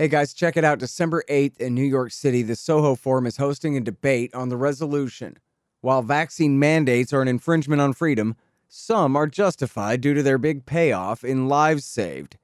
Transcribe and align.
Hey 0.00 0.06
guys, 0.06 0.32
check 0.32 0.56
it 0.56 0.62
out. 0.62 0.78
December 0.78 1.24
8th 1.28 1.56
in 1.56 1.74
New 1.74 1.82
York 1.82 2.12
City, 2.12 2.44
the 2.44 2.54
Soho 2.54 2.94
Forum 2.94 3.26
is 3.26 3.38
hosting 3.38 3.76
a 3.76 3.80
debate 3.80 4.32
on 4.32 4.48
the 4.48 4.56
resolution. 4.56 5.38
While 5.80 6.02
vaccine 6.02 6.56
mandates 6.56 7.12
are 7.12 7.20
an 7.20 7.26
infringement 7.26 7.82
on 7.82 7.94
freedom, 7.94 8.36
some 8.68 9.16
are 9.16 9.26
justified 9.26 10.00
due 10.00 10.14
to 10.14 10.22
their 10.22 10.38
big 10.38 10.66
payoff 10.66 11.24
in 11.24 11.48
lives 11.48 11.84
saved. 11.84 12.36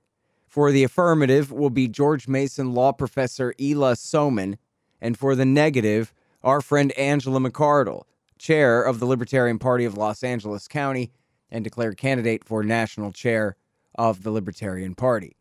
For 0.48 0.72
the 0.72 0.82
affirmative 0.82 1.52
will 1.52 1.70
be 1.70 1.86
George 1.86 2.26
Mason 2.26 2.74
law 2.74 2.90
professor 2.90 3.54
Ilya 3.56 3.94
Somin, 3.94 4.56
and 5.00 5.16
for 5.16 5.36
the 5.36 5.44
negative, 5.44 6.12
our 6.42 6.60
friend 6.60 6.90
Angela 6.98 7.38
McArdle, 7.38 8.02
chair 8.36 8.82
of 8.82 8.98
the 8.98 9.06
Libertarian 9.06 9.60
Party 9.60 9.84
of 9.84 9.96
Los 9.96 10.24
Angeles 10.24 10.66
County 10.66 11.12
and 11.52 11.62
declared 11.62 11.98
candidate 11.98 12.42
for 12.42 12.64
national 12.64 13.12
chair 13.12 13.54
of 13.94 14.24
the 14.24 14.32
Libertarian 14.32 14.96
Party. 14.96 15.36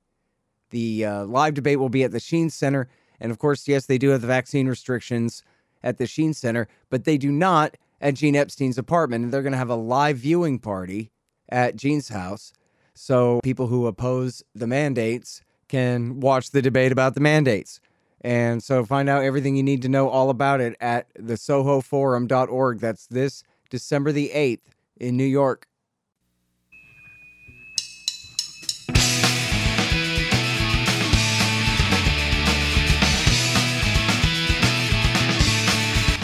The 0.73 1.05
uh, 1.05 1.25
live 1.25 1.53
debate 1.53 1.77
will 1.77 1.89
be 1.89 2.03
at 2.03 2.11
the 2.11 2.19
Sheen 2.19 2.49
Center. 2.49 2.89
And 3.19 3.31
of 3.31 3.37
course, 3.37 3.67
yes, 3.67 3.85
they 3.85 3.99
do 3.99 4.09
have 4.09 4.21
the 4.21 4.27
vaccine 4.27 4.67
restrictions 4.67 5.43
at 5.83 5.99
the 5.99 6.07
Sheen 6.07 6.33
Center, 6.33 6.67
but 6.89 7.03
they 7.03 7.15
do 7.15 7.31
not 7.31 7.77
at 8.01 8.15
Gene 8.15 8.35
Epstein's 8.35 8.79
apartment. 8.79 9.23
And 9.23 9.31
they're 9.31 9.43
going 9.43 9.51
to 9.51 9.57
have 9.59 9.69
a 9.69 9.75
live 9.75 10.17
viewing 10.17 10.57
party 10.57 11.11
at 11.47 11.75
Gene's 11.75 12.09
house. 12.09 12.53
So 12.95 13.39
people 13.43 13.67
who 13.67 13.85
oppose 13.85 14.43
the 14.55 14.65
mandates 14.65 15.43
can 15.67 16.19
watch 16.19 16.49
the 16.49 16.61
debate 16.61 16.91
about 16.91 17.13
the 17.13 17.21
mandates. 17.21 17.79
And 18.21 18.63
so 18.63 18.83
find 18.83 19.09
out 19.09 19.23
everything 19.23 19.55
you 19.55 19.63
need 19.63 19.83
to 19.83 19.89
know 19.89 20.09
all 20.09 20.31
about 20.31 20.59
it 20.59 20.75
at 20.81 21.05
the 21.13 21.35
sohoforum.org. 21.35 22.79
That's 22.79 23.05
this 23.05 23.43
December 23.69 24.11
the 24.11 24.31
8th 24.33 24.71
in 24.99 25.17
New 25.17 25.23
York. 25.23 25.67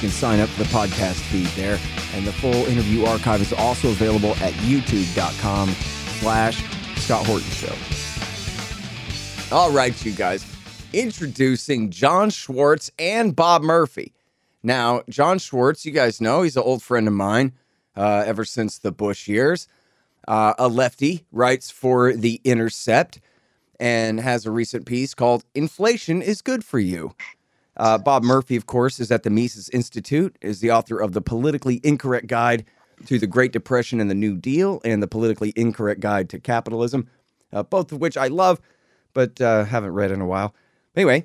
Can 0.00 0.08
sign 0.08 0.40
up 0.40 0.48
for 0.48 0.62
the 0.62 0.68
podcast 0.70 1.20
feed 1.30 1.46
there, 1.48 1.78
and 2.14 2.26
the 2.26 2.32
full 2.32 2.54
interview 2.54 3.04
archive 3.04 3.42
is 3.42 3.52
also 3.52 3.90
available 3.90 4.30
at 4.36 4.54
youtube.com 4.54 5.68
slash 6.20 6.64
Scott 6.96 7.26
Horton 7.26 7.50
Show. 7.50 7.74
All 9.54 9.70
right, 9.70 10.02
you 10.04 10.12
guys, 10.12 10.46
introducing 10.94 11.90
Jon 11.90 12.30
Schwarz 12.30 12.90
and 12.98 13.36
Bob 13.36 13.60
Murphy. 13.60 14.14
Now, 14.62 15.02
Jon 15.10 15.38
Schwarz, 15.38 15.84
you 15.84 15.92
guys 15.92 16.18
know, 16.18 16.42
he's 16.42 16.56
an 16.56 16.62
old 16.62 16.82
friend 16.82 17.06
of 17.06 17.12
mine 17.12 17.52
uh, 17.94 18.24
ever 18.26 18.46
since 18.46 18.78
the 18.78 18.92
Bush 18.92 19.28
years. 19.28 19.68
Uh, 20.26 20.54
a 20.58 20.68
lefty, 20.68 21.26
writes 21.30 21.70
for 21.70 22.14
The 22.14 22.40
Intercept, 22.44 23.20
and 23.78 24.20
has 24.20 24.46
a 24.46 24.50
recent 24.50 24.86
piece 24.86 25.14
called 25.14 25.44
Inflation 25.54 26.22
is 26.22 26.40
Good 26.40 26.64
for 26.64 26.78
You. 26.78 27.14
Uh, 27.80 27.96
Bob 27.96 28.22
Murphy, 28.22 28.56
of 28.56 28.66
course, 28.66 29.00
is 29.00 29.10
at 29.10 29.22
the 29.22 29.30
Mises 29.30 29.70
Institute, 29.70 30.36
is 30.42 30.60
the 30.60 30.70
author 30.70 30.98
of 30.98 31.12
the 31.12 31.22
Politically 31.22 31.80
Incorrect 31.82 32.26
Guide 32.26 32.66
to 33.06 33.18
the 33.18 33.26
Great 33.26 33.52
Depression 33.52 34.00
and 34.00 34.10
the 34.10 34.14
New 34.14 34.36
Deal, 34.36 34.82
and 34.84 35.02
the 35.02 35.08
Politically 35.08 35.54
Incorrect 35.56 35.98
Guide 35.98 36.28
to 36.28 36.38
Capitalism, 36.38 37.08
uh, 37.54 37.62
both 37.62 37.90
of 37.90 37.98
which 37.98 38.18
I 38.18 38.26
love, 38.26 38.60
but 39.14 39.40
uh, 39.40 39.64
haven't 39.64 39.92
read 39.92 40.10
in 40.10 40.20
a 40.20 40.26
while. 40.26 40.54
Anyway, 40.94 41.24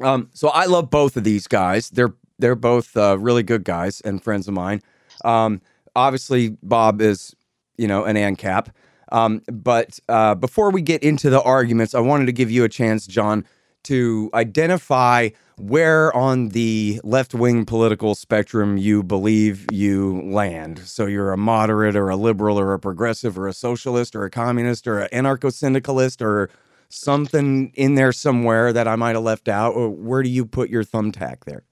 um, 0.00 0.30
so 0.34 0.48
I 0.48 0.64
love 0.64 0.90
both 0.90 1.16
of 1.16 1.22
these 1.22 1.46
guys. 1.46 1.90
They're 1.90 2.12
they're 2.40 2.56
both 2.56 2.96
uh, 2.96 3.16
really 3.20 3.44
good 3.44 3.62
guys 3.62 4.00
and 4.00 4.20
friends 4.20 4.48
of 4.48 4.54
mine. 4.54 4.82
Um, 5.24 5.60
obviously, 5.94 6.56
Bob 6.64 7.00
is 7.00 7.36
you 7.78 7.86
know 7.86 8.02
an 8.02 8.16
ANCAP. 8.16 8.66
Um, 9.12 9.42
but 9.46 10.00
uh, 10.08 10.34
before 10.34 10.72
we 10.72 10.82
get 10.82 11.04
into 11.04 11.30
the 11.30 11.40
arguments, 11.42 11.94
I 11.94 12.00
wanted 12.00 12.26
to 12.26 12.32
give 12.32 12.50
you 12.50 12.64
a 12.64 12.68
chance, 12.68 13.06
John, 13.06 13.44
to 13.84 14.30
identify 14.34 15.30
where 15.58 16.14
on 16.16 16.48
the 16.48 17.00
left 17.04 17.34
wing 17.34 17.64
political 17.64 18.14
spectrum 18.14 18.76
you 18.76 19.02
believe 19.02 19.66
you 19.70 20.22
land. 20.22 20.80
So 20.80 21.06
you're 21.06 21.32
a 21.32 21.36
moderate 21.36 21.94
or 21.94 22.08
a 22.08 22.16
liberal 22.16 22.58
or 22.58 22.72
a 22.72 22.78
progressive 22.78 23.38
or 23.38 23.46
a 23.46 23.52
socialist 23.52 24.16
or 24.16 24.24
a 24.24 24.30
communist 24.30 24.86
or 24.86 25.00
an 25.00 25.08
anarcho 25.24 25.52
syndicalist 25.52 26.22
or 26.22 26.50
something 26.88 27.72
in 27.74 27.94
there 27.94 28.12
somewhere 28.12 28.72
that 28.72 28.88
I 28.88 28.96
might 28.96 29.14
have 29.14 29.24
left 29.24 29.48
out. 29.48 29.74
Or 29.74 29.88
where 29.88 30.22
do 30.22 30.28
you 30.28 30.44
put 30.44 30.68
your 30.68 30.84
thumbtack 30.84 31.44
there? 31.44 31.64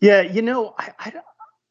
Yeah, 0.00 0.22
you 0.22 0.40
know, 0.40 0.74
I, 0.78 0.92
I, 0.98 1.12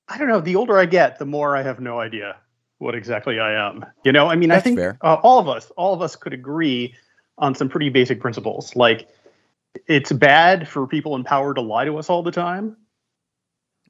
I 0.07 0.17
don't 0.17 0.27
know. 0.27 0.39
The 0.39 0.55
older 0.55 0.77
I 0.77 0.85
get, 0.85 1.17
the 1.19 1.25
more 1.25 1.55
I 1.55 1.63
have 1.63 1.79
no 1.79 1.99
idea 1.99 2.35
what 2.77 2.95
exactly 2.95 3.39
I 3.39 3.53
am. 3.53 3.85
You 4.03 4.11
know, 4.11 4.27
I 4.27 4.35
mean, 4.35 4.49
That's 4.49 4.61
I 4.61 4.75
think 4.75 4.79
uh, 4.79 5.17
all 5.23 5.39
of 5.39 5.49
us, 5.49 5.71
all 5.77 5.93
of 5.93 6.01
us 6.01 6.15
could 6.15 6.33
agree 6.33 6.95
on 7.39 7.55
some 7.55 7.69
pretty 7.69 7.89
basic 7.89 8.19
principles. 8.19 8.75
Like, 8.75 9.09
it's 9.87 10.11
bad 10.11 10.67
for 10.67 10.87
people 10.87 11.15
in 11.15 11.23
power 11.23 11.53
to 11.53 11.61
lie 11.61 11.85
to 11.85 11.97
us 11.97 12.09
all 12.09 12.23
the 12.23 12.31
time. 12.31 12.77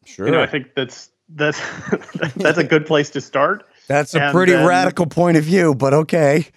Sure. 0.05 0.25
You 0.25 0.31
know, 0.31 0.41
I 0.41 0.47
think 0.47 0.73
that's 0.75 1.09
that's 1.29 1.59
that's 2.35 2.57
a 2.57 2.63
good 2.63 2.85
place 2.85 3.09
to 3.11 3.21
start. 3.21 3.65
That's 3.87 4.15
a 4.15 4.21
and 4.23 4.33
pretty 4.33 4.53
then, 4.53 4.67
radical 4.67 5.05
point 5.05 5.37
of 5.37 5.43
view, 5.43 5.75
but 5.75 5.93
okay. 5.93 6.47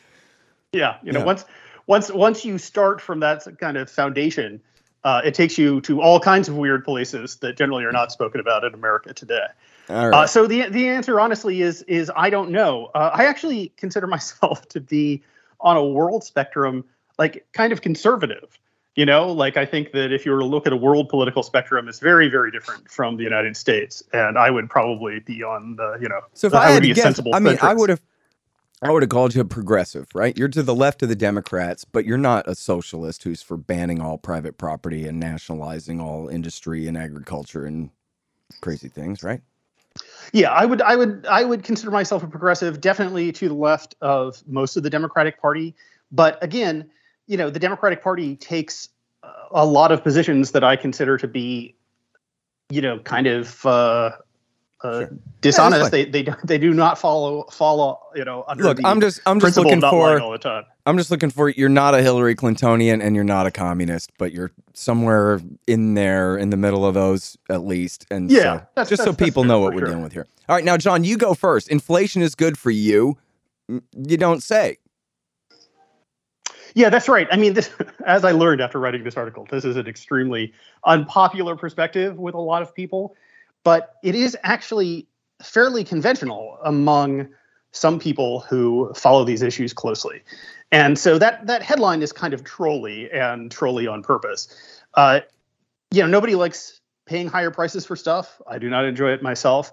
Yeah, 0.72 0.96
you 1.02 1.12
know, 1.12 1.20
yeah. 1.20 1.24
once 1.24 1.44
once 1.86 2.10
once 2.10 2.44
you 2.44 2.58
start 2.58 3.00
from 3.00 3.20
that 3.20 3.44
kind 3.58 3.76
of 3.76 3.90
foundation, 3.90 4.60
uh, 5.04 5.20
it 5.24 5.34
takes 5.34 5.58
you 5.58 5.80
to 5.82 6.00
all 6.00 6.20
kinds 6.20 6.48
of 6.48 6.56
weird 6.56 6.84
places 6.84 7.36
that 7.36 7.56
generally 7.56 7.84
are 7.84 7.92
not 7.92 8.12
spoken 8.12 8.40
about 8.40 8.64
in 8.64 8.74
America 8.74 9.12
today. 9.12 9.46
All 9.88 10.08
right. 10.08 10.22
Uh, 10.22 10.26
so 10.26 10.46
the 10.46 10.68
the 10.68 10.88
answer, 10.88 11.20
honestly, 11.20 11.62
is 11.62 11.82
is 11.82 12.10
I 12.16 12.30
don't 12.30 12.50
know. 12.50 12.90
Uh, 12.94 13.10
I 13.12 13.26
actually 13.26 13.72
consider 13.76 14.06
myself 14.16 14.68
to 14.68 14.80
be 14.80 15.22
on 15.62 15.76
a 15.76 15.84
world 15.84 16.24
spectrum, 16.24 16.84
like 17.18 17.46
kind 17.52 17.72
of 17.72 17.80
conservative. 17.80 18.58
You 18.94 19.06
know, 19.06 19.32
like 19.32 19.56
I 19.56 19.64
think 19.64 19.92
that 19.92 20.12
if 20.12 20.26
you 20.26 20.32
were 20.32 20.40
to 20.40 20.44
look 20.44 20.66
at 20.66 20.72
a 20.74 20.76
world 20.76 21.08
political 21.08 21.42
spectrum, 21.42 21.88
it's 21.88 21.98
very, 21.98 22.28
very 22.28 22.50
different 22.50 22.90
from 22.90 23.16
the 23.16 23.22
United 23.22 23.56
States, 23.56 24.02
and 24.12 24.36
I 24.36 24.50
would 24.50 24.68
probably 24.68 25.20
be 25.20 25.42
on 25.42 25.76
the, 25.76 25.96
you 25.98 26.10
know, 26.10 26.20
so 26.34 26.48
if 26.48 26.52
I, 26.52 26.68
I 26.68 26.74
would 26.74 26.82
be 26.82 26.92
guess, 26.92 27.02
sensible. 27.02 27.34
I 27.34 27.38
mean, 27.38 27.56
I 27.62 27.72
would 27.72 27.88
have, 27.88 28.02
I 28.82 28.90
would 28.90 29.02
have 29.02 29.08
called 29.08 29.34
you 29.34 29.40
a 29.40 29.46
progressive, 29.46 30.08
right? 30.14 30.36
You're 30.36 30.48
to 30.48 30.62
the 30.62 30.74
left 30.74 31.02
of 31.02 31.08
the 31.08 31.16
Democrats, 31.16 31.86
but 31.86 32.04
you're 32.04 32.18
not 32.18 32.46
a 32.46 32.54
socialist 32.54 33.22
who's 33.22 33.40
for 33.40 33.56
banning 33.56 34.02
all 34.02 34.18
private 34.18 34.58
property 34.58 35.06
and 35.06 35.18
nationalizing 35.18 35.98
all 35.98 36.28
industry 36.28 36.86
and 36.86 36.98
agriculture 36.98 37.64
and 37.64 37.88
crazy 38.60 38.88
things, 38.88 39.22
right? 39.22 39.40
Yeah, 40.32 40.50
I 40.50 40.64
would, 40.64 40.80
I 40.80 40.96
would, 40.96 41.26
I 41.28 41.44
would 41.44 41.62
consider 41.62 41.90
myself 41.90 42.22
a 42.22 42.26
progressive, 42.26 42.80
definitely 42.80 43.32
to 43.32 43.48
the 43.48 43.54
left 43.54 43.94
of 44.00 44.42
most 44.46 44.76
of 44.76 44.82
the 44.82 44.90
Democratic 44.90 45.40
Party, 45.40 45.74
but 46.10 46.42
again 46.42 46.90
you 47.26 47.36
know, 47.36 47.50
the 47.50 47.58
Democratic 47.58 48.02
Party 48.02 48.36
takes 48.36 48.88
a 49.52 49.64
lot 49.64 49.92
of 49.92 50.02
positions 50.02 50.52
that 50.52 50.64
I 50.64 50.76
consider 50.76 51.16
to 51.18 51.28
be, 51.28 51.74
you 52.70 52.80
know, 52.80 52.98
kind 52.98 53.26
of 53.26 53.64
uh, 53.64 54.10
uh, 54.82 55.00
sure. 55.00 55.10
dishonest. 55.40 55.84
Yeah, 55.84 55.88
they 55.88 56.04
they 56.04 56.34
they 56.44 56.58
do 56.58 56.72
not 56.74 56.98
follow 56.98 57.44
follow 57.44 58.00
you 58.14 58.24
know. 58.24 58.44
Look, 58.56 58.78
I'm 58.84 59.00
just 59.00 59.20
I'm 59.26 59.40
just 59.40 59.56
looking 59.56 59.80
for 59.80 60.20
all 60.20 60.32
the 60.32 60.38
time. 60.38 60.64
I'm 60.84 60.98
just 60.98 61.10
looking 61.10 61.30
for 61.30 61.48
you're 61.48 61.68
not 61.68 61.94
a 61.94 62.02
Hillary 62.02 62.34
Clintonian 62.34 63.02
and 63.02 63.14
you're 63.14 63.24
not 63.24 63.46
a 63.46 63.50
communist, 63.50 64.10
but 64.18 64.32
you're 64.32 64.50
somewhere 64.74 65.40
in 65.66 65.94
there 65.94 66.36
in 66.36 66.50
the 66.50 66.56
middle 66.56 66.84
of 66.84 66.94
those 66.94 67.38
at 67.48 67.64
least. 67.64 68.06
And 68.10 68.30
yeah, 68.30 68.40
so, 68.40 68.66
that's, 68.74 68.90
just 68.90 69.04
that's, 69.04 69.18
so 69.18 69.24
people 69.24 69.44
know 69.44 69.60
what 69.60 69.74
we're 69.74 69.80
sure. 69.80 69.88
dealing 69.88 70.02
with 70.02 70.12
here. 70.12 70.26
All 70.48 70.56
right, 70.56 70.64
now 70.64 70.76
John, 70.76 71.04
you 71.04 71.16
go 71.16 71.34
first. 71.34 71.68
Inflation 71.68 72.20
is 72.22 72.34
good 72.34 72.58
for 72.58 72.70
you. 72.70 73.16
You 73.68 74.16
don't 74.16 74.42
say. 74.42 74.78
Yeah, 76.74 76.88
that's 76.88 77.08
right. 77.08 77.28
I 77.30 77.36
mean, 77.36 77.54
this, 77.54 77.70
as 78.06 78.24
I 78.24 78.32
learned 78.32 78.60
after 78.60 78.78
writing 78.78 79.04
this 79.04 79.16
article, 79.16 79.46
this 79.50 79.64
is 79.64 79.76
an 79.76 79.86
extremely 79.86 80.52
unpopular 80.84 81.56
perspective 81.56 82.18
with 82.18 82.34
a 82.34 82.40
lot 82.40 82.62
of 82.62 82.74
people, 82.74 83.14
but 83.64 83.96
it 84.02 84.14
is 84.14 84.36
actually 84.42 85.06
fairly 85.42 85.84
conventional 85.84 86.58
among 86.64 87.28
some 87.72 87.98
people 87.98 88.40
who 88.40 88.92
follow 88.94 89.24
these 89.24 89.42
issues 89.42 89.72
closely. 89.72 90.22
And 90.70 90.98
so 90.98 91.18
that 91.18 91.46
that 91.46 91.62
headline 91.62 92.02
is 92.02 92.12
kind 92.12 92.34
of 92.34 92.44
trolly 92.44 93.10
and 93.10 93.50
trolly 93.50 93.86
on 93.86 94.02
purpose. 94.02 94.48
Uh, 94.94 95.20
you 95.90 96.02
know, 96.02 96.08
nobody 96.08 96.34
likes 96.34 96.80
paying 97.06 97.28
higher 97.28 97.50
prices 97.50 97.84
for 97.84 97.96
stuff. 97.96 98.40
I 98.46 98.58
do 98.58 98.70
not 98.70 98.84
enjoy 98.84 99.10
it 99.10 99.22
myself. 99.22 99.72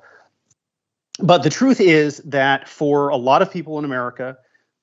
But 1.20 1.44
the 1.44 1.50
truth 1.50 1.82
is 1.82 2.18
that 2.20 2.68
for 2.68 3.10
a 3.10 3.18
lot 3.18 3.42
of 3.42 3.52
people 3.52 3.78
in 3.80 3.86
America, 3.86 4.38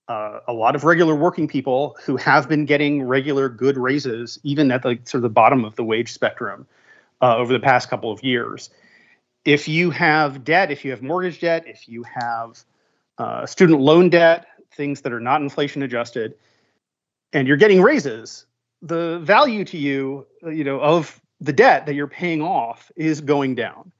uh, 0.08 0.40
a 0.46 0.52
lot 0.52 0.76
of 0.76 0.84
regular 0.84 1.14
working 1.14 1.48
people 1.48 1.96
who 2.04 2.16
have 2.16 2.48
been 2.48 2.64
getting 2.64 3.02
regular 3.02 3.48
good 3.48 3.76
raises, 3.76 4.38
even 4.42 4.70
at 4.70 4.82
the 4.82 4.98
sort 5.04 5.16
of 5.16 5.22
the 5.22 5.28
bottom 5.28 5.64
of 5.64 5.76
the 5.76 5.84
wage 5.84 6.12
spectrum, 6.12 6.66
uh, 7.22 7.36
over 7.36 7.52
the 7.52 7.60
past 7.60 7.88
couple 7.88 8.12
of 8.12 8.22
years. 8.22 8.70
If 9.46 9.68
you 9.68 9.90
have 9.90 10.42
debt, 10.42 10.72
if 10.72 10.84
you 10.84 10.90
have 10.90 11.02
mortgage 11.02 11.40
debt, 11.40 11.68
if 11.68 11.88
you 11.88 12.02
have 12.02 12.64
uh, 13.16 13.46
student 13.46 13.80
loan 13.80 14.10
debt, 14.10 14.48
things 14.72 15.02
that 15.02 15.12
are 15.12 15.20
not 15.20 15.40
inflation 15.40 15.82
adjusted, 15.82 16.34
and 17.32 17.46
you're 17.46 17.56
getting 17.56 17.80
raises, 17.80 18.44
the 18.82 19.20
value 19.20 19.64
to 19.66 19.78
you, 19.78 20.26
you 20.42 20.64
know, 20.64 20.80
of 20.80 21.20
the 21.40 21.52
debt 21.52 21.86
that 21.86 21.94
you're 21.94 22.08
paying 22.08 22.42
off 22.42 22.90
is 22.96 23.20
going 23.20 23.54
down. 23.54 23.92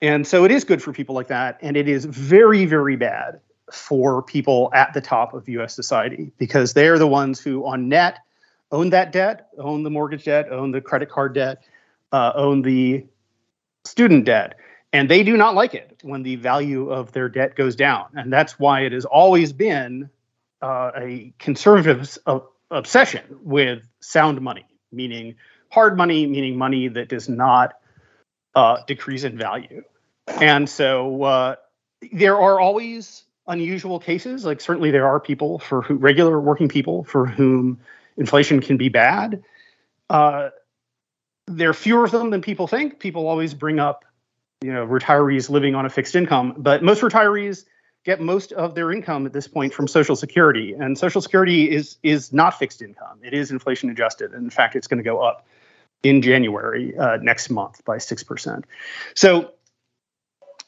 And 0.00 0.24
so 0.24 0.44
it 0.44 0.52
is 0.52 0.62
good 0.62 0.80
for 0.80 0.92
people 0.92 1.14
like 1.16 1.26
that. 1.26 1.58
And 1.60 1.76
it 1.76 1.88
is 1.88 2.04
very, 2.04 2.64
very 2.64 2.94
bad 2.94 3.40
for 3.72 4.22
people 4.22 4.70
at 4.74 4.94
the 4.94 5.00
top 5.00 5.34
of 5.34 5.48
US 5.48 5.74
society 5.74 6.30
because 6.38 6.72
they're 6.72 7.00
the 7.00 7.08
ones 7.08 7.40
who, 7.40 7.66
on 7.66 7.88
net, 7.88 8.20
own 8.70 8.90
that 8.90 9.10
debt, 9.10 9.48
own 9.58 9.82
the 9.82 9.90
mortgage 9.90 10.24
debt, 10.24 10.52
own 10.52 10.70
the 10.70 10.80
credit 10.80 11.10
card 11.10 11.34
debt, 11.34 11.64
uh, 12.12 12.32
own 12.36 12.62
the 12.62 13.04
student 13.84 14.24
debt. 14.24 14.54
And 14.94 15.10
they 15.10 15.24
do 15.24 15.36
not 15.36 15.56
like 15.56 15.74
it 15.74 15.98
when 16.02 16.22
the 16.22 16.36
value 16.36 16.88
of 16.88 17.10
their 17.10 17.28
debt 17.28 17.56
goes 17.56 17.74
down. 17.74 18.06
And 18.14 18.32
that's 18.32 18.60
why 18.60 18.82
it 18.82 18.92
has 18.92 19.04
always 19.04 19.52
been 19.52 20.08
uh, 20.62 20.92
a 20.96 21.34
conservative 21.40 22.16
uh, 22.26 22.38
obsession 22.70 23.24
with 23.42 23.82
sound 23.98 24.40
money, 24.40 24.64
meaning 24.92 25.34
hard 25.68 25.96
money, 25.96 26.28
meaning 26.28 26.56
money 26.56 26.86
that 26.86 27.08
does 27.08 27.28
not 27.28 27.74
uh, 28.54 28.82
decrease 28.86 29.24
in 29.24 29.36
value. 29.36 29.82
And 30.28 30.70
so 30.70 31.24
uh, 31.24 31.56
there 32.12 32.40
are 32.40 32.60
always 32.60 33.24
unusual 33.48 33.98
cases. 33.98 34.44
Like 34.44 34.60
certainly 34.60 34.92
there 34.92 35.08
are 35.08 35.18
people 35.18 35.58
for 35.58 35.82
who 35.82 35.96
regular 35.96 36.40
working 36.40 36.68
people 36.68 37.02
for 37.02 37.26
whom 37.26 37.80
inflation 38.16 38.60
can 38.60 38.76
be 38.76 38.90
bad. 38.90 39.42
Uh, 40.08 40.50
there 41.48 41.70
are 41.70 41.74
fewer 41.74 42.04
of 42.04 42.12
them 42.12 42.30
than 42.30 42.42
people 42.42 42.68
think. 42.68 43.00
People 43.00 43.26
always 43.26 43.54
bring 43.54 43.80
up, 43.80 44.04
you 44.62 44.72
know, 44.72 44.86
retirees 44.86 45.50
living 45.50 45.74
on 45.74 45.86
a 45.86 45.90
fixed 45.90 46.14
income, 46.14 46.54
but 46.56 46.82
most 46.82 47.02
retirees 47.02 47.64
get 48.04 48.20
most 48.20 48.52
of 48.52 48.74
their 48.74 48.92
income 48.92 49.26
at 49.26 49.32
this 49.32 49.48
point 49.48 49.72
from 49.72 49.88
Social 49.88 50.14
Security, 50.14 50.74
and 50.74 50.96
Social 50.96 51.20
Security 51.20 51.70
is 51.70 51.96
is 52.02 52.32
not 52.32 52.58
fixed 52.58 52.82
income. 52.82 53.18
It 53.22 53.34
is 53.34 53.50
inflation 53.50 53.90
adjusted, 53.90 54.32
and 54.32 54.44
in 54.44 54.50
fact, 54.50 54.76
it's 54.76 54.86
going 54.86 54.98
to 54.98 55.04
go 55.04 55.22
up 55.22 55.46
in 56.02 56.22
January 56.22 56.96
uh, 56.96 57.16
next 57.16 57.50
month 57.50 57.84
by 57.84 57.98
six 57.98 58.22
percent. 58.22 58.66
So 59.14 59.52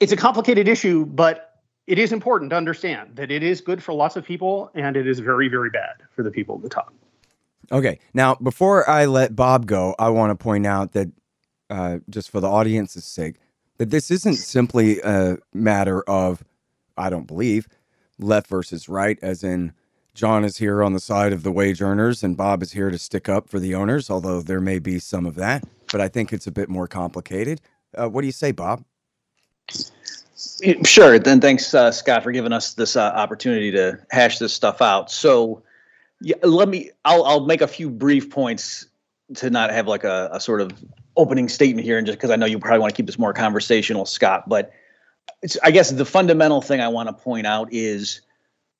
it's 0.00 0.12
a 0.12 0.17
complicated 0.17 0.67
issue, 0.69 1.05
but 1.05 1.61
it 1.87 1.99
is 1.99 2.12
important 2.12 2.50
to 2.50 2.56
understand 2.56 3.17
that 3.17 3.31
it 3.31 3.43
is 3.43 3.61
good 3.61 3.83
for 3.83 3.93
lots 3.93 4.17
of 4.17 4.25
people, 4.25 4.71
and 4.75 4.97
it 4.97 5.06
is 5.06 5.21
very 5.21 5.49
very 5.49 5.71
bad 5.71 6.03
for 6.11 6.23
the 6.23 6.31
people 6.31 6.56
at 6.56 6.62
the 6.62 6.69
top. 6.69 6.93
Okay, 7.71 7.99
now 8.15 8.35
before 8.37 8.88
I 8.88 9.06
let 9.06 9.37
Bob 9.37 9.67
go, 9.67 9.94
I 9.99 10.09
want 10.11 10.31
to 10.31 10.37
point 10.37 10.67
out 10.67 10.93
that 10.93 11.11
uh, 11.69 11.99
just 12.09 12.31
for 12.31 12.41
the 12.41 12.49
audience's 12.49 13.05
sake, 13.05 13.37
that 13.78 13.90
this 13.90 14.11
isn't 14.11 14.37
simply 14.37 15.00
a 15.00 15.38
matter 15.52 16.02
of 16.02 16.43
I 16.96 17.11
don't 17.11 17.26
believe, 17.26 17.69
left 18.19 18.46
versus 18.46 18.88
right, 18.88 19.19
as 19.23 19.44
in 19.44 19.73
John 20.14 20.44
is 20.44 20.56
here 20.56 20.82
on 20.82 20.94
the 20.94 21.00
side 21.00 21.32
of 21.32 21.43
the 21.43 21.52
wage 21.52 21.82
earners 21.82 22.23
and 22.23 22.37
Bob 22.37 22.62
is 22.62 22.73
here 22.73 22.90
to 22.90 22.99
stick 22.99 23.28
up 23.28 23.49
for 23.49 23.61
the 23.61 23.75
owners, 23.75 24.08
although 24.08 24.40
there 24.40 24.62
may 24.62 24.78
be 24.78 24.99
some 24.99 25.26
of 25.26 25.34
that. 25.34 25.64
But 25.93 26.00
I 26.00 26.08
think 26.08 26.32
it's 26.32 26.46
a 26.46 26.52
bit 26.52 26.70
more 26.70 26.88
complicated. 26.88 27.61
Uh, 27.96 28.08
what 28.08 28.23
do 28.23 28.26
you 28.26 28.32
say, 28.32 28.52
Bob? 28.52 28.82
Sure. 30.84 31.19
Then 31.19 31.40
thanks, 31.40 31.75
uh, 31.75 31.93
Scott, 31.93 32.23
for 32.23 32.32
giving 32.32 32.52
us 32.52 32.75
this 32.75 32.96
uh, 32.96 33.12
opportunity 33.14 33.70
to 33.73 33.99
hash 34.11 34.38
this 34.38 34.52
stuff 34.52 34.81
out. 34.81 35.11
So, 35.11 35.62
yeah, 36.20 36.37
let 36.43 36.69
me. 36.69 36.90
I'll 37.05 37.25
I'll 37.25 37.46
make 37.46 37.61
a 37.61 37.67
few 37.67 37.90
brief 37.90 38.31
points 38.31 38.87
to 39.34 39.50
not 39.50 39.70
have 39.70 39.87
like 39.87 40.05
a, 40.05 40.31
a 40.32 40.40
sort 40.40 40.61
of 40.61 40.73
opening 41.16 41.48
statement 41.48 41.84
here, 41.84 41.98
and 41.98 42.06
just 42.06 42.18
because 42.18 42.30
I 42.30 42.36
know 42.36 42.46
you 42.46 42.58
probably 42.58 42.80
want 42.80 42.92
to 42.92 42.96
keep 42.96 43.06
this 43.06 43.18
more 43.18 43.32
conversational, 43.32 44.06
Scott. 44.06 44.48
But 44.48 44.72
I 45.62 45.70
guess 45.70 45.90
the 45.90 46.04
fundamental 46.04 46.60
thing 46.60 46.80
I 46.80 46.88
want 46.88 47.08
to 47.08 47.12
point 47.12 47.46
out 47.46 47.68
is 47.72 48.20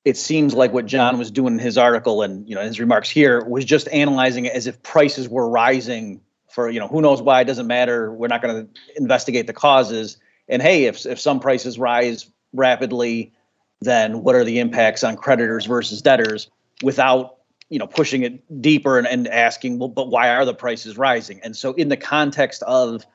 it 0.07 0.15
seems 0.15 0.53
like 0.53 0.71
what 0.71 0.85
John 0.85 1.17
was 1.17 1.31
doing 1.31 1.53
in 1.53 1.59
his 1.59 1.77
article 1.77 2.21
and 2.21 2.47
you 2.47 2.55
know 2.55 2.61
his 2.61 2.79
remarks 2.79 3.09
here 3.09 3.43
was 3.43 3.65
just 3.65 3.89
analyzing 3.89 4.45
it 4.45 4.53
as 4.53 4.65
if 4.65 4.81
prices 4.81 5.27
were 5.27 5.49
rising 5.49 6.21
for 6.49 6.69
you 6.69 6.79
know 6.79 6.87
who 6.87 7.01
knows 7.01 7.21
why 7.21 7.41
it 7.41 7.45
doesn't 7.45 7.67
matter 7.67 8.11
we're 8.13 8.27
not 8.27 8.41
going 8.41 8.65
to 8.65 8.81
investigate 8.95 9.47
the 9.47 9.53
causes 9.53 10.17
and 10.47 10.61
hey 10.61 10.85
if 10.85 11.05
if 11.05 11.19
some 11.19 11.41
prices 11.41 11.77
rise 11.77 12.31
rapidly 12.53 13.33
then 13.81 14.23
what 14.23 14.33
are 14.33 14.45
the 14.45 14.59
impacts 14.59 15.03
on 15.03 15.17
creditors 15.17 15.65
versus 15.65 16.01
debtors 16.01 16.49
without 16.81 17.36
you 17.69 17.79
know 17.79 17.87
pushing 17.87 18.23
it 18.23 18.61
deeper 18.61 18.97
and, 18.97 19.07
and 19.07 19.27
asking 19.27 19.79
well 19.79 19.89
but 19.89 20.09
why 20.09 20.29
are 20.29 20.45
the 20.45 20.53
prices 20.53 20.97
rising 20.97 21.39
and 21.43 21.55
so 21.55 21.73
in 21.73 21.89
the 21.89 21.97
context 21.97 22.63
of 22.63 23.05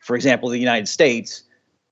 for 0.00 0.16
example 0.16 0.48
the 0.48 0.58
United 0.58 0.88
States 0.88 1.44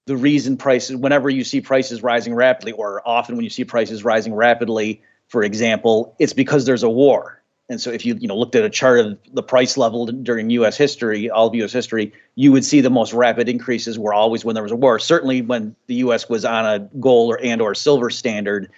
the 0.06 0.16
reason 0.16 0.56
prices, 0.56 0.96
whenever 0.96 1.28
you 1.28 1.44
see 1.44 1.60
prices 1.60 2.02
rising 2.02 2.34
rapidly, 2.34 2.72
or 2.72 3.02
often 3.06 3.36
when 3.36 3.44
you 3.44 3.50
see 3.50 3.64
prices 3.64 4.04
rising 4.04 4.34
rapidly, 4.34 5.02
for 5.28 5.42
example, 5.42 6.14
it's 6.18 6.32
because 6.32 6.64
there's 6.64 6.84
a 6.84 6.90
war. 6.90 7.42
And 7.68 7.80
so 7.80 7.90
if 7.90 8.06
you 8.06 8.14
you 8.14 8.28
know 8.28 8.38
looked 8.38 8.54
at 8.54 8.64
a 8.64 8.70
chart 8.70 9.00
of 9.00 9.18
the 9.32 9.42
price 9.42 9.76
level 9.76 10.06
during 10.06 10.50
U.S. 10.50 10.76
history, 10.76 11.28
all 11.28 11.48
of 11.48 11.54
U.S. 11.56 11.72
history, 11.72 12.12
you 12.36 12.52
would 12.52 12.64
see 12.64 12.80
the 12.80 12.90
most 12.90 13.12
rapid 13.12 13.48
increases 13.48 13.98
were 13.98 14.14
always 14.14 14.44
when 14.44 14.54
there 14.54 14.62
was 14.62 14.70
a 14.70 14.76
war. 14.76 15.00
Certainly 15.00 15.42
when 15.42 15.74
the 15.88 15.96
U.S. 15.96 16.28
was 16.28 16.44
on 16.44 16.64
a 16.64 16.78
gold 17.00 17.32
or 17.32 17.40
and 17.42 17.60
or 17.60 17.74
silver 17.74 18.08
standard, 18.08 18.70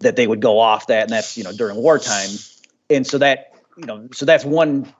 that 0.00 0.16
they 0.16 0.26
would 0.26 0.40
go 0.40 0.58
off 0.58 0.88
that, 0.88 1.04
and 1.04 1.12
that's 1.12 1.38
you 1.38 1.44
know 1.44 1.52
during 1.52 1.76
wartime. 1.76 2.30
And 2.94 3.06
so 3.06 3.18
that 3.18 3.52
you 3.76 3.86
know 3.86 4.08
so 4.12 4.24
that's 4.24 4.44
one 4.44 4.92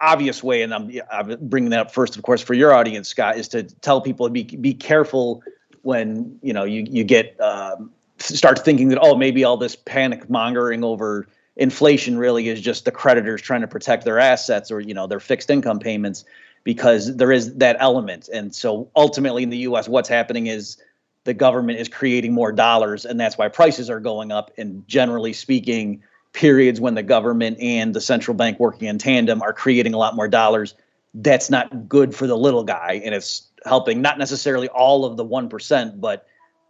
obvious 0.00 0.42
way, 0.42 0.62
and 0.62 0.72
I'm, 0.74 0.90
I'm 1.10 1.36
bringing 1.48 1.70
that 1.70 1.80
up 1.80 1.90
first, 1.92 2.16
of 2.16 2.22
course, 2.22 2.40
for 2.40 2.54
your 2.54 2.72
audience, 2.72 3.08
Scott, 3.08 3.36
is 3.36 3.48
to 3.48 3.62
tell 3.62 4.00
people 4.00 4.26
to 4.26 4.32
be 4.32 4.44
be 4.44 4.74
careful 4.74 5.42
when 5.82 6.38
you 6.42 6.52
know 6.52 6.64
you 6.64 6.86
you 6.88 7.04
get 7.04 7.38
um, 7.40 7.90
start 8.18 8.64
thinking 8.64 8.88
that 8.88 8.98
oh 9.00 9.14
maybe 9.16 9.44
all 9.44 9.56
this 9.56 9.76
panic 9.76 10.28
mongering 10.28 10.82
over 10.84 11.28
inflation 11.56 12.18
really 12.18 12.48
is 12.48 12.60
just 12.60 12.84
the 12.84 12.90
creditors 12.90 13.40
trying 13.40 13.62
to 13.62 13.66
protect 13.66 14.04
their 14.04 14.18
assets 14.18 14.70
or 14.70 14.80
you 14.80 14.94
know 14.94 15.06
their 15.06 15.20
fixed 15.20 15.50
income 15.50 15.78
payments 15.78 16.24
because 16.64 17.16
there 17.16 17.32
is 17.32 17.54
that 17.54 17.76
element. 17.78 18.28
And 18.32 18.54
so 18.54 18.90
ultimately 18.96 19.42
in 19.42 19.50
the 19.50 19.58
US 19.58 19.88
what's 19.88 20.08
happening 20.08 20.48
is 20.48 20.76
the 21.24 21.34
government 21.34 21.78
is 21.78 21.88
creating 21.88 22.32
more 22.32 22.52
dollars 22.52 23.04
and 23.04 23.18
that's 23.18 23.38
why 23.38 23.48
prices 23.48 23.88
are 23.88 24.00
going 24.00 24.32
up. 24.32 24.50
And 24.58 24.86
generally 24.86 25.32
speaking 25.32 26.02
periods 26.36 26.80
when 26.80 26.94
the 26.94 27.02
government 27.02 27.58
and 27.60 27.94
the 27.94 28.00
central 28.00 28.36
bank 28.36 28.60
working 28.60 28.86
in 28.86 28.98
tandem 28.98 29.42
are 29.42 29.54
creating 29.54 29.94
a 29.94 29.96
lot 29.96 30.14
more 30.14 30.28
dollars, 30.28 30.74
that's 31.14 31.48
not 31.50 31.88
good 31.88 32.14
for 32.14 32.26
the 32.26 32.36
little 32.36 32.62
guy. 32.62 33.00
And 33.02 33.14
it's 33.14 33.48
helping 33.64 34.02
not 34.02 34.18
necessarily 34.18 34.68
all 34.68 35.06
of 35.06 35.16
the 35.16 35.24
1%, 35.24 36.00
but 36.00 36.26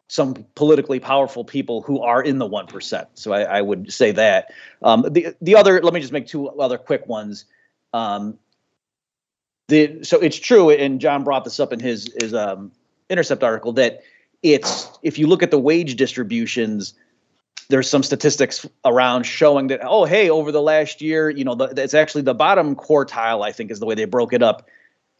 some 0.08 0.46
politically 0.54 1.00
powerful 1.00 1.44
people 1.44 1.82
who 1.82 2.00
are 2.00 2.22
in 2.22 2.38
the 2.38 2.48
1%. 2.48 3.06
So 3.14 3.32
I, 3.32 3.42
I 3.42 3.60
would 3.60 3.92
say 3.92 4.12
that. 4.12 4.52
Um, 4.82 5.04
the, 5.10 5.34
the 5.42 5.56
other, 5.56 5.82
let 5.82 5.92
me 5.92 6.00
just 6.00 6.12
make 6.12 6.28
two 6.28 6.48
other 6.48 6.78
quick 6.78 7.08
ones. 7.08 7.44
Um, 7.92 8.38
the, 9.66 10.04
so 10.04 10.20
it's 10.20 10.38
true, 10.38 10.70
and 10.70 11.00
John 11.00 11.24
brought 11.24 11.42
this 11.42 11.58
up 11.58 11.72
in 11.72 11.80
his, 11.80 12.14
his 12.20 12.32
um, 12.32 12.70
Intercept 13.10 13.42
article, 13.42 13.72
that 13.72 14.04
it's, 14.44 14.88
if 15.02 15.18
you 15.18 15.26
look 15.26 15.42
at 15.42 15.50
the 15.50 15.58
wage 15.58 15.96
distributions, 15.96 16.94
there's 17.68 17.88
some 17.88 18.02
statistics 18.02 18.66
around 18.84 19.24
showing 19.24 19.68
that 19.68 19.80
oh 19.82 20.04
hey 20.04 20.30
over 20.30 20.52
the 20.52 20.62
last 20.62 21.00
year 21.00 21.30
you 21.30 21.44
know 21.44 21.54
the, 21.54 21.64
it's 21.76 21.94
actually 21.94 22.22
the 22.22 22.34
bottom 22.34 22.74
quartile 22.74 23.44
i 23.44 23.52
think 23.52 23.70
is 23.70 23.80
the 23.80 23.86
way 23.86 23.94
they 23.94 24.04
broke 24.04 24.32
it 24.32 24.42
up 24.42 24.68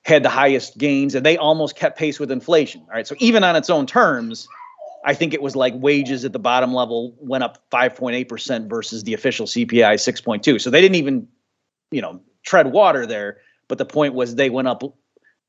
had 0.05 0.23
the 0.23 0.29
highest 0.29 0.79
gains 0.79 1.15
and 1.15 1.27
they 1.27 1.37
almost 1.37 1.77
kept 1.77 1.99
pace 1.99 2.21
with 2.21 2.31
inflation 2.31 2.81
all 2.83 2.95
right? 2.95 3.07
So 3.07 3.17
even 3.19 3.43
on 3.45 3.57
its 3.57 3.71
own 3.71 3.87
terms 3.87 4.49
i 5.05 5.15
think 5.15 5.35
it 5.35 5.43
was 5.43 5.57
like 5.57 5.75
wages 5.77 6.25
at 6.25 6.33
the 6.33 6.39
bottom 6.39 6.73
level 6.73 7.15
went 7.19 7.45
up 7.45 7.63
5.8% 7.71 8.69
versus 8.69 9.03
the 9.03 9.15
official 9.15 9.47
cpi 9.47 9.95
6.2 9.95 10.61
so 10.61 10.71
they 10.71 10.81
didn't 10.81 10.97
even 10.97 11.29
you 11.91 12.03
know 12.03 12.21
tread 12.45 12.73
water 12.73 13.07
there 13.07 13.39
but 13.69 13.79
the 13.79 13.85
point 13.85 14.15
was 14.15 14.35
they 14.35 14.51
went 14.51 14.69
up 14.69 14.83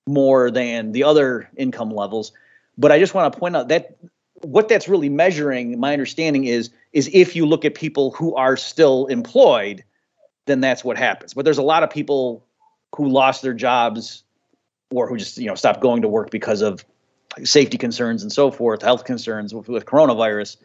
more 0.08 0.50
than 0.50 0.92
the 0.94 1.04
other 1.04 1.50
income 1.58 1.92
levels. 1.92 2.32
But 2.77 2.92
i 2.92 3.00
just 3.00 3.13
want 3.13 3.32
to 3.34 3.39
point 3.39 3.56
out 3.56 3.68
that 3.70 3.98
what 4.44 4.67
that's 4.67 4.88
really 4.88 5.10
measuring, 5.10 5.79
my 5.79 5.94
understanding 5.94 6.46
is, 6.46 6.70
is 6.94 7.10
if 7.13 7.36
you 7.36 7.46
look 7.46 7.65
at 7.65 7.75
people 7.75 8.12
who 8.12 8.36
are 8.36 8.56
still 8.58 9.08
employed, 9.08 9.84
then 10.46 10.62
that's 10.62 10.84
what 10.84 10.98
happens. 10.98 11.34
But 11.34 11.46
there's 11.46 11.58
a 11.58 11.63
lot 11.63 11.84
of 11.84 11.89
people 11.89 12.46
who 12.96 13.08
lost 13.08 13.41
their 13.41 13.53
jobs 13.53 14.24
or 14.91 15.08
who 15.08 15.17
just 15.17 15.38
you 15.38 15.48
know 15.48 15.56
stopped 15.56 15.82
going 15.82 16.01
to 16.01 16.08
work 16.08 16.32
because 16.32 16.62
of 16.62 16.86
safety 17.44 17.77
concerns 17.77 18.24
and 18.24 18.32
so 18.32 18.51
forth, 18.51 18.82
health 18.82 19.06
concerns 19.06 19.53
with, 19.53 19.67
with 19.67 19.86
coronavirus. 19.86 20.58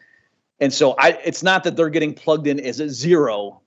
And 0.59 0.73
so 0.73 0.95
I, 0.97 1.19
it's 1.25 1.43
not 1.43 1.63
that 1.65 1.75
they're 1.75 1.89
getting 1.89 2.13
plugged 2.13 2.47
in 2.47 2.59
as 2.59 2.79
a 2.79 2.89
zero 2.89 3.61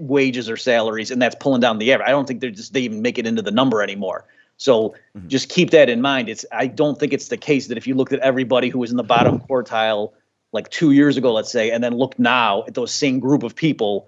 wages 0.00 0.50
or 0.50 0.56
salaries, 0.56 1.10
and 1.10 1.22
that's 1.22 1.36
pulling 1.36 1.60
down 1.60 1.78
the 1.78 1.92
average. 1.92 2.08
I 2.08 2.10
don't 2.10 2.26
think 2.26 2.40
they're 2.40 2.50
just 2.50 2.72
they 2.72 2.80
even 2.80 3.02
make 3.02 3.18
it 3.18 3.26
into 3.26 3.42
the 3.42 3.50
number 3.50 3.82
anymore. 3.82 4.26
So 4.60 4.90
mm-hmm. 5.16 5.28
just 5.28 5.48
keep 5.48 5.70
that 5.70 5.88
in 5.88 6.02
mind. 6.02 6.28
It's 6.28 6.44
I 6.52 6.66
don't 6.66 7.00
think 7.00 7.14
it's 7.14 7.28
the 7.28 7.38
case 7.38 7.68
that 7.68 7.78
if 7.78 7.86
you 7.86 7.94
looked 7.94 8.12
at 8.12 8.20
everybody 8.20 8.68
who 8.68 8.78
was 8.78 8.90
in 8.90 8.98
the 8.98 9.02
bottom 9.02 9.40
quartile 9.40 10.12
like 10.52 10.68
two 10.68 10.90
years 10.90 11.16
ago, 11.16 11.32
let's 11.32 11.50
say, 11.50 11.70
and 11.70 11.82
then 11.82 11.96
look 11.96 12.18
now 12.18 12.64
at 12.66 12.74
those 12.74 12.92
same 12.92 13.20
group 13.20 13.42
of 13.42 13.56
people, 13.56 14.06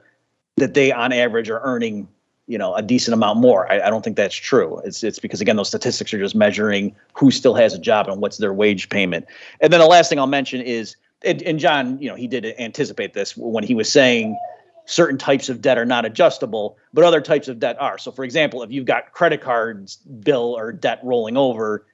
that 0.58 0.74
they 0.74 0.92
on 0.92 1.10
average 1.10 1.48
are 1.48 1.60
earning 1.62 2.06
you 2.46 2.58
know 2.58 2.74
a 2.74 2.82
decent 2.82 3.14
amount 3.14 3.38
more. 3.38 3.70
I, 3.72 3.80
I, 3.86 3.88
don't 3.88 4.04
think 4.04 4.16
that's 4.16 4.34
true. 4.34 4.78
It's 4.84 5.02
it's 5.02 5.18
because 5.18 5.40
again 5.40 5.56
those 5.56 5.68
statistics 5.68 6.12
are 6.12 6.18
just 6.18 6.34
measuring 6.34 6.94
who 7.14 7.30
still 7.30 7.54
has 7.54 7.72
a 7.72 7.78
job 7.78 8.08
and 8.08 8.20
what's 8.20 8.36
their 8.36 8.52
wage 8.52 8.90
payment. 8.90 9.24
And 9.60 9.72
then 9.72 9.80
the 9.80 9.86
last 9.86 10.10
thing 10.10 10.18
I'll 10.18 10.26
mention 10.26 10.60
is 10.60 10.96
and, 11.24 11.40
and 11.42 11.58
John, 11.58 11.98
you 11.98 12.10
know, 12.10 12.14
he 12.14 12.26
did 12.26 12.44
anticipate 12.58 13.14
this 13.14 13.34
when 13.38 13.64
he 13.64 13.74
was 13.74 13.90
saying 13.90 14.38
certain 14.84 15.18
types 15.18 15.48
of 15.48 15.60
debt 15.60 15.78
are 15.78 15.84
not 15.84 16.04
adjustable, 16.04 16.76
but 16.92 17.04
other 17.04 17.20
types 17.20 17.48
of 17.48 17.58
debt 17.58 17.80
are. 17.80 17.98
So 17.98 18.10
for 18.10 18.24
example, 18.24 18.62
if 18.62 18.70
you've 18.70 18.86
got 18.86 19.12
credit 19.12 19.40
cards 19.40 19.96
bill 19.96 20.56
or 20.56 20.72
debt 20.72 21.00
rolling 21.02 21.36
over, 21.36 21.84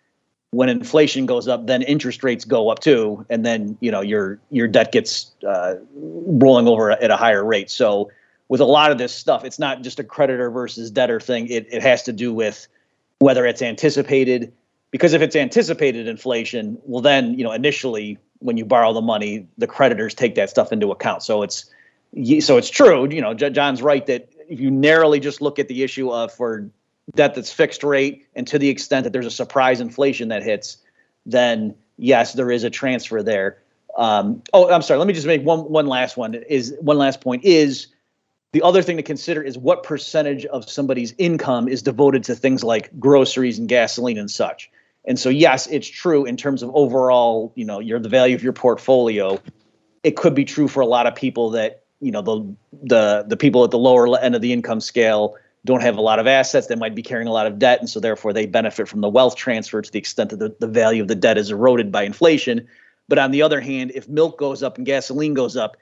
when 0.50 0.68
inflation 0.68 1.26
goes 1.26 1.46
up, 1.46 1.66
then 1.66 1.82
interest 1.82 2.24
rates 2.24 2.44
go 2.44 2.70
up 2.70 2.78
too, 2.78 3.24
and 3.28 3.44
then 3.44 3.76
you 3.80 3.90
know 3.90 4.00
your 4.00 4.40
your 4.50 4.66
debt 4.66 4.92
gets 4.92 5.30
uh, 5.46 5.74
rolling 5.94 6.66
over 6.66 6.90
at 6.90 7.10
a 7.10 7.16
higher 7.16 7.44
rate. 7.44 7.70
So 7.70 8.10
with 8.48 8.60
a 8.60 8.64
lot 8.64 8.90
of 8.90 8.96
this 8.98 9.14
stuff, 9.14 9.44
it's 9.44 9.58
not 9.58 9.82
just 9.82 10.00
a 10.00 10.04
creditor 10.04 10.50
versus 10.50 10.90
debtor 10.90 11.20
thing. 11.20 11.48
It, 11.48 11.66
it 11.70 11.82
has 11.82 12.02
to 12.04 12.12
do 12.12 12.32
with 12.32 12.66
whether 13.18 13.44
it's 13.44 13.62
anticipated. 13.62 14.52
Because 14.90 15.12
if 15.12 15.20
it's 15.20 15.36
anticipated 15.36 16.08
inflation, 16.08 16.78
well, 16.84 17.02
then 17.02 17.38
you 17.38 17.44
know 17.44 17.52
initially 17.52 18.16
when 18.38 18.56
you 18.56 18.64
borrow 18.64 18.94
the 18.94 19.02
money, 19.02 19.46
the 19.58 19.66
creditors 19.66 20.14
take 20.14 20.34
that 20.36 20.48
stuff 20.48 20.72
into 20.72 20.90
account. 20.90 21.22
So 21.22 21.42
it's 21.42 21.68
so 22.40 22.56
it's 22.56 22.70
true. 22.70 23.08
You 23.10 23.20
know, 23.20 23.34
John's 23.34 23.82
right 23.82 24.04
that 24.06 24.28
if 24.48 24.60
you 24.60 24.70
narrowly 24.70 25.20
just 25.20 25.40
look 25.40 25.58
at 25.58 25.68
the 25.68 25.82
issue 25.82 26.10
of 26.10 26.32
for 26.32 26.70
debt 27.14 27.34
that's 27.34 27.52
fixed 27.52 27.84
rate, 27.84 28.26
and 28.34 28.46
to 28.46 28.58
the 28.58 28.68
extent 28.68 29.04
that 29.04 29.12
there's 29.12 29.26
a 29.26 29.30
surprise 29.30 29.80
inflation 29.80 30.28
that 30.28 30.42
hits, 30.42 30.78
then 31.26 31.74
yes, 31.96 32.32
there 32.32 32.50
is 32.50 32.64
a 32.64 32.70
transfer 32.70 33.22
there. 33.22 33.58
Um, 33.96 34.42
oh, 34.52 34.70
I'm 34.70 34.82
sorry. 34.82 34.98
Let 34.98 35.06
me 35.08 35.14
just 35.14 35.26
make 35.26 35.42
one 35.42 35.60
one 35.60 35.86
last 35.86 36.16
one. 36.16 36.34
Is 36.34 36.74
one 36.80 36.98
last 36.98 37.20
point 37.20 37.44
is 37.44 37.88
the 38.52 38.62
other 38.62 38.82
thing 38.82 38.96
to 38.96 39.02
consider 39.02 39.42
is 39.42 39.58
what 39.58 39.82
percentage 39.82 40.46
of 40.46 40.68
somebody's 40.68 41.14
income 41.18 41.68
is 41.68 41.82
devoted 41.82 42.24
to 42.24 42.34
things 42.34 42.64
like 42.64 42.98
groceries 42.98 43.58
and 43.58 43.68
gasoline 43.68 44.18
and 44.18 44.30
such. 44.30 44.70
And 45.04 45.18
so, 45.18 45.28
yes, 45.28 45.66
it's 45.66 45.88
true 45.88 46.24
in 46.24 46.36
terms 46.36 46.62
of 46.62 46.70
overall, 46.74 47.52
you 47.54 47.64
know, 47.64 47.80
your 47.80 47.98
the 47.98 48.08
value 48.08 48.34
of 48.34 48.42
your 48.42 48.52
portfolio. 48.52 49.40
It 50.02 50.16
could 50.16 50.34
be 50.34 50.44
true 50.44 50.68
for 50.68 50.80
a 50.80 50.86
lot 50.86 51.06
of 51.06 51.14
people 51.14 51.50
that 51.50 51.82
you 52.00 52.10
know 52.10 52.22
the 52.22 52.56
the 52.84 53.24
the 53.28 53.36
people 53.36 53.64
at 53.64 53.70
the 53.70 53.78
lower 53.78 54.18
end 54.18 54.34
of 54.34 54.40
the 54.40 54.52
income 54.52 54.80
scale 54.80 55.36
don't 55.64 55.82
have 55.82 55.96
a 55.96 56.00
lot 56.00 56.18
of 56.18 56.26
assets. 56.26 56.68
They 56.68 56.76
might 56.76 56.94
be 56.94 57.02
carrying 57.02 57.28
a 57.28 57.32
lot 57.32 57.46
of 57.46 57.58
debt, 57.58 57.80
and 57.80 57.90
so 57.90 58.00
therefore 58.00 58.32
they 58.32 58.46
benefit 58.46 58.88
from 58.88 59.00
the 59.00 59.08
wealth 59.08 59.36
transfer 59.36 59.82
to 59.82 59.90
the 59.90 59.98
extent 59.98 60.30
that 60.30 60.38
the, 60.38 60.54
the 60.60 60.68
value 60.68 61.02
of 61.02 61.08
the 61.08 61.14
debt 61.14 61.36
is 61.36 61.50
eroded 61.50 61.90
by 61.90 62.04
inflation. 62.04 62.66
But 63.08 63.18
on 63.18 63.32
the 63.32 63.42
other 63.42 63.60
hand, 63.60 63.92
if 63.94 64.08
milk 64.08 64.38
goes 64.38 64.62
up 64.62 64.76
and 64.76 64.86
gasoline 64.86 65.34
goes 65.34 65.56
up, 65.56 65.76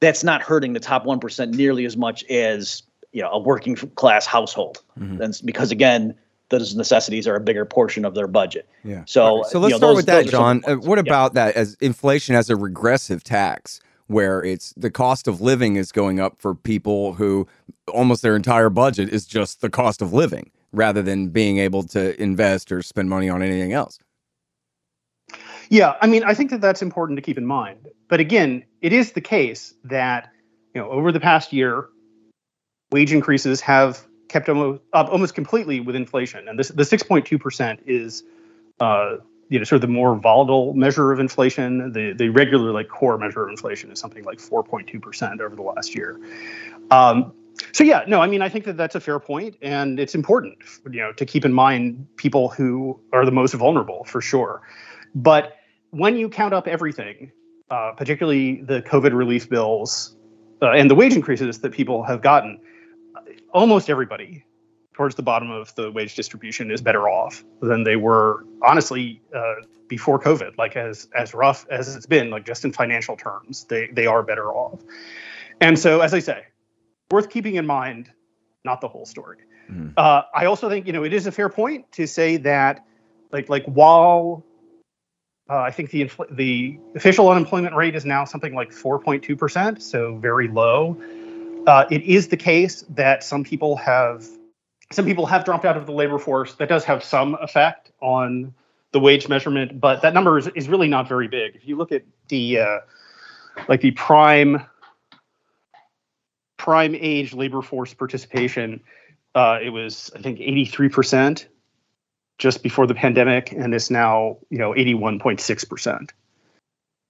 that's 0.00 0.24
not 0.24 0.42
hurting 0.42 0.72
the 0.72 0.80
top 0.80 1.04
1% 1.04 1.54
nearly 1.54 1.84
as 1.84 1.96
much 1.96 2.24
as 2.24 2.82
you 3.12 3.22
know 3.22 3.30
a 3.30 3.38
working 3.38 3.74
class 3.74 4.26
household 4.26 4.82
mm-hmm. 4.98 5.20
and 5.20 5.40
because 5.44 5.70
again 5.70 6.14
those 6.50 6.74
necessities 6.74 7.26
are 7.26 7.36
a 7.36 7.40
bigger 7.40 7.64
portion 7.64 8.04
of 8.04 8.14
their 8.14 8.26
budget 8.26 8.68
yeah 8.84 9.02
so 9.06 9.42
so 9.48 9.58
let's 9.58 9.70
you 9.72 9.74
know, 9.74 9.76
start 9.78 9.80
those, 9.80 9.96
with 9.96 10.06
that 10.06 10.26
john 10.26 10.62
uh, 10.66 10.74
what 10.74 10.98
about 10.98 11.32
yeah. 11.34 11.46
that 11.46 11.56
as 11.56 11.74
inflation 11.80 12.34
as 12.34 12.50
a 12.50 12.56
regressive 12.56 13.24
tax 13.24 13.80
where 14.08 14.42
it's 14.42 14.74
the 14.76 14.90
cost 14.90 15.28
of 15.28 15.40
living 15.40 15.76
is 15.76 15.92
going 15.92 16.20
up 16.20 16.40
for 16.40 16.54
people 16.54 17.14
who 17.14 17.46
almost 17.92 18.22
their 18.22 18.36
entire 18.36 18.68
budget 18.68 19.08
is 19.08 19.24
just 19.24 19.60
the 19.60 19.70
cost 19.70 20.02
of 20.02 20.12
living 20.12 20.50
rather 20.72 21.00
than 21.00 21.28
being 21.28 21.58
able 21.58 21.82
to 21.82 22.20
invest 22.20 22.70
or 22.70 22.82
spend 22.82 23.08
money 23.08 23.28
on 23.28 23.42
anything 23.42 23.72
else 23.72 23.98
yeah, 25.70 25.96
I 26.00 26.06
mean, 26.06 26.24
I 26.24 26.34
think 26.34 26.50
that 26.50 26.60
that's 26.60 26.82
important 26.82 27.18
to 27.18 27.22
keep 27.22 27.36
in 27.36 27.46
mind. 27.46 27.88
But 28.08 28.20
again, 28.20 28.64
it 28.80 28.92
is 28.92 29.12
the 29.12 29.20
case 29.20 29.74
that 29.84 30.30
you 30.74 30.80
know 30.80 30.90
over 30.90 31.12
the 31.12 31.20
past 31.20 31.52
year, 31.52 31.88
wage 32.90 33.12
increases 33.12 33.60
have 33.60 34.06
kept 34.28 34.48
almost 34.48 34.82
up 34.92 35.08
almost 35.10 35.34
completely 35.34 35.80
with 35.80 35.94
inflation, 35.94 36.48
and 36.48 36.58
this 36.58 36.68
the 36.68 36.84
6.2 36.84 37.40
percent 37.40 37.80
is. 37.86 38.22
Uh, 38.80 39.16
you 39.48 39.58
know, 39.58 39.64
sort 39.64 39.76
of 39.76 39.82
the 39.82 39.92
more 39.92 40.14
volatile 40.16 40.74
measure 40.74 41.12
of 41.12 41.20
inflation. 41.20 41.92
The 41.92 42.12
the 42.12 42.28
regular 42.28 42.72
like 42.72 42.88
core 42.88 43.18
measure 43.18 43.44
of 43.44 43.50
inflation 43.50 43.90
is 43.90 43.98
something 43.98 44.24
like 44.24 44.38
4.2 44.38 45.00
percent 45.00 45.40
over 45.40 45.56
the 45.56 45.62
last 45.62 45.94
year. 45.94 46.20
Um, 46.90 47.32
so 47.72 47.84
yeah, 47.84 48.04
no, 48.06 48.20
I 48.20 48.26
mean, 48.26 48.42
I 48.42 48.48
think 48.48 48.64
that 48.66 48.76
that's 48.76 48.94
a 48.94 49.00
fair 49.00 49.18
point, 49.18 49.56
and 49.62 49.98
it's 49.98 50.14
important, 50.14 50.58
you 50.90 51.00
know, 51.00 51.12
to 51.12 51.26
keep 51.26 51.44
in 51.44 51.52
mind 51.52 52.06
people 52.16 52.48
who 52.48 52.98
are 53.12 53.24
the 53.24 53.32
most 53.32 53.54
vulnerable 53.54 54.04
for 54.04 54.20
sure. 54.20 54.62
But 55.14 55.56
when 55.90 56.16
you 56.16 56.28
count 56.28 56.54
up 56.54 56.68
everything, 56.68 57.32
uh, 57.70 57.92
particularly 57.96 58.62
the 58.62 58.82
COVID 58.82 59.12
relief 59.12 59.48
bills 59.48 60.16
uh, 60.62 60.70
and 60.70 60.90
the 60.90 60.94
wage 60.94 61.14
increases 61.14 61.58
that 61.58 61.72
people 61.72 62.04
have 62.04 62.22
gotten, 62.22 62.60
almost 63.52 63.90
everybody 63.90 64.44
towards 64.98 65.14
the 65.14 65.22
bottom 65.22 65.48
of 65.48 65.72
the 65.76 65.92
wage 65.92 66.16
distribution 66.16 66.72
is 66.72 66.82
better 66.82 67.08
off 67.08 67.44
than 67.62 67.84
they 67.84 67.94
were 67.94 68.44
honestly 68.62 69.22
uh, 69.32 69.54
before 69.86 70.18
COVID. 70.18 70.58
Like 70.58 70.76
as 70.76 71.08
as 71.16 71.32
rough 71.32 71.64
as 71.70 71.94
it's 71.94 72.04
been, 72.04 72.30
like 72.30 72.44
just 72.44 72.64
in 72.64 72.72
financial 72.72 73.16
terms, 73.16 73.64
they 73.64 73.86
they 73.92 74.06
are 74.06 74.24
better 74.24 74.52
off. 74.52 74.80
And 75.60 75.78
so, 75.78 76.00
as 76.00 76.14
I 76.14 76.18
say, 76.18 76.46
worth 77.12 77.30
keeping 77.30 77.54
in 77.54 77.64
mind, 77.64 78.10
not 78.64 78.80
the 78.80 78.88
whole 78.88 79.06
story. 79.06 79.38
Mm. 79.70 79.94
Uh, 79.96 80.22
I 80.34 80.46
also 80.46 80.68
think 80.68 80.88
you 80.88 80.92
know 80.92 81.04
it 81.04 81.12
is 81.12 81.28
a 81.28 81.32
fair 81.32 81.48
point 81.48 81.90
to 81.92 82.08
say 82.08 82.36
that 82.38 82.84
like 83.30 83.48
like 83.48 83.64
while 83.66 84.44
uh, 85.48 85.58
I 85.58 85.70
think 85.70 85.90
the 85.90 86.06
infl- 86.06 86.36
the 86.36 86.76
official 86.96 87.28
unemployment 87.28 87.76
rate 87.76 87.94
is 87.94 88.04
now 88.04 88.24
something 88.24 88.52
like 88.52 88.70
4.2 88.70 89.38
percent, 89.38 89.80
so 89.80 90.16
very 90.16 90.48
low. 90.48 91.00
Uh, 91.68 91.84
it 91.88 92.02
is 92.02 92.26
the 92.26 92.36
case 92.36 92.84
that 92.88 93.22
some 93.22 93.44
people 93.44 93.76
have 93.76 94.26
some 94.92 95.04
people 95.04 95.26
have 95.26 95.44
dropped 95.44 95.64
out 95.64 95.76
of 95.76 95.86
the 95.86 95.92
labor 95.92 96.18
force. 96.18 96.54
That 96.54 96.68
does 96.68 96.84
have 96.84 97.04
some 97.04 97.34
effect 97.36 97.90
on 98.00 98.54
the 98.92 99.00
wage 99.00 99.28
measurement, 99.28 99.80
but 99.80 100.02
that 100.02 100.14
number 100.14 100.38
is, 100.38 100.48
is 100.48 100.68
really 100.68 100.88
not 100.88 101.08
very 101.08 101.28
big. 101.28 101.56
If 101.56 101.66
you 101.66 101.76
look 101.76 101.92
at 101.92 102.04
the 102.28 102.60
uh, 102.60 102.78
like 103.68 103.80
the 103.80 103.90
prime 103.92 104.64
prime 106.56 106.94
age 106.94 107.34
labor 107.34 107.62
force 107.62 107.92
participation, 107.92 108.80
uh, 109.34 109.58
it 109.62 109.70
was 109.70 110.10
I 110.16 110.22
think 110.22 110.40
83 110.40 110.88
percent 110.88 111.48
just 112.38 112.62
before 112.62 112.86
the 112.86 112.94
pandemic 112.94 113.50
and 113.52 113.74
it's 113.74 113.90
now 113.90 114.38
you 114.48 114.58
know 114.58 114.72
81.6 114.72 115.68
percent. 115.68 116.12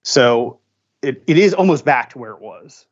So 0.03 0.59
it, 1.01 1.23
it 1.27 1.37
is 1.37 1.53
almost 1.53 1.85
back 1.85 2.09
to 2.11 2.17
where 2.17 2.31
it 2.31 2.41
was 2.41 2.85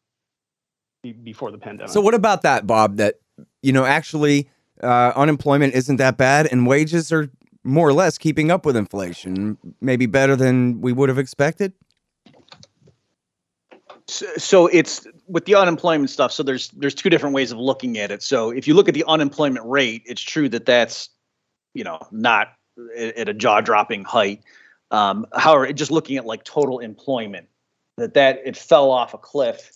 before 1.23 1.51
the 1.51 1.57
pandemic. 1.57 1.91
So 1.91 1.99
what 1.99 2.13
about 2.13 2.43
that, 2.43 2.65
Bob? 2.65 2.97
That 2.97 3.15
you 3.61 3.73
know 3.73 3.83
actually 3.83 4.49
uh, 4.83 5.13
unemployment 5.15 5.73
isn't 5.73 5.97
that 5.97 6.17
bad 6.17 6.47
and 6.51 6.67
wages 6.67 7.11
are 7.11 7.29
more 7.63 7.87
or 7.87 7.93
less 7.93 8.17
keeping 8.17 8.49
up 8.49 8.65
with 8.65 8.75
inflation, 8.75 9.57
maybe 9.81 10.05
better 10.05 10.35
than 10.35 10.79
we 10.79 10.93
would 10.93 11.09
have 11.09 11.17
expected. 11.17 11.73
So, 14.07 14.67
it's 14.67 15.05
with 15.27 15.43
the 15.45 15.55
unemployment 15.55 16.09
stuff. 16.09 16.31
So 16.31 16.41
there's 16.41 16.69
there's 16.69 16.95
two 16.95 17.09
different 17.09 17.35
ways 17.35 17.51
of 17.51 17.57
looking 17.57 17.97
at 17.97 18.09
it. 18.09 18.23
So 18.23 18.51
if 18.51 18.67
you 18.67 18.73
look 18.73 18.87
at 18.87 18.93
the 18.93 19.03
unemployment 19.05 19.65
rate, 19.65 20.03
it's 20.05 20.21
true 20.21 20.47
that 20.49 20.65
that's 20.65 21.09
you 21.73 21.83
know 21.83 21.99
not 22.11 22.53
at 22.95 23.27
a 23.27 23.33
jaw 23.33 23.59
dropping 23.59 24.05
height. 24.05 24.43
Um, 24.91 25.25
however, 25.35 25.71
just 25.73 25.91
looking 25.91 26.15
at 26.15 26.25
like 26.25 26.45
total 26.45 26.79
employment, 26.79 27.47
that 27.97 28.13
that 28.13 28.41
it 28.45 28.55
fell 28.55 28.91
off 28.91 29.13
a 29.13 29.17
cliff 29.17 29.71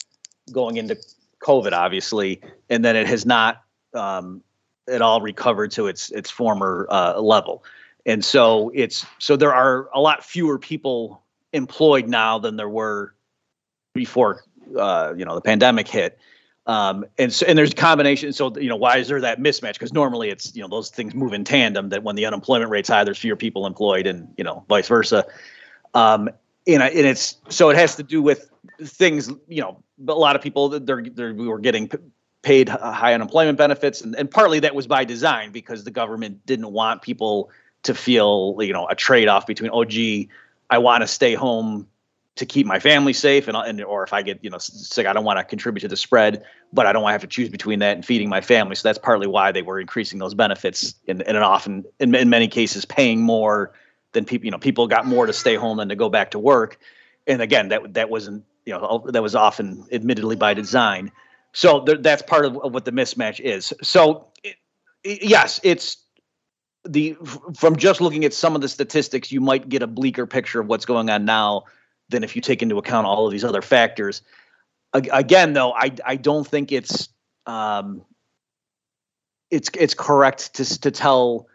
going 0.51 0.77
into 0.77 0.98
COVID, 1.43 1.74
obviously, 1.74 2.41
and 2.70 2.86
then 2.86 2.96
it 2.96 3.08
has 3.08 3.25
not 3.25 3.63
um, 3.93 4.41
at 4.88 5.02
all 5.02 5.22
recovered 5.22 5.72
to 5.72 5.88
its 5.88 6.10
its 6.12 6.30
former 6.30 6.88
uh, 6.90 7.20
level. 7.20 7.64
And 8.06 8.24
so 8.26 8.72
it's 8.74 9.06
so 9.20 9.36
there 9.36 9.54
are 9.54 9.90
a 9.94 10.00
lot 10.00 10.24
fewer 10.24 10.58
people 10.58 11.22
employed 11.54 12.08
now 12.08 12.40
than 12.40 12.56
there 12.56 12.70
were 12.70 13.14
before 13.94 14.44
uh, 14.78 15.14
you 15.16 15.26
know 15.26 15.36
the 15.36 15.42
pandemic 15.42 15.88
hit. 15.88 16.18
Um, 16.68 17.06
and 17.18 17.34
so, 17.34 17.46
and 17.48 17.58
there's 17.58 17.72
a 17.72 17.76
combination. 17.76 18.32
So, 18.34 18.56
you 18.56 18.70
know, 18.70 18.76
why 18.76 18.98
is 18.98 19.08
there 19.08 19.20
that 19.22 19.40
mismatch? 19.40 19.74
Because 19.74 19.94
normally 19.94 20.30
it's, 20.30 20.56
you 20.56 20.62
know, 20.62 20.68
those 20.68 20.92
things 20.92 21.16
move 21.16 21.34
in 21.34 21.44
tandem 21.44 21.90
that 21.90 22.04
when 22.04 22.16
the 22.16 22.26
unemployment 22.26 22.70
rate's 22.70 22.88
high, 22.88 23.04
there's 23.04 23.18
fewer 23.18 23.36
people 23.36 23.66
employed 23.66 24.06
and, 24.06 24.32
you 24.38 24.44
know, 24.44 24.64
vice 24.70 24.88
versa. 24.88 25.26
Um, 25.96 26.30
and, 26.68 26.84
and 26.84 26.94
it's, 26.94 27.38
so 27.50 27.72
it 27.72 27.78
has 27.78 27.96
to 27.96 28.04
do 28.04 28.22
with 28.22 28.52
things, 28.80 29.32
you 29.48 29.62
know, 29.62 29.84
a 30.08 30.14
lot 30.14 30.36
of 30.36 30.44
people 30.44 30.70
that 30.70 30.86
they're, 30.86 31.02
they're, 31.02 31.34
we 31.34 31.48
were 31.48 31.60
getting 31.60 31.90
paid 32.41 32.69
uh, 32.69 32.91
high 32.91 33.13
unemployment 33.13 33.57
benefits. 33.57 34.01
And, 34.01 34.15
and 34.15 34.29
partly 34.29 34.60
that 34.60 34.75
was 34.75 34.88
by 34.88 35.03
design 35.05 35.51
because 35.51 35.83
the 35.83 35.91
government 35.91 36.45
didn't 36.45 36.71
want 36.71 37.01
people 37.01 37.50
to 37.83 37.93
feel, 37.93 38.57
you 38.60 38.74
know, 38.74 38.88
a 38.88 38.95
trade 38.95 39.27
off 39.27 39.48
between, 39.48 39.71
oh, 39.74 39.86
gee, 39.86 40.29
I 40.69 40.77
want 40.77 41.01
to 41.01 41.07
stay 41.07 41.33
home 41.33 41.88
to 42.36 42.45
keep 42.45 42.65
my 42.65 42.79
family 42.79 43.13
safe 43.13 43.48
and, 43.48 43.57
uh, 43.57 43.62
and 43.62 43.83
or 43.83 44.03
if 44.03 44.13
I 44.13 44.21
get 44.21 44.43
you 44.43 44.50
know 44.50 44.57
sick, 44.57 45.05
I 45.05 45.13
don't 45.13 45.25
want 45.25 45.38
to 45.38 45.43
contribute 45.43 45.81
to 45.81 45.88
the 45.88 45.98
spread, 45.98 46.43
but 46.71 46.86
I 46.86 46.93
don't 46.93 47.03
want 47.03 47.12
to 47.12 47.13
have 47.15 47.21
to 47.21 47.27
choose 47.27 47.50
between 47.50 47.79
that 47.79 47.95
and 47.95 48.05
feeding 48.05 48.29
my 48.29 48.41
family. 48.41 48.75
So 48.75 48.88
that's 48.88 48.98
partly 48.98 49.27
why 49.27 49.51
they 49.51 49.62
were 49.62 49.79
increasing 49.79 50.19
those 50.19 50.33
benefits 50.33 50.95
and 51.07 51.21
and 51.24 51.38
often 51.38 51.86
in, 52.00 52.15
in 52.15 52.29
many 52.29 52.48
cases 52.48 52.86
paying 52.86 53.21
more 53.21 53.74
than 54.13 54.25
people 54.25 54.45
you 54.45 54.51
know 54.51 54.57
people 54.57 54.88
got 54.88 55.05
more 55.05 55.25
to 55.25 55.33
stay 55.33 55.55
home 55.55 55.77
than 55.77 55.89
to 55.89 55.95
go 55.95 56.10
back 56.10 56.31
to 56.31 56.39
work. 56.39 56.79
And 57.27 57.41
again, 57.41 57.67
that 57.69 57.93
that 57.93 58.10
wasn't 58.10 58.45
you 58.65 58.74
know 58.74 59.05
that 59.10 59.21
was 59.21 59.36
often 59.36 59.86
admittedly 59.91 60.38
by 60.38 60.53
design. 60.53 61.12
So 61.53 61.81
there, 61.81 61.98
that's 61.98 62.22
part 62.22 62.46
of, 62.46 62.53
what 62.53 62.86
the 62.86 62.91
mismatch 62.91 63.39
is. 63.39 63.74
So 63.81 64.27
yes, 65.03 65.60
it's 65.63 65.98
the 66.86 67.15
from 67.55 67.75
just 67.75 68.01
looking 68.01 68.25
at 68.25 68.34
some 68.34 68.55
of 68.55 68.62
the 68.62 68.70
statistics, 68.70 69.31
you 69.31 69.41
might 69.41 69.70
get 69.70 69.84
a 69.84 69.88
bleaker 69.88 70.25
picture 70.25 70.62
of 70.62 70.67
what's 70.67 70.86
going 70.86 71.10
on 71.10 71.25
now 71.25 71.63
than 72.10 72.24
if 72.24 72.36
you 72.36 72.41
take 72.41 72.62
into 72.62 72.77
account 72.77 73.08
all 73.08 73.25
of 73.25 73.31
these 73.31 73.43
other 73.43 73.62
factors. 73.62 74.22
Again, 74.93 75.53
though, 75.53 75.74
I 75.74 75.91
I 76.05 76.15
don't 76.15 76.46
think 76.46 76.72
it's 76.72 77.10
um, 77.46 78.01
it's 79.50 79.70
it's 79.77 79.93
correct 79.93 80.55
to 80.55 80.79
to 80.81 80.91
tell 80.91 81.48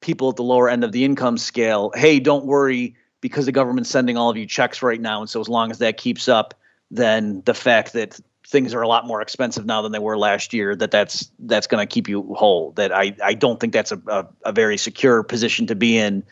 people 0.00 0.30
at 0.30 0.36
the 0.36 0.42
lower 0.42 0.68
end 0.68 0.82
of 0.82 0.92
the 0.92 1.04
income 1.04 1.38
scale, 1.38 1.92
hey, 1.94 2.18
don't 2.18 2.46
worry 2.46 2.96
because 3.20 3.44
the 3.44 3.52
government's 3.52 3.90
sending 3.90 4.16
all 4.16 4.30
of 4.30 4.36
you 4.36 4.46
checks 4.46 4.82
right 4.82 5.00
now, 5.00 5.20
and 5.20 5.28
so 5.28 5.40
as 5.40 5.48
long 5.48 5.70
as 5.70 5.78
that 5.78 5.98
keeps 5.98 6.26
up, 6.26 6.54
then 6.90 7.42
the 7.44 7.54
fact 7.54 7.92
that 7.92 8.18
things 8.50 8.74
are 8.74 8.82
a 8.82 8.88
lot 8.88 9.06
more 9.06 9.22
expensive 9.22 9.64
now 9.64 9.80
than 9.80 9.92
they 9.92 9.98
were 9.98 10.18
last 10.18 10.52
year 10.52 10.74
that 10.74 10.90
that's 10.90 11.30
that's 11.40 11.68
going 11.68 11.86
to 11.86 11.92
keep 11.92 12.08
you 12.08 12.34
whole 12.34 12.72
that 12.72 12.92
i 12.92 13.14
i 13.22 13.32
don't 13.32 13.60
think 13.60 13.72
that's 13.72 13.92
a, 13.92 14.02
a, 14.08 14.26
a, 14.46 14.52
very 14.52 14.76
secure 14.76 15.22
position 15.22 15.66
to 15.68 15.74
be 15.74 15.96
in. 15.96 16.24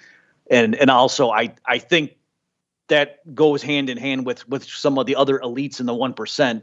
And 0.50 0.74
and 0.74 0.90
also 0.90 1.30
i 1.30 1.54
i 1.64 1.78
think 1.78 2.16
that 2.88 3.34
goes 3.34 3.62
hand 3.62 3.88
in 3.88 3.96
hand 3.96 4.26
with 4.26 4.48
with 4.48 4.64
some 4.64 4.98
of 4.98 5.06
the 5.06 5.16
other 5.16 5.38
elites 5.38 5.78
in 5.80 5.86
the 5.86 5.94
1% 5.94 6.62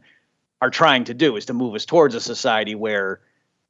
are 0.61 0.69
trying 0.69 1.03
to 1.05 1.13
do 1.13 1.35
is 1.37 1.45
to 1.45 1.53
move 1.53 1.75
us 1.75 1.85
towards 1.85 2.15
a 2.15 2.21
society 2.21 2.75
where 2.75 3.21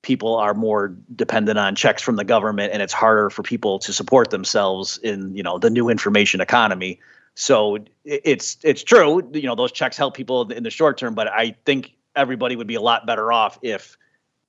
people 0.01 0.36
are 0.36 0.54
more 0.54 0.96
dependent 1.15 1.58
on 1.58 1.75
checks 1.75 2.01
from 2.01 2.15
the 2.15 2.24
government 2.24 2.72
and 2.74 2.82
it's 2.82 2.94
harder 2.94 3.30
for 3.30 3.44
people 3.44 3.80
to 3.80 3.94
support 3.94 4.30
themselves 4.32 4.98
in 5.00 5.36
you 5.36 5.44
know 5.44 5.60
the 5.60 5.70
new 5.70 5.89
information 5.89 6.42
economy 6.42 7.00
so 7.36 7.77
it's 8.06 8.58
it's 8.63 8.82
true, 8.82 9.30
you 9.34 9.44
know, 9.44 9.56
those 9.56 9.74
checks 9.74 9.98
help 9.98 10.15
people 10.15 10.50
in 10.51 10.63
the 10.63 10.70
short 10.70 10.98
term, 10.98 11.13
but 11.15 11.27
I 11.27 11.56
think 11.65 11.94
everybody 12.15 12.56
would 12.56 12.68
be 12.68 12.75
a 12.75 12.82
lot 12.82 13.06
better 13.06 13.32
off 13.32 13.60
if 13.62 13.98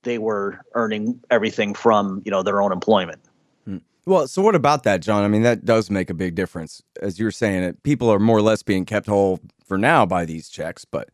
they 0.03 0.17
were 0.17 0.61
earning 0.73 1.19
everything 1.29 1.73
from 1.73 2.21
you 2.23 2.31
know 2.31 2.43
their 2.43 2.61
own 2.61 2.71
employment. 2.71 3.19
Hmm. 3.65 3.77
Well, 4.05 4.27
so 4.29 4.41
what 4.41 4.55
about 4.55 4.83
that, 4.83 5.01
John? 5.01 5.23
I 5.23 5.27
mean, 5.27 5.41
that 5.43 5.65
does 5.65 5.89
make 5.89 6.09
a 6.09 6.13
big 6.13 6.35
difference. 6.35 6.81
As 7.01 7.19
you 7.19 7.25
were 7.25 7.31
saying, 7.31 7.63
it 7.63 7.83
people 7.83 8.09
are 8.09 8.19
more 8.19 8.37
or 8.37 8.41
less 8.41 8.63
being 8.63 8.85
kept 8.85 9.07
whole 9.07 9.41
for 9.65 9.77
now 9.77 10.05
by 10.05 10.23
these 10.23 10.47
checks, 10.47 10.85
but 10.85 11.09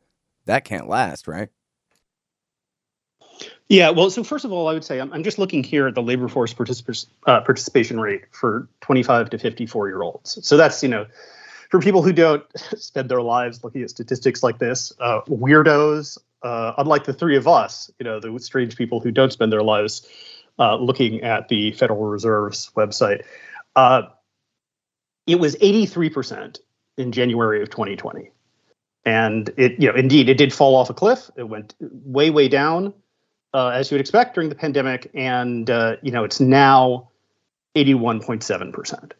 that 0.46 0.65
can't 0.65 0.88
last, 0.88 1.27
right? 1.27 1.50
Yeah, 3.68 3.89
well, 3.89 4.12
so 4.12 4.24
first 4.24 4.46
of 4.46 4.51
all, 4.51 4.68
I 4.68 4.74
would 4.74 4.84
say 4.84 5.00
I'm, 5.00 5.12
I'm 5.12 5.24
just 5.24 5.39
looking 5.39 5.63
here 5.63 5.88
at 5.88 5.96
the 5.96 6.03
labor 6.03 6.27
force 6.27 6.53
particip- 6.53 7.08
uh, 7.25 7.42
participation 7.42 8.00
rate 8.00 8.25
for 8.32 8.68
25 8.82 9.32
to 9.32 9.39
54 9.39 9.88
year 9.88 10.03
olds. 10.03 10.46
So 10.46 10.56
that's 10.56 10.84
you 10.84 10.89
know 10.89 11.08
for 11.74 11.80
people 11.80 12.03
who 12.03 12.13
don't 12.13 12.46
spend 12.77 13.10
their 13.10 13.24
lives 13.24 13.63
looking 13.63 13.82
at 13.82 13.89
statistics 13.89 14.44
like 14.44 14.60
this, 14.60 14.94
uh, 15.00 15.22
weirdos, 15.27 16.20
uh, 16.44 16.74
unlike 16.77 17.03
the 17.06 17.13
three 17.13 17.36
of 17.36 17.48
us, 17.48 17.89
you 17.98 18.03
know, 18.03 18.20
the 18.20 18.39
strange 18.39 18.77
people 18.77 19.00
who 19.00 19.10
don't 19.10 19.34
spend 19.34 19.51
their 19.51 19.63
lives 19.63 20.08
uh, 20.60 20.75
looking 20.75 21.24
at 21.24 21.48
the 21.48 21.72
Federal 21.72 22.03
Reserve's 22.03 22.70
website, 22.77 23.24
uh, 23.75 24.03
it 25.25 25.39
was 25.39 25.56
83% 25.56 26.60
in 26.98 27.12
January 27.12 27.63
of 27.63 27.72
2020. 27.72 28.30
And 29.03 29.50
it, 29.58 29.82
you 29.82 29.92
know, 29.92 29.98
indeed, 29.98 30.30
it 30.30 30.38
did 30.38 30.53
fall 30.53 30.75
off 30.75 30.92
a 30.92 30.94
cliff. 30.94 31.32
It 31.36 31.50
went 31.50 31.74
way, 31.80 32.30
way 32.30 32.50
down, 32.50 32.94
uh, 33.51 33.70
as 33.70 33.89
you 33.89 33.96
would 33.96 34.01
expect 34.01 34.36
during 34.36 34.50
the 34.50 34.56
pandemic. 34.56 35.10
And, 35.15 35.68
uh, 35.72 35.96
you 36.03 36.12
know, 36.12 36.24
it's 36.24 36.39
now 36.39 37.10
81.7%. 37.75 39.13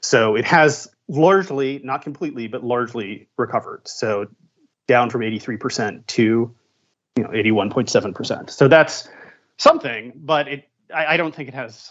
So 0.00 0.36
it 0.36 0.44
has 0.44 0.88
largely, 1.08 1.80
not 1.82 2.02
completely, 2.02 2.46
but 2.48 2.62
largely 2.62 3.28
recovered. 3.36 3.88
So 3.88 4.28
down 4.86 5.10
from 5.10 5.22
83% 5.22 6.06
to 6.06 6.54
you 7.16 7.22
know 7.22 7.30
81.7%. 7.30 8.50
So 8.50 8.68
that's 8.68 9.08
something, 9.56 10.12
but 10.16 10.48
it 10.48 10.68
I, 10.94 11.14
I 11.14 11.16
don't 11.16 11.34
think 11.34 11.48
it 11.48 11.54
has 11.54 11.90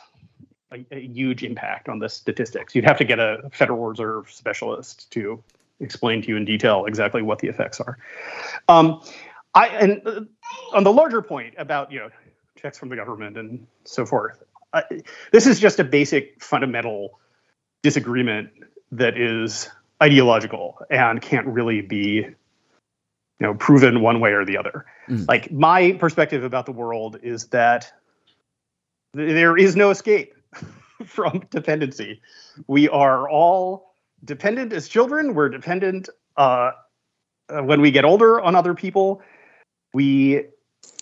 a, 0.72 0.86
a, 0.92 1.00
huge 1.00 1.44
impact 1.44 1.88
on 1.88 2.00
the 2.00 2.10
statistics. 2.10 2.74
You'd 2.74 2.86
have 2.86 2.98
to 2.98 3.06
get 3.06 3.20
a 3.20 3.50
Federal 3.52 3.86
Reserve 3.86 4.32
specialist 4.32 5.12
to 5.12 5.44
explain 5.80 6.22
to 6.24 6.30
you 6.30 6.38
in 6.38 6.46
detail 6.46 6.86
exactly 6.86 7.22
what 7.22 7.40
the 7.40 7.48
effects 7.48 7.80
are. 7.80 7.98
Um, 8.68 9.02
I 9.54 9.68
and 9.68 10.02
uh, 10.06 10.22
on 10.74 10.84
the 10.84 10.92
larger 10.92 11.22
point 11.22 11.56
about 11.58 11.92
you 11.92 12.00
know 12.00 12.10
checks 12.56 12.78
from 12.78 12.90
the 12.90 12.96
government 12.96 13.38
and 13.38 13.68
so 13.84 14.06
forth. 14.06 14.44
This 15.32 15.48
is 15.48 15.60
just 15.60 15.80
a 15.80 15.84
basic 15.84 16.44
fundamental 16.44 17.20
disagreement 17.82 18.50
that 18.92 19.18
is 19.18 19.70
ideological 20.02 20.80
and 20.90 21.22
can't 21.22 21.48
really 21.48 21.82
be 21.82 22.26
you 23.40 23.46
know 23.46 23.54
proven 23.56 24.02
one 24.02 24.20
way 24.20 24.32
or 24.32 24.46
the 24.46 24.58
other. 24.58 24.86
Mm. 25.08 25.28
like 25.28 25.52
my 25.52 25.94
perspective 25.94 26.44
about 26.44 26.66
the 26.66 26.72
world 26.72 27.18
is 27.24 27.48
that 27.48 27.92
th- 29.16 29.34
there 29.34 29.58
is 29.58 29.76
no 29.76 29.90
escape 29.90 30.34
from 31.06 31.46
dependency. 31.50 32.22
We 32.68 32.90
are 32.90 33.30
all 33.30 33.94
dependent 34.24 34.74
as 34.74 34.88
children. 34.88 35.34
We're 35.34 35.50
dependent 35.50 36.10
uh, 36.36 36.72
uh, 37.50 37.62
when 37.62 37.82
we 37.82 37.92
get 37.92 38.06
older 38.06 38.42
on 38.42 38.56
other 38.56 38.74
people. 38.74 39.22
We 39.94 40.46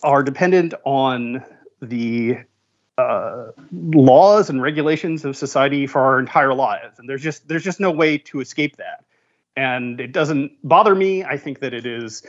are 0.04 0.24
dependent 0.24 0.74
on 0.84 1.44
the 1.82 2.38
uh, 2.98 3.52
laws 3.72 4.50
and 4.50 4.62
regulations 4.62 5.26
of 5.26 5.36
society 5.36 5.88
for 5.88 6.02
our 6.02 6.20
entire 6.20 6.54
lives, 6.54 7.00
and 7.00 7.10
there's 7.10 7.22
just 7.22 7.48
there's 7.48 7.64
just 7.64 7.80
no 7.80 7.92
way 7.92 8.18
to 8.18 8.40
escape 8.40 8.78
that. 8.78 9.04
And 9.58 10.00
it 10.00 10.12
doesn't 10.12 10.52
bother 10.64 10.96
me. 10.96 11.24
I 11.24 11.38
think 11.38 11.60
that 11.60 11.74
it 11.74 11.86
is, 11.86 12.24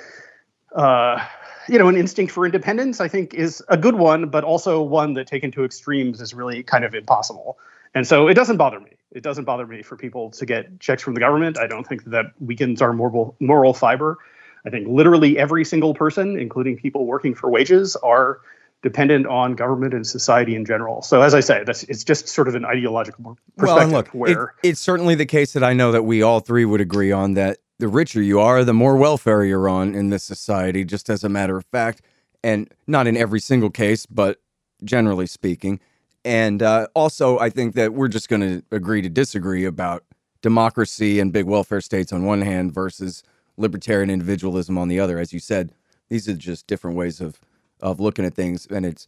uh, 0.74 1.24
you 1.68 1.79
know, 1.79 1.88
an 1.88 1.96
instinct 1.96 2.33
for 2.33 2.44
independence. 2.46 3.00
I 3.00 3.09
think 3.09 3.35
is 3.35 3.62
a 3.68 3.76
good 3.76 3.94
one, 3.96 4.29
but 4.29 4.44
also 4.44 4.83
one 4.83 5.14
that 5.14 5.26
taken 5.26 5.50
to 5.52 5.64
extremes 5.64 6.20
is 6.20 6.35
really 6.35 6.62
kind 6.62 6.85
of 6.85 6.94
impossible. 6.94 7.59
And 7.94 8.07
so 8.07 8.29
it 8.29 8.35
doesn't 8.35 8.57
bother 8.57 8.81
me. 8.81 8.90
It 9.12 9.22
doesn't 9.22 9.44
bother 9.44 9.66
me 9.66 9.83
for 9.83 9.96
people 9.96 10.31
to 10.33 10.46
get 10.46 10.81
checks 10.81 11.02
from 11.02 11.14
the 11.14 11.20
government. 11.20 11.59
I 11.59 11.66
don't 11.66 11.87
think 11.87 12.05
that 12.07 12.26
weakens 12.40 12.83
our 12.83 12.92
moral 12.92 13.37
moral 13.40 13.72
fiber. 13.72 14.18
I 14.66 14.70
think 14.70 14.88
literally 14.88 15.38
every 15.38 15.64
single 15.64 15.94
person, 15.94 16.38
including 16.38 16.76
people 16.76 17.07
working 17.07 17.37
for 17.37 17.48
wages, 17.48 17.94
are 17.96 18.40
dependent 18.83 19.27
on 19.27 19.55
government 19.55 19.95
and 19.95 20.07
society 20.07 20.55
in 20.55 20.65
general. 20.65 21.03
So 21.03 21.23
as 21.23 21.35
I 21.35 21.41
say, 21.41 21.65
that's 21.65 21.83
it's 21.85 22.05
just 22.05 22.29
sort 22.29 22.49
of 22.49 22.55
an 22.55 22.65
ideological 22.65 23.37
perspective. 23.57 23.91
Well, 23.91 23.99
look, 23.99 24.09
where 24.09 24.55
it, 24.62 24.71
it's 24.71 24.81
certainly 24.81 25.15
the 25.15 25.27
case 25.27 25.53
that 25.55 25.65
I 25.65 25.73
know 25.73 25.93
that 25.93 26.03
we 26.03 26.23
all 26.23 26.41
three 26.41 26.65
would 26.65 26.81
agree 26.81 27.12
on 27.12 27.35
that 27.35 27.59
the 27.79 27.89
richer 27.89 28.23
you 28.23 28.41
are, 28.41 28.65
the 28.65 28.75
more 28.75 28.97
welfare 28.97 29.45
you're 29.45 29.69
on 29.69 29.95
in 29.95 30.11
this 30.11 30.25
society, 30.25 30.85
just 30.85 31.11
as 31.11 31.25
a 31.25 31.29
matter 31.29 31.57
of 31.57 31.65
fact, 31.67 32.03
and 32.43 32.73
not 32.87 33.07
in 33.07 33.17
every 33.17 33.41
single 33.41 33.71
case, 33.71 34.07
but 34.07 34.41
generally 34.85 35.27
speaking. 35.27 35.81
And 36.25 36.62
uh, 36.62 36.89
also, 36.95 37.39
I 37.39 37.51
think 37.51 37.75
that 37.75 37.93
we're 37.93 38.09
just 38.09 38.29
going 38.29 38.41
to 38.41 38.62
agree 38.71 39.03
to 39.03 39.09
disagree 39.09 39.65
about 39.65 40.05
democracy 40.43 41.21
and 41.21 41.33
big 41.33 41.45
welfare 41.45 41.81
states 41.81 42.12
on 42.12 42.25
one 42.25 42.43
hand 42.43 42.73
versus 42.73 43.23
libertarian 43.57 44.11
individualism 44.11 44.77
on 44.77 44.89
the 44.89 45.01
other. 45.01 45.19
As 45.19 45.33
you 45.33 45.39
said, 45.41 45.73
these 46.09 46.29
are 46.29 46.35
just 46.35 46.67
different 46.67 46.97
ways 46.97 47.21
of 47.21 47.41
of 47.81 48.01
looking 48.01 48.25
at 48.25 48.35
things, 48.35 48.67
and 48.67 48.87
it's 48.87 49.07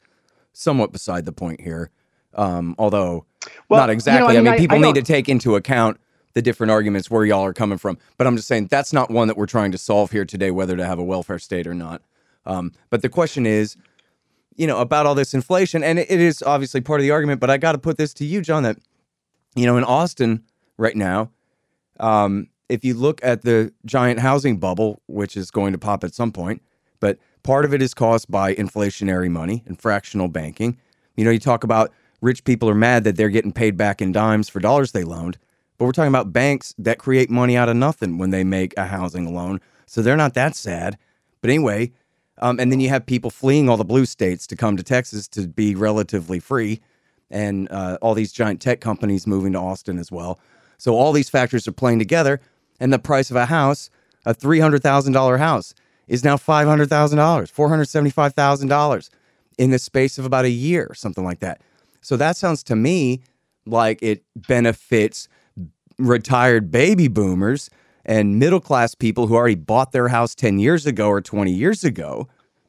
somewhat 0.53 0.93
beside 0.93 1.25
the 1.25 1.33
point 1.33 1.61
here. 1.61 1.91
Um, 2.35 2.75
although 2.79 3.27
well, 3.69 3.81
not 3.81 3.91
exactly. 3.91 4.37
You 4.37 4.43
know, 4.43 4.51
I 4.51 4.53
mean, 4.53 4.55
I 4.55 4.59
people 4.59 4.79
I, 4.79 4.81
need 4.81 4.95
to 4.95 5.03
take 5.03 5.29
into 5.29 5.57
account 5.57 5.99
the 6.35 6.43
different 6.43 6.71
arguments 6.71 7.11
where 7.11 7.25
y'all 7.25 7.45
are 7.45 7.55
coming 7.55 7.79
from. 7.79 7.99
But 8.17 8.27
I'm 8.27 8.37
just 8.37 8.49
saying 8.49 8.69
that's 8.69 8.93
not 8.93 9.11
one 9.11 9.29
that 9.29 9.37
we're 9.37 9.47
trying 9.47 9.73
to 9.73 9.79
solve 9.79 10.11
here 10.11 10.25
today, 10.25 10.51
whether 10.51 10.77
to 10.77 10.87
have 10.87 10.99
a 10.99 11.05
welfare 11.05 11.39
state 11.39 11.67
or 11.67 11.75
not. 11.75 12.03
Um, 12.47 12.73
but 12.91 13.03
the 13.03 13.09
question 13.09 13.47
is, 13.47 13.77
you 14.57 14.67
know, 14.67 14.79
about 14.79 15.07
all 15.07 15.15
this 15.15 15.35
inflation, 15.35 15.83
and 15.83 15.99
it, 15.99 16.11
it 16.11 16.21
is 16.21 16.43
obviously 16.43 16.81
part 16.81 17.01
of 17.01 17.03
the 17.03 17.11
argument. 17.11 17.41
But 17.41 17.51
I 17.51 17.57
got 17.57 17.73
to 17.73 17.79
put 17.79 17.97
this 17.97 18.13
to 18.15 18.25
you, 18.25 18.41
John, 18.43 18.63
that 18.65 18.79
you 19.55 19.67
know, 19.67 19.77
in 19.77 19.85
Austin 19.85 20.45
right 20.77 20.97
now, 20.97 21.31
um, 21.99 22.49
if 22.69 22.85
you 22.85 22.95
look 22.95 23.21
at 23.25 23.43
the 23.43 23.73
giant 23.85 24.21
housing 24.21 24.59
bubble, 24.59 25.03
which 25.07 25.37
is 25.37 25.51
going 25.51 25.73
to 25.73 25.79
pop 25.79 26.05
at 26.05 26.15
some 26.15 26.33
point, 26.33 26.63
but 27.01 27.19
Part 27.49 27.65
of 27.65 27.73
it 27.73 27.81
is 27.81 27.95
caused 27.95 28.31
by 28.31 28.55
inflationary 28.55 29.31
money 29.31 29.63
and 29.65 29.81
fractional 29.81 30.29
banking. 30.29 30.77
You 31.17 31.25
know, 31.25 31.31
you 31.31 31.39
talk 31.39 31.65
about 31.65 31.91
rich 32.21 32.45
people 32.45 32.69
are 32.69 32.75
mad 32.75 33.05
that 33.05 33.17
they're 33.17 33.31
getting 33.31 33.53
paid 33.53 33.75
back 33.75 34.03
in 34.03 34.13
dimes 34.13 34.51
for 34.51 34.61
dollars 34.61 34.93
they 34.93 35.03
loaned, 35.03 35.39
but 35.79 35.87
we're 35.87 35.93
talking 35.93 36.11
about 36.11 36.31
banks 36.31 36.75
that 36.77 36.99
create 36.99 37.31
money 37.31 37.57
out 37.57 37.71
of 37.71 37.77
nothing 37.77 38.19
when 38.19 38.29
they 38.29 38.45
make 38.45 38.77
a 38.77 38.85
housing 38.85 39.35
loan. 39.35 39.63
So 39.87 40.03
they're 40.03 40.15
not 40.15 40.35
that 40.35 40.57
sad. 40.57 40.99
But 41.41 41.49
anyway, 41.49 41.93
um, 42.37 42.61
and 42.61 42.71
then 42.71 42.81
you 42.81 42.91
have 42.91 43.07
people 43.07 43.31
fleeing 43.31 43.71
all 43.71 43.79
the 43.79 43.83
blue 43.83 44.05
states 44.05 44.47
to 44.49 44.55
come 44.55 44.77
to 44.77 44.83
Texas 44.83 45.27
to 45.29 45.49
be 45.49 45.75
relatively 45.75 46.41
free, 46.41 46.83
and 47.31 47.67
uh, 47.71 47.97
all 48.03 48.13
these 48.13 48.31
giant 48.31 48.61
tech 48.61 48.83
companies 48.83 49.27
moving 49.27 49.55
to 49.55 49.59
Austin 49.59 49.99
as 49.99 50.13
well. 50.13 50.39
So 50.77 50.95
all 50.95 51.13
these 51.13 51.31
factors 51.31 51.67
are 51.67 51.73
playing 51.73 51.99
together, 51.99 52.43
and 52.79 52.93
the 52.93 52.99
price 52.99 53.31
of 53.31 53.37
a 53.37 53.47
house, 53.47 53.89
a 54.27 54.35
three 54.35 54.61
hundred 54.61 54.83
thousand 54.83 55.15
dollar 55.15 55.39
house, 55.39 55.73
is 56.09 56.25
now 56.25 56.37
$500,000, 56.37 56.89
$475,000 56.89 59.11
in 59.59 59.71
the 59.71 59.79
space 59.79 60.19
of 60.19 60.25
about 60.25 60.45
a 60.45 60.51
year, 60.51 60.93
something 60.95 61.25
like 61.25 61.41
that. 61.41 61.61
So 62.01 62.17
that 62.17 62.37
sounds 62.37 62.63
to 62.65 62.77
me 62.77 63.21
like 63.67 64.03
it 64.03 64.25
benefits 64.35 65.29
retired 65.99 66.71
baby 66.71 67.09
boomers 67.09 67.69
and 68.05 68.39
middle 68.39 68.61
class 68.61 68.95
people 68.95 69.27
who 69.27 69.35
already 69.35 69.55
bought 69.55 69.93
their 69.93 70.09
house 70.09 70.35
10 70.35 70.59
years 70.59 70.87
ago 70.87 71.09
or 71.09 71.21
20 71.21 71.53
years 71.53 71.85
ago. 71.85 72.29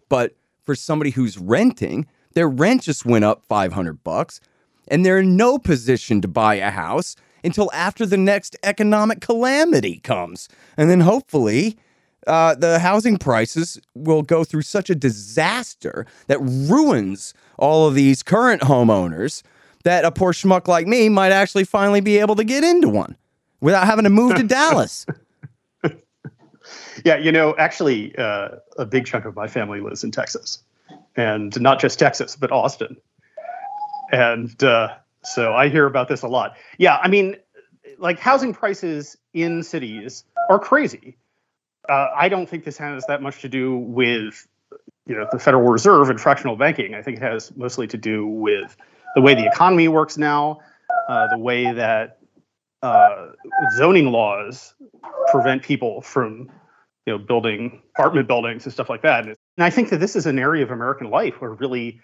But 0.10 0.36
for 0.66 0.76
somebody 0.76 1.12
who's 1.12 1.38
renting, 1.38 2.08
Their 2.34 2.50
rent 2.50 2.84
just 2.84 3.06
went 3.06 3.26
up 3.26 3.44
500 3.46 4.04
bucks, 4.04 4.40
and 4.88 5.06
they're 5.06 5.20
in 5.20 5.36
no 5.36 5.58
position 5.58 6.22
to 6.22 6.28
buy 6.28 6.56
a 6.56 6.70
house 6.70 7.16
until 7.44 7.70
after 7.74 8.06
the 8.06 8.18
next 8.18 8.56
economic 8.64 9.22
calamity 9.22 10.00
comes. 10.00 10.50
And 10.78 10.90
then 10.90 11.02
hopefully, 11.02 11.78
uh, 12.28 12.56
the 12.56 12.80
housing 12.80 13.18
prices 13.18 13.80
will 13.96 14.22
go 14.22 14.44
through 14.44 14.62
such 14.62 14.90
a 14.90 14.96
disaster 14.96 16.06
that 16.28 16.40
ruins 16.40 17.34
all 17.58 17.88
of 17.88 17.96
these 17.96 18.24
current 18.24 18.62
homeowners 18.62 19.44
that 19.84 20.06
a 20.06 20.12
poor 20.12 20.34
schmuck 20.34 20.68
like 20.68 20.88
me 20.88 21.10
might 21.10 21.32
actually 21.32 21.64
finally 21.64 22.02
be 22.02 22.18
able 22.18 22.36
to 22.36 22.44
get 22.44 22.64
into 22.64 22.90
one 22.90 23.16
without 23.62 23.86
having 23.86 24.04
to 24.04 24.10
move 24.10 24.36
to 24.36 24.44
Dallas. 24.48 25.06
Yeah, 27.06 27.18
you 27.18 27.32
know, 27.32 27.56
actually, 27.58 28.16
uh, 28.18 28.50
a 28.78 28.86
big 28.86 29.06
chunk 29.06 29.26
of 29.26 29.36
my 29.36 29.48
family 29.48 29.80
lives 29.80 30.04
in 30.04 30.12
Texas, 30.12 30.62
and 31.16 31.60
not 31.60 31.80
just 31.80 31.98
Texas, 31.98 32.36
but 32.36 32.52
Austin. 32.52 32.98
And 34.12 34.62
uh, 34.64 34.96
so 35.24 35.54
I 35.54 35.70
hear 35.70 35.86
about 35.86 36.08
this 36.08 36.22
a 36.22 36.28
lot. 36.28 36.56
Yeah, 36.78 36.98
I 36.98 37.08
mean, 37.08 37.38
like 37.98 38.20
housing 38.20 38.54
prices 38.54 39.18
in 39.34 39.64
cities 39.64 40.24
are 40.50 40.60
crazy. 40.60 41.18
Uh, 41.90 42.10
I 42.16 42.30
don't 42.30 42.48
think 42.48 42.64
this 42.64 42.78
has 42.78 43.06
that 43.08 43.22
much 43.22 43.42
to 43.42 43.50
do 43.50 43.78
with, 43.78 44.48
you 45.08 45.16
know, 45.16 45.28
the 45.32 45.40
Federal 45.40 45.64
Reserve 45.64 46.10
and 46.10 46.22
fractional 46.22 46.56
banking. 46.56 46.94
I 46.94 47.02
think 47.02 47.18
it 47.18 47.24
has 47.24 47.56
mostly 47.56 47.88
to 47.88 47.98
do 47.98 48.28
with 48.28 48.78
the 49.16 49.22
way 49.22 49.34
the 49.34 49.48
economy 49.48 49.88
works 49.88 50.18
now, 50.18 50.60
uh, 51.08 51.28
the 51.32 51.40
way 51.40 51.74
that 51.74 52.20
uh, 52.84 53.30
zoning 53.76 54.12
laws 54.12 54.76
prevent 55.32 55.64
people 55.64 56.02
from 56.02 56.52
you 57.06 57.14
know, 57.14 57.18
building 57.18 57.82
apartment 57.96 58.28
buildings 58.28 58.66
and 58.66 58.74
stuff 58.74 58.90
like 58.90 59.02
that. 59.02 59.26
And 59.26 59.36
I 59.58 59.72
think 59.72 59.90
that 59.90 59.98
this 59.98 60.16
is 60.16 60.28
an 60.28 60.38
area 60.38 60.64
of 60.64 60.70
American 60.70 61.10
life 61.10 61.42
where 61.42 61.52
really 61.52 62.02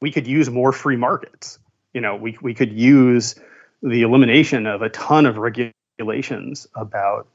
we 0.00 0.10
could 0.10 0.26
use 0.26 0.48
more 0.48 0.72
free 0.72 0.96
markets. 0.96 1.58
You 1.92 2.00
know, 2.00 2.16
we 2.16 2.38
we 2.40 2.54
could 2.54 2.72
use 2.72 3.34
the 3.82 4.02
elimination 4.02 4.66
of 4.66 4.80
a 4.80 4.88
ton 4.88 5.26
of 5.26 5.36
regulations 5.36 6.66
about 6.74 7.28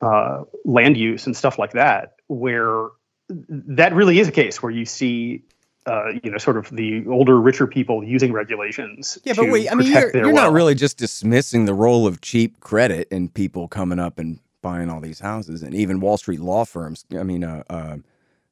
uh, 0.00 0.44
land 0.64 0.96
use 0.96 1.26
and 1.26 1.36
stuff 1.36 1.58
like 1.58 1.72
that, 1.72 2.16
where 2.28 2.88
that 3.28 3.94
really 3.94 4.18
is 4.18 4.28
a 4.28 4.32
case 4.32 4.62
where 4.62 4.72
you 4.72 4.84
see 4.84 5.42
uh, 5.86 6.08
you 6.22 6.30
know, 6.30 6.38
sort 6.38 6.56
of 6.56 6.68
the 6.70 7.06
older, 7.06 7.40
richer 7.40 7.66
people 7.66 8.02
using 8.02 8.32
regulations. 8.32 9.18
Yeah, 9.24 9.34
but 9.36 9.48
wait, 9.50 9.70
I 9.70 9.74
mean, 9.76 9.92
you're, 9.92 10.16
you're 10.16 10.32
not 10.32 10.52
really 10.52 10.74
just 10.74 10.98
dismissing 10.98 11.64
the 11.64 11.74
role 11.74 12.06
of 12.06 12.20
cheap 12.20 12.58
credit 12.60 13.06
and 13.12 13.32
people 13.32 13.68
coming 13.68 14.00
up 14.00 14.18
and 14.18 14.40
buying 14.62 14.90
all 14.90 15.00
these 15.00 15.20
houses, 15.20 15.62
and 15.62 15.74
even 15.74 16.00
Wall 16.00 16.16
Street 16.16 16.40
law 16.40 16.64
firms. 16.64 17.04
I 17.16 17.22
mean, 17.22 17.44
uh, 17.44 17.62
uh, 17.70 17.96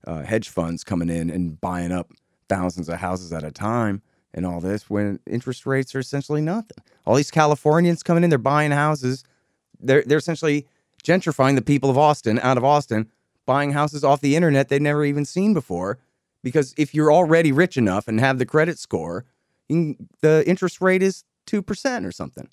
uh, 0.07 0.23
hedge 0.23 0.49
funds 0.49 0.85
coming 0.85 1.09
in 1.09 1.29
and 1.29 1.61
buying 1.61 1.91
up 1.91 2.13
thousands 2.49 2.89
of 2.89 2.99
houses 2.99 3.33
at 3.33 3.43
a 3.43 3.51
time, 3.51 4.01
and 4.33 4.47
all 4.47 4.61
this 4.61 4.89
when 4.89 5.19
interest 5.27 5.67
rates 5.67 5.93
are 5.97 6.01
essentially 6.01 6.41
nothing. 6.41 6.79
All 7.05 7.17
these 7.17 7.33
Californians 7.33 8.05
coming 8.05 8.23
in, 8.23 8.31
they're 8.31 8.39
buying 8.39 8.71
houses. 8.71 9.25
They're 9.81 10.05
they're 10.07 10.19
essentially 10.19 10.69
gentrifying 11.05 11.55
the 11.55 11.63
people 11.63 11.91
of 11.91 11.99
Austin 11.99 12.41
out 12.41 12.57
of 12.57 12.65
Austin, 12.65 13.09
buying 13.47 13.73
houses 13.73 14.03
off 14.03 14.21
the 14.21 14.35
internet 14.35 14.69
they'd 14.69 14.83
never 14.83 15.05
even 15.05 15.25
seen 15.25 15.55
before. 15.55 15.99
Because 16.43 16.75
if 16.77 16.95
you're 16.95 17.13
already 17.13 17.53
rich 17.53 17.77
enough 17.77 18.09
and 18.09 18.21
have 18.21 18.39
the 18.39 18.47
credit 18.47 18.79
score, 18.79 19.25
can, 19.69 20.09
the 20.21 20.43
interest 20.47 20.81
rate 20.81 21.03
is 21.03 21.25
two 21.47 21.63
percent 21.63 22.05
or 22.05 22.13
something. 22.13 22.49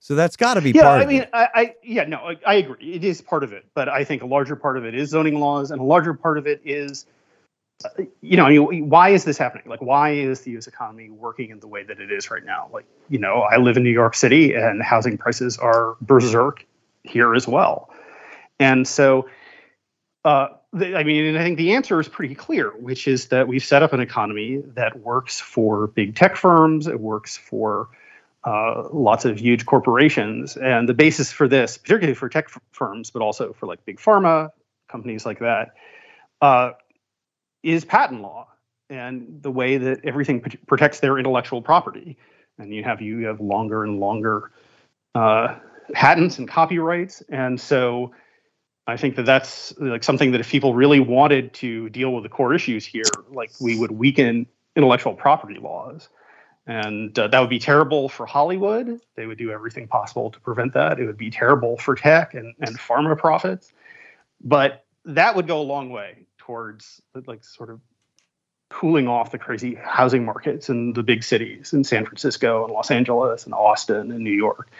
So 0.00 0.16
that's 0.16 0.34
got 0.36 0.54
to 0.54 0.60
be 0.60 0.72
part. 0.72 0.84
yeah, 0.84 1.04
I 1.04 1.06
mean, 1.06 1.26
I, 1.32 1.48
I, 1.54 1.74
yeah, 1.84 2.02
no, 2.02 2.16
I, 2.16 2.36
I, 2.44 2.54
agree. 2.54 2.94
It 2.94 3.04
is 3.04 3.20
part 3.20 3.44
of 3.44 3.52
it, 3.52 3.66
but 3.72 3.88
I 3.88 4.02
think 4.02 4.22
a 4.22 4.26
larger 4.26 4.56
part 4.56 4.76
of 4.76 4.84
it 4.84 4.96
is 4.96 5.10
zoning 5.10 5.38
laws, 5.38 5.70
and 5.70 5.80
a 5.80 5.84
larger 5.84 6.12
part 6.12 6.38
of 6.38 6.48
it 6.48 6.60
is, 6.64 7.06
uh, 7.84 8.02
you 8.20 8.36
know, 8.36 8.50
why 8.64 9.10
is 9.10 9.24
this 9.24 9.38
happening? 9.38 9.62
Like, 9.68 9.80
why 9.80 10.10
is 10.10 10.40
the 10.40 10.50
U.S. 10.52 10.66
economy 10.66 11.10
working 11.10 11.50
in 11.50 11.60
the 11.60 11.68
way 11.68 11.84
that 11.84 12.00
it 12.00 12.10
is 12.10 12.32
right 12.32 12.44
now? 12.44 12.68
Like, 12.72 12.84
you 13.10 13.20
know, 13.20 13.42
I 13.42 13.58
live 13.58 13.76
in 13.76 13.84
New 13.84 13.90
York 13.90 14.16
City, 14.16 14.54
and 14.54 14.82
housing 14.82 15.16
prices 15.16 15.56
are 15.56 15.96
berserk 16.00 16.66
here 17.04 17.34
as 17.34 17.46
well, 17.46 17.90
and 18.58 18.86
so. 18.86 19.28
Uh, 20.24 20.46
the, 20.72 20.96
I 20.96 21.02
mean, 21.02 21.24
and 21.26 21.36
I 21.36 21.42
think 21.42 21.58
the 21.58 21.74
answer 21.74 22.00
is 22.00 22.08
pretty 22.08 22.36
clear, 22.36 22.70
which 22.70 23.08
is 23.08 23.26
that 23.28 23.48
we've 23.48 23.64
set 23.64 23.82
up 23.82 23.92
an 23.92 23.98
economy 23.98 24.62
that 24.74 25.00
works 25.00 25.40
for 25.40 25.88
big 25.88 26.14
tech 26.14 26.36
firms. 26.36 26.86
It 26.86 27.00
works 27.00 27.36
for 27.36 27.88
uh, 28.44 28.88
lots 28.92 29.24
of 29.24 29.38
huge 29.38 29.66
corporations. 29.66 30.56
And 30.56 30.88
the 30.88 30.94
basis 30.94 31.30
for 31.30 31.46
this, 31.46 31.78
particularly 31.78 32.14
for 32.14 32.28
tech 32.28 32.48
firms, 32.72 33.10
but 33.10 33.22
also 33.22 33.52
for 33.52 33.66
like 33.66 33.84
big 33.84 33.98
pharma 33.98 34.50
companies 34.88 35.24
like 35.24 35.38
that, 35.40 35.74
uh, 36.40 36.72
is 37.62 37.84
patent 37.84 38.22
law 38.22 38.48
and 38.90 39.42
the 39.42 39.50
way 39.50 39.76
that 39.78 40.04
everything 40.04 40.40
protects 40.66 41.00
their 41.00 41.18
intellectual 41.18 41.62
property. 41.62 42.16
And 42.58 42.74
you 42.74 42.84
have 42.84 43.00
you 43.00 43.26
have 43.26 43.40
longer 43.40 43.84
and 43.84 44.00
longer 44.00 44.50
uh, 45.14 45.56
patents 45.92 46.38
and 46.38 46.48
copyrights, 46.48 47.22
and 47.28 47.60
so 47.60 48.12
I 48.86 48.96
think 48.96 49.16
that 49.16 49.26
that's 49.26 49.74
like 49.78 50.04
something 50.04 50.32
that 50.32 50.40
if 50.40 50.50
people 50.50 50.74
really 50.74 51.00
wanted 51.00 51.52
to 51.54 51.88
deal 51.90 52.12
with 52.12 52.22
the 52.22 52.28
core 52.28 52.54
issues 52.54 52.84
here, 52.84 53.24
like 53.30 53.50
we 53.60 53.78
would 53.78 53.92
weaken 53.92 54.46
intellectual 54.74 55.14
property 55.14 55.58
laws 55.60 56.08
and 56.66 57.18
uh, 57.18 57.26
that 57.28 57.40
would 57.40 57.50
be 57.50 57.58
terrible 57.58 58.08
for 58.08 58.24
Hollywood. 58.24 59.00
They 59.16 59.26
would 59.26 59.38
do 59.38 59.50
everything 59.50 59.88
possible 59.88 60.30
to 60.30 60.40
prevent 60.40 60.74
that. 60.74 61.00
It 61.00 61.06
would 61.06 61.16
be 61.16 61.30
terrible 61.30 61.76
for 61.76 61.94
tech 61.94 62.34
and, 62.34 62.54
and 62.60 62.78
pharma 62.78 63.18
profits. 63.18 63.72
But 64.40 64.84
that 65.04 65.34
would 65.34 65.48
go 65.48 65.60
a 65.60 65.62
long 65.62 65.90
way 65.90 66.26
towards 66.38 67.02
like 67.26 67.44
sort 67.44 67.70
of 67.70 67.80
cooling 68.72 69.06
off 69.06 69.30
the 69.30 69.38
crazy 69.38 69.74
housing 69.74 70.24
markets 70.24 70.68
in 70.68 70.92
the 70.94 71.02
big 71.02 71.22
cities 71.22 71.72
in 71.72 71.84
San 71.84 72.04
Francisco 72.04 72.64
and 72.64 72.72
Los 72.72 72.90
Angeles 72.90 73.44
and 73.44 73.54
Austin 73.54 74.10
and 74.10 74.24
New 74.24 74.32
York. 74.32 74.70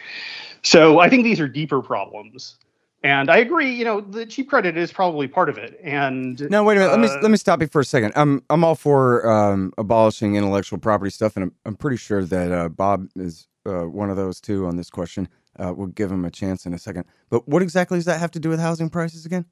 So 0.62 0.98
I 0.98 1.08
think 1.08 1.24
these 1.24 1.40
are 1.40 1.48
deeper 1.48 1.82
problems 1.82 2.56
and 3.04 3.30
I 3.30 3.38
agree, 3.38 3.72
you 3.72 3.84
know, 3.84 4.00
the 4.00 4.24
cheap 4.24 4.48
credit 4.48 4.76
is 4.76 4.92
probably 4.92 5.26
part 5.26 5.48
of 5.48 5.58
it. 5.58 5.78
And 5.82 6.40
no, 6.50 6.62
wait 6.62 6.76
a 6.76 6.80
minute. 6.80 6.92
Uh, 6.92 6.96
let 6.96 7.00
me 7.00 7.08
uh, 7.08 7.20
let 7.20 7.30
me 7.30 7.36
stop 7.36 7.60
you 7.60 7.66
for 7.66 7.80
a 7.80 7.84
second. 7.84 8.12
I'm 8.14 8.42
I'm 8.48 8.62
all 8.62 8.76
for 8.76 9.28
um, 9.28 9.72
abolishing 9.76 10.36
intellectual 10.36 10.78
property 10.78 11.10
stuff, 11.10 11.36
and 11.36 11.44
I'm 11.44 11.52
I'm 11.64 11.74
pretty 11.74 11.96
sure 11.96 12.24
that 12.24 12.52
uh, 12.52 12.68
Bob 12.68 13.08
is 13.16 13.48
uh, 13.66 13.82
one 13.82 14.10
of 14.10 14.16
those 14.16 14.40
too 14.40 14.66
on 14.66 14.76
this 14.76 14.88
question. 14.88 15.28
Uh, 15.58 15.72
we'll 15.76 15.88
give 15.88 16.12
him 16.12 16.24
a 16.24 16.30
chance 16.30 16.64
in 16.64 16.74
a 16.74 16.78
second. 16.78 17.04
But 17.28 17.48
what 17.48 17.60
exactly 17.60 17.98
does 17.98 18.04
that 18.04 18.20
have 18.20 18.30
to 18.32 18.40
do 18.40 18.48
with 18.48 18.60
housing 18.60 18.88
prices 18.88 19.26
again? 19.26 19.46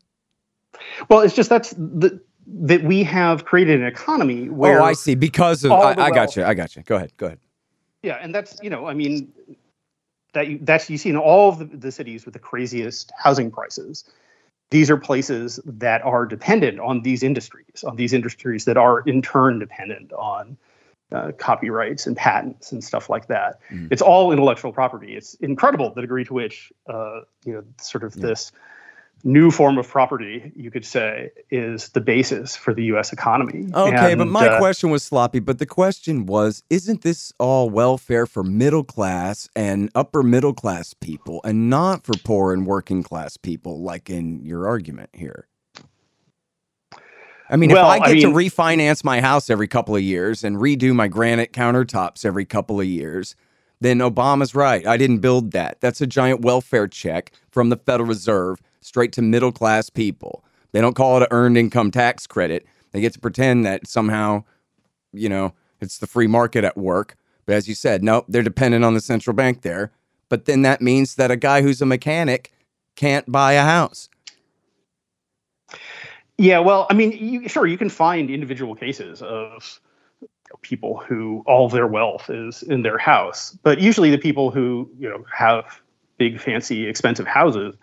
Well, 1.08 1.20
it's 1.20 1.34
just 1.34 1.50
that's 1.50 1.70
the 1.70 2.20
that 2.46 2.82
we 2.82 3.02
have 3.04 3.44
created 3.44 3.80
an 3.80 3.86
economy 3.86 4.48
where. 4.48 4.80
Oh, 4.80 4.84
I 4.84 4.92
see. 4.92 5.14
Because 5.14 5.64
of 5.64 5.72
I, 5.72 5.94
I 5.94 6.10
got 6.10 6.36
you. 6.36 6.44
I 6.44 6.54
got 6.54 6.76
you. 6.76 6.82
Go 6.82 6.96
ahead. 6.96 7.12
Go 7.16 7.26
ahead. 7.26 7.38
Yeah, 8.02 8.18
and 8.20 8.34
that's 8.34 8.58
you 8.62 8.70
know, 8.70 8.86
I 8.86 8.94
mean, 8.94 9.32
that 10.32 10.48
you, 10.48 10.58
that's 10.62 10.88
you 10.88 10.98
see 10.98 11.10
in 11.10 11.16
all 11.16 11.50
of 11.50 11.58
the, 11.58 11.64
the 11.64 11.92
cities 11.92 12.24
with 12.24 12.34
the 12.34 12.40
craziest 12.40 13.12
housing 13.18 13.50
prices. 13.50 14.04
These 14.70 14.88
are 14.88 14.96
places 14.96 15.58
that 15.64 16.00
are 16.02 16.24
dependent 16.24 16.78
on 16.78 17.02
these 17.02 17.24
industries, 17.24 17.82
on 17.84 17.96
these 17.96 18.12
industries 18.12 18.66
that 18.66 18.76
are 18.76 19.00
in 19.00 19.20
turn 19.20 19.58
dependent 19.58 20.12
on 20.12 20.56
uh, 21.10 21.32
copyrights 21.38 22.06
and 22.06 22.16
patents 22.16 22.70
and 22.70 22.82
stuff 22.82 23.10
like 23.10 23.26
that. 23.26 23.58
Mm. 23.70 23.88
It's 23.90 24.00
all 24.00 24.30
intellectual 24.30 24.72
property. 24.72 25.16
It's 25.16 25.34
incredible 25.34 25.92
the 25.92 26.00
degree 26.00 26.24
to 26.24 26.32
which 26.32 26.72
uh, 26.88 27.22
you 27.44 27.52
know 27.52 27.64
sort 27.80 28.04
of 28.04 28.14
yeah. 28.14 28.26
this 28.26 28.52
new 29.24 29.50
form 29.50 29.78
of 29.78 29.88
property, 29.88 30.52
you 30.54 30.70
could 30.70 30.84
say, 30.84 31.30
is 31.50 31.90
the 31.90 32.00
basis 32.00 32.56
for 32.56 32.72
the 32.74 32.84
U.S. 32.84 33.12
economy. 33.12 33.68
Okay, 33.72 34.12
and, 34.12 34.18
but 34.18 34.28
my 34.28 34.48
uh, 34.48 34.58
question 34.58 34.90
was 34.90 35.02
sloppy. 35.02 35.38
But 35.38 35.58
the 35.58 35.66
question 35.66 36.26
was, 36.26 36.62
isn't 36.70 37.02
this 37.02 37.32
all 37.38 37.70
welfare 37.70 38.26
for 38.26 38.42
middle 38.42 38.84
class 38.84 39.48
and 39.54 39.90
upper 39.94 40.22
middle 40.22 40.54
class 40.54 40.94
people, 40.94 41.40
and 41.44 41.68
not 41.68 42.04
for 42.04 42.14
poor 42.24 42.52
and 42.52 42.66
working 42.66 43.02
class 43.02 43.36
people, 43.36 43.80
like 43.80 44.08
in 44.10 44.44
your 44.44 44.66
argument 44.66 45.10
here? 45.12 45.46
I 47.50 47.56
mean, 47.56 47.70
well, 47.70 47.90
if 47.90 47.90
I 47.90 47.98
get 47.98 48.08
I 48.08 48.12
mean, 48.14 48.22
to 48.22 48.28
refinance 48.28 49.02
my 49.02 49.20
house 49.20 49.50
every 49.50 49.66
couple 49.66 49.96
of 49.96 50.02
years 50.02 50.44
and 50.44 50.56
redo 50.56 50.94
my 50.94 51.08
granite 51.08 51.52
countertops 51.52 52.24
every 52.24 52.44
couple 52.44 52.80
of 52.80 52.86
years, 52.86 53.34
then 53.80 53.98
Obama's 53.98 54.54
right. 54.54 54.86
I 54.86 54.96
didn't 54.96 55.18
build 55.18 55.50
that. 55.50 55.80
That's 55.80 56.00
a 56.00 56.06
giant 56.06 56.42
welfare 56.42 56.86
check 56.86 57.32
from 57.50 57.70
the 57.70 57.76
Federal 57.76 58.08
Reserve 58.08 58.60
straight 58.80 59.12
to 59.12 59.22
middle 59.22 59.52
class 59.52 59.90
people. 59.90 60.44
They 60.72 60.80
don't 60.80 60.94
call 60.94 61.16
it 61.16 61.22
an 61.22 61.28
earned 61.30 61.58
income 61.58 61.90
tax 61.90 62.26
credit. 62.26 62.66
They 62.92 63.00
get 63.00 63.12
to 63.14 63.20
pretend 63.20 63.64
that 63.66 63.86
somehow, 63.86 64.44
you 65.12 65.28
know, 65.28 65.52
it's 65.80 65.98
the 65.98 66.06
free 66.06 66.26
market 66.26 66.64
at 66.64 66.76
work. 66.76 67.16
But 67.46 67.54
as 67.54 67.68
you 67.68 67.74
said, 67.74 68.02
no, 68.02 68.24
they're 68.28 68.42
dependent 68.42 68.84
on 68.84 68.94
the 68.94 69.00
central 69.00 69.34
bank 69.34 69.62
there. 69.62 69.92
But 70.28 70.44
then 70.44 70.62
that 70.62 70.80
means 70.80 71.16
that 71.16 71.30
a 71.30 71.36
guy 71.36 71.62
who's 71.62 71.82
a 71.82 71.86
mechanic 71.86 72.52
can't 72.94 73.30
buy 73.30 73.54
a 73.54 73.62
house. 73.62 74.08
Yeah, 76.38 76.60
well, 76.60 76.86
I 76.88 76.94
mean, 76.94 77.12
you, 77.12 77.48
sure, 77.48 77.66
you 77.66 77.76
can 77.76 77.90
find 77.90 78.30
individual 78.30 78.74
cases 78.74 79.20
of 79.20 79.80
people 80.62 80.98
who 80.98 81.42
all 81.46 81.68
their 81.68 81.86
wealth 81.86 82.30
is 82.30 82.62
in 82.62 82.82
their 82.82 82.98
house, 82.98 83.56
but 83.62 83.80
usually 83.80 84.10
the 84.10 84.18
people 84.18 84.50
who 84.50 84.90
you 84.98 85.08
know 85.08 85.24
have 85.32 85.80
big, 86.18 86.40
fancy, 86.40 86.86
expensive 86.86 87.26
houses 87.26 87.74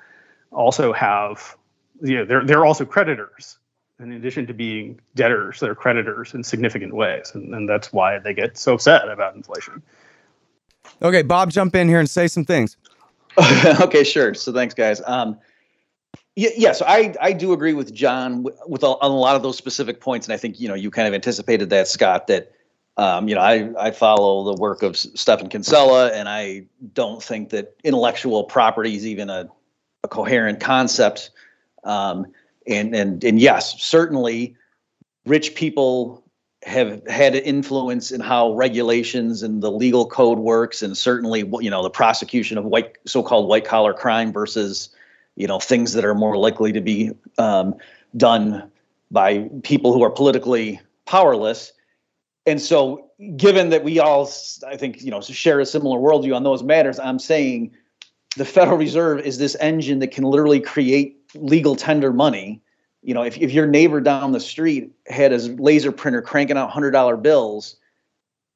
also 0.51 0.93
have 0.93 1.57
you 2.01 2.17
know 2.17 2.25
they're 2.25 2.45
they're 2.45 2.65
also 2.65 2.86
creditors 2.86 3.57
in 3.99 4.12
addition 4.12 4.45
to 4.47 4.53
being 4.53 4.99
debtors, 5.15 5.60
they're 5.60 5.75
creditors 5.75 6.33
in 6.33 6.43
significant 6.43 6.93
ways. 6.93 7.31
And, 7.33 7.53
and 7.53 7.67
that's 7.67 7.91
why 7.91 8.19
they 8.19 8.33
get 8.33 8.57
so 8.57 8.75
upset 8.75 9.10
about 9.10 9.36
inflation. 9.36 9.81
Okay, 11.01 11.23
Bob, 11.23 11.51
jump 11.51 11.75
in 11.75 11.88
here 11.88 11.99
and 11.99 12.10
say 12.10 12.27
some 12.27 12.45
things. 12.45 12.77
okay, 13.81 14.03
sure. 14.03 14.33
So 14.33 14.53
thanks, 14.53 14.73
guys. 14.73 15.01
Um, 15.05 15.39
yeah, 16.36 16.49
yeah, 16.55 16.71
so 16.73 16.86
I, 16.88 17.15
I 17.19 17.33
do 17.33 17.53
agree 17.53 17.73
with 17.73 17.93
John 17.93 18.43
with, 18.43 18.55
with 18.67 18.83
a, 18.83 18.88
on 18.88 19.12
a 19.12 19.15
lot 19.15 19.36
of 19.36 19.41
those 19.41 19.57
specific 19.57 19.99
points, 19.99 20.27
and 20.27 20.33
I 20.33 20.38
think 20.38 20.60
you 20.60 20.67
know 20.67 20.75
you 20.75 20.91
kind 20.91 21.07
of 21.07 21.15
anticipated 21.15 21.71
that, 21.71 21.88
Scott. 21.88 22.27
That 22.27 22.51
um, 22.95 23.27
you 23.27 23.33
know 23.33 23.41
I 23.41 23.71
I 23.79 23.91
follow 23.91 24.53
the 24.53 24.62
work 24.62 24.83
of 24.83 24.95
Stephan 24.95 25.49
Kinsella, 25.49 26.12
and 26.12 26.29
I 26.29 26.67
don't 26.93 27.21
think 27.21 27.49
that 27.49 27.75
intellectual 27.83 28.43
property 28.43 28.95
is 28.95 29.07
even 29.07 29.31
a, 29.31 29.49
a 30.03 30.07
coherent 30.07 30.60
concept. 30.60 31.31
Um, 31.83 32.27
and 32.67 32.95
and 32.95 33.23
and 33.23 33.39
yes, 33.39 33.81
certainly, 33.81 34.55
rich 35.25 35.55
people 35.55 36.23
have 36.63 37.05
had 37.07 37.36
an 37.36 37.43
influence 37.43 38.12
in 38.12 38.19
how 38.19 38.53
regulations 38.53 39.43
and 39.43 39.62
the 39.62 39.71
legal 39.71 40.05
code 40.05 40.39
works, 40.39 40.81
and 40.81 40.97
certainly, 40.97 41.39
you 41.62 41.69
know, 41.69 41.81
the 41.81 41.89
prosecution 41.89 42.57
of 42.57 42.65
white 42.65 42.97
so-called 43.05 43.47
white 43.47 43.63
collar 43.63 43.93
crime 43.93 44.33
versus, 44.33 44.89
you 45.36 45.47
know, 45.47 45.60
things 45.60 45.93
that 45.93 46.03
are 46.03 46.15
more 46.15 46.36
likely 46.36 46.73
to 46.73 46.81
be 46.81 47.12
um, 47.38 47.75
done 48.17 48.69
by 49.12 49.49
people 49.63 49.93
who 49.93 50.03
are 50.03 50.10
politically 50.10 50.81
powerless. 51.05 51.71
And 52.45 52.60
so, 52.60 53.12
given 53.38 53.69
that 53.69 53.83
we 53.83 53.99
all, 53.99 54.29
I 54.67 54.75
think, 54.75 55.01
you 55.01 55.12
know, 55.12 55.21
share 55.21 55.60
a 55.62 55.65
similar 55.65 55.99
worldview 55.99 56.36
on 56.36 56.43
those 56.43 56.63
matters, 56.63 56.99
I'm 56.99 57.19
saying 57.19 57.71
the 58.38 58.45
Federal 58.45 58.78
Reserve 58.78 59.19
is 59.19 59.39
this 59.39 59.56
engine 59.60 60.00
that 60.00 60.12
can 60.12 60.23
literally 60.23 60.60
create 60.60 61.19
legal 61.34 61.76
tender 61.76 62.13
money. 62.13 62.62
You 63.02 63.13
know, 63.13 63.23
if, 63.23 63.38
if 63.38 63.52
your 63.52 63.65
neighbor 63.65 64.00
down 64.00 64.32
the 64.32 64.39
street 64.39 64.91
had 65.08 65.32
his 65.32 65.50
laser 65.50 65.91
printer 65.91 66.21
cranking 66.21 66.58
out 66.58 66.69
hundred 66.69 66.91
dollar 66.91 67.17
bills, 67.17 67.78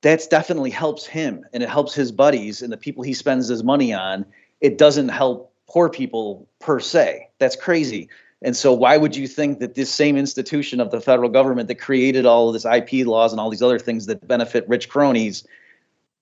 that's 0.02 0.28
definitely 0.28 0.70
helps 0.70 1.06
him 1.06 1.46
and 1.54 1.64
it 1.64 1.70
helps 1.70 1.94
his 1.94 2.12
buddies 2.12 2.62
and 2.62 2.72
the 2.72 2.78
people 2.78 3.04
he 3.04 3.14
spends 3.14 3.48
his 3.48 3.64
money 3.64 3.92
on. 3.92 4.26
It 4.60 4.78
doesn't 4.78 5.10
help 5.10 5.54
poor 5.68 5.90
people 5.90 6.48
per 6.60 6.80
se. 6.80 7.30
That's 7.40 7.56
crazy. 7.56 8.08
And 8.44 8.56
so, 8.56 8.74
why 8.74 8.98
would 8.98 9.16
you 9.16 9.28
think 9.28 9.60
that 9.60 9.76
this 9.76 9.92
same 9.92 10.18
institution 10.18 10.80
of 10.80 10.92
the 10.92 11.02
federal 11.02 11.30
government 11.30 11.68
that 11.70 11.76
created 11.76 12.26
all 12.26 12.48
of 12.48 12.54
this 12.54 12.66
IP 12.66 13.06
laws 13.06 13.32
and 13.34 13.40
all 13.40 13.50
these 13.50 13.62
other 13.62 13.80
things 13.80 14.06
that 14.08 14.28
benefit 14.28 14.68
rich 14.68 14.90
cronies 14.90 15.44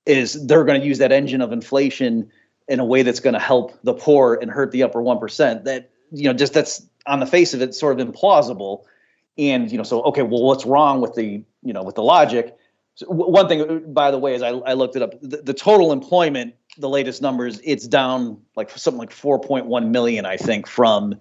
is 0.05 0.45
they're 0.47 0.63
going 0.63 0.79
to 0.79 0.87
use 0.87 0.97
that 0.97 1.11
engine 1.11 1.41
of 1.41 1.51
inflation 1.51 2.29
in 2.69 2.79
a 2.79 2.85
way 2.85 3.01
that's 3.01 3.19
going 3.19 3.33
to 3.33 3.39
help 3.39 3.77
the 3.83 3.93
poor 3.93 4.39
and 4.41 4.49
hurt 4.49 4.71
the 4.71 4.83
upper 4.83 4.99
1%? 4.99 5.63
That 5.65 5.89
you 6.11 6.23
know, 6.23 6.33
just 6.33 6.53
that's 6.53 6.85
on 7.05 7.19
the 7.19 7.25
face 7.25 7.53
of 7.53 7.61
it 7.61 7.73
sort 7.73 7.99
of 7.99 8.07
implausible. 8.07 8.83
And 9.37 9.71
you 9.71 9.77
know, 9.77 9.83
so 9.83 10.03
okay, 10.03 10.21
well, 10.21 10.43
what's 10.43 10.65
wrong 10.65 11.01
with 11.01 11.15
the 11.15 11.43
you 11.63 11.73
know 11.73 11.83
with 11.83 11.95
the 11.95 12.03
logic? 12.03 12.55
So 12.95 13.05
one 13.07 13.47
thing, 13.47 13.93
by 13.93 14.11
the 14.11 14.17
way, 14.17 14.35
is 14.35 14.41
I, 14.41 14.49
I 14.49 14.73
looked 14.73 14.97
it 14.97 15.01
up. 15.01 15.13
The, 15.21 15.37
the, 15.37 15.53
total 15.53 15.93
employment, 15.93 16.55
the 16.77 16.89
latest 16.89 17.21
numbers, 17.21 17.61
it's 17.63 17.87
down 17.87 18.41
like 18.57 18.69
something 18.71 18.99
like 18.99 19.11
4.1 19.11 19.89
million, 19.89 20.25
I 20.25 20.35
think, 20.35 20.67
from 20.67 21.15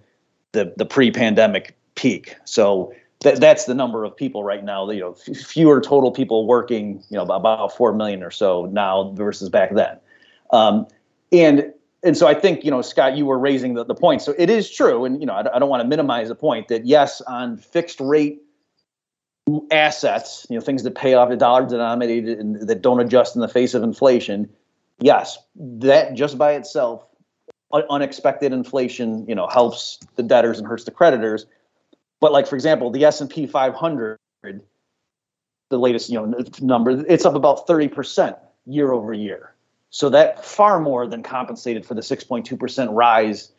the 0.53 0.73
the 0.77 0.85
pre-pandemic 0.85 1.77
peak. 1.95 2.35
So 2.45 2.93
that 3.21 3.39
that's 3.39 3.67
the 3.67 3.75
number 3.75 4.05
of 4.05 4.17
people 4.17 4.43
right 4.43 4.65
now. 4.65 4.91
You 4.91 5.01
know, 5.01 5.17
f- 5.29 5.37
fewer 5.37 5.81
total 5.81 6.11
people 6.11 6.47
working. 6.47 7.05
You 7.11 7.19
know, 7.19 7.23
about 7.23 7.77
four 7.77 7.93
million 7.93 8.25
or 8.25 8.33
so 8.33 8.67
now 8.67 9.13
versus 9.13 9.49
back 9.49 9.75
then. 9.75 9.99
Um, 10.51 10.89
and 11.33 11.73
and 12.03 12.17
so 12.17 12.29
I 12.29 12.35
think 12.35 12.65
you 12.65 12.71
know, 12.71 12.83
Scott, 12.83 13.17
you 13.17 13.27
were 13.27 13.39
raising 13.39 13.75
the, 13.75 13.85
the 13.85 13.95
point. 13.95 14.23
So 14.23 14.35
it 14.39 14.51
is 14.51 14.71
true, 14.71 15.05
and 15.05 15.21
you 15.21 15.27
know, 15.27 15.35
I, 15.35 15.57
I 15.57 15.59
don't 15.59 15.69
want 15.69 15.83
to 15.83 15.89
minimize 15.89 16.29
the 16.29 16.35
point 16.35 16.69
that 16.69 16.87
yes, 16.87 17.21
on 17.23 17.57
fixed 17.57 18.01
rate 18.01 18.41
assets, 19.71 20.47
you 20.51 20.57
know, 20.57 20.61
things 20.65 20.83
that 20.83 20.95
pay 20.95 21.15
off 21.15 21.29
the 21.29 21.37
dollar 21.37 21.67
denominated 21.67 22.39
and 22.39 22.69
that 22.69 22.83
don't 22.83 23.01
adjust 23.01 23.35
in 23.35 23.41
the 23.41 23.49
face 23.49 23.75
of 23.75 23.83
inflation, 23.83 24.49
yes, 25.01 25.39
that 25.57 26.15
just 26.15 26.39
by 26.39 26.53
itself, 26.53 27.05
unexpected 27.91 28.53
inflation, 28.53 29.27
you 29.27 29.35
know, 29.35 29.47
helps 29.47 29.99
the 30.17 30.23
debtors 30.23 30.59
and 30.59 30.67
hurts 30.67 30.85
the 30.85 30.91
creditors. 30.91 31.47
But 32.21 32.33
like 32.33 32.47
for 32.47 32.57
example, 32.57 32.91
the 32.91 33.05
S 33.05 33.21
and 33.21 33.31
P 33.31 33.47
500, 33.47 34.19
the 35.71 35.79
latest 35.79 36.11
you 36.11 36.15
know 36.21 36.45
number, 36.61 37.05
it's 37.09 37.25
up 37.25 37.35
about 37.35 37.67
30 37.67 37.89
percent 37.89 38.37
year 38.67 38.93
over 38.93 39.13
year. 39.13 39.55
So 39.91 40.11
that 40.11 40.45
far 40.45 40.81
more 40.81 41.07
than 41.07 41.23
compensated 41.23 41.87
for 41.87 41.95
the 41.95 42.01
6.2% 42.01 42.89
rise 42.93 43.51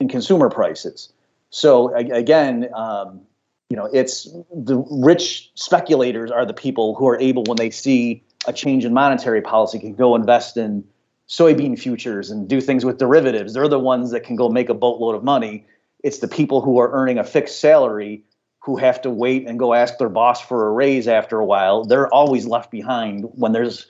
in 0.00 0.08
consumer 0.08 0.50
prices. 0.50 1.12
So 1.50 1.94
again, 1.94 2.68
um, 2.74 3.22
you 3.70 3.76
know, 3.76 3.88
it's 3.92 4.28
the 4.54 4.78
rich 4.90 5.50
speculators 5.54 6.30
are 6.30 6.46
the 6.46 6.54
people 6.54 6.94
who 6.94 7.08
are 7.08 7.20
able, 7.20 7.44
when 7.44 7.56
they 7.56 7.70
see 7.70 8.22
a 8.46 8.52
change 8.52 8.84
in 8.84 8.94
monetary 8.94 9.42
policy, 9.42 9.78
can 9.78 9.94
go 9.94 10.14
invest 10.14 10.56
in 10.56 10.84
soybean 11.28 11.78
futures 11.78 12.30
and 12.30 12.48
do 12.48 12.60
things 12.60 12.84
with 12.84 12.98
derivatives. 12.98 13.52
They're 13.52 13.68
the 13.68 13.78
ones 13.78 14.10
that 14.12 14.20
can 14.20 14.36
go 14.36 14.48
make 14.48 14.68
a 14.70 14.74
boatload 14.74 15.14
of 15.14 15.24
money. 15.24 15.66
It's 16.02 16.18
the 16.18 16.28
people 16.28 16.62
who 16.62 16.78
are 16.78 16.90
earning 16.92 17.18
a 17.18 17.24
fixed 17.24 17.60
salary 17.60 18.24
who 18.60 18.76
have 18.76 19.02
to 19.02 19.10
wait 19.10 19.46
and 19.46 19.58
go 19.58 19.74
ask 19.74 19.98
their 19.98 20.08
boss 20.08 20.40
for 20.40 20.66
a 20.66 20.72
raise 20.72 21.08
after 21.08 21.38
a 21.38 21.44
while. 21.44 21.84
They're 21.84 22.12
always 22.12 22.46
left 22.46 22.70
behind 22.70 23.24
when 23.32 23.52
there's 23.52 23.86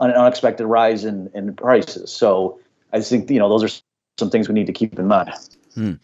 an 0.00 0.10
unexpected 0.12 0.66
rise 0.66 1.04
in, 1.04 1.30
in 1.34 1.54
prices. 1.54 2.10
So 2.10 2.58
I 2.92 3.00
think, 3.00 3.30
you 3.30 3.38
know, 3.38 3.48
those 3.48 3.62
are 3.62 3.82
some 4.18 4.30
things 4.30 4.48
we 4.48 4.54
need 4.54 4.66
to 4.66 4.72
keep 4.72 4.98
in 4.98 5.06
mind. 5.06 5.30
Hmm. 5.74 5.94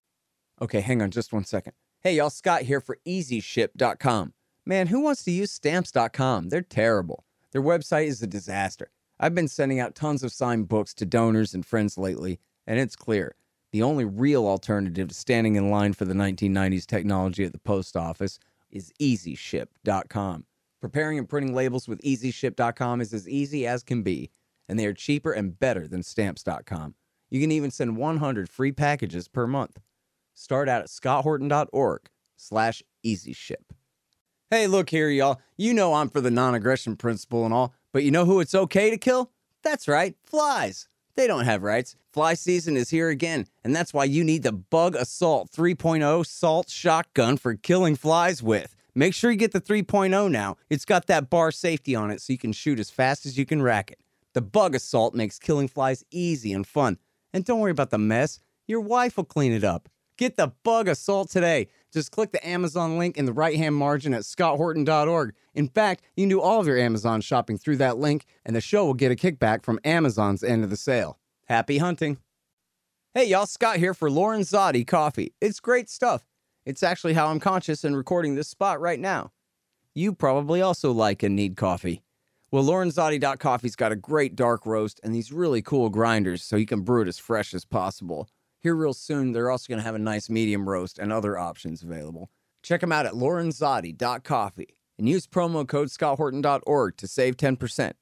Okay, 0.60 0.80
hang 0.80 1.02
on 1.02 1.10
just 1.10 1.32
one 1.32 1.44
second. 1.44 1.72
Hey, 2.02 2.16
y'all, 2.16 2.30
Scott 2.30 2.62
here 2.62 2.80
for 2.80 2.98
EasyShip.com. 3.06 4.32
Man, 4.64 4.86
who 4.88 5.00
wants 5.00 5.24
to 5.24 5.30
use 5.30 5.50
Stamps.com? 5.52 6.48
They're 6.48 6.62
terrible. 6.62 7.24
Their 7.52 7.62
website 7.62 8.06
is 8.06 8.22
a 8.22 8.26
disaster. 8.26 8.90
I've 9.18 9.34
been 9.34 9.48
sending 9.48 9.80
out 9.80 9.94
tons 9.94 10.22
of 10.22 10.32
signed 10.32 10.68
books 10.68 10.92
to 10.94 11.06
donors 11.06 11.54
and 11.54 11.64
friends 11.64 11.96
lately, 11.96 12.38
and 12.66 12.78
it's 12.78 12.96
clear 12.96 13.36
the 13.72 13.82
only 13.82 14.04
real 14.04 14.46
alternative 14.46 15.08
to 15.08 15.14
standing 15.14 15.56
in 15.56 15.70
line 15.70 15.92
for 15.92 16.04
the 16.04 16.14
1990s 16.14 16.86
technology 16.86 17.44
at 17.44 17.52
the 17.52 17.58
post 17.58 17.96
office 17.96 18.38
is 18.70 18.92
EasyShip.com. 19.00 20.44
Preparing 20.80 21.18
and 21.18 21.28
printing 21.28 21.54
labels 21.54 21.88
with 21.88 22.02
EasyShip.com 22.02 23.00
is 23.00 23.14
as 23.14 23.28
easy 23.28 23.66
as 23.66 23.82
can 23.82 24.02
be, 24.02 24.30
and 24.68 24.78
they 24.78 24.86
are 24.86 24.92
cheaper 24.92 25.32
and 25.32 25.58
better 25.58 25.88
than 25.88 26.02
Stamps.com. 26.02 26.94
You 27.30 27.40
can 27.40 27.50
even 27.50 27.70
send 27.70 27.96
100 27.96 28.48
free 28.48 28.72
packages 28.72 29.26
per 29.26 29.46
month. 29.46 29.78
Start 30.34 30.68
out 30.68 30.82
at 30.82 30.88
scotthorton.org 30.88 32.08
slash 32.36 32.82
easyship. 33.04 33.64
Hey, 34.50 34.66
look 34.66 34.90
here, 34.90 35.08
y'all. 35.08 35.40
You 35.56 35.74
know 35.74 35.94
I'm 35.94 36.08
for 36.08 36.20
the 36.20 36.30
non-aggression 36.30 36.96
principle 36.96 37.44
and 37.44 37.52
all, 37.54 37.74
but 37.92 38.04
you 38.04 38.10
know 38.10 38.26
who 38.26 38.40
it's 38.40 38.54
okay 38.54 38.90
to 38.90 38.98
kill? 38.98 39.32
That's 39.64 39.88
right, 39.88 40.14
flies. 40.24 40.88
They 41.16 41.26
don't 41.26 41.46
have 41.46 41.62
rights. 41.62 41.96
Fly 42.12 42.34
season 42.34 42.76
is 42.76 42.90
here 42.90 43.08
again, 43.08 43.46
and 43.64 43.74
that's 43.74 43.94
why 43.94 44.04
you 44.04 44.22
need 44.22 44.42
the 44.42 44.52
Bug-A-Salt 44.52 45.50
3.0 45.50 46.24
Salt 46.26 46.68
Shotgun 46.68 47.38
for 47.38 47.54
killing 47.54 47.96
flies 47.96 48.42
with. 48.42 48.75
Make 48.98 49.12
sure 49.12 49.30
you 49.30 49.36
get 49.36 49.52
the 49.52 49.60
3.0 49.60 50.30
now. 50.30 50.56
It's 50.70 50.86
got 50.86 51.06
that 51.06 51.28
bar 51.28 51.52
safety 51.52 51.94
on 51.94 52.10
it 52.10 52.22
so 52.22 52.32
you 52.32 52.38
can 52.38 52.54
shoot 52.54 52.80
as 52.80 52.88
fast 52.88 53.26
as 53.26 53.36
you 53.36 53.44
can 53.44 53.60
rack 53.60 53.90
it. 53.90 54.00
The 54.32 54.40
Bug-A-Salt 54.40 55.14
makes 55.14 55.38
killing 55.38 55.68
flies 55.68 56.02
easy 56.10 56.50
and 56.50 56.66
fun. 56.66 56.96
And 57.30 57.44
don't 57.44 57.60
worry 57.60 57.72
about 57.72 57.90
the 57.90 57.98
mess, 57.98 58.40
your 58.66 58.80
wife 58.80 59.18
will 59.18 59.24
clean 59.24 59.52
it 59.52 59.64
up. 59.64 59.90
Get 60.16 60.38
the 60.38 60.54
Bug-A-Salt 60.64 61.28
today. 61.28 61.68
Just 61.92 62.10
click 62.10 62.32
the 62.32 62.48
Amazon 62.48 62.96
link 62.96 63.18
in 63.18 63.26
the 63.26 63.34
right 63.34 63.58
hand 63.58 63.74
margin 63.74 64.14
at 64.14 64.22
scotthorton.org. 64.22 65.34
In 65.54 65.68
fact, 65.68 66.02
you 66.16 66.22
can 66.22 66.30
do 66.30 66.40
all 66.40 66.60
of 66.60 66.66
your 66.66 66.78
Amazon 66.78 67.20
shopping 67.20 67.58
through 67.58 67.76
that 67.76 67.98
link, 67.98 68.24
and 68.46 68.56
the 68.56 68.62
show 68.62 68.86
will 68.86 68.94
get 68.94 69.12
a 69.12 69.14
kickback 69.14 69.62
from 69.62 69.78
Amazon's 69.84 70.42
end 70.42 70.64
of 70.64 70.70
the 70.70 70.76
sale. 70.76 71.18
Happy 71.44 71.76
hunting. 71.76 72.16
Hey, 73.12 73.26
y'all, 73.26 73.44
Scott 73.44 73.76
here 73.76 73.92
for 73.92 74.08
Lorenzotti 74.08 74.86
Coffee. 74.86 75.34
It's 75.38 75.60
great 75.60 75.90
stuff. 75.90 76.24
It's 76.66 76.82
actually 76.82 77.14
how 77.14 77.28
I'm 77.28 77.38
conscious 77.38 77.84
and 77.84 77.96
recording 77.96 78.34
this 78.34 78.48
spot 78.48 78.80
right 78.80 78.98
now. 78.98 79.30
You 79.94 80.12
probably 80.12 80.60
also 80.60 80.90
like 80.90 81.22
and 81.22 81.36
need 81.36 81.56
coffee. 81.56 82.02
Well, 82.50 82.64
Lorenzotti.coffee's 82.64 83.76
got 83.76 83.92
a 83.92 83.96
great 83.96 84.34
dark 84.34 84.66
roast 84.66 85.00
and 85.04 85.14
these 85.14 85.30
really 85.30 85.62
cool 85.62 85.90
grinders 85.90 86.42
so 86.42 86.56
you 86.56 86.66
can 86.66 86.80
brew 86.80 87.02
it 87.02 87.08
as 87.08 87.20
fresh 87.20 87.54
as 87.54 87.64
possible. 87.64 88.28
Here, 88.58 88.74
real 88.74 88.94
soon, 88.94 89.30
they're 89.30 89.48
also 89.48 89.68
going 89.68 89.78
to 89.78 89.84
have 89.84 89.94
a 89.94 90.00
nice 90.00 90.28
medium 90.28 90.68
roast 90.68 90.98
and 90.98 91.12
other 91.12 91.38
options 91.38 91.84
available. 91.84 92.30
Check 92.64 92.80
them 92.80 92.90
out 92.90 93.06
at 93.06 93.12
Lorenzotti.coffee 93.12 94.76
and 94.98 95.08
use 95.08 95.28
promo 95.28 95.68
code 95.68 95.88
ScottHorton.org 95.88 96.96
to 96.96 97.06
save 97.06 97.36
10%. 97.36 97.92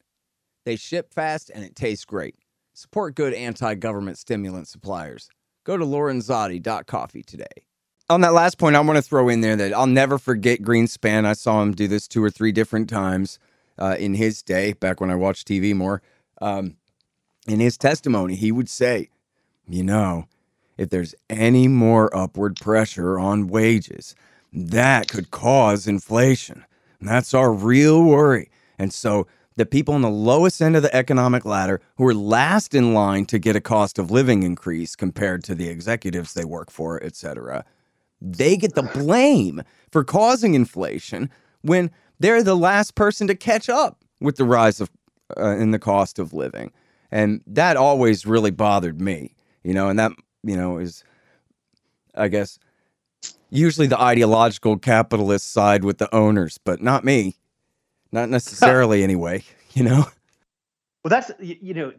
They 0.65 0.77
ship 0.77 1.13
fast 1.13 1.51
and 1.55 1.63
it 1.63 1.77
tastes 1.77 2.07
great. 2.07 2.37
Support 2.73 3.15
good 3.15 3.35
anti 3.35 3.75
government 3.75 4.17
stimulant 4.17 4.69
suppliers. 4.69 5.29
Go 5.65 5.77
to 5.77 5.85
Lorenzotti.coffee 5.85 7.25
today 7.25 7.67
on 8.11 8.21
that 8.21 8.35
last 8.35 8.59
point, 8.59 8.77
I 8.77 8.81
want 8.81 8.97
to 8.97 9.03
throw 9.03 9.29
in 9.29 9.41
there 9.41 9.57
that 9.57 9.73
I'll 9.73 9.87
never 9.87 10.19
forget 10.19 10.63
Greenspan. 10.63 11.25
I 11.25 11.33
saw 11.33 11.63
him 11.63 11.73
do 11.73 11.89
this 11.89 12.07
two 12.07 12.23
or 12.23 12.31
three 12.31 12.53
different 12.53 12.89
times 12.89 13.39
uh, 13.79 13.97
in 13.99 14.15
his 14.15 14.43
day, 14.43 14.75
back 14.75 15.01
when 15.01 15.11
I 15.11 15.15
watched 15.15 15.49
TV 15.49 15.75
more. 15.75 16.03
Um, 16.41 16.77
in 17.47 17.61
his 17.61 17.77
testimony, 17.77 18.35
he 18.35 18.53
would 18.53 18.69
say, 18.69 19.09
you 19.67 19.83
know, 19.83 20.27
if 20.77 20.91
there's 20.91 21.15
any 21.31 21.69
more 21.69 22.15
upward 22.17 22.57
pressure 22.61 23.19
on 23.19 23.49
wages, 23.49 24.15
that 24.53 25.09
could 25.09 25.31
cause 25.31 25.87
inflation. 25.87 26.65
That's 27.01 27.35
our 27.35 27.53
real 27.53 28.03
worry. 28.03 28.51
And 28.79 28.93
so 28.93 29.27
the 29.57 29.67
people 29.67 29.95
on 29.95 30.03
the 30.03 30.11
lowest 30.11 30.61
end 30.61 30.75
of 30.77 30.83
the 30.83 30.95
economic 30.95 31.45
ladder 31.45 31.81
who 31.97 32.07
are 32.07 32.15
last 32.15 32.75
in 32.75 32.93
line 32.93 33.27
to 33.27 33.39
get 33.39 33.57
a 33.57 33.61
cost 33.61 33.99
of 33.99 34.11
living 34.11 34.43
increase 34.43 34.97
compared 34.97 35.45
to 35.45 35.55
the 35.55 35.69
executives 35.69 36.35
they 36.35 36.45
work 36.45 36.71
for, 36.71 37.03
et 37.03 37.15
cetera, 37.15 37.65
they 38.25 38.57
get 38.57 38.75
the 38.75 38.83
blame 38.83 39.63
for 39.93 40.03
causing 40.03 40.55
inflation 40.55 41.31
when 41.63 41.91
they're 42.19 42.43
the 42.43 42.57
last 42.57 42.95
person 42.95 43.27
to 43.27 43.35
catch 43.35 43.69
up 43.69 44.03
with 44.21 44.37
the 44.37 44.45
rise 44.45 44.81
of 44.81 44.91
uh, 45.37 45.57
in 45.57 45.71
the 45.71 45.79
cost 45.79 46.19
of 46.19 46.33
living. 46.33 46.73
And 47.11 47.43
that 47.47 47.77
always 47.77 48.27
really 48.27 48.51
bothered 48.51 49.01
me, 49.01 49.35
you 49.63 49.75
know, 49.75 49.89
and 49.89 49.99
that, 49.99 50.13
you 50.43 50.57
know, 50.57 50.79
is, 50.79 51.05
I 52.15 52.29
guess, 52.29 52.59
usually 53.51 53.87
the 53.87 54.01
ideological 54.01 54.79
capitalist 54.79 55.53
side 55.53 55.85
with 55.85 55.99
the 55.99 56.13
owners, 56.15 56.59
but 56.59 56.83
not 56.83 57.05
me. 57.05 57.37
Not 58.11 58.31
necessarily, 58.31 59.03
anyway, 59.03 59.45
you 59.75 59.85
know? 59.85 60.07
Well, 61.03 61.11
that's, 61.11 61.31
you 61.41 61.75
know, 61.75 61.93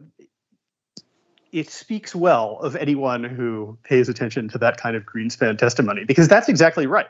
it 1.52 1.70
speaks 1.70 2.14
well 2.14 2.58
of 2.60 2.76
anyone 2.76 3.24
who 3.24 3.78
pays 3.82 4.08
attention 4.08 4.48
to 4.50 4.58
that 4.58 4.76
kind 4.78 4.96
of 4.96 5.04
Greenspan 5.04 5.58
testimony 5.58 6.04
because 6.04 6.28
that's 6.28 6.48
exactly 6.48 6.86
right. 6.86 7.06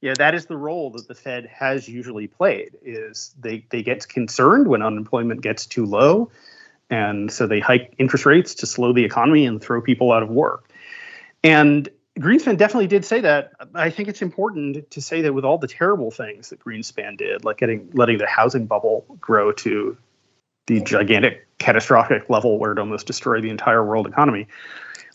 Yeah, 0.00 0.14
that 0.16 0.34
is 0.34 0.46
the 0.46 0.56
role 0.56 0.90
that 0.92 1.08
the 1.08 1.14
Fed 1.14 1.46
has 1.46 1.88
usually 1.88 2.26
played. 2.26 2.76
Is 2.82 3.34
they 3.38 3.66
they 3.70 3.82
get 3.82 4.08
concerned 4.08 4.66
when 4.66 4.82
unemployment 4.82 5.42
gets 5.42 5.66
too 5.66 5.84
low, 5.84 6.30
and 6.88 7.30
so 7.30 7.46
they 7.46 7.60
hike 7.60 7.94
interest 7.98 8.24
rates 8.24 8.54
to 8.56 8.66
slow 8.66 8.92
the 8.94 9.04
economy 9.04 9.44
and 9.44 9.60
throw 9.60 9.82
people 9.82 10.12
out 10.12 10.22
of 10.22 10.30
work. 10.30 10.70
And 11.44 11.88
Greenspan 12.18 12.56
definitely 12.56 12.86
did 12.86 13.04
say 13.04 13.20
that. 13.20 13.52
I 13.74 13.90
think 13.90 14.08
it's 14.08 14.22
important 14.22 14.90
to 14.90 15.02
say 15.02 15.20
that 15.22 15.34
with 15.34 15.44
all 15.44 15.58
the 15.58 15.68
terrible 15.68 16.10
things 16.10 16.48
that 16.48 16.60
Greenspan 16.60 17.18
did, 17.18 17.44
like 17.44 17.58
getting 17.58 17.90
letting 17.92 18.16
the 18.18 18.26
housing 18.26 18.66
bubble 18.66 19.04
grow 19.20 19.52
to 19.52 19.98
the 20.70 20.80
gigantic 20.80 21.48
catastrophic 21.58 22.30
level 22.30 22.56
where 22.56 22.70
it 22.70 22.78
almost 22.78 23.04
destroyed 23.04 23.42
the 23.42 23.50
entire 23.50 23.84
world 23.84 24.06
economy. 24.06 24.46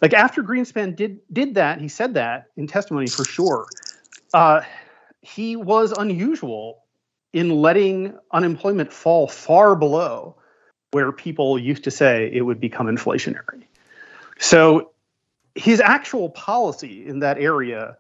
Like 0.02 0.14
after 0.14 0.44
Greenspan 0.44 0.98
did 0.98 1.22
did 1.32 1.56
that, 1.56 1.80
he 1.80 1.88
said 1.88 2.16
that 2.16 2.48
in 2.58 2.68
testimony 2.68 3.08
for 3.08 3.24
sure. 3.24 3.66
Uh, 4.34 4.62
he 5.22 5.56
was 5.56 5.94
unusual 5.94 6.84
in 7.32 7.50
letting 7.50 8.14
unemployment 8.32 8.92
fall 8.92 9.28
far 9.28 9.78
below 9.78 10.36
where 10.92 11.14
people 11.14 11.58
used 11.58 11.86
to 11.86 11.92
say 11.92 12.30
it 12.34 12.42
would 12.42 12.60
become 12.60 12.88
inflationary. 12.88 13.64
So 14.40 14.92
his 15.56 15.80
actual 15.80 16.30
policy 16.30 17.08
in 17.08 17.20
that 17.20 17.38
area 17.38 17.98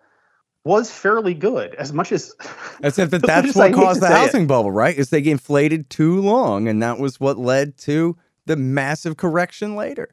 was 0.65 0.91
fairly 0.91 1.33
good 1.33 1.73
as 1.75 1.93
much 1.93 2.11
as 2.11 2.35
as 2.83 2.99
if 2.99 3.11
that 3.11 3.21
that's 3.25 3.55
what 3.55 3.71
caused 3.71 4.01
the 4.01 4.07
housing 4.07 4.43
it. 4.43 4.47
bubble 4.47 4.71
right 4.71 4.97
is 4.97 5.09
they 5.09 5.23
inflated 5.25 5.89
too 5.89 6.19
long 6.19 6.67
and 6.67 6.83
that 6.83 6.99
was 6.99 7.19
what 7.19 7.37
led 7.37 7.77
to 7.77 8.17
the 8.45 8.57
massive 8.57 9.15
correction 9.15 9.75
later 9.75 10.09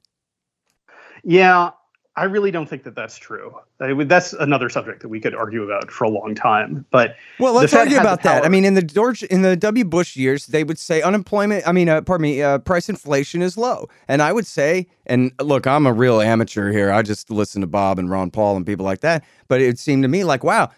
yeah 1.24 1.70
I 2.14 2.24
really 2.24 2.50
don't 2.50 2.68
think 2.68 2.82
that 2.82 2.94
that's 2.94 3.16
true. 3.16 3.54
I 3.80 3.94
mean, 3.94 4.06
that's 4.06 4.34
another 4.34 4.68
subject 4.68 5.00
that 5.00 5.08
we 5.08 5.18
could 5.18 5.34
argue 5.34 5.62
about 5.62 5.90
for 5.90 6.04
a 6.04 6.10
long 6.10 6.34
time. 6.34 6.84
But 6.90 7.16
well, 7.38 7.54
let's 7.54 7.72
argue 7.72 7.98
about 7.98 8.22
that. 8.24 8.44
I 8.44 8.50
mean, 8.50 8.66
in 8.66 8.74
the 8.74 8.82
George 8.82 9.22
in 9.22 9.40
the 9.40 9.56
W. 9.56 9.84
Bush 9.84 10.14
years, 10.14 10.46
they 10.46 10.62
would 10.62 10.78
say 10.78 11.00
unemployment. 11.00 11.66
I 11.66 11.72
mean, 11.72 11.88
uh, 11.88 12.02
pardon 12.02 12.22
me, 12.22 12.42
uh, 12.42 12.58
price 12.58 12.90
inflation 12.90 13.40
is 13.40 13.56
low, 13.56 13.88
and 14.08 14.20
I 14.20 14.32
would 14.32 14.46
say, 14.46 14.88
and 15.06 15.32
look, 15.40 15.66
I'm 15.66 15.86
a 15.86 15.92
real 15.92 16.20
amateur 16.20 16.70
here. 16.70 16.92
I 16.92 17.00
just 17.00 17.30
listen 17.30 17.62
to 17.62 17.66
Bob 17.66 17.98
and 17.98 18.10
Ron 18.10 18.30
Paul 18.30 18.56
and 18.56 18.66
people 18.66 18.84
like 18.84 19.00
that. 19.00 19.24
But 19.48 19.62
it 19.62 19.78
seemed 19.78 20.02
to 20.02 20.08
me 20.08 20.24
like, 20.24 20.44
wow, 20.44 20.70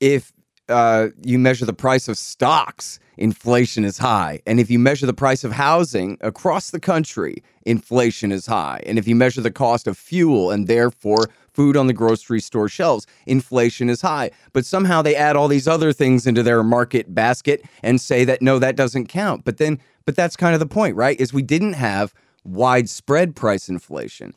if 0.00 0.32
uh, 0.70 1.08
you 1.22 1.38
measure 1.38 1.66
the 1.66 1.74
price 1.74 2.08
of 2.08 2.16
stocks 2.16 2.98
inflation 3.18 3.84
is 3.84 3.98
high. 3.98 4.40
And 4.46 4.58
if 4.60 4.70
you 4.70 4.78
measure 4.78 5.06
the 5.06 5.12
price 5.12 5.44
of 5.44 5.52
housing 5.52 6.16
across 6.20 6.70
the 6.70 6.80
country, 6.80 7.42
inflation 7.66 8.32
is 8.32 8.46
high. 8.46 8.80
And 8.86 8.98
if 8.98 9.06
you 9.06 9.14
measure 9.14 9.40
the 9.40 9.50
cost 9.50 9.86
of 9.86 9.98
fuel 9.98 10.50
and 10.50 10.66
therefore 10.66 11.28
food 11.52 11.76
on 11.76 11.88
the 11.88 11.92
grocery 11.92 12.40
store 12.40 12.68
shelves, 12.68 13.06
inflation 13.26 13.90
is 13.90 14.00
high. 14.00 14.30
But 14.52 14.64
somehow 14.64 15.02
they 15.02 15.16
add 15.16 15.36
all 15.36 15.48
these 15.48 15.68
other 15.68 15.92
things 15.92 16.26
into 16.26 16.42
their 16.42 16.62
market 16.62 17.14
basket 17.14 17.64
and 17.82 18.00
say 18.00 18.24
that 18.24 18.40
no, 18.40 18.58
that 18.58 18.76
doesn't 18.76 19.08
count. 19.08 19.44
But 19.44 19.58
then, 19.58 19.80
but 20.06 20.16
that's 20.16 20.36
kind 20.36 20.54
of 20.54 20.60
the 20.60 20.66
point, 20.66 20.96
right? 20.96 21.20
Is 21.20 21.32
we 21.32 21.42
didn't 21.42 21.74
have 21.74 22.14
widespread 22.44 23.36
price 23.36 23.68
inflation. 23.68 24.34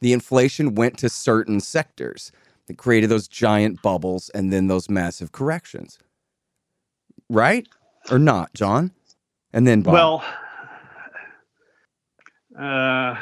The 0.00 0.12
inflation 0.12 0.74
went 0.74 0.98
to 0.98 1.08
certain 1.08 1.60
sectors 1.60 2.32
that 2.66 2.76
created 2.76 3.08
those 3.08 3.28
giant 3.28 3.80
bubbles 3.80 4.28
and 4.30 4.52
then 4.52 4.66
those 4.66 4.90
massive 4.90 5.32
corrections. 5.32 5.98
Right? 7.30 7.66
Or 8.10 8.18
not, 8.18 8.52
Jon? 8.54 8.90
And 9.52 9.66
then 9.66 9.82
Bob. 9.82 9.94
Well, 9.94 10.24
uh, 12.58 13.16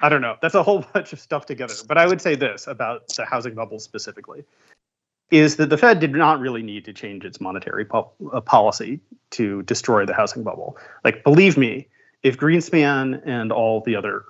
I 0.00 0.08
don't 0.08 0.20
know. 0.20 0.36
That's 0.40 0.54
a 0.54 0.62
whole 0.62 0.84
bunch 0.94 1.12
of 1.12 1.20
stuff 1.20 1.46
together. 1.46 1.74
But 1.86 1.98
I 1.98 2.06
would 2.06 2.20
say 2.20 2.34
this 2.34 2.66
about 2.66 3.08
the 3.08 3.24
housing 3.24 3.54
bubble 3.54 3.78
specifically 3.78 4.44
is 5.30 5.56
that 5.56 5.70
the 5.70 5.78
Fed 5.78 6.00
did 6.00 6.12
not 6.12 6.38
really 6.38 6.62
need 6.62 6.84
to 6.84 6.92
change 6.92 7.24
its 7.24 7.40
monetary 7.40 7.84
po- 7.84 8.12
uh, 8.32 8.40
policy 8.40 9.00
to 9.30 9.62
destroy 9.62 10.04
the 10.04 10.14
housing 10.14 10.42
bubble. 10.42 10.76
Like, 11.02 11.24
believe 11.24 11.56
me, 11.56 11.88
if 12.22 12.36
Greenspan 12.36 13.20
and 13.24 13.50
all 13.50 13.80
the 13.80 13.96
other 13.96 14.24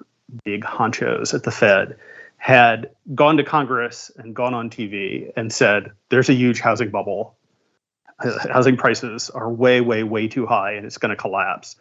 big 0.44 0.62
honchos 0.62 1.34
at 1.34 1.42
the 1.42 1.50
Fed 1.50 1.96
had 2.36 2.90
gone 3.14 3.36
to 3.36 3.44
Congress 3.44 4.10
and 4.16 4.34
gone 4.34 4.54
on 4.54 4.70
TV 4.70 5.30
and 5.36 5.52
said, 5.52 5.90
there's 6.10 6.28
a 6.28 6.34
huge 6.34 6.60
housing 6.60 6.90
bubble 6.90 7.36
housing 8.50 8.76
prices 8.76 9.30
are 9.30 9.50
way, 9.50 9.80
way, 9.80 10.02
way 10.02 10.28
too 10.28 10.46
high 10.46 10.72
and 10.72 10.86
it's 10.86 10.98
going 10.98 11.10
to 11.10 11.16
collapse, 11.16 11.76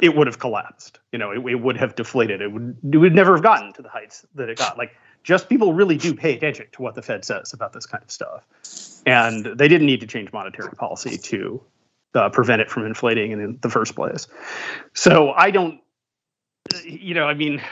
it 0.00 0.16
would 0.16 0.26
have 0.26 0.38
collapsed. 0.38 0.98
You 1.12 1.18
know, 1.18 1.30
it, 1.30 1.38
it, 1.46 1.54
would 1.54 1.76
have 1.76 1.94
deflated. 1.94 2.42
It 2.42 2.52
would 2.52 2.76
it 2.92 2.96
would 2.96 3.14
never 3.14 3.34
have 3.34 3.42
gotten 3.42 3.72
to 3.74 3.82
the 3.82 3.88
heights 3.88 4.26
that 4.34 4.48
it 4.48 4.58
got. 4.58 4.76
Like 4.76 4.96
just 5.22 5.48
people 5.48 5.72
really 5.72 5.96
do 5.96 6.14
pay 6.14 6.36
attention 6.36 6.66
to 6.72 6.82
what 6.82 6.94
the 6.94 7.02
Fed 7.02 7.24
says 7.24 7.52
about 7.52 7.72
this 7.72 7.86
kind 7.86 8.02
of 8.02 8.10
stuff, 8.10 8.44
and 9.06 9.46
they 9.46 9.68
didn't 9.68 9.86
need 9.86 10.00
to 10.00 10.06
change 10.06 10.32
monetary 10.32 10.72
policy 10.72 11.16
to 11.16 11.62
uh, 12.14 12.28
prevent 12.30 12.60
it 12.60 12.70
from 12.70 12.84
inflating 12.84 13.30
in 13.30 13.58
the 13.62 13.70
first 13.70 13.94
place. 13.94 14.26
So 14.92 15.30
I 15.30 15.50
don't, 15.50 15.80
you 16.84 17.14
know, 17.14 17.24
I 17.24 17.34
mean. 17.34 17.62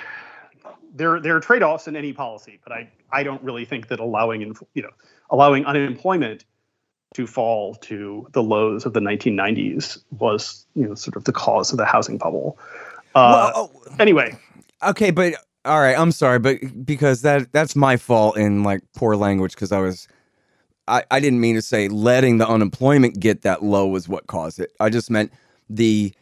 There, 0.92 1.20
there 1.20 1.36
are 1.36 1.40
trade-offs 1.40 1.86
in 1.86 1.94
any 1.94 2.12
policy, 2.12 2.58
but 2.64 2.72
I, 2.72 2.90
I 3.12 3.22
don't 3.22 3.40
really 3.44 3.64
think 3.64 3.86
that 3.88 4.00
allowing, 4.00 4.40
you 4.74 4.82
know, 4.82 4.90
allowing 5.30 5.64
unemployment 5.64 6.44
to 7.14 7.26
fall 7.26 7.74
to 7.76 8.26
the 8.32 8.42
lows 8.42 8.86
of 8.86 8.92
the 8.92 9.00
1990s 9.00 9.98
was, 10.18 10.64
you 10.74 10.86
know, 10.86 10.94
sort 10.94 11.16
of 11.16 11.24
the 11.24 11.32
cause 11.32 11.72
of 11.72 11.78
the 11.78 11.84
housing 11.84 12.18
bubble. 12.18 12.58
Uh, 13.14 13.50
well, 13.54 13.72
oh, 13.74 13.94
anyway. 13.98 14.36
Okay, 14.86 15.10
but 15.10 15.34
all 15.64 15.80
right, 15.80 15.98
I'm 15.98 16.12
sorry, 16.12 16.38
but 16.38 16.58
because 16.84 17.22
that 17.22 17.52
that's 17.52 17.74
my 17.74 17.96
fault 17.96 18.36
in 18.36 18.62
like 18.62 18.82
poor 18.94 19.16
language 19.16 19.54
because 19.54 19.72
I 19.72 19.80
was 19.80 20.06
I, 20.86 21.02
I 21.10 21.20
didn't 21.20 21.40
mean 21.40 21.56
to 21.56 21.62
say 21.62 21.88
letting 21.88 22.38
the 22.38 22.48
unemployment 22.48 23.18
get 23.18 23.42
that 23.42 23.62
low 23.62 23.88
was 23.88 24.08
what 24.08 24.28
caused 24.28 24.60
it. 24.60 24.72
I 24.78 24.88
just 24.88 25.10
meant 25.10 25.32
the 25.68 26.14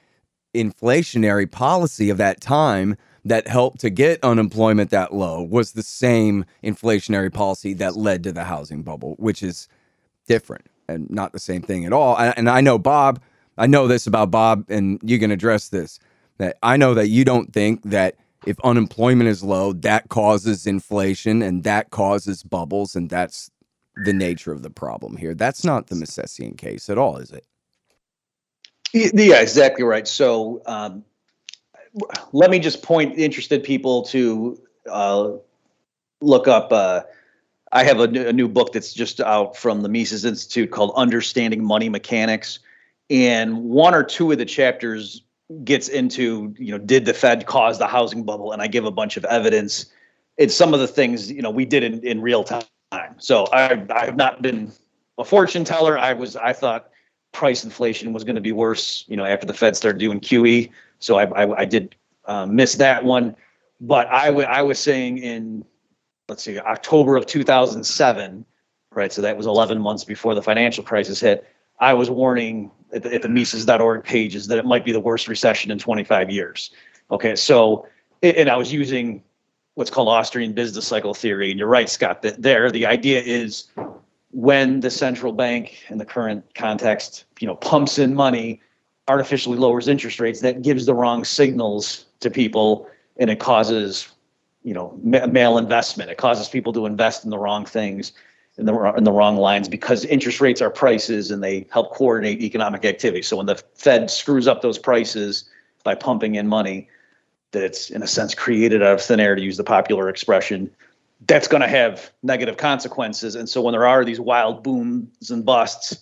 inflationary 0.55 1.51
policy 1.51 2.09
of 2.09 2.17
that 2.17 2.41
time 2.41 2.97
that 3.25 3.47
helped 3.47 3.81
to 3.81 3.91
get 3.91 4.19
unemployment 4.25 4.91
that 4.91 5.13
low 5.13 5.43
was 5.43 5.73
the 5.73 5.83
same 5.83 6.47
inflationary 6.65 7.33
policy 7.33 7.75
that 7.75 7.95
led 7.95 8.23
to 8.25 8.33
the 8.33 8.45
housing 8.45 8.83
bubble, 8.83 9.15
which 9.19 9.43
is 9.43 9.69
different 10.27 10.67
and 10.89 11.09
not 11.11 11.33
the 11.33 11.39
same 11.39 11.63
thing 11.63 11.85
at 11.85 11.93
all. 11.93 12.17
And 12.19 12.49
I 12.49 12.61
know 12.61 12.79
Bob, 12.79 13.21
I 13.57 13.67
know 13.67 13.87
this 13.87 14.07
about 14.07 14.31
Bob, 14.31 14.65
and 14.69 15.01
you 15.03 15.19
can 15.19 15.31
address 15.31 15.69
this. 15.69 15.99
That 16.39 16.57
I 16.63 16.77
know 16.77 16.95
that 16.95 17.09
you 17.09 17.25
don't 17.25 17.53
think 17.53 17.83
that 17.83 18.17
if 18.47 18.59
unemployment 18.63 19.29
is 19.29 19.43
low, 19.43 19.73
that 19.73 20.09
causes 20.09 20.67
inflation 20.67 21.43
and 21.43 21.65
that 21.65 21.91
causes 21.91 22.43
bubbles, 22.43 22.95
and 22.95 23.11
that's 23.11 23.51
the 24.05 24.13
nature 24.13 24.53
of 24.53 24.63
the 24.63 24.71
problem 24.71 25.17
here. 25.17 25.35
That's 25.35 25.65
not 25.65 25.89
the 25.89 25.97
Misesian 25.97 26.57
case 26.57 26.89
at 26.89 26.99
all, 26.99 27.17
is 27.17 27.33
it? 27.33 27.45
Yeah, 28.93 29.41
exactly 29.41 29.85
right. 29.85 30.07
So 30.07 30.63
um, 30.67 31.05
let 32.33 32.51
me 32.51 32.59
just 32.59 32.83
point 32.83 33.19
interested 33.19 33.65
people 33.65 34.03
to 34.05 34.61
uh, 34.89 35.33
look 36.21 36.49
up. 36.49 36.73
Uh, 36.73 37.03
I 37.73 37.85
have 37.85 38.01
a, 38.01 38.29
a 38.29 38.33
new 38.33 38.49
book 38.49 38.73
that's 38.73 38.93
just 38.93 39.21
out 39.21 39.57
from 39.57 39.83
the 39.83 39.89
Mises 39.89 40.25
Institute 40.25 40.71
called 40.71 40.93
Understanding 40.97 41.65
Money 41.65 41.89
Mechanics. 41.89 42.61
And 43.11 43.65
one 43.65 43.95
or 43.95 44.03
two 44.03 44.33
of 44.33 44.39
the 44.39 44.45
chapters 44.45 45.23
gets 45.65 45.89
into, 45.89 46.55
you 46.59 46.71
know, 46.71 46.79
did 46.79 47.05
the 47.05 47.15
Fed 47.15 47.47
cause 47.47 47.79
the 47.79 47.87
housing 47.87 48.25
bubble? 48.25 48.53
And 48.53 48.61
I 48.61 48.67
give 48.67 48.85
a 48.85 48.91
bunch 48.91 49.17
of 49.17 49.25
evidence. 49.27 49.87
It's 50.37 50.55
some 50.55 50.75
of 50.75 50.81
the 50.81 50.89
things, 50.89 51.31
you 51.31 51.43
know, 51.43 51.51
we 51.51 51.65
did 51.65 51.83
in, 51.83 52.07
in 52.07 52.21
real 52.21 52.45
time. 52.45 52.65
So 53.19 53.47
I, 53.53 53.85
I've 53.91 54.17
not 54.17 54.43
been 54.43 54.73
a 55.19 55.25
fortune 55.25 55.65
teller. 55.65 55.99
I 55.99 56.13
was, 56.13 56.37
I 56.37 56.53
thought 56.53 56.91
price 57.33 57.65
inflation 57.65 58.13
was 58.13 58.25
going 58.25 58.37
to 58.37 58.43
be 58.43 58.53
worse, 58.53 59.05
you 59.09 59.17
know, 59.17 59.25
after 59.25 59.47
the 59.47 59.55
Fed 59.55 59.77
started 59.77 59.99
doing 59.99 60.21
QE. 60.21 60.71
So 61.01 61.19
I, 61.19 61.25
I, 61.25 61.61
I 61.61 61.65
did 61.65 61.95
uh, 62.25 62.47
miss 62.47 62.77
that 62.77 63.05
one. 63.05 63.37
But 63.81 64.07
I, 64.09 64.27
w- 64.27 64.47
I 64.47 64.63
was 64.63 64.79
saying 64.79 65.19
in 65.19 65.65
let's 66.29 66.43
see, 66.43 66.59
October 66.59 67.17
of 67.17 67.27
2007, 67.27 68.45
right? 68.93 69.13
So 69.13 69.23
that 69.23 69.37
was 69.37 69.47
11 69.47 69.81
months 69.81 70.05
before 70.05 70.35
the 70.35 70.43
financial 70.43 70.85
crisis 70.85 71.21
hit. 71.21 71.47
I 71.81 71.95
was 71.95 72.11
warning 72.11 72.71
at 72.93 73.03
the, 73.03 73.15
at 73.15 73.23
the 73.23 73.29
Mises.org 73.29 74.05
pages 74.05 74.49
that 74.49 74.59
it 74.59 74.65
might 74.65 74.85
be 74.85 74.93
the 74.93 75.01
worst 75.01 75.29
recession 75.29 75.71
in 75.71 75.79
25 75.79 76.31
years. 76.31 76.71
Okay, 77.11 77.37
so 77.37 77.87
and 78.23 78.51
I 78.51 78.57
was 78.57 78.73
using 78.73 79.23
what's 79.75 79.91
called 79.91 80.09
Austrian 80.09 80.53
business 80.53 80.87
cycle 80.87 81.15
theory, 81.15 81.51
and 81.51 81.59
you're 81.59 81.69
right, 81.69 81.89
Scott. 81.89 82.23
That 82.23 82.43
there, 82.43 82.71
the 82.71 82.85
idea 82.85 83.23
is 83.23 83.69
when 84.33 84.81
the 84.81 84.91
central 84.91 85.33
bank 85.33 85.85
in 85.89 85.99
the 85.99 86.05
current 86.05 86.45
context, 86.55 87.25
you 87.41 87.47
know, 87.47 87.55
pumps 87.57 87.99
in 87.99 88.15
money, 88.15 88.61
artificially 89.07 89.57
lowers 89.57 89.89
interest 89.89 90.21
rates, 90.21 90.41
that 90.41 90.63
gives 90.63 90.85
the 90.87 90.95
wrong 90.95 91.25
signals 91.25 92.07
to 92.21 92.31
people, 92.31 92.89
and 93.19 93.31
it 93.31 93.39
causes, 93.39 94.09
you 94.69 94.75
know, 94.75 95.01
malinvestment 95.03 96.09
It 96.09 96.19
causes 96.19 96.47
people 96.47 96.75
to 96.75 96.85
invest 96.85 97.25
in 97.25 97.31
the 97.31 97.39
wrong 97.39 97.65
things 97.65 98.13
in 98.59 98.67
the 98.67 98.93
in 98.99 99.05
the 99.05 99.13
wrong 99.13 99.39
lines 99.39 99.67
because 99.67 100.05
interest 100.05 100.43
rates 100.43 100.61
are 100.61 100.69
prices 100.69 101.31
and 101.31 101.43
they 101.43 101.67
help 101.71 101.95
coordinate 101.95 102.43
economic 102.43 102.85
activity. 102.85 103.23
So 103.23 103.39
when 103.39 103.47
the 103.47 103.57
Fed 103.77 104.11
screws 104.11 104.47
up 104.47 104.61
those 104.61 104.79
prices 104.79 105.49
by 105.85 105.95
pumping 105.95 106.35
in 106.35 106.49
money, 106.49 106.87
that 107.53 107.63
it's 107.63 107.89
in 107.89 108.03
a 108.03 108.07
sense 108.07 108.35
created 108.35 108.83
out 108.83 108.93
of 108.93 109.01
thin 109.01 109.21
air 109.21 109.35
to 109.35 109.41
use 109.41 109.57
the 109.57 109.65
popular 109.65 110.11
expression, 110.11 110.71
that's 111.27 111.49
going 111.49 111.63
to 111.63 111.69
have 111.69 112.11
negative 112.23 112.59
consequences. 112.59 113.35
And 113.37 113.49
so 113.49 113.63
when 113.63 113.73
there 113.73 113.87
are 113.87 114.05
these 114.05 114.21
wild 114.21 114.63
booms 114.63 115.31
and 115.31 115.47
busts, 115.47 115.97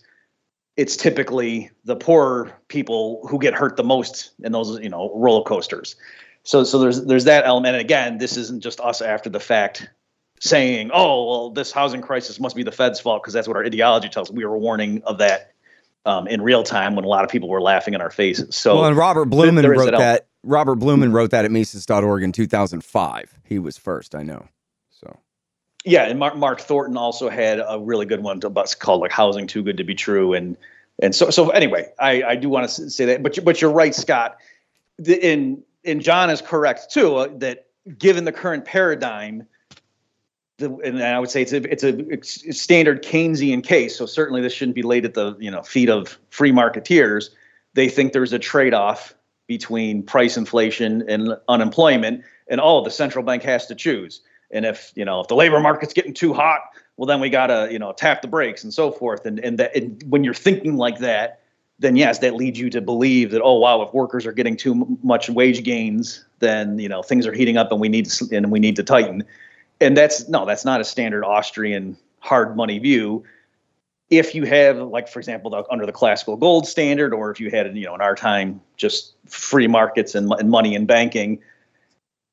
it's 0.76 0.96
typically 0.96 1.70
the 1.84 1.94
poorer 1.94 2.52
people 2.66 3.24
who 3.28 3.38
get 3.38 3.54
hurt 3.54 3.76
the 3.76 3.84
most 3.84 4.32
in 4.42 4.50
those 4.50 4.80
you 4.80 4.88
know 4.88 5.12
roller 5.14 5.44
coasters. 5.44 5.94
So 6.46 6.62
so 6.62 6.78
there's 6.78 7.04
there's 7.04 7.24
that 7.24 7.44
element. 7.44 7.74
And 7.74 7.80
again, 7.80 8.18
this 8.18 8.36
isn't 8.36 8.62
just 8.62 8.80
us 8.80 9.02
after 9.02 9.28
the 9.28 9.40
fact 9.40 9.90
saying, 10.40 10.92
"Oh, 10.94 11.28
well, 11.28 11.50
this 11.50 11.72
housing 11.72 12.02
crisis 12.02 12.38
must 12.38 12.54
be 12.54 12.62
the 12.62 12.70
Fed's 12.70 13.00
fault," 13.00 13.20
because 13.20 13.34
that's 13.34 13.48
what 13.48 13.56
our 13.56 13.64
ideology 13.64 14.08
tells. 14.08 14.30
us. 14.30 14.34
We 14.34 14.44
were 14.44 14.56
warning 14.56 15.02
of 15.04 15.18
that 15.18 15.54
um, 16.04 16.28
in 16.28 16.40
real 16.40 16.62
time 16.62 16.94
when 16.94 17.04
a 17.04 17.08
lot 17.08 17.24
of 17.24 17.30
people 17.30 17.48
were 17.48 17.60
laughing 17.60 17.94
in 17.94 18.00
our 18.00 18.12
faces. 18.12 18.54
So, 18.54 18.76
well, 18.76 18.84
and 18.84 18.96
Robert 18.96 19.28
Blumen 19.28 19.68
wrote 19.68 19.90
that. 19.90 19.98
that 19.98 20.26
Robert 20.44 20.78
Blumen 20.78 21.12
wrote 21.12 21.32
that 21.32 21.44
at 21.44 21.50
Mises.org 21.50 22.22
in 22.22 22.30
2005. 22.30 23.34
He 23.42 23.58
was 23.58 23.76
first, 23.76 24.14
I 24.14 24.22
know. 24.22 24.46
So, 24.92 25.18
yeah, 25.84 26.04
and 26.04 26.16
Mark, 26.16 26.36
Mark 26.36 26.60
Thornton 26.60 26.96
also 26.96 27.28
had 27.28 27.58
a 27.58 27.80
really 27.80 28.06
good 28.06 28.22
one 28.22 28.38
about 28.44 28.72
called 28.78 29.00
like 29.00 29.10
"Housing 29.10 29.48
Too 29.48 29.64
Good 29.64 29.78
to 29.78 29.84
Be 29.84 29.96
True," 29.96 30.32
and 30.32 30.56
and 31.02 31.12
so 31.12 31.30
so 31.30 31.50
anyway, 31.50 31.90
I 31.98 32.22
I 32.22 32.36
do 32.36 32.48
want 32.48 32.70
to 32.70 32.88
say 32.88 33.06
that, 33.06 33.24
but 33.24 33.36
you, 33.36 33.42
but 33.42 33.60
you're 33.60 33.72
right, 33.72 33.92
Scott. 33.92 34.36
The, 34.98 35.22
and 35.24 35.62
and 35.86 36.02
Jon 36.02 36.30
is 36.30 36.40
correct 36.40 36.92
too 36.92 37.16
uh, 37.16 37.28
that 37.38 37.66
given 37.98 38.24
the 38.24 38.32
current 38.32 38.64
paradigm 38.64 39.46
the, 40.58 40.74
and 40.76 41.02
I 41.02 41.18
would 41.18 41.30
say 41.30 41.42
it's 41.42 41.52
a 41.52 41.70
it's 41.70 41.84
a 41.84 42.52
standard 42.52 43.02
Keynesian 43.02 43.62
case. 43.62 43.96
So 43.96 44.06
certainly 44.06 44.40
this 44.40 44.52
shouldn't 44.52 44.74
be 44.74 44.82
laid 44.82 45.04
at 45.04 45.14
the 45.14 45.36
you 45.38 45.50
know 45.50 45.62
feet 45.62 45.90
of 45.90 46.18
free 46.30 46.52
marketeers. 46.52 47.30
They 47.74 47.88
think 47.88 48.12
there's 48.12 48.32
a 48.32 48.38
trade-off 48.38 49.14
between 49.46 50.02
price 50.02 50.36
inflation 50.36 51.04
and 51.08 51.36
unemployment, 51.48 52.24
and 52.48 52.60
oh, 52.60 52.82
the 52.82 52.90
central 52.90 53.24
bank 53.24 53.42
has 53.42 53.66
to 53.66 53.74
choose. 53.74 54.22
And 54.50 54.64
if 54.64 54.92
you 54.94 55.04
know 55.04 55.20
if 55.20 55.28
the 55.28 55.36
labor 55.36 55.60
market's 55.60 55.92
getting 55.92 56.14
too 56.14 56.32
hot, 56.32 56.60
well 56.96 57.06
then 57.06 57.20
we 57.20 57.28
gotta 57.28 57.68
you 57.70 57.78
know 57.78 57.92
tap 57.92 58.22
the 58.22 58.28
brakes 58.28 58.64
and 58.64 58.72
so 58.72 58.90
forth. 58.90 59.26
And 59.26 59.38
and 59.40 59.58
that 59.58 59.76
and 59.76 60.02
when 60.06 60.24
you're 60.24 60.34
thinking 60.34 60.76
like 60.76 60.98
that, 61.00 61.40
then 61.78 61.96
yes, 61.96 62.20
that 62.20 62.34
leads 62.34 62.58
you 62.58 62.70
to 62.70 62.80
believe 62.80 63.30
that 63.32 63.42
oh 63.42 63.58
wow, 63.58 63.82
if 63.82 63.92
workers 63.92 64.26
are 64.26 64.32
getting 64.32 64.56
too 64.56 64.98
much 65.02 65.28
wage 65.28 65.62
gains, 65.62 66.24
then 66.38 66.78
you 66.78 66.88
know 66.88 67.02
things 67.02 67.26
are 67.26 67.32
heating 67.32 67.56
up 67.56 67.70
and 67.70 67.80
we 67.80 67.88
need 67.88 68.06
to 68.06 68.36
and 68.36 68.50
we 68.50 68.58
need 68.58 68.76
to 68.76 68.82
tighten 68.82 69.24
and 69.80 69.96
that's 69.96 70.28
no, 70.28 70.44
that's 70.44 70.64
not 70.64 70.80
a 70.80 70.84
standard 70.84 71.24
Austrian 71.24 71.96
hard 72.20 72.56
money 72.56 72.78
view. 72.78 73.24
If 74.08 74.34
you 74.34 74.44
have, 74.44 74.78
like 74.78 75.08
for 75.08 75.18
example, 75.18 75.50
the, 75.50 75.64
under 75.70 75.84
the 75.84 75.92
classical 75.92 76.36
gold 76.36 76.66
standard, 76.66 77.12
or 77.12 77.30
if 77.30 77.40
you 77.40 77.50
had, 77.50 77.76
you 77.76 77.84
know, 77.84 77.94
in 77.94 78.00
our 78.00 78.14
time, 78.14 78.60
just 78.76 79.14
free 79.26 79.66
markets 79.66 80.14
and, 80.14 80.32
and 80.38 80.48
money 80.48 80.76
and 80.76 80.86
banking, 80.86 81.40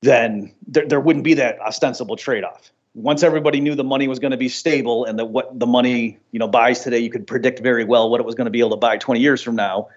then 0.01 0.53
there, 0.67 0.87
there 0.87 0.99
wouldn't 0.99 1.25
be 1.25 1.33
that 1.33 1.59
ostensible 1.61 2.15
trade-off. 2.15 2.71
Once 2.95 3.23
everybody 3.23 3.59
knew 3.59 3.73
the 3.73 3.83
money 3.83 4.07
was 4.07 4.19
going 4.19 4.31
to 4.31 4.37
be 4.37 4.49
stable 4.49 5.05
and 5.05 5.17
that 5.17 5.25
what 5.25 5.59
the 5.59 5.65
money, 5.65 6.17
you 6.31 6.39
know, 6.39 6.47
buys 6.47 6.81
today, 6.83 6.99
you 6.99 7.09
could 7.09 7.25
predict 7.25 7.59
very 7.59 7.83
well 7.83 8.09
what 8.09 8.19
it 8.19 8.25
was 8.25 8.35
going 8.35 8.45
to 8.45 8.51
be 8.51 8.59
able 8.59 8.69
to 8.69 8.77
buy 8.77 8.97
20 8.97 9.19
years 9.19 9.41
from 9.41 9.55
now. 9.55 9.87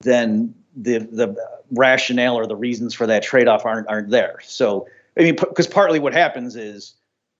Then 0.00 0.54
the 0.76 0.98
the 0.98 1.36
rationale 1.70 2.36
or 2.36 2.46
the 2.46 2.56
reasons 2.56 2.94
for 2.94 3.06
that 3.06 3.22
trade-off 3.22 3.64
aren't 3.64 3.88
aren't 3.88 4.10
there. 4.10 4.38
So 4.42 4.88
I 5.16 5.22
mean, 5.22 5.36
because 5.36 5.66
p- 5.66 5.72
partly 5.72 6.00
what 6.00 6.12
happens 6.12 6.56
is 6.56 6.94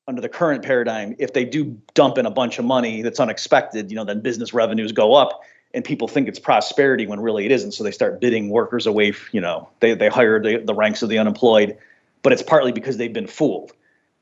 under 0.07 0.21
the 0.21 0.29
current 0.29 0.65
paradigm, 0.65 1.15
if 1.19 1.33
they 1.33 1.45
do 1.45 1.81
dump 1.95 2.19
in 2.19 2.27
a 2.27 2.31
bunch 2.31 2.59
of 2.59 2.65
money 2.65 3.03
that's 3.03 3.21
unexpected, 3.21 3.91
you 3.91 3.97
know, 3.97 4.05
then 4.05 4.21
business 4.21 4.53
revenues 4.53 4.93
go 4.93 5.15
up 5.15 5.41
and 5.73 5.85
people 5.85 6.09
think 6.09 6.29
it's 6.29 6.39
prosperity 6.39 7.07
when 7.07 7.21
really 7.21 7.47
it 7.47 7.53
isn't. 7.53 7.73
So 7.73 7.85
they 7.85 7.93
start 7.93 8.21
bidding 8.21 8.51
workers 8.51 8.87
away, 8.87 9.15
you 9.33 9.41
know, 9.41 9.69
they, 9.81 9.95
they 9.95 10.09
hire 10.09 10.43
the, 10.43 10.59
the 10.59 10.75
ranks 10.75 11.03
of 11.03 11.09
the 11.09 11.19
unemployed, 11.19 11.77
but 12.23 12.33
it's 12.33 12.43
partly 12.43 12.73
because 12.73 12.97
they've 12.97 13.13
been 13.13 13.29
fooled. 13.29 13.73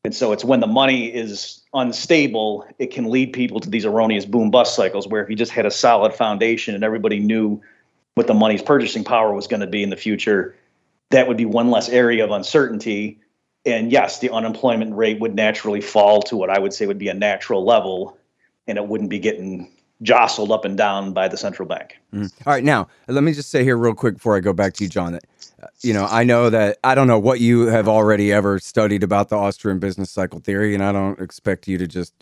And 0.09 0.17
so 0.17 0.33
it's 0.33 0.43
when 0.43 0.61
the 0.61 0.67
money 0.67 1.15
is 1.15 1.61
unstable, 1.75 2.67
it 2.79 2.91
can 2.91 3.11
lead 3.11 3.35
people 3.35 3.61
to 3.61 3.69
these 3.69 3.85
erroneous 3.85 4.25
boom 4.25 4.51
bust 4.51 4.75
cycles 4.75 5.07
where 5.07 5.23
if 5.23 5.29
you 5.29 5.37
just 5.37 5.53
had 5.53 5.67
a 5.67 5.71
solid 5.71 6.15
foundation 6.15 6.75
and 6.75 6.83
everybody 6.83 7.19
knew 7.21 7.61
what 8.15 8.27
the 8.27 8.33
money's 8.33 8.63
purchasing 8.63 9.05
power 9.05 9.35
was 9.35 9.47
going 9.47 9.61
to 9.61 9.67
be 9.67 9.83
in 9.83 9.91
the 9.91 9.99
future, 9.99 10.57
that 11.11 11.29
would 11.29 11.37
be 11.37 11.45
one 11.45 11.71
less 11.71 11.91
area 11.91 12.25
of 12.25 12.31
uncertainty. 12.31 13.21
And 13.67 13.93
yes, 13.93 14.21
the 14.21 14.31
unemployment 14.31 14.97
rate 14.97 15.21
would 15.21 15.35
naturally 15.35 15.83
fall 15.83 16.23
to 16.23 16.39
what 16.39 16.49
I 16.49 16.59
would 16.59 16.73
say 16.73 16.87
would 16.87 16.97
be 16.97 17.11
a 17.11 17.15
natural 17.15 17.63
level, 17.63 18.17
and 18.67 18.79
it 18.79 18.89
wouldn't 18.89 19.11
be 19.11 19.19
getting 19.19 19.71
jostled 20.03 20.53
up 20.53 20.65
and 20.65 20.77
down 20.77 21.13
by 21.13 21.29
the 21.29 21.37
central 21.37 21.67
bank. 21.67 21.99
Mm. 22.13 22.33
All 22.47 22.53
right, 22.53 22.65
now 22.65 22.89
let 23.09 23.25
me 23.25 23.33
just 23.33 23.51
say 23.51 23.65
here 23.65 23.77
real 23.77 23.95
quick 23.95 24.15
before 24.15 24.37
I 24.37 24.41
go 24.41 24.53
back 24.53 24.75
to 24.75 24.85
you, 24.85 24.91
Jon. 24.91 25.13
That 25.13 25.25
uh, 25.63 25.67
you 25.81 25.93
know, 25.93 26.07
I 26.09 26.25
know 26.25 26.51
that 26.51 26.79
I 26.85 26.95
don't 26.95 27.09
know 27.09 27.19
what 27.19 27.41
you 27.41 27.67
have 27.67 27.89
already 27.89 28.33
ever 28.33 28.59
studied 28.59 29.03
about 29.03 29.29
the 29.29 29.37
Austrian 29.37 29.79
business 29.79 30.11
cycle 30.11 30.41
theory, 30.41 30.75
and 30.75 30.85
I 30.85 30.93
don't 30.93 31.21
expect 31.21 31.67
you 31.67 31.79
to 31.79 31.87
just 31.87 32.15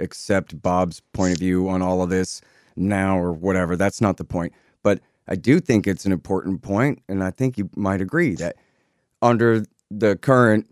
accept 0.00 0.60
Bob's 0.60 1.00
point 1.12 1.32
of 1.32 1.38
view 1.38 1.68
on 1.68 1.82
all 1.82 2.02
of 2.02 2.10
this 2.10 2.40
now 2.76 3.18
or 3.18 3.32
whatever. 3.32 3.76
That's 3.76 4.00
not 4.00 4.16
the 4.16 4.24
point. 4.24 4.52
But 4.82 5.00
I 5.28 5.36
do 5.36 5.60
think 5.60 5.86
it's 5.86 6.04
an 6.04 6.12
important 6.12 6.62
point, 6.62 7.02
and 7.08 7.22
I 7.22 7.30
think 7.30 7.58
you 7.58 7.70
might 7.74 8.00
agree 8.00 8.34
that 8.36 8.56
under 9.22 9.64
the 9.90 10.16
current, 10.16 10.66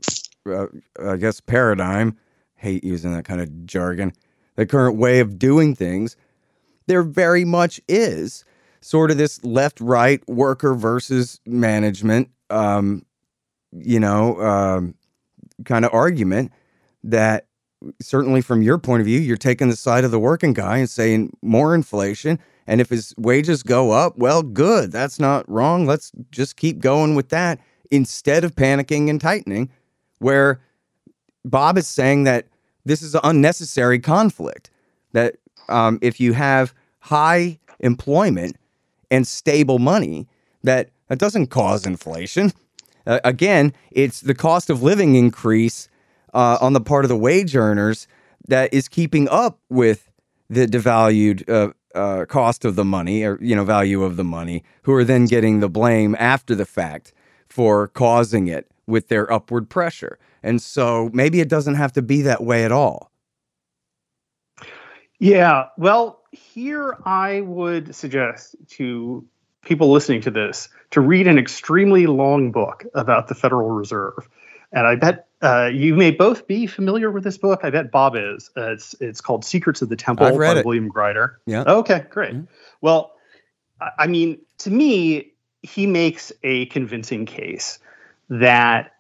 uh, 0.47 0.67
I 1.03 1.17
guess, 1.17 1.41
paradigm, 1.41 2.17
hate 2.57 2.85
using 2.85 3.13
that 3.15 3.25
kind 3.25 3.41
of 3.41 3.67
jargon, 3.67 4.13
the 4.57 4.67
current 4.67 4.99
way 4.99 5.21
of 5.21 5.39
doing 5.39 5.75
things, 5.75 6.17
there 6.87 7.03
very 7.03 7.45
much 7.45 7.81
is 7.89 8.45
sort 8.81 9.11
of 9.11 9.17
this 9.17 9.43
left 9.45 9.81
right 9.81 10.27
worker 10.29 10.75
versus 10.75 11.41
management, 11.47 12.29
um, 12.51 13.05
you 13.73 14.01
know, 14.01 14.41
um, 14.41 14.95
kind 15.65 15.85
of 15.85 15.95
argument 15.95 16.53
that 17.05 17.47
certainly 18.01 18.41
from 18.41 18.63
your 18.63 18.79
point 18.79 19.01
of 19.01 19.07
view, 19.07 19.21
you're 19.21 19.37
taking 19.37 19.69
the 19.69 19.77
side 19.77 20.05
of 20.05 20.11
the 20.11 20.19
working 20.19 20.53
guy 20.53 20.79
and 20.79 20.91
saying 20.91 21.37
more 21.43 21.75
inflation. 21.75 22.39
And 22.67 22.81
if 22.81 22.91
his 22.91 23.15
wages 23.19 23.63
go 23.63 23.91
up, 23.91 24.19
well, 24.19 24.43
good. 24.43 24.93
That's 24.93 25.19
not 25.19 25.49
wrong. 25.49 25.87
Let's 25.87 26.13
just 26.31 26.57
keep 26.57 26.79
going 26.79 27.15
with 27.15 27.31
that 27.31 27.61
instead 27.91 28.45
of 28.45 28.55
panicking 28.55 29.11
and 29.11 29.21
tightening, 29.21 29.71
where 30.19 30.61
Bob 31.45 31.77
is 31.77 31.89
saying 31.89 32.25
that 32.25 32.47
this 32.85 33.03
is 33.03 33.15
an 33.15 33.21
unnecessary 33.25 33.99
conflict. 33.99 34.71
That 35.13 35.37
um, 35.69 35.99
if 36.03 36.21
you 36.21 36.33
have 36.33 36.75
high 37.01 37.59
employment 37.81 38.57
and 39.11 39.27
stable 39.27 39.79
money, 39.79 40.27
that 40.63 40.91
that 41.09 41.19
doesn't 41.19 41.49
cause 41.49 41.87
inflation. 41.87 42.53
Uh, 43.07 43.21
again, 43.25 43.73
it's 43.91 44.21
the 44.21 44.35
cost 44.35 44.71
of 44.71 44.83
living 44.83 45.15
increase 45.15 45.89
uh, 46.33 46.59
on 46.61 46.73
the 46.73 46.81
part 46.81 47.05
of 47.05 47.09
the 47.09 47.17
wage 47.17 47.55
earners 47.57 48.07
that 48.49 48.73
is 48.73 48.89
keeping 48.89 49.29
up 49.29 49.59
with 49.69 50.11
the 50.49 50.67
devalued 50.67 51.49
uh, 51.49 51.73
uh, 51.95 52.25
cost 52.27 52.65
of 52.65 52.77
the 52.77 52.85
money 52.85 53.23
or 53.23 53.39
you 53.41 53.55
know 53.55 53.65
value 53.65 54.03
of 54.03 54.17
the 54.17 54.25
money, 54.25 54.65
who 54.83 54.93
are 54.93 55.05
then 55.05 55.27
getting 55.27 55.61
the 55.61 55.69
blame 55.69 56.17
after 56.19 56.55
the 56.55 56.65
fact 56.65 57.13
for 57.49 57.89
causing 57.89 58.49
it 58.49 58.67
with 58.87 59.09
their 59.09 59.31
upward 59.33 59.69
pressure. 59.69 60.19
And 60.43 60.61
so 60.61 61.11
maybe 61.13 61.41
it 61.41 61.49
doesn't 61.49 61.75
have 61.75 61.93
to 61.93 62.03
be 62.03 62.23
that 62.23 62.43
way 62.43 62.65
at 62.65 62.73
all. 62.73 63.12
Yeah. 65.23 65.69
Well, 65.79 66.21
here 66.33 66.99
I 67.05 67.43
would 67.43 67.95
suggest 67.95 68.57
to 68.71 69.25
people 69.65 69.93
listening 69.93 70.21
to 70.23 70.33
this 70.33 70.69
to 70.91 71.01
read 71.01 71.29
an 71.29 71.39
extremely 71.39 72.07
long 72.09 72.51
book 72.51 72.85
about 72.95 73.29
the 73.29 73.37
Federal 73.37 73.71
Reserve. 73.71 74.29
And 74.73 74.85
I 74.85 74.97
bet 74.97 75.29
uh, 75.41 75.71
you 75.73 75.95
may 75.95 76.11
both 76.11 76.49
be 76.49 76.67
familiar 76.67 77.09
with 77.13 77.23
this 77.23 77.39
book. 77.39 77.61
I 77.63 77.71
bet 77.71 77.93
Bob 77.93 78.17
is. 78.17 78.51
Uh, 78.57 78.73
it's 78.73 78.97
it's 79.01 79.21
called 79.21 79.45
Secrets 79.45 79.81
of 79.81 79.91
the 79.91 79.97
Temple 79.97 80.27
I've 80.27 80.37
read 80.37 80.55
by 80.55 80.61
it. 80.61 80.67
William 80.67 80.91
Greider. 80.91 81.37
Yeah. 81.47 81.63
Okay, 81.69 82.05
great. 82.11 82.35
Mhm. 82.35 82.49
Well, 82.81 83.13
I 83.99 84.09
mean, 84.09 84.41
to 84.59 84.71
me, 84.71 85.35
he 85.63 85.87
makes 85.87 86.33
a 86.43 86.67
convincing 86.67 87.27
case 87.27 87.79
that 88.29 88.97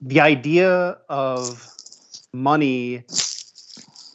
the 0.00 0.20
idea 0.20 0.98
of 1.08 1.68
money 2.32 3.04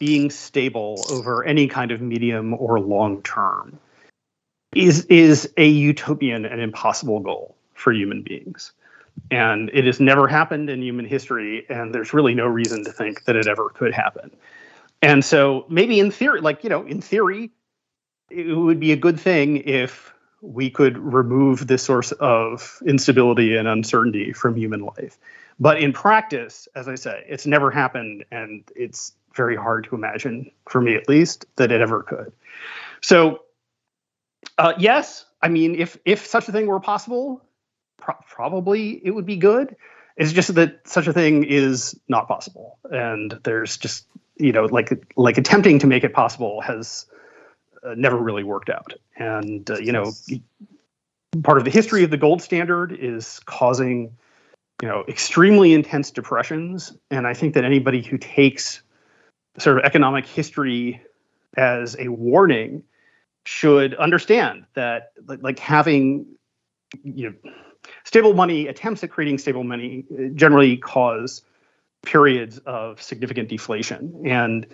being 0.01 0.31
stable 0.31 1.05
over 1.11 1.43
any 1.43 1.67
kind 1.67 1.91
of 1.91 2.01
medium 2.01 2.55
or 2.55 2.79
long 2.79 3.21
term 3.21 3.77
is 4.73 5.05
is 5.05 5.47
a 5.57 5.67
utopian 5.67 6.43
and 6.43 6.59
impossible 6.59 7.19
goal 7.19 7.55
for 7.75 7.93
human 7.93 8.23
beings. 8.23 8.71
And 9.29 9.69
it 9.71 9.85
has 9.85 9.99
never 9.99 10.27
happened 10.27 10.71
in 10.71 10.81
human 10.81 11.05
history, 11.05 11.67
and 11.69 11.93
there's 11.93 12.15
really 12.15 12.33
no 12.33 12.47
reason 12.47 12.83
to 12.85 12.91
think 12.91 13.25
that 13.25 13.35
it 13.35 13.45
ever 13.45 13.69
could 13.69 13.93
happen. 13.93 14.31
And 15.03 15.23
so 15.23 15.67
maybe 15.69 15.99
in 15.99 16.09
theory, 16.09 16.41
like, 16.41 16.63
you 16.63 16.71
know, 16.71 16.83
in 16.83 16.99
theory, 16.99 17.51
it 18.31 18.57
would 18.57 18.79
be 18.79 18.93
a 18.93 18.97
good 18.97 19.19
thing 19.19 19.57
if 19.57 20.11
we 20.41 20.71
could 20.71 20.97
remove 20.97 21.67
this 21.67 21.83
source 21.83 22.11
of 22.13 22.81
instability 22.87 23.55
and 23.55 23.67
uncertainty 23.67 24.33
from 24.33 24.55
human 24.55 24.81
life. 24.81 25.19
But 25.59 25.79
in 25.79 25.93
practice, 25.93 26.67
as 26.73 26.87
I 26.87 26.95
say, 26.95 27.23
it's 27.27 27.45
never 27.45 27.69
happened, 27.69 28.25
and 28.31 28.63
it's 28.75 29.13
very 29.35 29.55
hard 29.55 29.85
to 29.85 29.95
imagine, 29.95 30.51
for 30.69 30.81
me 30.81 30.95
at 30.95 31.07
least, 31.07 31.45
that 31.55 31.71
it 31.71 31.81
ever 31.81 32.03
could. 32.03 32.31
So, 33.01 33.41
uh, 34.57 34.73
yes, 34.77 35.25
I 35.41 35.49
mean, 35.49 35.75
if 35.75 35.97
if 36.05 36.25
such 36.25 36.47
a 36.47 36.51
thing 36.51 36.67
were 36.67 36.79
possible, 36.79 37.43
pro- 37.97 38.15
probably 38.29 39.01
it 39.05 39.11
would 39.11 39.25
be 39.25 39.37
good. 39.37 39.75
It's 40.17 40.33
just 40.33 40.53
that 40.55 40.87
such 40.87 41.07
a 41.07 41.13
thing 41.13 41.43
is 41.43 41.99
not 42.07 42.27
possible, 42.27 42.77
and 42.91 43.39
there's 43.43 43.77
just 43.77 44.05
you 44.37 44.51
know 44.51 44.65
like 44.65 44.91
like 45.15 45.37
attempting 45.37 45.79
to 45.79 45.87
make 45.87 46.03
it 46.03 46.13
possible 46.13 46.61
has 46.61 47.05
uh, 47.83 47.95
never 47.95 48.17
really 48.17 48.43
worked 48.43 48.69
out. 48.69 48.93
And 49.17 49.69
uh, 49.69 49.77
you 49.77 49.91
know, 49.91 50.11
part 51.43 51.57
of 51.57 51.63
the 51.63 51.71
history 51.71 52.03
of 52.03 52.11
the 52.11 52.17
gold 52.17 52.41
standard 52.41 52.91
is 52.91 53.39
causing 53.45 54.15
you 54.81 54.87
know 54.87 55.05
extremely 55.07 55.73
intense 55.73 56.11
depressions, 56.11 56.93
and 57.09 57.25
I 57.25 57.33
think 57.33 57.53
that 57.55 57.63
anybody 57.63 58.01
who 58.01 58.17
takes 58.17 58.81
sort 59.57 59.77
of 59.77 59.83
economic 59.83 60.25
history 60.25 61.01
as 61.57 61.95
a 61.99 62.07
warning 62.07 62.83
should 63.45 63.95
understand 63.95 64.65
that 64.75 65.11
like 65.25 65.59
having 65.59 66.25
you 67.03 67.29
know 67.29 67.51
stable 68.03 68.33
money 68.33 68.67
attempts 68.67 69.03
at 69.03 69.09
creating 69.09 69.37
stable 69.37 69.63
money 69.63 70.05
uh, 70.13 70.23
generally 70.35 70.77
cause 70.77 71.41
periods 72.03 72.59
of 72.59 73.01
significant 73.01 73.49
deflation 73.49 74.21
and 74.25 74.67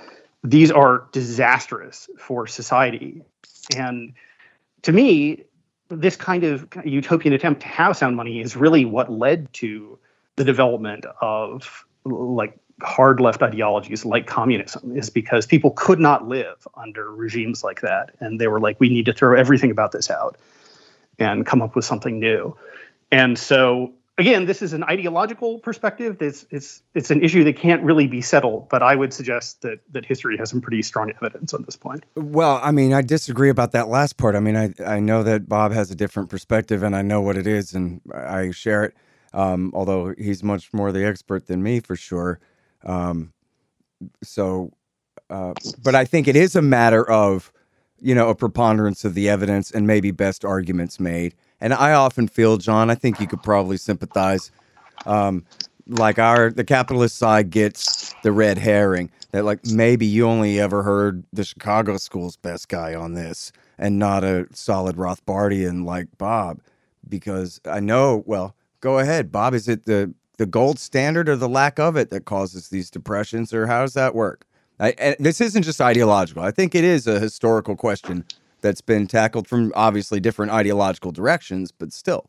these 0.44 0.72
are 0.72 1.08
disastrous 1.12 2.10
for 2.18 2.48
society. 2.48 3.22
And 3.76 4.14
to 4.84 4.92
me, 4.92 5.44
this 5.90 6.16
kind 6.16 6.44
of 6.44 6.68
utopian 6.86 7.34
attempt 7.34 7.62
to 7.62 7.68
have 7.68 7.98
sound 7.98 8.16
money 8.16 8.42
is 8.42 8.56
really 8.56 8.86
what 8.86 9.12
led 9.12 9.52
to 9.54 9.98
the 10.36 10.44
development 10.44 11.06
of 11.22 11.86
like 12.06 12.58
hard 12.82 13.20
left 13.20 13.42
ideologies 13.42 14.06
like 14.06 14.28
communism 14.28 14.96
is 14.96 15.10
because 15.10 15.46
people 15.46 15.72
could 15.72 16.00
not 16.00 16.28
live 16.28 16.68
under 16.76 17.12
regimes 17.12 17.64
like 17.64 17.82
that 17.82 18.12
and 18.20 18.40
they 18.40 18.48
were 18.48 18.60
like 18.60 18.80
we 18.80 18.90
need 18.90 19.06
to 19.06 19.14
throw 19.14 19.36
everything 19.38 19.72
about 19.72 19.92
this 19.92 20.12
out 20.12 20.38
and 21.18 21.46
come 21.46 21.62
up 21.62 21.76
with 21.76 21.84
something 21.84 22.20
new 22.20 22.56
and 23.12 23.40
so 23.40 23.92
again, 24.18 24.46
this 24.46 24.62
is 24.62 24.74
an 24.74 24.84
ideological 24.84 25.60
perspective. 25.60 26.22
It's, 26.22 26.46
it's, 26.50 26.82
it's 26.94 27.12
an 27.12 27.24
issue 27.24 27.44
that 27.44 27.56
can't 27.58 27.84
really 27.84 28.08
be 28.08 28.22
settled, 28.22 28.68
but 28.70 28.82
I 28.82 28.96
would 28.96 29.14
suggest 29.14 29.62
that, 29.62 29.80
that 29.92 30.06
history 30.06 30.38
has 30.38 30.50
some 30.50 30.62
pretty 30.62 30.82
strong 30.82 31.12
evidence 31.22 31.54
on 31.54 31.64
this 31.64 31.76
point. 31.76 32.04
Well, 32.16 32.60
I 32.64 32.72
mean, 32.72 32.94
I 32.94 33.02
disagree 33.02 33.50
about 33.50 33.72
that 33.74 33.88
last 33.88 34.18
part. 34.18 34.36
I 34.36 34.40
mean, 34.40 34.56
I, 34.56 34.74
I 34.86 35.00
know 35.00 35.24
that 35.24 35.48
Bob 35.48 35.72
has 35.72 35.92
a 35.92 35.96
different 35.96 36.30
perspective 36.30 36.84
and 36.84 36.96
I 36.96 37.02
know 37.02 37.22
what 37.22 37.38
it 37.38 37.48
is 37.48 37.74
and 37.74 38.02
I 38.14 38.52
share 38.52 38.84
it, 38.86 38.96
um, 39.34 39.72
although 39.74 40.14
he's 40.18 40.44
much 40.44 40.74
more 40.74 40.92
the 40.92 41.06
expert 41.06 41.48
than 41.48 41.62
me 41.62 41.80
for 41.80 41.96
sure. 41.96 42.40
Um, 42.84 43.34
so, 44.24 44.72
uh, 45.30 45.54
but 45.84 45.96
I 45.96 46.06
think 46.06 46.28
it 46.28 46.36
is 46.36 46.56
a 46.56 46.62
matter 46.62 47.10
of, 47.10 47.52
you 48.00 48.14
know, 48.16 48.30
a 48.30 48.36
preponderance 48.36 49.04
of 49.04 49.14
the 49.14 49.28
evidence 49.30 49.72
and 49.72 49.88
maybe 49.88 50.12
best 50.12 50.46
arguments 50.46 51.00
made. 51.00 51.34
And 51.60 51.74
I 51.74 51.94
often 51.94 52.28
feel, 52.28 52.58
Jon, 52.58 52.90
I 52.90 52.96
think 52.96 53.20
you 53.20 53.28
could 53.28 53.42
probably 53.44 53.78
sympathize. 53.78 54.52
Um, 55.06 55.46
like 55.88 56.20
our 56.20 56.52
the 56.52 56.64
capitalist 56.64 57.18
side 57.18 57.50
gets 57.50 58.14
the 58.24 58.32
red 58.32 58.58
herring 58.58 59.10
that 59.32 59.46
like 59.46 59.66
maybe 59.66 60.06
you 60.06 60.28
only 60.28 60.60
ever 60.60 60.84
heard 60.84 61.24
the 61.32 61.44
Chicago 61.44 61.98
school's 61.98 62.36
best 62.38 62.68
guy 62.68 62.94
on 62.94 63.14
this 63.14 63.52
and 63.78 63.98
not 63.98 64.24
a 64.24 64.48
solid 64.52 64.98
Rothbardian 64.98 65.86
like 65.86 66.08
Bob 66.18 66.60
because 67.08 67.62
I 67.66 67.80
know 67.80 68.24
well 68.26 68.56
go 68.82 69.00
ahead 69.00 69.32
Bob 69.32 69.54
is 69.54 69.68
it 69.68 69.86
the 69.86 70.14
the 70.38 70.46
gold 70.46 70.80
standard 70.80 71.28
or 71.28 71.36
the 71.36 71.50
lack 71.50 71.80
of 71.80 71.96
it 71.96 72.10
that 72.10 72.26
causes 72.26 72.70
these 72.70 72.90
depressions 72.90 73.54
or 73.54 73.68
how 73.68 73.82
does 73.82 73.94
that 73.94 74.16
work 74.16 74.46
I, 74.80 75.16
this 75.20 75.42
isn't 75.42 75.64
just 75.64 75.82
ideological 75.82 76.44
I 76.44 76.52
think 76.52 76.76
it 76.76 76.84
is 76.84 77.08
a 77.08 77.20
historical 77.20 77.76
question 77.76 78.26
that's 78.62 78.82
been 78.82 79.08
tackled 79.08 79.48
from 79.48 79.72
obviously 79.76 80.20
different 80.20 80.52
ideological 80.52 81.12
directions, 81.12 81.72
but 81.72 81.94
still. 81.94 82.28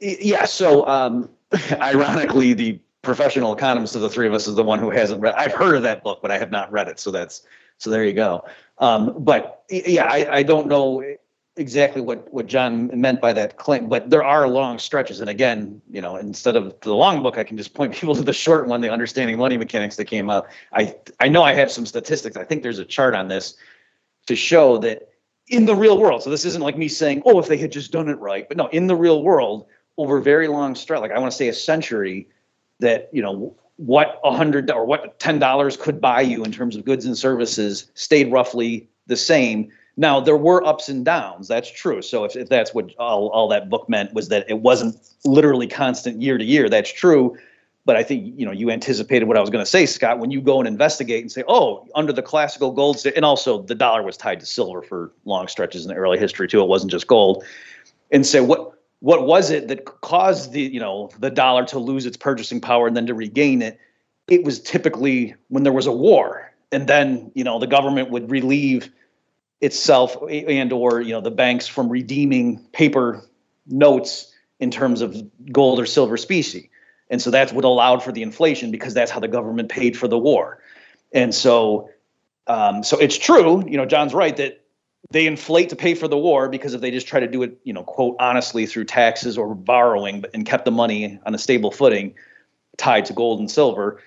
Yeah. 0.00 0.44
So, 0.44 0.86
um, 0.86 1.28
ironically, 1.72 2.52
the 2.54 2.80
professional 3.02 3.54
economist 3.54 3.96
of 3.96 4.02
the 4.02 4.10
three 4.10 4.26
of 4.26 4.34
us 4.34 4.46
is 4.46 4.54
the 4.54 4.64
one 4.64 4.78
who 4.78 4.90
hasn't 4.90 5.20
read. 5.20 5.34
I've 5.34 5.52
heard 5.52 5.76
of 5.76 5.82
that 5.82 6.02
book, 6.02 6.20
but 6.20 6.30
I 6.30 6.38
have 6.38 6.50
not 6.50 6.70
read 6.70 6.88
it. 6.88 7.00
So 7.00 7.10
that's 7.10 7.42
so 7.78 7.90
there 7.90 8.04
you 8.04 8.12
go. 8.12 8.44
Um, 8.78 9.14
but 9.18 9.64
yeah, 9.70 10.04
I, 10.04 10.38
I 10.38 10.42
don't 10.42 10.66
know 10.66 11.02
exactly 11.58 12.00
what 12.00 12.32
what 12.32 12.46
Jon 12.46 12.90
meant 12.98 13.20
by 13.20 13.32
that 13.34 13.56
claim, 13.56 13.88
but 13.88 14.08
there 14.08 14.24
are 14.24 14.48
long 14.48 14.78
stretches. 14.78 15.20
And 15.20 15.28
again, 15.28 15.82
you 15.90 16.00
know, 16.00 16.16
instead 16.16 16.56
of 16.56 16.78
the 16.80 16.94
long 16.94 17.22
book, 17.22 17.36
I 17.36 17.44
can 17.44 17.56
just 17.56 17.74
point 17.74 17.94
people 17.94 18.14
to 18.14 18.22
the 18.22 18.32
short 18.32 18.66
one, 18.66 18.80
the 18.80 18.90
Understanding 18.90 19.36
Money 19.36 19.56
Mechanics 19.56 19.96
that 19.96 20.06
came 20.06 20.30
out. 20.30 20.46
I 20.72 20.94
I 21.20 21.28
know 21.28 21.42
I 21.42 21.54
have 21.54 21.70
some 21.70 21.84
statistics. 21.84 22.36
I 22.36 22.44
think 22.44 22.62
there's 22.62 22.78
a 22.78 22.84
chart 22.84 23.14
on 23.14 23.28
this 23.28 23.56
to 24.26 24.36
show 24.36 24.78
that 24.78 25.10
in 25.48 25.64
the 25.64 25.74
real 25.74 25.98
world, 25.98 26.22
so 26.22 26.30
this 26.30 26.44
isn't 26.44 26.62
like 26.62 26.76
me 26.76 26.88
saying, 26.88 27.22
oh, 27.24 27.38
if 27.38 27.48
they 27.48 27.56
had 27.56 27.72
just 27.72 27.90
done 27.90 28.08
it 28.08 28.18
right, 28.18 28.46
but 28.46 28.56
no, 28.56 28.66
in 28.68 28.86
the 28.86 28.96
real 28.96 29.22
world, 29.22 29.66
over 29.96 30.20
very 30.20 30.46
long 30.46 30.74
stretch, 30.74 31.00
like 31.00 31.10
I 31.10 31.18
want 31.18 31.32
to 31.32 31.36
say 31.36 31.48
a 31.48 31.54
century, 31.54 32.28
that 32.80 33.08
you 33.12 33.22
know 33.22 33.54
what 33.76 34.20
a 34.24 34.36
hundred 34.36 34.70
or 34.70 34.84
what 34.84 35.18
ten 35.18 35.38
dollars 35.38 35.76
could 35.76 36.00
buy 36.00 36.20
you 36.20 36.44
in 36.44 36.52
terms 36.52 36.76
of 36.76 36.84
goods 36.84 37.06
and 37.06 37.16
services 37.16 37.90
stayed 37.94 38.30
roughly 38.30 38.88
the 39.06 39.16
same. 39.16 39.70
Now 39.98 40.20
there 40.20 40.36
were 40.36 40.64
ups 40.64 40.88
and 40.88 41.04
downs. 41.04 41.48
That's 41.48 41.70
true. 41.70 42.00
So 42.00 42.24
if, 42.24 42.36
if 42.36 42.48
that's 42.48 42.72
what 42.72 42.94
all, 42.98 43.28
all 43.28 43.48
that 43.48 43.68
book 43.68 43.86
meant 43.88 44.14
was 44.14 44.28
that 44.28 44.48
it 44.48 44.60
wasn't 44.60 44.96
literally 45.26 45.66
constant 45.66 46.22
year 46.22 46.38
to 46.38 46.44
year, 46.44 46.70
that's 46.70 46.90
true 46.90 47.36
but 47.88 47.96
I 47.96 48.02
think 48.02 48.38
you 48.38 48.44
know 48.44 48.52
you 48.52 48.70
anticipated 48.70 49.24
what 49.24 49.38
I 49.38 49.40
was 49.40 49.48
going 49.48 49.64
to 49.64 49.70
say, 49.70 49.86
Scott. 49.86 50.18
When 50.18 50.30
you 50.30 50.42
go 50.42 50.58
and 50.58 50.68
investigate 50.68 51.22
and 51.22 51.32
say, 51.32 51.42
"Oh, 51.48 51.88
under 51.94 52.12
the 52.12 52.20
classical 52.20 52.70
gold," 52.70 53.02
and 53.16 53.24
also 53.24 53.62
the 53.62 53.74
dollar 53.74 54.02
was 54.02 54.18
tied 54.18 54.40
to 54.40 54.46
silver 54.46 54.82
for 54.82 55.10
long 55.24 55.48
stretches 55.48 55.86
in 55.86 55.88
the 55.88 55.94
early 55.94 56.18
history 56.18 56.48
too. 56.48 56.60
It 56.60 56.68
wasn't 56.68 56.90
just 56.90 57.06
gold, 57.06 57.46
and 58.10 58.26
say 58.26 58.40
what 58.40 58.74
what 59.00 59.26
was 59.26 59.50
it 59.50 59.68
that 59.68 59.86
caused 59.86 60.52
the 60.52 60.60
you 60.60 60.78
know 60.78 61.08
the 61.18 61.30
dollar 61.30 61.64
to 61.64 61.78
lose 61.78 62.04
its 62.04 62.18
purchasing 62.18 62.60
power 62.60 62.86
and 62.88 62.94
then 62.94 63.06
to 63.06 63.14
regain 63.14 63.62
it? 63.62 63.80
It 64.28 64.44
was 64.44 64.60
typically 64.60 65.34
when 65.48 65.62
there 65.62 65.72
was 65.72 65.86
a 65.86 65.92
war, 65.92 66.52
and 66.70 66.86
then 66.88 67.32
you 67.34 67.42
know 67.42 67.58
the 67.58 67.66
government 67.66 68.10
would 68.10 68.30
relieve 68.30 68.90
itself 69.60 70.16
and 70.30 70.72
or 70.72 71.00
you 71.00 71.12
know 71.12 71.20
the 71.20 71.30
banks 71.30 71.66
from 71.66 71.88
redeeming 71.88 72.58
paper 72.72 73.24
notes 73.66 74.32
in 74.60 74.70
terms 74.70 75.00
of 75.00 75.16
gold 75.52 75.80
or 75.80 75.86
silver 75.86 76.16
specie 76.16 76.70
and 77.10 77.20
so 77.22 77.30
that's 77.30 77.52
what 77.52 77.64
allowed 77.64 78.02
for 78.02 78.12
the 78.12 78.22
inflation 78.22 78.70
because 78.70 78.94
that's 78.94 79.10
how 79.10 79.20
the 79.20 79.28
government 79.28 79.68
paid 79.68 79.96
for 79.96 80.08
the 80.08 80.18
war. 80.18 80.60
And 81.12 81.34
so, 81.34 81.90
um, 82.46 82.82
so 82.82 82.98
it's 82.98 83.16
true, 83.16 83.64
you 83.66 83.76
know, 83.76 83.86
Jon's 83.86 84.14
right 84.14 84.36
that 84.36 84.64
they 85.10 85.26
inflate 85.26 85.70
to 85.70 85.76
pay 85.76 85.94
for 85.94 86.06
the 86.06 86.18
war 86.18 86.48
because 86.48 86.74
if 86.74 86.80
they 86.80 86.90
just 86.90 87.06
try 87.06 87.20
to 87.20 87.26
do 87.26 87.42
it, 87.42 87.58
you 87.64 87.72
know, 87.72 87.82
quote, 87.82 88.16
honestly 88.20 88.66
through 88.66 88.84
taxes 88.84 89.38
or 89.38 89.54
borrowing 89.54 90.24
and 90.34 90.44
kept 90.44 90.64
the 90.64 90.70
money 90.70 91.18
on 91.24 91.34
a 91.34 91.38
stable 91.38 91.70
footing 91.70 92.14
tied 92.76 93.06
to 93.06 93.12
gold 93.12 93.40
and 93.40 93.50
silver, 93.50 94.02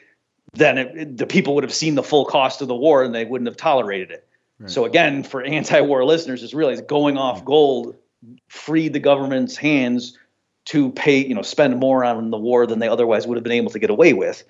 then 0.53 0.77
it, 0.77 1.17
the 1.17 1.25
people 1.25 1.55
would 1.55 1.63
have 1.63 1.73
seen 1.73 1.95
the 1.95 2.03
full 2.03 2.25
cost 2.25 2.61
of 2.61 2.67
the 2.67 2.75
war 2.75 3.03
and 3.03 3.15
they 3.15 3.25
wouldn't 3.25 3.47
have 3.47 3.57
tolerated 3.57 4.11
it. 4.11 4.27
Right. 4.61 4.69
So 4.71 4.85
again, 4.85 5.23
for 5.23 5.41
anti-war 5.41 6.05
listeners, 6.05 6.43
is 6.43 6.53
really 6.53 6.79
going 6.81 7.17
off 7.17 7.41
mm. 7.41 7.45
gold 7.45 7.95
freed 8.47 8.93
the 8.93 8.99
government's 8.99 9.57
hands 9.57 10.17
to 10.65 10.91
pay, 10.91 11.25
you 11.25 11.33
know, 11.33 11.41
spend 11.41 11.79
more 11.79 12.03
on 12.03 12.29
the 12.29 12.37
war 12.37 12.67
than 12.67 12.79
they 12.79 12.87
otherwise 12.87 13.25
would 13.25 13.35
have 13.35 13.43
been 13.43 13.51
able 13.51 13.71
to 13.71 13.79
get 13.79 13.89
away 13.89 14.13
with. 14.13 14.43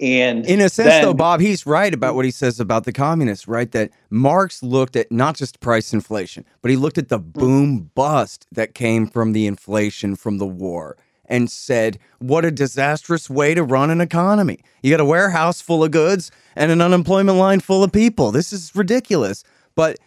And 0.00 0.44
in 0.46 0.60
a 0.60 0.68
sense, 0.68 0.88
then, 0.88 1.04
though, 1.04 1.14
Bob, 1.14 1.40
he's 1.40 1.66
right 1.66 1.94
about 1.94 2.16
what 2.16 2.24
he 2.24 2.32
says 2.32 2.58
about 2.58 2.82
the 2.82 2.92
communists, 2.92 3.46
right? 3.46 3.70
That 3.70 3.92
Marx 4.10 4.60
looked 4.60 4.96
at 4.96 5.12
not 5.12 5.36
just 5.36 5.60
price 5.60 5.92
inflation, 5.92 6.44
but 6.62 6.72
he 6.72 6.76
looked 6.76 6.98
at 6.98 7.08
the 7.08 7.20
mm. 7.20 7.32
boom 7.32 7.90
bust 7.94 8.48
that 8.50 8.74
came 8.74 9.06
from 9.06 9.32
the 9.32 9.46
inflation 9.46 10.16
from 10.16 10.38
the 10.38 10.46
war 10.46 10.96
and 11.26 11.50
said, 11.50 11.98
what 12.18 12.44
a 12.44 12.50
disastrous 12.50 13.30
way 13.30 13.54
to 13.54 13.62
run 13.62 13.90
an 13.90 14.00
economy. 14.00 14.60
You 14.82 14.90
got 14.90 15.00
a 15.00 15.04
warehouse 15.04 15.60
full 15.60 15.82
of 15.82 15.90
goods 15.90 16.30
and 16.56 16.70
an 16.70 16.80
unemployment 16.80 17.38
line 17.38 17.60
full 17.60 17.82
of 17.82 17.92
people. 17.92 18.30
This 18.30 18.52
is 18.52 18.74
ridiculous. 18.74 19.44
But 19.74 19.98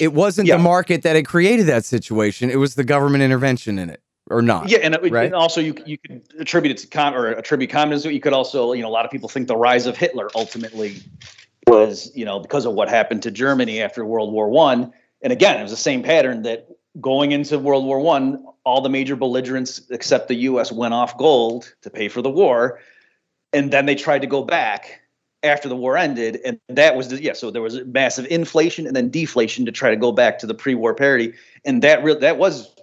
it 0.00 0.12
wasn't 0.12 0.48
yeah. 0.48 0.56
the 0.56 0.62
market 0.62 1.02
that 1.02 1.16
had 1.16 1.26
created 1.26 1.66
that 1.66 1.84
situation, 1.84 2.50
it 2.50 2.56
was 2.56 2.74
the 2.74 2.84
government 2.84 3.22
intervention 3.22 3.78
in 3.78 3.90
it. 3.90 4.02
or 4.30 4.42
not. 4.42 4.68
Yeah, 4.68 4.78
and, 4.78 4.98
right? 5.10 5.26
and 5.26 5.34
also 5.34 5.60
you 5.60 5.74
you 5.84 5.98
could 5.98 6.22
attribute 6.38 6.72
it 6.72 6.78
to 6.82 6.86
com 6.86 7.14
or 7.14 7.28
attribute 7.28 7.70
communism. 7.70 8.12
You 8.12 8.20
could 8.20 8.32
also, 8.32 8.72
you 8.72 8.82
know, 8.82 8.88
a 8.88 8.90
lot 8.90 9.04
of 9.04 9.10
people 9.10 9.28
think 9.28 9.48
the 9.48 9.56
rise 9.56 9.86
of 9.86 9.96
Hitler 9.96 10.30
ultimately 10.34 11.00
was, 11.66 12.10
you 12.14 12.24
know, 12.24 12.40
because 12.40 12.64
of 12.64 12.74
what 12.74 12.88
happened 12.88 13.22
to 13.24 13.30
Germany 13.30 13.80
after 13.80 14.04
World 14.04 14.32
War 14.32 14.48
One. 14.48 14.92
And 15.22 15.32
again, 15.32 15.58
it 15.58 15.62
was 15.62 15.70
the 15.70 15.76
same 15.76 16.02
pattern 16.02 16.42
that 16.42 16.66
going 17.00 17.32
into 17.32 17.58
World 17.58 17.84
War 17.84 18.00
One, 18.00 18.44
all 18.64 18.80
the 18.80 18.88
major 18.88 19.16
belligerents 19.16 19.82
except 19.90 20.28
the 20.28 20.34
U.S. 20.34 20.70
went 20.70 20.94
off 20.94 21.16
gold 21.18 21.74
to 21.82 21.90
pay 21.90 22.08
for 22.08 22.22
the 22.22 22.30
war, 22.30 22.80
and 23.52 23.72
then 23.72 23.86
they 23.86 23.94
tried 23.94 24.20
to 24.20 24.26
go 24.26 24.42
back 24.42 25.00
after 25.42 25.68
the 25.68 25.76
war 25.76 25.96
ended, 25.96 26.40
and 26.44 26.60
that 26.68 26.96
was 26.96 27.12
yeah. 27.20 27.32
So 27.32 27.50
there 27.50 27.62
was 27.62 27.76
a 27.76 27.84
massive 27.84 28.26
inflation 28.26 28.86
and 28.86 28.94
then 28.94 29.10
deflation 29.10 29.66
to 29.66 29.72
try 29.72 29.90
to 29.90 29.96
go 29.96 30.12
back 30.12 30.38
to 30.40 30.46
the 30.46 30.54
pre-war 30.54 30.94
parity, 30.94 31.34
and 31.64 31.82
that 31.82 32.04
real 32.04 32.18
that 32.20 32.38
was 32.38 32.74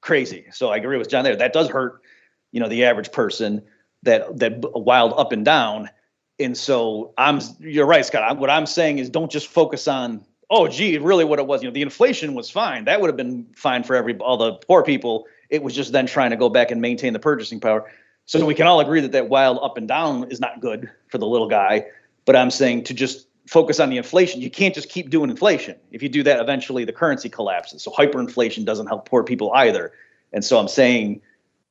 crazy. 0.00 0.46
So 0.52 0.68
I 0.68 0.76
agree 0.76 0.98
with 0.98 1.08
Jon 1.08 1.24
there. 1.24 1.36
That 1.36 1.52
does 1.52 1.68
hurt, 1.68 2.02
you 2.52 2.60
know, 2.60 2.68
the 2.68 2.84
average 2.84 3.10
person. 3.10 3.62
That 4.02 4.38
that 4.38 4.60
wild 4.74 5.14
up 5.16 5.32
and 5.32 5.44
down. 5.44 5.88
And 6.38 6.56
so 6.56 7.14
I'm 7.16 7.40
you're 7.58 7.86
right, 7.86 8.04
Scott. 8.04 8.38
What 8.38 8.50
I'm 8.50 8.66
saying 8.66 8.98
is 8.98 9.08
don't 9.08 9.30
just 9.30 9.46
focus 9.46 9.88
on 9.88 10.24
oh 10.54 10.68
gee, 10.68 10.98
really 10.98 11.24
what 11.24 11.38
it 11.38 11.46
was. 11.46 11.62
You 11.62 11.68
know, 11.68 11.74
the 11.74 11.82
inflation 11.82 12.34
was 12.34 12.48
fine. 12.48 12.84
That 12.84 13.00
would 13.00 13.08
have 13.08 13.16
been 13.16 13.46
fine 13.56 13.82
for 13.82 13.96
every 13.96 14.16
all 14.18 14.36
the 14.36 14.52
poor 14.54 14.82
people. 14.82 15.26
It 15.50 15.62
was 15.62 15.74
just 15.74 15.92
then 15.92 16.06
trying 16.06 16.30
to 16.30 16.36
go 16.36 16.48
back 16.48 16.70
and 16.70 16.80
maintain 16.80 17.12
the 17.12 17.18
purchasing 17.18 17.60
power. 17.60 17.90
So 18.26 18.44
we 18.46 18.54
can 18.54 18.66
all 18.66 18.80
agree 18.80 19.00
that 19.00 19.12
that 19.12 19.28
wild 19.28 19.58
up 19.62 19.76
and 19.76 19.86
down 19.86 20.30
is 20.30 20.40
not 20.40 20.60
good 20.60 20.90
for 21.08 21.18
the 21.18 21.26
little 21.26 21.48
guy. 21.48 21.86
But 22.24 22.36
I'm 22.36 22.50
saying 22.50 22.84
to 22.84 22.94
just 22.94 23.26
focus 23.46 23.80
on 23.80 23.90
the 23.90 23.96
inflation. 23.96 24.40
You 24.40 24.50
can't 24.50 24.74
just 24.74 24.88
keep 24.88 25.10
doing 25.10 25.28
inflation. 25.28 25.76
If 25.90 26.02
you 26.02 26.08
do 26.08 26.22
that, 26.22 26.40
eventually 26.40 26.84
the 26.84 26.92
currency 26.92 27.28
collapses. 27.28 27.82
So 27.82 27.90
hyperinflation 27.90 28.64
doesn't 28.64 28.86
help 28.86 29.08
poor 29.08 29.24
people 29.24 29.52
either. 29.52 29.92
And 30.32 30.44
so 30.44 30.58
I'm 30.58 30.68
saying, 30.68 31.20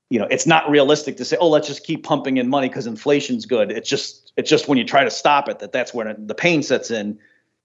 you 0.09 0.19
know, 0.19 0.27
it's 0.29 0.45
not 0.45 0.69
realistic 0.69 1.17
to 1.17 1.25
say, 1.25 1.37
oh, 1.39 1.49
let's 1.49 1.67
just 1.67 1.83
keep 1.83 2.03
pumping 2.03 2.37
in 2.37 2.47
money 2.49 2.67
because 2.67 2.85
inflation's 2.85 3.47
good. 3.47 3.71
It's 3.71 3.89
just 3.89 4.31
it's 4.37 4.49
just 4.49 4.67
when 4.67 4.77
you 4.77 4.83
try 4.83 5.03
to 5.03 5.09
stop 5.09 5.49
it 5.49 5.59
that 5.59 5.71
that's 5.71 5.93
when 5.93 6.27
the 6.27 6.35
pain 6.35 6.61
sets 6.61 6.91
in 6.91 7.17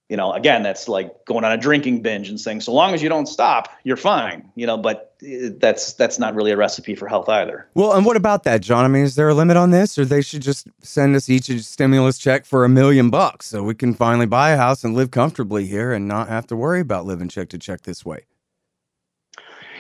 you 0.08 0.16
know, 0.16 0.32
again, 0.32 0.62
that's 0.62 0.88
like 0.88 1.24
going 1.26 1.44
on 1.44 1.52
a 1.52 1.56
drinking 1.58 2.00
binge 2.00 2.28
and 2.28 2.40
saying, 2.40 2.62
so 2.62 2.72
long 2.72 2.94
as 2.94 3.02
you 3.02 3.08
don't 3.08 3.26
stop, 3.26 3.70
you're 3.84 3.96
fine, 3.96 4.50
you 4.54 4.66
know, 4.66 4.78
but 4.78 5.14
eh, 5.22 5.50
that's, 5.58 5.92
that's 5.92 6.18
not 6.18 6.34
really 6.34 6.50
a 6.50 6.56
recipe 6.56 6.94
for 6.94 7.06
health 7.08 7.28
either. 7.28 7.68
Well, 7.74 7.92
and 7.92 8.06
what 8.06 8.16
about 8.16 8.44
that, 8.44 8.62
Jon? 8.62 8.84
I 8.84 8.88
mean, 8.88 9.04
is 9.04 9.16
there 9.16 9.28
a 9.28 9.34
limit 9.34 9.58
on 9.58 9.70
this 9.70 9.98
or 9.98 10.06
they 10.06 10.22
should 10.22 10.40
just 10.40 10.66
send 10.80 11.14
us 11.14 11.28
each 11.28 11.50
a 11.50 11.58
stimulus 11.60 12.16
check 12.16 12.46
for 12.46 12.64
a 12.64 12.68
million 12.68 13.10
bucks 13.10 13.46
so 13.46 13.62
we 13.62 13.74
can 13.74 13.92
finally 13.92 14.26
buy 14.26 14.50
a 14.50 14.56
house 14.56 14.82
and 14.82 14.94
live 14.94 15.10
comfortably 15.10 15.66
here 15.66 15.92
and 15.92 16.08
not 16.08 16.28
have 16.28 16.46
to 16.46 16.56
worry 16.56 16.80
about 16.80 17.04
living 17.04 17.28
check 17.28 17.50
to 17.50 17.58
check 17.58 17.82
this 17.82 18.04
way? 18.04 18.24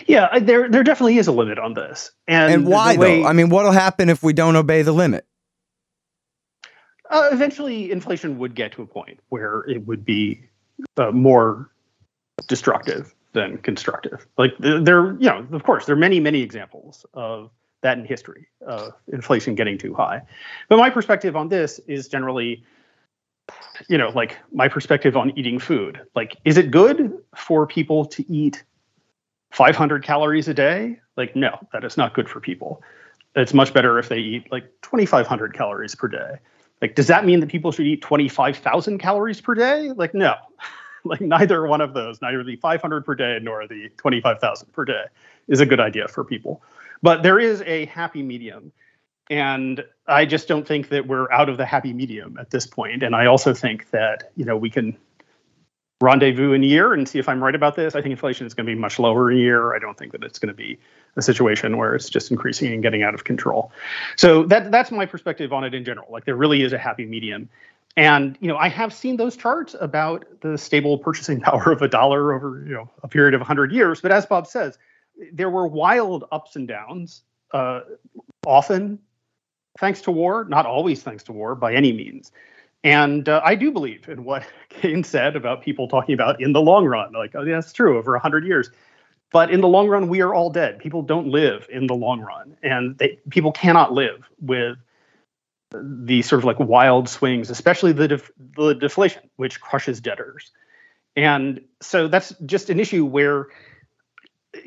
Yeah, 0.06 0.38
there 0.38 0.70
there 0.70 0.82
definitely 0.82 1.18
is 1.18 1.26
a 1.26 1.32
limit 1.32 1.58
on 1.58 1.74
this. 1.74 2.12
And, 2.26 2.50
and 2.50 2.66
why 2.66 2.96
way, 2.96 3.20
though? 3.20 3.28
I 3.28 3.34
mean, 3.34 3.50
what'll 3.50 3.72
happen 3.72 4.08
if 4.08 4.22
we 4.22 4.32
don't 4.32 4.56
obey 4.56 4.80
the 4.80 4.92
limit? 4.92 5.26
Uh, 7.10 7.28
eventually, 7.32 7.90
inflation 7.90 8.38
would 8.38 8.54
get 8.54 8.72
to 8.72 8.82
a 8.82 8.86
point 8.86 9.18
where 9.30 9.64
it 9.68 9.86
would 9.86 10.04
be 10.04 10.42
uh, 10.96 11.10
more 11.10 11.70
destructive 12.46 13.14
than 13.32 13.58
constructive. 13.58 14.26
Like 14.36 14.52
there, 14.58 15.12
you 15.12 15.28
know, 15.28 15.46
of 15.52 15.62
course, 15.62 15.86
there 15.86 15.94
are 15.94 15.98
many, 15.98 16.20
many 16.20 16.42
examples 16.42 17.06
of 17.14 17.50
that 17.82 17.98
in 17.98 18.04
history 18.04 18.48
of 18.66 18.92
inflation 19.12 19.54
getting 19.54 19.78
too 19.78 19.94
high. 19.94 20.22
But 20.68 20.78
my 20.78 20.90
perspective 20.90 21.36
on 21.36 21.48
this 21.48 21.78
is 21.86 22.08
generally, 22.08 22.64
you 23.88 23.96
know, 23.96 24.10
like 24.10 24.36
my 24.52 24.68
perspective 24.68 25.16
on 25.16 25.36
eating 25.38 25.58
food. 25.58 26.00
Like, 26.14 26.36
is 26.44 26.56
it 26.56 26.70
good 26.70 27.16
for 27.36 27.66
people 27.66 28.04
to 28.06 28.30
eat 28.30 28.64
500 29.52 30.02
calories 30.02 30.48
a 30.48 30.54
day? 30.54 30.98
Like, 31.16 31.36
no, 31.36 31.58
that 31.72 31.84
is 31.84 31.96
not 31.96 32.14
good 32.14 32.28
for 32.28 32.40
people. 32.40 32.82
It's 33.36 33.54
much 33.54 33.72
better 33.72 33.98
if 33.98 34.08
they 34.08 34.18
eat 34.18 34.50
like 34.50 34.64
2,500 34.82 35.54
calories 35.54 35.94
per 35.94 36.08
day. 36.08 36.38
Like, 36.80 36.94
does 36.94 37.08
that 37.08 37.24
mean 37.24 37.40
that 37.40 37.48
people 37.48 37.72
should 37.72 37.86
eat 37.86 38.02
25,000 38.02 38.98
calories 38.98 39.40
per 39.40 39.54
day? 39.54 39.90
Like, 39.92 40.14
no. 40.14 40.34
like, 41.04 41.20
neither 41.20 41.66
one 41.66 41.80
of 41.80 41.94
those, 41.94 42.20
neither 42.22 42.44
the 42.44 42.56
500 42.56 43.04
per 43.04 43.14
day 43.14 43.38
nor 43.42 43.66
the 43.66 43.88
25,000 43.96 44.72
per 44.72 44.84
day 44.84 45.04
is 45.48 45.60
a 45.60 45.66
good 45.66 45.80
idea 45.80 46.08
for 46.08 46.24
people. 46.24 46.62
But 47.02 47.22
there 47.22 47.38
is 47.38 47.62
a 47.62 47.86
happy 47.86 48.22
medium. 48.22 48.72
And 49.30 49.84
I 50.06 50.24
just 50.24 50.48
don't 50.48 50.66
think 50.66 50.88
that 50.88 51.06
we're 51.06 51.30
out 51.30 51.48
of 51.48 51.58
the 51.58 51.66
happy 51.66 51.92
medium 51.92 52.38
at 52.38 52.50
this 52.50 52.66
point. 52.66 53.02
And 53.02 53.14
I 53.14 53.26
also 53.26 53.52
think 53.52 53.90
that, 53.90 54.32
you 54.36 54.44
know, 54.44 54.56
we 54.56 54.70
can 54.70 54.96
rendezvous 56.00 56.52
in 56.52 56.62
a 56.62 56.66
year 56.66 56.92
and 56.92 57.08
see 57.08 57.18
if 57.18 57.28
I'm 57.28 57.42
right 57.42 57.54
about 57.54 57.74
this. 57.74 57.94
I 57.94 58.00
think 58.00 58.12
inflation 58.12 58.46
is 58.46 58.54
going 58.54 58.66
to 58.66 58.72
be 58.72 58.78
much 58.78 58.98
lower 58.98 59.30
in 59.30 59.38
a 59.38 59.40
year. 59.40 59.74
I 59.74 59.78
don't 59.78 59.98
think 59.98 60.12
that 60.12 60.22
it's 60.22 60.38
going 60.38 60.48
to 60.48 60.54
be 60.54 60.78
a 61.16 61.22
situation 61.22 61.76
where 61.76 61.94
it's 61.94 62.08
just 62.08 62.30
increasing 62.30 62.72
and 62.72 62.82
getting 62.82 63.02
out 63.02 63.14
of 63.14 63.24
control. 63.24 63.72
So 64.16 64.44
that 64.44 64.70
that's 64.70 64.90
my 64.90 65.06
perspective 65.06 65.52
on 65.52 65.64
it 65.64 65.74
in 65.74 65.84
general. 65.84 66.06
Like 66.10 66.24
there 66.24 66.36
really 66.36 66.62
is 66.62 66.72
a 66.72 66.78
happy 66.78 67.04
medium. 67.04 67.48
And 67.96 68.38
you 68.40 68.46
know, 68.46 68.56
I 68.56 68.68
have 68.68 68.94
seen 68.94 69.16
those 69.16 69.36
charts 69.36 69.74
about 69.80 70.24
the 70.40 70.56
stable 70.56 70.98
purchasing 70.98 71.40
power 71.48 71.72
of 71.72 71.82
a 71.82 71.88
dollar 71.88 72.32
over 72.32 72.64
you 72.64 72.74
know 72.74 72.88
a 73.02 73.08
period 73.08 73.34
of 73.34 73.40
100 73.40 73.72
years. 73.72 74.00
But 74.00 74.12
as 74.12 74.24
Bob 74.24 74.46
says, 74.46 74.78
there 75.32 75.50
were 75.50 75.66
wild 75.66 76.24
ups 76.30 76.54
and 76.54 76.68
downs, 76.68 77.22
uh, 77.52 77.80
often 78.46 79.00
thanks 79.80 80.00
to 80.02 80.12
war, 80.12 80.44
not 80.44 80.64
always 80.64 81.02
thanks 81.02 81.24
to 81.24 81.32
war 81.32 81.56
by 81.56 81.74
any 81.74 81.92
means. 81.92 82.30
And 82.84 83.28
uh, 83.28 83.40
I 83.44 83.54
do 83.54 83.70
believe 83.70 84.08
in 84.08 84.24
what 84.24 84.46
Keynes 84.68 85.08
said 85.08 85.36
about 85.36 85.62
people 85.62 85.88
talking 85.88 86.14
about 86.14 86.40
in 86.40 86.52
the 86.52 86.60
long 86.60 86.86
run. 86.86 87.12
Like, 87.12 87.34
oh, 87.34 87.42
yeah, 87.42 87.54
that's 87.54 87.72
true 87.72 87.98
over 87.98 88.12
100 88.12 88.46
years. 88.46 88.70
But 89.30 89.50
in 89.50 89.60
the 89.60 89.68
long 89.68 89.88
run, 89.88 90.08
we 90.08 90.22
are 90.22 90.32
all 90.32 90.50
dead. 90.50 90.78
People 90.78 91.02
don't 91.02 91.28
live 91.28 91.66
in 91.70 91.86
the 91.86 91.94
long 91.94 92.20
run. 92.20 92.56
And 92.62 92.96
they, 92.96 93.18
people 93.28 93.52
cannot 93.52 93.92
live 93.92 94.28
with 94.40 94.78
the 95.70 96.22
sort 96.22 96.38
of 96.38 96.44
like 96.44 96.58
wild 96.58 97.08
swings, 97.10 97.50
especially 97.50 97.92
the, 97.92 98.08
def- 98.08 98.30
the 98.56 98.74
deflation, 98.74 99.28
which 99.36 99.60
crushes 99.60 100.00
debtors. 100.00 100.50
And 101.14 101.60
so 101.82 102.08
that's 102.08 102.32
just 102.46 102.70
an 102.70 102.80
issue 102.80 103.04
where 103.04 103.48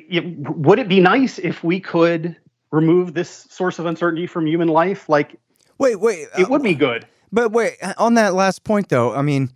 would 0.09 0.79
it 0.79 0.87
be 0.87 0.99
nice 0.99 1.39
if 1.39 1.63
we 1.63 1.79
could 1.79 2.35
remove 2.71 3.13
this 3.13 3.29
source 3.49 3.79
of 3.79 3.85
uncertainty 3.85 4.27
from 4.27 4.45
human 4.45 4.67
life? 4.67 5.09
Like, 5.09 5.39
wait, 5.77 5.99
wait, 5.99 6.27
it 6.37 6.49
would 6.49 6.61
be 6.61 6.75
good. 6.75 7.07
But 7.31 7.51
wait, 7.51 7.77
on 7.97 8.15
that 8.15 8.33
last 8.33 8.63
point 8.63 8.89
though, 8.89 9.13
I 9.13 9.21
mean, 9.21 9.51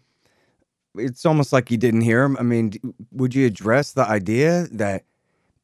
it's 0.97 1.25
almost 1.25 1.51
like 1.51 1.69
you 1.69 1.77
didn't 1.77 2.01
hear 2.01 2.23
him. 2.23 2.37
I 2.37 2.43
mean, 2.43 2.73
would 3.11 3.35
you 3.35 3.45
address 3.45 3.91
the 3.91 4.07
idea 4.07 4.67
that 4.71 5.03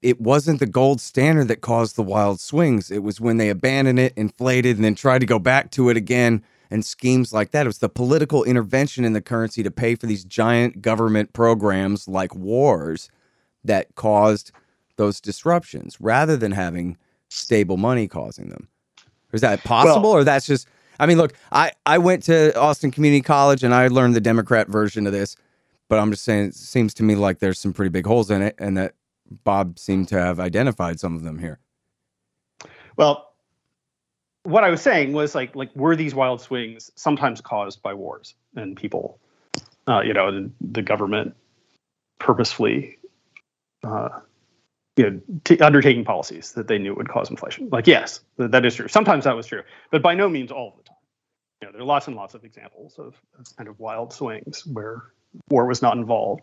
it 0.02 0.20
wasn't 0.20 0.60
the 0.60 0.66
gold 0.66 1.00
standard 1.00 1.48
that 1.48 1.62
caused 1.62 1.96
the 1.96 2.04
wild 2.04 2.40
swings? 2.40 2.92
It 2.92 3.04
was 3.04 3.22
when 3.22 3.38
they 3.38 3.50
abandoned 3.50 4.00
it, 4.00 4.14
inflated, 4.16 4.76
and 4.76 4.84
then 4.84 4.96
tried 4.96 5.20
to 5.20 5.26
go 5.26 5.40
back 5.40 5.72
to 5.72 5.90
it 5.90 5.98
again 5.98 6.44
and 6.70 6.84
schemes 6.84 7.34
like 7.34 7.52
that. 7.52 7.66
It 7.66 7.70
was 7.70 7.78
the 7.80 7.90
political 7.90 8.44
intervention 8.44 9.06
in 9.06 9.14
the 9.14 9.22
currency 9.22 9.64
to 9.64 9.72
pay 9.72 9.96
for 9.96 10.06
these 10.06 10.24
giant 10.24 10.82
government 10.82 11.34
programs 11.34 12.08
like 12.08 12.36
wars 12.36 13.10
that 13.64 13.94
caused 13.96 14.52
those 14.98 15.22
disruptions 15.22 16.00
rather 16.02 16.36
than 16.36 16.52
having 16.52 16.98
stable 17.30 17.78
money 17.78 18.08
causing 18.08 18.50
them. 18.50 18.68
Is 19.34 19.42
that 19.42 19.64
possible 19.64 20.10
well, 20.10 20.22
or 20.22 20.24
that's 20.24 20.46
just 20.46 20.68
I 21.02 21.08
mean, 21.08 21.18
look, 21.18 21.34
I, 21.52 21.72
I 21.84 21.98
went 21.98 22.22
to 22.24 22.56
Austin 22.56 22.92
Community 22.92 23.24
College 23.24 23.64
and 23.64 23.74
I 23.74 23.88
learned 23.88 24.14
the 24.14 24.22
Democrat 24.22 24.68
version 24.68 25.08
of 25.08 25.12
this, 25.12 25.36
but 25.90 25.98
I'm 25.98 26.12
just 26.12 26.24
saying 26.24 26.50
it 26.50 26.56
seems 26.56 26.94
to 26.94 27.04
me 27.04 27.16
like 27.16 27.40
there's 27.40 27.60
some 27.60 27.74
pretty 27.74 27.90
big 27.90 28.06
holes 28.06 28.30
in 28.30 28.44
it 28.44 28.54
and 28.60 28.78
that 28.78 28.94
Bob 29.44 29.80
seemed 29.80 30.10
to 30.10 30.20
have 30.20 30.40
identified 30.40 31.00
some 31.00 31.16
of 31.16 31.24
them 31.24 31.40
here. 31.40 31.60
Well, 32.98 33.34
what 34.44 34.64
I 34.64 34.70
was 34.70 34.82
saying 34.82 35.14
was 35.14 35.34
like 35.34 35.56
like 35.56 35.76
were 35.76 35.96
these 35.96 36.14
wild 36.14 36.40
swings 36.40 36.92
sometimes 36.96 37.42
caused 37.42 37.82
by 37.82 37.96
wars 37.96 38.36
and 38.56 38.78
people, 38.78 39.20
uh, 39.88 40.02
you 40.02 40.14
know, 40.14 40.32
the, 40.32 40.52
the 40.62 40.82
government 40.84 41.36
purposefully, 42.20 43.00
uh, 43.84 44.10
you 44.98 45.10
know, 45.10 45.22
t- 45.46 45.60
undertaking 45.60 46.06
policies 46.06 46.52
that 46.52 46.68
they 46.68 46.78
knew 46.78 46.94
would 46.94 47.10
cause 47.10 47.32
inflation. 47.32 47.70
Like 47.72 47.88
yes, 47.88 48.20
that, 48.38 48.52
that 48.52 48.66
is 48.66 48.76
true. 48.76 48.88
Sometimes 48.88 49.24
that 49.24 49.36
was 49.36 49.48
true, 49.48 49.64
but 49.90 50.04
by 50.04 50.14
no 50.14 50.30
means 50.30 50.52
all 50.52 50.70
of 50.70 50.78
the 50.78 50.84
time 50.84 50.91
you 51.62 51.68
know, 51.68 51.72
there 51.72 51.82
are 51.82 51.86
lots 51.86 52.08
and 52.08 52.16
lots 52.16 52.34
of 52.34 52.44
examples 52.44 52.98
of, 52.98 53.16
of 53.38 53.56
kind 53.56 53.70
of 53.70 53.80
wild 53.80 54.14
swings 54.14 54.66
where 54.66 55.04
war 55.50 55.66
was 55.66 55.82
not 55.82 55.96
involved. 55.96 56.42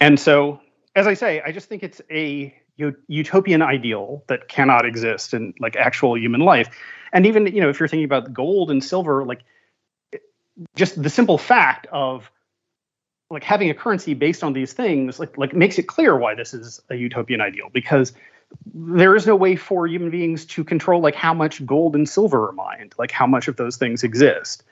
And 0.00 0.18
so, 0.18 0.60
as 0.94 1.06
I 1.06 1.14
say, 1.14 1.42
I 1.44 1.52
just 1.52 1.68
think 1.68 1.82
it's 1.82 2.00
a 2.10 2.54
utopian 3.08 3.62
ideal 3.62 4.22
that 4.28 4.48
cannot 4.48 4.84
exist 4.84 5.34
in 5.34 5.54
like 5.58 5.76
actual 5.76 6.16
human 6.16 6.40
life. 6.40 6.68
And 7.12 7.26
even, 7.26 7.46
you 7.46 7.60
know, 7.60 7.70
if 7.70 7.80
you're 7.80 7.88
thinking 7.88 8.04
about 8.04 8.32
gold 8.32 8.70
and 8.70 8.84
silver, 8.84 9.24
like 9.24 9.42
just 10.76 11.02
the 11.02 11.10
simple 11.10 11.38
fact 11.38 11.86
of 11.90 12.30
like 13.30 13.42
having 13.42 13.70
a 13.70 13.74
currency 13.74 14.14
based 14.14 14.44
on 14.44 14.52
these 14.52 14.72
things 14.72 15.18
like 15.18 15.36
like 15.36 15.52
makes 15.52 15.78
it 15.78 15.88
clear 15.88 16.16
why 16.16 16.34
this 16.34 16.54
is 16.54 16.80
a 16.90 16.94
utopian 16.94 17.40
ideal 17.40 17.68
because 17.72 18.12
there 18.64 19.14
is 19.14 19.26
no 19.26 19.36
way 19.36 19.56
for 19.56 19.86
human 19.86 20.10
beings 20.10 20.44
to 20.46 20.64
control 20.64 21.00
like 21.00 21.14
how 21.14 21.34
much 21.34 21.64
gold 21.64 21.94
and 21.94 22.08
silver 22.08 22.48
are 22.48 22.52
mined, 22.52 22.94
like 22.98 23.10
how 23.10 23.26
much 23.26 23.48
of 23.48 23.56
those 23.56 23.76
things 23.76 24.02
exist. 24.04 24.62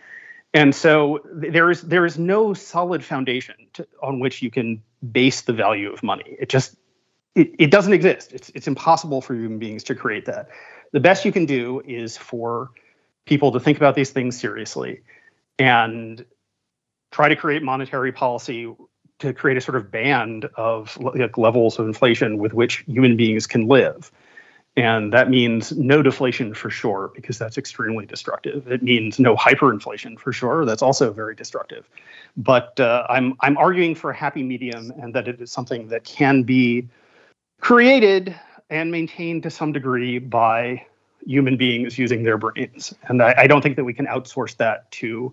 And 0.52 0.74
so 0.74 1.20
there 1.24 1.70
is 1.70 1.82
there 1.82 2.06
is 2.06 2.18
no 2.18 2.54
solid 2.54 3.04
foundation 3.04 3.56
to, 3.74 3.86
on 4.02 4.20
which 4.20 4.40
you 4.40 4.50
can 4.50 4.82
base 5.12 5.40
the 5.42 5.52
value 5.52 5.92
of 5.92 6.02
money. 6.02 6.36
It 6.38 6.48
just 6.48 6.76
it, 7.34 7.54
it 7.58 7.70
doesn't 7.70 7.92
exist. 7.92 8.32
It's 8.32 8.50
it's 8.54 8.68
impossible 8.68 9.20
for 9.20 9.34
human 9.34 9.58
beings 9.58 9.82
to 9.84 9.94
create 9.94 10.26
that. 10.26 10.48
The 10.92 11.00
best 11.00 11.24
you 11.24 11.32
can 11.32 11.44
do 11.44 11.82
is 11.86 12.16
for 12.16 12.70
people 13.24 13.50
to 13.52 13.60
think 13.60 13.78
about 13.78 13.94
these 13.94 14.10
things 14.10 14.38
seriously 14.38 15.00
and 15.58 16.24
try 17.10 17.28
to 17.28 17.36
create 17.36 17.62
monetary 17.62 18.12
policy 18.12 18.72
to 19.24 19.32
create 19.34 19.56
a 19.56 19.60
sort 19.60 19.76
of 19.76 19.90
band 19.90 20.48
of 20.56 20.96
like, 20.98 21.36
levels 21.36 21.78
of 21.78 21.86
inflation 21.86 22.38
with 22.38 22.52
which 22.52 22.84
human 22.86 23.16
beings 23.16 23.46
can 23.46 23.66
live. 23.66 24.10
And 24.76 25.12
that 25.12 25.30
means 25.30 25.70
no 25.72 26.02
deflation 26.02 26.52
for 26.52 26.68
sure, 26.68 27.12
because 27.14 27.38
that's 27.38 27.56
extremely 27.56 28.06
destructive. 28.06 28.66
It 28.66 28.82
means 28.82 29.20
no 29.20 29.36
hyperinflation 29.36 30.18
for 30.18 30.32
sure. 30.32 30.64
That's 30.64 30.82
also 30.82 31.12
very 31.12 31.36
destructive. 31.36 31.88
But 32.36 32.80
uh, 32.80 33.06
I'm 33.08 33.36
I'm 33.38 33.56
arguing 33.56 33.94
for 33.94 34.10
a 34.10 34.16
happy 34.16 34.42
medium, 34.42 34.92
and 35.00 35.14
that 35.14 35.28
it 35.28 35.40
is 35.40 35.52
something 35.52 35.88
that 35.88 36.02
can 36.02 36.42
be 36.42 36.88
created 37.60 38.34
and 38.68 38.90
maintained 38.90 39.44
to 39.44 39.50
some 39.50 39.70
degree 39.72 40.18
by 40.18 40.84
human 41.24 41.56
beings 41.56 41.96
using 41.96 42.24
their 42.24 42.36
brains. 42.36 42.92
And 43.08 43.22
I, 43.22 43.34
I 43.38 43.46
don't 43.46 43.62
think 43.62 43.76
that 43.76 43.84
we 43.84 43.94
can 43.94 44.06
outsource 44.06 44.56
that 44.56 44.90
to, 44.98 45.32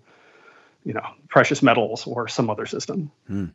you 0.84 0.94
know, 0.94 1.06
precious 1.28 1.62
metals 1.62 2.06
or 2.06 2.28
some 2.28 2.48
other 2.48 2.66
system. 2.66 3.10
Hmm. 3.26 3.46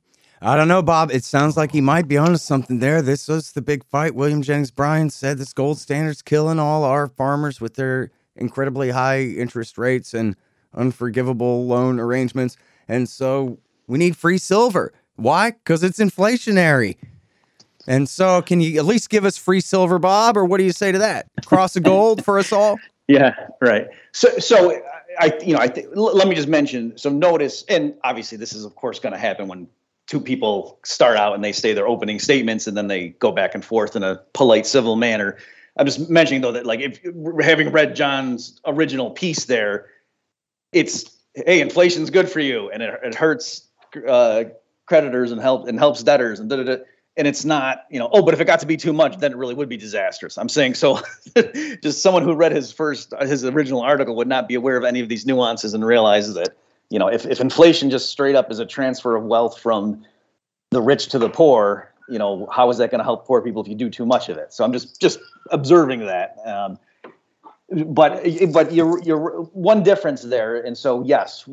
I 0.42 0.56
don't 0.56 0.68
know, 0.68 0.84
Bob. 0.84 1.12
It 1.12 1.24
sounds 1.24 1.58
like 1.58 1.72
he 1.72 1.82
might 1.82 2.08
be 2.08 2.18
onto 2.18 2.38
something 2.38 2.80
there. 2.80 3.02
This 3.02 3.28
was 3.28 3.54
the 3.54 3.62
big 3.62 3.84
fight. 3.86 4.14
William 4.14 4.42
Jennings 4.42 4.70
Bryan 4.70 5.10
said 5.10 5.38
this 5.38 5.52
gold 5.54 5.80
standard's 5.80 6.22
killing 6.22 6.60
all 6.60 6.84
our 6.84 7.08
farmers 7.08 7.60
with 7.60 7.76
their 7.76 8.12
incredibly 8.36 8.92
high 8.92 9.22
interest 9.22 9.78
rates 9.78 10.14
and 10.14 10.36
unforgivable 10.76 11.66
loan 11.66 12.00
arrangements. 12.00 12.56
And 12.88 13.10
so 13.10 13.58
we 13.88 13.98
need 13.98 14.16
free 14.16 14.38
silver. 14.38 14.94
Why? 15.16 15.52
Because 15.52 15.84
it's 15.84 15.98
inflationary. 15.98 16.98
And 17.88 18.08
so, 18.08 18.42
can 18.42 18.60
you 18.60 18.78
at 18.78 18.86
least 18.86 19.10
give 19.10 19.24
us 19.24 19.38
free 19.38 19.62
silver, 19.62 19.98
Bob, 19.98 20.38
or 20.38 20.44
what 20.44 20.58
do 20.58 20.66
you 20.66 20.74
say 20.74 20.92
to 20.92 21.00
that? 21.00 21.28
Cross 21.46 21.78
of 21.78 21.84
gold 21.84 22.24
for 22.24 22.38
us 22.38 22.52
all? 22.52 22.78
Yeah, 23.10 23.36
right. 23.62 23.88
So, 24.12 24.38
so 24.38 24.82
I, 25.18 25.32
you 25.42 25.54
know, 25.54 25.60
I 25.60 25.70
think 25.70 25.88
let 25.94 26.28
me 26.28 26.36
just 26.36 26.50
mention. 26.50 26.98
So, 26.98 27.10
notice, 27.10 27.64
and 27.70 27.94
obviously, 28.04 28.38
this 28.38 28.52
is 28.52 28.66
of 28.66 28.76
course 28.76 29.00
going 29.00 29.14
to 29.14 29.18
happen 29.18 29.48
when 29.48 29.70
two 30.08 30.22
people 30.22 30.80
start 30.84 31.18
out 31.18 31.36
and 31.36 31.44
they 31.44 31.52
say 31.52 31.74
their 31.74 31.88
opening 31.88 32.18
statements 32.18 32.66
and 32.66 32.76
then 32.76 32.88
they 32.88 33.10
go 33.10 33.32
back 33.32 33.54
and 33.54 33.64
forth 33.64 33.96
in 33.96 34.04
a 34.04 34.22
polite 34.34 34.66
civil 34.66 34.96
manner 34.96 35.38
i'm 35.78 35.86
just 35.86 36.10
mentioning 36.10 36.42
though 36.42 36.52
that 36.52 36.66
like 36.66 36.80
if 36.80 37.00
having 37.42 37.72
read 37.72 37.96
jon's 37.96 38.60
original 38.66 39.12
piece 39.12 39.46
there 39.46 39.88
it's 40.72 41.18
hey 41.46 41.62
inflation's 41.62 42.10
good 42.10 42.30
for 42.30 42.40
you 42.40 42.70
and 42.72 42.82
it, 42.82 43.00
it 43.04 43.14
hurts 43.14 43.68
uh, 44.08 44.46
creditors 44.86 45.32
and 45.32 45.42
help 45.42 45.68
and 45.68 45.78
helps 45.78 46.04
debtors 46.04 46.40
and 46.40 46.50
da, 46.50 46.58
da, 46.58 46.64
da. 46.64 46.78
and 47.18 47.28
it's 47.28 47.44
not 47.46 47.86
you 47.90 48.00
know 48.00 48.10
oh 48.14 48.22
but 48.22 48.34
if 48.34 48.40
it 48.40 48.46
got 48.46 48.60
to 48.60 48.66
be 48.66 48.78
too 48.78 48.94
much 48.94 49.18
then 49.18 49.32
it 49.32 49.38
really 49.38 49.54
would 49.54 49.70
be 49.70 49.78
disastrous 49.78 50.38
i'm 50.38 50.50
saying 50.50 50.74
so 50.74 51.00
just 51.84 52.02
someone 52.02 52.24
who 52.24 52.34
read 52.34 52.52
his 52.52 52.72
first 52.72 53.14
his 53.22 53.44
original 53.44 53.82
article 53.82 54.16
would 54.16 54.28
not 54.28 54.48
be 54.48 54.56
aware 54.56 54.78
of 54.78 54.84
any 54.84 55.02
of 55.02 55.10
these 55.10 55.26
nuances 55.26 55.74
and 55.74 55.86
realize 55.86 56.34
that 56.34 56.56
you 56.90 57.00
know, 57.00 57.08
if, 57.08 57.26
if 57.26 57.42
inflation 57.42 57.90
just 57.90 58.10
straight 58.10 58.36
up 58.36 58.52
is 58.52 58.60
a 58.60 58.66
transfer 58.66 59.16
of 59.16 59.24
wealth 59.24 59.60
from 59.60 60.06
the 60.72 60.82
rich 60.82 61.08
to 61.10 61.20
the 61.20 61.30
poor, 61.30 61.92
you 62.10 62.18
know, 62.18 62.48
how 62.52 62.70
is 62.70 62.78
that 62.78 62.92
going 62.92 63.00
to 63.00 63.04
help 63.04 63.26
poor 63.26 63.42
people 63.42 63.62
if 63.62 63.68
you 63.68 63.76
do 63.76 63.90
too 63.90 64.06
much 64.06 64.30
of 64.30 64.38
it? 64.38 64.54
So 64.54 64.64
I'm 64.64 64.72
just 64.72 65.00
just 65.02 65.20
observing 65.52 66.06
that. 66.06 66.38
Um, 66.46 66.80
but 67.94 68.26
but 68.54 68.72
you're 68.72 69.02
you're 69.04 69.42
one 69.52 69.84
difference 69.84 70.22
there, 70.22 70.56
and 70.56 70.78
so 70.78 71.04
yes, 71.04 71.48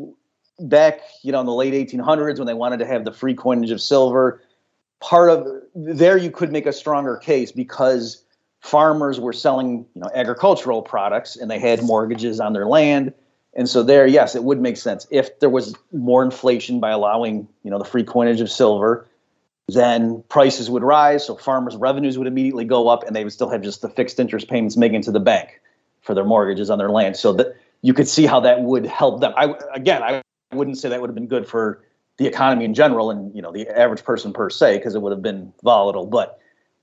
back 0.60 1.00
you 1.22 1.32
know 1.32 1.40
in 1.40 1.46
the 1.46 1.52
late 1.52 1.74
1800s 1.74 2.38
when 2.38 2.46
they 2.46 2.54
wanted 2.54 2.78
to 2.78 2.86
have 2.86 3.04
the 3.04 3.12
free 3.12 3.34
coinage 3.34 3.72
of 3.72 3.80
silver, 3.80 4.40
part 5.00 5.30
of 5.30 5.46
there 5.74 6.16
you 6.16 6.30
could 6.30 6.52
make 6.52 6.66
a 6.66 6.72
stronger 6.72 7.16
case 7.16 7.50
because 7.50 8.24
farmers 8.60 9.18
were 9.18 9.32
selling 9.32 9.84
you 9.94 10.00
know 10.00 10.08
agricultural 10.14 10.82
products 10.82 11.34
and 11.34 11.50
they 11.50 11.58
had 11.58 11.82
mortgages 11.82 12.38
on 12.38 12.52
their 12.52 12.66
land 12.66 13.12
and 13.56 13.68
so 13.68 13.82
there, 13.82 14.06
yes, 14.06 14.34
it 14.34 14.44
would 14.44 14.60
make 14.60 14.76
sense 14.76 15.06
if 15.10 15.38
there 15.38 15.50
was 15.50 15.76
more 15.92 16.24
inflation 16.24 16.80
by 16.80 16.90
allowing, 16.90 17.48
you 17.62 17.70
know, 17.70 17.78
the 17.78 17.84
free 17.84 18.02
coinage 18.02 18.40
of 18.40 18.50
silver, 18.50 19.06
then 19.68 20.22
prices 20.28 20.68
would 20.68 20.82
rise, 20.82 21.24
so 21.24 21.36
farmers' 21.36 21.76
revenues 21.76 22.18
would 22.18 22.26
immediately 22.26 22.64
go 22.64 22.88
up, 22.88 23.04
and 23.04 23.14
they 23.14 23.24
would 23.24 23.32
still 23.32 23.48
have 23.48 23.62
just 23.62 23.80
the 23.80 23.88
fixed 23.88 24.18
interest 24.18 24.48
payments 24.48 24.76
making 24.76 25.02
to 25.02 25.12
the 25.12 25.20
bank 25.20 25.60
for 26.02 26.14
their 26.14 26.24
mortgages 26.24 26.68
on 26.68 26.78
their 26.78 26.90
land. 26.90 27.16
So 27.16 27.32
that 27.34 27.56
you 27.80 27.94
could 27.94 28.08
see 28.08 28.26
how 28.26 28.40
that 28.40 28.62
would 28.62 28.84
help 28.84 29.20
them. 29.20 29.32
I 29.36 29.54
again, 29.72 30.02
I 30.02 30.22
wouldn't 30.52 30.78
say 30.78 30.88
that 30.88 31.00
would 31.00 31.08
have 31.08 31.14
been 31.14 31.28
good 31.28 31.46
for 31.46 31.82
the 32.18 32.26
economy 32.26 32.64
in 32.64 32.74
general 32.74 33.10
and 33.10 33.34
you 33.34 33.42
know 33.42 33.52
the 33.52 33.68
average 33.68 34.04
person 34.04 34.32
per 34.32 34.50
se 34.50 34.78
because 34.78 34.94
it 34.94 35.02
would 35.02 35.12
have 35.12 35.22
been 35.22 35.52
volatile, 35.62 36.06
but 36.06 36.38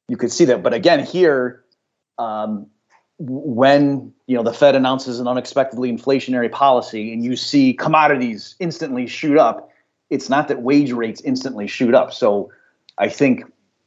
you 0.07 0.17
could 0.17 0.31
see 0.31 0.45
that. 0.45 0.63
But 0.63 0.73
again, 0.73 1.05
here. 1.05 1.63
Um, 2.17 2.67
when 3.21 4.13
you 4.25 4.35
know 4.35 4.43
the 4.43 4.53
Fed 4.53 4.75
announces 4.75 5.19
an 5.19 5.27
unexpectedly 5.27 5.91
inflationary 5.91 6.51
policy 6.51 7.13
and 7.13 7.23
you 7.23 7.35
see 7.35 7.73
commodities 7.73 8.55
instantly 8.59 9.05
shoot 9.05 9.37
up, 9.37 9.69
it's 10.09 10.29
not 10.29 10.47
that 10.47 10.61
wage 10.61 10.91
rates 10.91 11.21
instantly 11.21 11.67
shoot 11.67 11.93
up. 11.93 12.13
So 12.13 12.51
I 12.97 13.09
think 13.09 13.43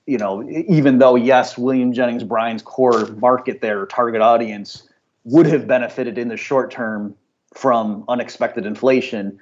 you 0.06 0.18
know 0.18 0.48
even 0.48 0.98
though 0.98 1.16
yes, 1.16 1.58
William 1.58 1.92
Jennings 1.92 2.22
Bryan's 2.22 2.62
core 2.62 3.06
market 3.06 3.60
their 3.60 3.86
target 3.86 4.20
audience 4.20 4.88
would 5.24 5.46
have 5.46 5.66
benefited 5.66 6.16
in 6.16 6.28
the 6.28 6.36
short 6.36 6.70
term 6.70 7.14
from 7.54 8.04
unexpected 8.08 8.66
inflation, 8.66 9.38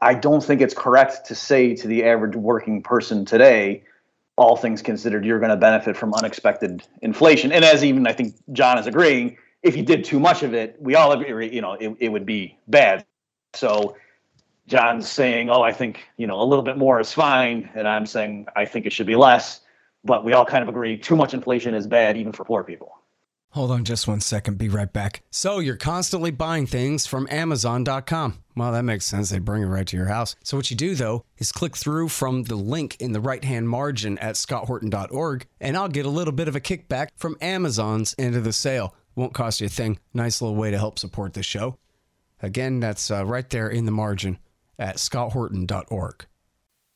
I 0.00 0.14
don't 0.14 0.42
think 0.42 0.60
it's 0.60 0.74
correct 0.74 1.26
to 1.26 1.34
say 1.34 1.74
to 1.76 1.88
the 1.88 2.04
average 2.04 2.36
working 2.36 2.82
person 2.82 3.24
today 3.24 3.82
all 4.36 4.56
things 4.56 4.82
considered, 4.82 5.24
you're 5.24 5.38
going 5.38 5.50
to 5.50 5.56
benefit 5.56 5.96
from 5.96 6.14
unexpected 6.14 6.82
inflation. 7.02 7.52
And 7.52 7.64
as 7.64 7.84
even 7.84 8.06
I 8.06 8.12
think 8.12 8.34
Jon 8.52 8.78
is 8.78 8.86
agreeing, 8.86 9.36
if 9.62 9.76
you 9.76 9.82
did 9.82 10.04
too 10.04 10.18
much 10.18 10.42
of 10.42 10.54
it, 10.54 10.76
we 10.80 10.94
all 10.94 11.12
agree, 11.12 11.52
you 11.52 11.60
know, 11.60 11.74
it, 11.74 11.94
it 12.00 12.08
would 12.08 12.26
be 12.26 12.56
bad. 12.68 13.04
So 13.54 13.96
Jon's 14.66 15.08
saying, 15.08 15.50
oh, 15.50 15.62
I 15.62 15.72
think, 15.72 16.08
you 16.16 16.26
know, 16.26 16.40
a 16.40 16.44
little 16.44 16.64
bit 16.64 16.78
more 16.78 16.98
is 16.98 17.12
fine. 17.12 17.68
And 17.74 17.86
I'm 17.86 18.06
saying, 18.06 18.46
I 18.56 18.64
think 18.64 18.86
it 18.86 18.92
should 18.92 19.06
be 19.06 19.16
less. 19.16 19.60
But 20.04 20.24
we 20.24 20.32
all 20.32 20.46
kind 20.46 20.62
of 20.62 20.68
agree 20.68 20.98
too 20.98 21.14
much 21.14 21.34
inflation 21.34 21.74
is 21.74 21.86
bad, 21.86 22.16
even 22.16 22.32
for 22.32 22.44
poor 22.44 22.64
people. 22.64 22.98
Hold 23.52 23.70
on 23.70 23.84
just 23.84 24.08
one 24.08 24.22
second. 24.22 24.56
Be 24.56 24.70
right 24.70 24.90
back. 24.90 25.22
So, 25.30 25.58
you're 25.58 25.76
constantly 25.76 26.30
buying 26.30 26.66
things 26.66 27.06
from 27.06 27.28
Amazon.com. 27.30 28.38
Well, 28.56 28.72
that 28.72 28.82
makes 28.82 29.04
sense. 29.04 29.28
They 29.28 29.40
bring 29.40 29.62
it 29.62 29.66
right 29.66 29.86
to 29.86 29.96
your 29.96 30.06
house. 30.06 30.34
So, 30.42 30.56
what 30.56 30.70
you 30.70 30.76
do, 30.76 30.94
though, 30.94 31.26
is 31.36 31.52
click 31.52 31.76
through 31.76 32.08
from 32.08 32.44
the 32.44 32.54
link 32.56 32.96
in 32.98 33.12
the 33.12 33.20
right 33.20 33.44
hand 33.44 33.68
margin 33.68 34.16
at 34.18 34.36
scotthorton.org, 34.36 35.46
and 35.60 35.76
I'll 35.76 35.88
get 35.88 36.06
a 36.06 36.10
little 36.10 36.32
bit 36.32 36.48
of 36.48 36.56
a 36.56 36.60
kickback 36.60 37.08
from 37.14 37.36
Amazon's 37.42 38.14
end 38.18 38.36
of 38.36 38.44
the 38.44 38.54
sale. 38.54 38.94
Won't 39.14 39.34
cost 39.34 39.60
you 39.60 39.66
a 39.66 39.70
thing. 39.70 39.98
Nice 40.14 40.40
little 40.40 40.56
way 40.56 40.70
to 40.70 40.78
help 40.78 40.98
support 40.98 41.34
the 41.34 41.42
show. 41.42 41.76
Again, 42.40 42.80
that's 42.80 43.10
uh, 43.10 43.26
right 43.26 43.48
there 43.50 43.68
in 43.68 43.84
the 43.84 43.92
margin 43.92 44.38
at 44.78 44.96
scotthorton.org. 44.96 46.24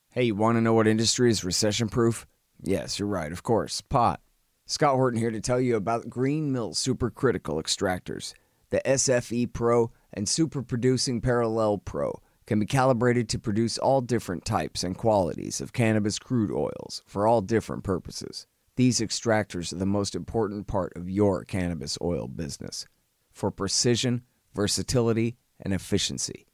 Hey, 0.09 0.24
you 0.24 0.34
want 0.34 0.57
to 0.57 0.62
know 0.62 0.72
what 0.72 0.88
industry 0.88 1.28
is 1.30 1.44
recession 1.44 1.90
proof? 1.90 2.26
Yes, 2.62 2.98
you're 2.98 3.09
right, 3.09 3.30
of 3.30 3.42
course. 3.42 3.82
Pot. 3.82 4.20
Scott 4.68 4.96
Horton 4.96 5.20
here 5.20 5.30
to 5.30 5.40
tell 5.40 5.60
you 5.60 5.76
about 5.76 6.10
Green 6.10 6.50
Mill 6.50 6.72
Supercritical 6.72 7.62
Extractors. 7.62 8.34
The 8.70 8.82
SFE 8.84 9.52
Pro 9.52 9.92
and 10.12 10.28
Super 10.28 10.60
Producing 10.60 11.20
Parallel 11.20 11.78
Pro 11.78 12.20
can 12.46 12.58
be 12.58 12.66
calibrated 12.66 13.28
to 13.28 13.38
produce 13.38 13.78
all 13.78 14.00
different 14.00 14.44
types 14.44 14.82
and 14.82 14.98
qualities 14.98 15.60
of 15.60 15.72
cannabis 15.72 16.18
crude 16.18 16.50
oils 16.50 17.04
for 17.06 17.28
all 17.28 17.42
different 17.42 17.84
purposes. 17.84 18.48
These 18.74 18.98
extractors 18.98 19.72
are 19.72 19.76
the 19.76 19.86
most 19.86 20.16
important 20.16 20.66
part 20.66 20.92
of 20.96 21.08
your 21.08 21.44
cannabis 21.44 21.96
oil 22.02 22.26
business 22.26 22.88
for 23.30 23.52
precision, 23.52 24.22
versatility, 24.52 25.36
and 25.60 25.72
efficiency. 25.72 26.48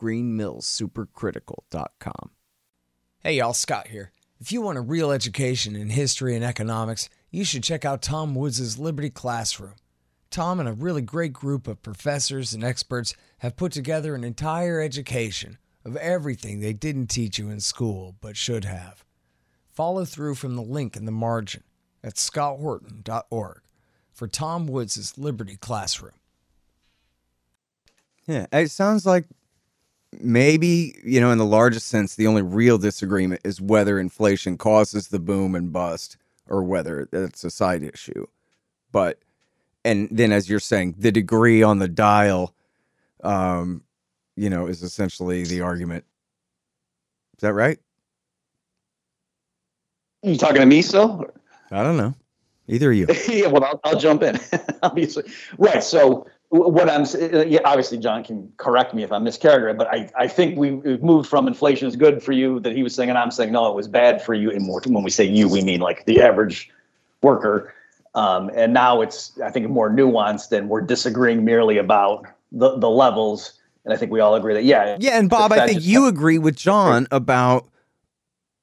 GreenMillSupercritical.com. 0.00 2.30
Hey, 3.20 3.36
y'all, 3.36 3.54
Scott 3.54 3.86
here. 3.86 4.10
If 4.40 4.50
you 4.50 4.62
want 4.62 4.78
a 4.78 4.80
real 4.80 5.12
education 5.12 5.76
in 5.76 5.90
history 5.90 6.34
and 6.34 6.44
economics, 6.44 7.08
you 7.32 7.44
should 7.44 7.64
check 7.64 7.84
out 7.84 8.02
Tom 8.02 8.34
Woods' 8.34 8.78
Liberty 8.78 9.10
Classroom. 9.10 9.74
Tom 10.30 10.60
and 10.60 10.68
a 10.68 10.72
really 10.72 11.02
great 11.02 11.32
group 11.32 11.66
of 11.66 11.82
professors 11.82 12.52
and 12.52 12.62
experts 12.62 13.14
have 13.38 13.56
put 13.56 13.72
together 13.72 14.14
an 14.14 14.22
entire 14.22 14.80
education 14.80 15.58
of 15.84 15.96
everything 15.96 16.60
they 16.60 16.74
didn't 16.74 17.08
teach 17.08 17.38
you 17.38 17.50
in 17.50 17.58
school 17.58 18.14
but 18.20 18.36
should 18.36 18.64
have. 18.64 19.04
Follow 19.70 20.04
through 20.04 20.34
from 20.34 20.54
the 20.54 20.62
link 20.62 20.94
in 20.94 21.06
the 21.06 21.12
margin 21.12 21.64
at 22.04 22.14
scotthorton.org 22.14 23.62
for 24.12 24.28
Tom 24.28 24.66
Woods' 24.66 25.16
Liberty 25.16 25.56
Classroom. 25.56 26.12
Yeah, 28.26 28.46
it 28.52 28.70
sounds 28.70 29.06
like 29.06 29.24
maybe, 30.20 30.94
you 31.02 31.20
know, 31.20 31.30
in 31.30 31.38
the 31.38 31.46
largest 31.46 31.88
sense, 31.88 32.14
the 32.14 32.26
only 32.26 32.42
real 32.42 32.76
disagreement 32.76 33.40
is 33.42 33.60
whether 33.60 33.98
inflation 33.98 34.58
causes 34.58 35.08
the 35.08 35.18
boom 35.18 35.54
and 35.54 35.72
bust 35.72 36.18
or 36.52 36.62
whether 36.62 37.08
it's 37.12 37.42
a 37.42 37.50
side 37.50 37.82
issue. 37.82 38.26
But 38.92 39.18
and 39.84 40.08
then 40.12 40.30
as 40.30 40.48
you're 40.48 40.60
saying, 40.60 40.94
the 40.98 41.10
degree 41.10 41.64
on 41.64 41.80
the 41.80 41.88
dial 41.88 42.54
um, 43.22 43.82
you 44.36 44.50
know, 44.50 44.66
is 44.66 44.82
essentially 44.82 45.44
the 45.44 45.60
argument. 45.60 46.04
Is 47.36 47.40
that 47.40 47.54
right? 47.54 47.78
Are 50.24 50.30
you 50.30 50.36
talking 50.38 50.60
to 50.60 50.66
me 50.66 50.82
still? 50.82 51.26
I 51.70 51.82
don't 51.82 51.96
know. 51.96 52.14
Either 52.68 52.90
of 52.92 52.96
you. 52.96 53.06
yeah, 53.28 53.48
well, 53.48 53.64
I'll, 53.64 53.80
I'll 53.84 53.98
jump 53.98 54.22
in. 54.22 54.38
obviously, 54.82 55.24
right. 55.58 55.82
So 55.82 56.26
what 56.52 56.90
I'm 56.90 57.06
yeah, 57.48 57.60
obviously 57.64 57.96
Jon 57.96 58.22
can 58.22 58.52
correct 58.58 58.92
me 58.92 59.02
if 59.02 59.10
I'm 59.10 59.24
mischaracterizing, 59.24 59.78
but 59.78 59.88
I, 59.88 60.10
I 60.14 60.28
think 60.28 60.58
we 60.58 60.72
moved 60.98 61.28
from 61.28 61.46
inflation 61.46 61.88
is 61.88 61.96
good 61.96 62.22
for 62.22 62.32
you 62.32 62.60
that 62.60 62.76
he 62.76 62.82
was 62.82 62.94
saying, 62.94 63.08
and 63.08 63.18
I'm 63.18 63.30
saying 63.30 63.52
no, 63.52 63.70
it 63.70 63.74
was 63.74 63.88
bad 63.88 64.22
for 64.22 64.34
you. 64.34 64.50
And 64.50 64.62
more 64.66 64.82
when 64.84 65.02
we 65.02 65.08
say 65.08 65.24
you, 65.24 65.48
we 65.48 65.62
mean 65.62 65.80
like 65.80 66.04
the 66.04 66.20
average 66.20 66.70
worker. 67.22 67.72
Um, 68.14 68.50
and 68.54 68.74
now 68.74 69.00
it's 69.00 69.40
I 69.40 69.50
think 69.50 69.70
more 69.70 69.88
nuanced, 69.88 70.52
and 70.52 70.68
we're 70.68 70.82
disagreeing 70.82 71.42
merely 71.42 71.78
about 71.78 72.26
the 72.52 72.76
the 72.76 72.90
levels. 72.90 73.58
And 73.86 73.94
I 73.94 73.96
think 73.96 74.12
we 74.12 74.20
all 74.20 74.34
agree 74.34 74.52
that 74.52 74.64
yeah, 74.64 74.98
yeah. 75.00 75.18
And 75.18 75.30
Bob, 75.30 75.52
I 75.52 75.66
think 75.66 75.82
you 75.82 76.06
agree 76.06 76.38
with 76.38 76.54
Jon 76.54 77.08
about 77.10 77.66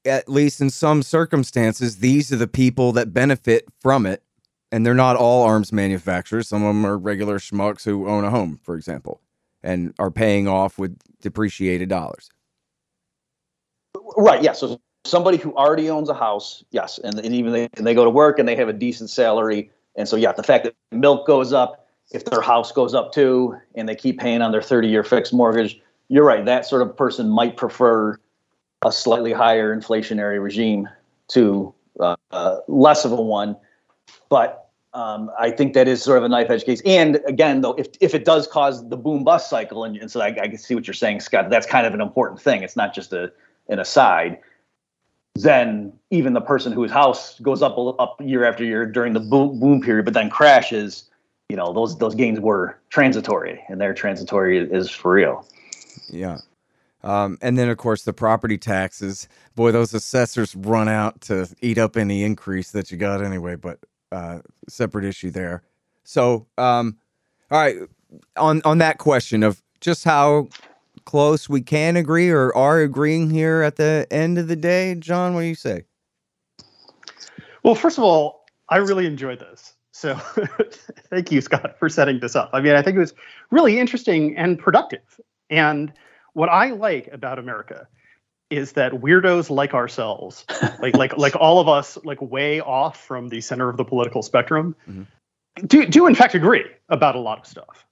at 0.06 0.30
least 0.30 0.62
in 0.62 0.70
some 0.70 1.02
circumstances, 1.02 1.98
these 1.98 2.32
are 2.32 2.38
the 2.38 2.48
people 2.48 2.92
that 2.92 3.14
benefit 3.14 3.66
from 3.82 4.06
it 4.06 4.24
and 4.72 4.86
they're 4.86 4.94
not 4.94 5.16
all 5.16 5.44
arms 5.44 5.72
manufacturers. 5.72 6.48
Some 6.48 6.64
of 6.64 6.76
them 6.76 6.86
are 6.86 6.98
regular 6.98 7.40
schmucks 7.40 7.84
who 7.84 8.08
own 8.08 8.24
a 8.24 8.30
home, 8.30 8.60
for 8.64 8.76
example, 8.76 9.22
and 9.64 9.94
are 10.00 10.12
paying 10.12 10.48
off 10.48 10.78
with 10.78 10.98
depreciated 11.22 11.90
dollars. 11.90 12.30
Right. 14.18 14.44
Yeah. 14.44 14.54
So 14.54 14.80
somebody 15.06 15.38
who 15.38 15.56
already 15.56 15.90
owns 15.90 16.10
a 16.10 16.14
house, 16.14 16.64
yes, 16.72 17.00
and, 17.04 17.20
and 17.20 17.34
even 17.34 17.54
they 17.54 17.70
and 17.74 17.86
they 17.88 17.94
go 17.94 18.04
to 18.04 18.10
work 18.10 18.40
and 18.40 18.48
they 18.48 18.56
have 18.56 18.70
a 18.70 18.74
decent 18.74 19.10
salary, 19.10 19.72
and 19.96 20.08
so 20.08 20.16
yeah, 20.16 20.32
the 20.32 20.44
fact 20.44 20.64
that 20.66 20.76
milk 20.92 21.26
goes 21.26 21.54
up, 21.54 21.88
if 22.12 22.26
their 22.26 22.42
house 22.42 22.72
goes 22.72 22.94
up 22.94 23.12
too, 23.14 23.58
and 23.76 23.88
they 23.88 23.96
keep 23.96 24.20
paying 24.20 24.42
on 24.42 24.52
their 24.52 24.62
thirty-year 24.62 25.04
fixed 25.04 25.34
mortgage, 25.34 25.80
you're 26.10 26.26
right. 26.26 26.46
That 26.46 26.66
sort 26.66 26.82
of 26.82 26.96
person 26.96 27.30
might 27.30 27.58
prefer 27.58 28.20
a 28.86 28.92
slightly 28.92 29.34
higher 29.34 29.76
inflationary 29.76 30.42
regime 30.42 30.88
to 31.30 31.74
uh, 32.00 32.16
uh, 32.32 32.58
less 32.68 33.06
of 33.06 33.12
a 33.12 33.22
one 33.22 33.56
but 34.30 34.70
um, 34.94 35.30
I 35.40 35.52
think 35.52 35.74
that 35.74 35.88
is 35.88 36.02
sort 36.02 36.18
of 36.18 36.24
a 36.24 36.30
knife 36.30 36.50
edge 36.50 36.64
case. 36.64 36.82
And 36.86 37.20
again, 37.28 37.62
though, 37.62 37.74
if 37.74 37.88
if 38.00 38.16
it 38.16 38.26
does 38.26 38.48
cause 38.48 38.88
the 38.90 38.98
boom 38.98 39.24
bust 39.24 39.50
cycle, 39.50 39.84
and, 39.84 39.96
and 39.98 40.10
so 40.12 40.22
I, 40.22 40.28
I 40.28 40.48
can 40.48 40.58
see 40.58 40.76
what 40.76 40.88
you're 40.88 40.94
saying, 40.94 41.20
Scott, 41.20 41.50
that's 41.50 41.68
kind 41.68 41.86
of 41.86 41.94
an 41.94 42.02
important 42.02 42.42
thing. 42.42 42.64
It's 42.64 42.76
not 42.76 42.94
just 42.94 43.14
a 43.14 43.32
an 43.68 43.80
aside. 43.80 44.40
Then 45.36 45.94
even 46.10 46.34
the 46.34 46.42
person 46.42 46.74
whose 46.74 46.92
house 46.92 47.40
goes 47.40 47.62
up 47.62 47.78
up 48.00 48.20
year 48.20 48.44
after 48.44 48.64
year 48.64 48.86
during 48.86 49.14
the 49.14 49.20
boom 49.20 49.60
boom 49.60 49.82
period, 49.82 50.06
but 50.06 50.16
then 50.16 50.30
crashes, 50.30 51.10
you 51.50 51.56
know, 51.56 51.72
those 51.72 51.98
those 52.00 52.16
gains 52.16 52.40
were 52.40 52.80
transitory, 52.90 53.64
and 53.70 53.80
their 53.80 53.94
transitory 53.94 54.58
is 54.58 54.90
for 54.90 55.14
real. 55.14 55.46
Yeah. 56.10 56.40
Um, 57.02 57.38
and 57.42 57.58
then, 57.58 57.70
of 57.70 57.78
course, 57.78 58.04
the 58.04 58.12
property 58.12 58.58
taxes. 58.58 59.30
Boy, 59.56 59.72
those 59.72 59.94
assessors 59.94 60.56
run 60.56 60.90
out 60.90 61.22
to 61.22 61.48
eat 61.62 61.78
up 61.78 61.96
any 61.96 62.24
increase 62.24 62.72
that 62.72 62.92
you 62.92 62.98
got 62.98 63.24
anyway. 63.24 63.56
But 63.56 63.80
uh, 64.12 64.40
separate 64.68 65.06
issue 65.06 65.32
there. 65.32 65.64
So, 66.04 66.48
um, 66.58 66.98
all 67.52 67.60
right, 67.60 67.78
on 68.38 68.62
on 68.66 68.80
that 68.80 68.98
question 68.98 69.44
of 69.44 69.62
just 69.82 70.04
how 70.04 70.50
close 71.06 71.50
we 71.50 71.62
can 71.62 71.96
agree 71.96 72.30
or 72.30 72.56
are 72.56 72.82
agreeing 72.82 73.30
here 73.30 73.62
at 73.62 73.78
the 73.78 74.06
end 74.12 74.38
of 74.38 74.48
the 74.48 74.56
day, 74.56 74.96
Jon, 74.96 75.34
what 75.34 75.42
do 75.42 75.48
you 75.48 75.56
say? 75.56 75.84
Well, 77.64 77.76
first 77.76 77.98
of 77.98 78.04
all, 78.04 78.46
I 78.70 78.78
really 78.78 79.06
enjoyed 79.06 79.40
this. 79.40 79.74
So 79.92 80.16
thank 81.10 81.32
you, 81.32 81.42
Scott, 81.42 81.78
for 81.80 81.90
setting 81.90 82.20
this 82.20 82.36
up. 82.36 82.50
I 82.54 82.62
mean, 82.62 82.76
I 82.76 82.82
think 82.82 82.96
it 82.96 83.00
was 83.00 83.14
really 83.52 83.80
interesting 83.80 84.38
and 84.38 84.58
productive. 84.58 85.20
And 85.50 85.92
what 86.34 86.50
I 86.50 86.70
like 86.72 87.10
about 87.12 87.40
America 87.40 87.88
is 88.50 88.74
that 88.74 88.92
weirdos 88.94 89.50
like 89.50 89.74
ourselves, 89.74 90.46
like 90.82 90.96
like 90.96 91.18
like 91.18 91.36
all 91.36 91.60
of 91.60 91.68
us, 91.68 91.98
like 92.04 92.22
way 92.22 92.60
off 92.60 93.04
from 93.04 93.30
the 93.30 93.42
center 93.42 93.70
of 93.70 93.78
the 93.78 93.86
political 93.86 94.22
spectrum, 94.22 94.76
mm-hmm. 94.90 95.66
do 95.66 95.86
do 95.86 96.08
in 96.08 96.16
fact 96.16 96.36
agree 96.36 96.66
about 96.90 97.16
a 97.16 97.20
lot 97.20 97.40
of 97.40 97.46
stuff. 97.46 97.86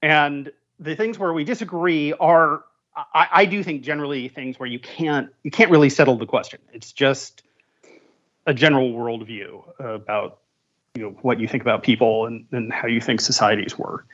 And 0.00 0.50
the 0.78 0.96
things 0.96 1.18
where 1.18 1.32
we 1.32 1.44
disagree 1.44 2.12
are, 2.14 2.64
I, 2.96 3.28
I 3.32 3.44
do 3.44 3.62
think, 3.62 3.82
generally 3.82 4.28
things 4.28 4.58
where 4.58 4.68
you 4.68 4.78
can't 4.78 5.30
you 5.42 5.50
can't 5.50 5.70
really 5.70 5.90
settle 5.90 6.16
the 6.16 6.26
question. 6.26 6.60
It's 6.72 6.92
just 6.92 7.42
a 8.46 8.54
general 8.54 8.92
worldview 8.92 9.62
about 9.78 10.38
you 10.94 11.02
know 11.02 11.10
what 11.22 11.40
you 11.40 11.48
think 11.48 11.62
about 11.62 11.82
people 11.82 12.26
and, 12.26 12.46
and 12.52 12.72
how 12.72 12.88
you 12.88 13.00
think 13.00 13.20
societies 13.20 13.78
work. 13.78 14.06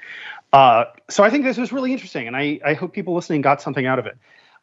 Uh, 0.52 0.84
so 1.10 1.24
I 1.24 1.30
think 1.30 1.44
this 1.44 1.58
was 1.58 1.72
really 1.72 1.92
interesting, 1.92 2.26
and 2.26 2.36
I, 2.36 2.60
I 2.64 2.74
hope 2.74 2.92
people 2.92 3.14
listening 3.14 3.42
got 3.42 3.60
something 3.60 3.84
out 3.84 3.98
of 3.98 4.06
it. 4.06 4.16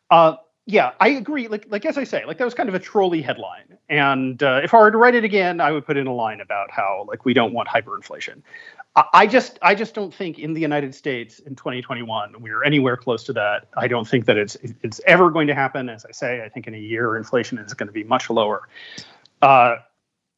Uh, 0.09 0.35
yeah, 0.67 0.93
I 0.99 1.09
agree. 1.09 1.47
Like, 1.47 1.67
like 1.69 1.85
as 1.85 1.97
I 1.97 2.03
say, 2.03 2.25
like 2.25 2.39
that 2.39 2.45
was 2.45 2.55
kind 2.55 2.69
of 2.69 2.75
a 2.75 2.79
trolley 2.79 3.21
headline. 3.21 3.77
And 3.87 4.41
uh, 4.41 4.61
if 4.63 4.73
I 4.73 4.77
were 4.77 4.89
to 4.89 4.97
write 4.97 5.13
it 5.13 5.23
again, 5.23 5.61
I 5.61 5.71
would 5.71 5.85
put 5.85 5.95
in 5.95 6.07
a 6.07 6.13
line 6.13 6.41
about 6.41 6.71
how 6.71 7.05
like 7.07 7.23
we 7.23 7.33
don't 7.33 7.53
want 7.53 7.69
hyperinflation. 7.69 8.41
I, 8.95 9.05
I 9.13 9.27
just, 9.27 9.59
I 9.61 9.75
just 9.75 9.93
don't 9.93 10.11
think 10.11 10.39
in 10.39 10.53
the 10.53 10.61
United 10.61 10.95
States 10.95 11.37
in 11.39 11.55
2021 11.55 12.41
we're 12.41 12.63
anywhere 12.63 12.97
close 12.97 13.23
to 13.25 13.33
that. 13.33 13.67
I 13.77 13.87
don't 13.87 14.07
think 14.07 14.25
that 14.25 14.37
it's 14.37 14.57
it's 14.81 14.99
ever 15.05 15.29
going 15.29 15.47
to 15.47 15.55
happen. 15.55 15.87
As 15.87 16.03
I 16.03 16.11
say, 16.11 16.43
I 16.43 16.49
think 16.49 16.65
in 16.65 16.73
a 16.73 16.79
year 16.79 17.15
inflation 17.15 17.59
is 17.59 17.75
going 17.75 17.87
to 17.87 17.93
be 17.93 18.03
much 18.03 18.31
lower. 18.31 18.67
Uh, 19.43 19.77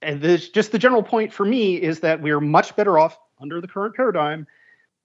and 0.01 0.19
this, 0.19 0.49
just 0.49 0.73
the 0.73 0.79
general 0.79 1.03
point 1.03 1.31
for 1.31 1.45
me 1.45 1.81
is 1.81 2.01
that 2.01 2.21
we're 2.21 2.41
much 2.41 2.75
better 2.75 2.99
off 2.99 3.17
under 3.39 3.61
the 3.61 3.67
current 3.67 3.95
paradigm 3.95 4.45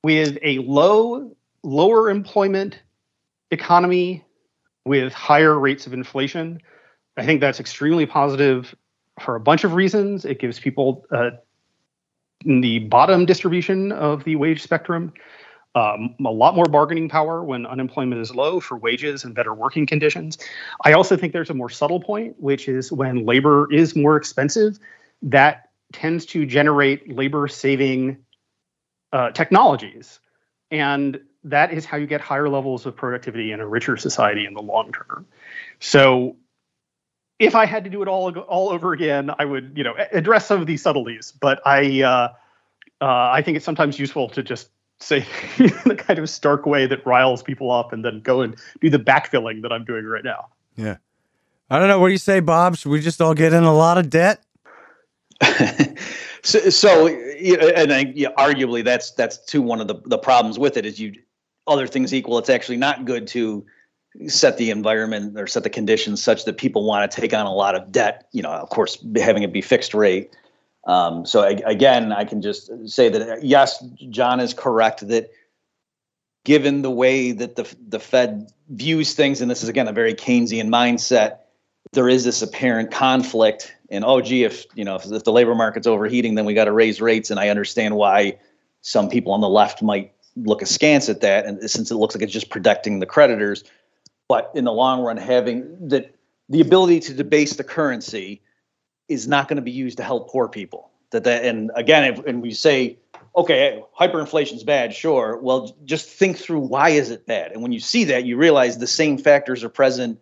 with 0.02 0.36
a 0.42 0.58
low, 0.58 1.34
lower 1.62 2.10
employment 2.10 2.80
economy 3.52 4.24
with 4.84 5.12
higher 5.12 5.58
rates 5.58 5.86
of 5.86 5.92
inflation. 5.92 6.60
I 7.16 7.24
think 7.24 7.40
that's 7.40 7.60
extremely 7.60 8.06
positive 8.06 8.74
for 9.20 9.36
a 9.36 9.40
bunch 9.40 9.64
of 9.64 9.74
reasons. 9.74 10.24
It 10.24 10.38
gives 10.38 10.58
people 10.58 11.04
uh, 11.10 11.30
in 12.44 12.60
the 12.60 12.80
bottom 12.80 13.26
distribution 13.26 13.92
of 13.92 14.24
the 14.24 14.36
wage 14.36 14.62
spectrum 14.62 15.12
um, 15.74 16.14
a 16.24 16.30
lot 16.30 16.54
more 16.54 16.66
bargaining 16.66 17.08
power 17.08 17.42
when 17.42 17.64
unemployment 17.64 18.20
is 18.20 18.34
low 18.34 18.60
for 18.60 18.76
wages 18.76 19.24
and 19.24 19.34
better 19.34 19.54
working 19.54 19.86
conditions. 19.86 20.38
I 20.84 20.92
also 20.92 21.16
think 21.16 21.32
there's 21.32 21.50
a 21.50 21.54
more 21.54 21.70
subtle 21.70 22.00
point, 22.00 22.38
which 22.38 22.68
is 22.68 22.92
when 22.92 23.24
labor 23.24 23.72
is 23.72 23.96
more 23.96 24.16
expensive, 24.16 24.78
that 25.22 25.70
tends 25.92 26.26
to 26.26 26.44
generate 26.44 27.14
labor 27.14 27.48
saving 27.48 28.18
uh, 29.12 29.30
technologies. 29.30 30.20
And 30.70 31.20
that 31.44 31.72
is 31.72 31.84
how 31.84 31.96
you 31.96 32.06
get 32.06 32.20
higher 32.20 32.48
levels 32.48 32.86
of 32.86 32.94
productivity 32.94 33.52
in 33.52 33.60
a 33.60 33.66
richer 33.66 33.96
society 33.96 34.46
in 34.46 34.54
the 34.54 34.62
long 34.62 34.92
term. 34.92 35.26
So 35.80 36.36
if 37.38 37.54
I 37.54 37.66
had 37.66 37.84
to 37.84 37.90
do 37.90 38.02
it 38.02 38.08
all 38.08 38.36
all 38.38 38.70
over 38.70 38.92
again, 38.92 39.30
I 39.38 39.44
would 39.44 39.72
you 39.76 39.84
know 39.84 39.94
address 40.12 40.46
some 40.46 40.60
of 40.60 40.66
these 40.66 40.82
subtleties. 40.82 41.32
But 41.32 41.60
I 41.66 42.02
uh, 42.02 42.28
uh, 43.00 43.30
I 43.32 43.42
think 43.42 43.56
it's 43.56 43.64
sometimes 43.64 43.98
useful 43.98 44.28
to 44.30 44.42
just 44.42 44.68
say 45.00 45.26
the 45.58 45.96
kind 45.98 46.18
of 46.18 46.30
stark 46.30 46.66
way 46.66 46.86
that 46.86 47.04
riles 47.04 47.42
people 47.42 47.70
up, 47.70 47.92
and 47.92 48.04
then 48.04 48.20
go 48.20 48.42
and 48.42 48.56
do 48.80 48.88
the 48.88 48.98
backfilling 48.98 49.62
that 49.62 49.72
I'm 49.72 49.84
doing 49.84 50.04
right 50.04 50.24
now. 50.24 50.48
Yeah, 50.76 50.98
I 51.68 51.78
don't 51.78 51.88
know. 51.88 51.98
What 51.98 52.08
do 52.08 52.12
you 52.12 52.18
say, 52.18 52.40
Bob? 52.40 52.76
Should 52.76 52.90
we 52.90 53.00
just 53.00 53.20
all 53.20 53.34
get 53.34 53.52
in 53.52 53.64
a 53.64 53.74
lot 53.74 53.98
of 53.98 54.08
debt? 54.08 54.44
so, 56.42 56.70
so 56.70 57.08
and 57.08 57.92
I, 57.92 58.12
yeah, 58.14 58.28
arguably 58.38 58.84
that's 58.84 59.10
that's 59.12 59.44
too 59.44 59.60
one 59.60 59.80
of 59.80 59.88
the 59.88 60.00
the 60.06 60.18
problems 60.18 60.60
with 60.60 60.76
it 60.76 60.86
is 60.86 61.00
you 61.00 61.14
other 61.66 61.86
things 61.86 62.12
equal, 62.12 62.38
it's 62.38 62.50
actually 62.50 62.76
not 62.76 63.04
good 63.04 63.26
to 63.28 63.64
set 64.26 64.58
the 64.58 64.70
environment 64.70 65.38
or 65.38 65.46
set 65.46 65.62
the 65.62 65.70
conditions 65.70 66.22
such 66.22 66.44
that 66.44 66.58
people 66.58 66.84
want 66.84 67.10
to 67.10 67.20
take 67.20 67.32
on 67.32 67.46
a 67.46 67.52
lot 67.52 67.74
of 67.74 67.90
debt. 67.90 68.28
You 68.32 68.42
know, 68.42 68.50
of 68.50 68.68
course, 68.68 68.98
having 69.16 69.42
it 69.42 69.52
be 69.52 69.62
fixed 69.62 69.94
rate. 69.94 70.34
Um, 70.86 71.24
so 71.24 71.42
I, 71.42 71.60
again, 71.64 72.12
I 72.12 72.24
can 72.24 72.42
just 72.42 72.70
say 72.88 73.08
that 73.08 73.44
yes, 73.44 73.82
Jon 74.10 74.40
is 74.40 74.52
correct 74.52 75.06
that 75.08 75.30
given 76.44 76.82
the 76.82 76.90
way 76.90 77.32
that 77.32 77.56
the 77.56 77.74
the 77.88 78.00
Fed 78.00 78.50
views 78.68 79.14
things, 79.14 79.40
and 79.40 79.50
this 79.50 79.62
is 79.62 79.68
again 79.68 79.88
a 79.88 79.92
very 79.92 80.14
Keynesian 80.14 80.68
mindset, 80.68 81.38
there 81.92 82.08
is 82.08 82.24
this 82.24 82.42
apparent 82.42 82.90
conflict. 82.90 83.74
And 83.90 84.04
oh, 84.04 84.20
gee, 84.20 84.44
if 84.44 84.66
you 84.74 84.84
know 84.84 84.96
if, 84.96 85.10
if 85.10 85.24
the 85.24 85.32
labor 85.32 85.54
market's 85.54 85.86
overheating, 85.86 86.34
then 86.34 86.44
we 86.44 86.54
got 86.54 86.64
to 86.64 86.72
raise 86.72 87.00
rates. 87.00 87.30
And 87.30 87.38
I 87.38 87.48
understand 87.48 87.96
why 87.96 88.38
some 88.80 89.08
people 89.08 89.32
on 89.32 89.40
the 89.40 89.48
left 89.48 89.82
might 89.82 90.11
look 90.36 90.62
askance 90.62 91.08
at 91.08 91.20
that, 91.20 91.46
and 91.46 91.70
since 91.70 91.90
it 91.90 91.96
looks 91.96 92.14
like 92.14 92.22
it's 92.22 92.32
just 92.32 92.50
protecting 92.50 93.00
the 93.00 93.06
creditors, 93.06 93.64
but 94.28 94.50
in 94.54 94.64
the 94.64 94.72
long 94.72 95.02
run, 95.02 95.16
having 95.16 95.88
that 95.88 96.14
the 96.48 96.60
ability 96.60 97.00
to 97.00 97.14
debase 97.14 97.56
the 97.56 97.64
currency 97.64 98.42
is 99.08 99.28
not 99.28 99.48
going 99.48 99.56
to 99.56 99.62
be 99.62 99.70
used 99.70 99.98
to 99.98 100.04
help 100.04 100.30
poor 100.30 100.48
people. 100.48 100.90
That 101.10 101.24
that 101.24 101.44
and 101.44 101.70
again, 101.74 102.14
if, 102.14 102.26
and 102.26 102.40
we 102.40 102.52
say, 102.52 102.98
okay, 103.36 103.82
hyperinflation 103.98 104.54
is 104.54 104.64
bad, 104.64 104.94
sure. 104.94 105.38
Well, 105.38 105.76
just 105.84 106.08
think 106.08 106.38
through 106.38 106.60
why 106.60 106.90
is 106.90 107.10
it 107.10 107.26
bad, 107.26 107.52
and 107.52 107.62
when 107.62 107.72
you 107.72 107.80
see 107.80 108.04
that, 108.04 108.24
you 108.24 108.36
realize 108.36 108.78
the 108.78 108.86
same 108.86 109.18
factors 109.18 109.62
are 109.62 109.68
present 109.68 110.18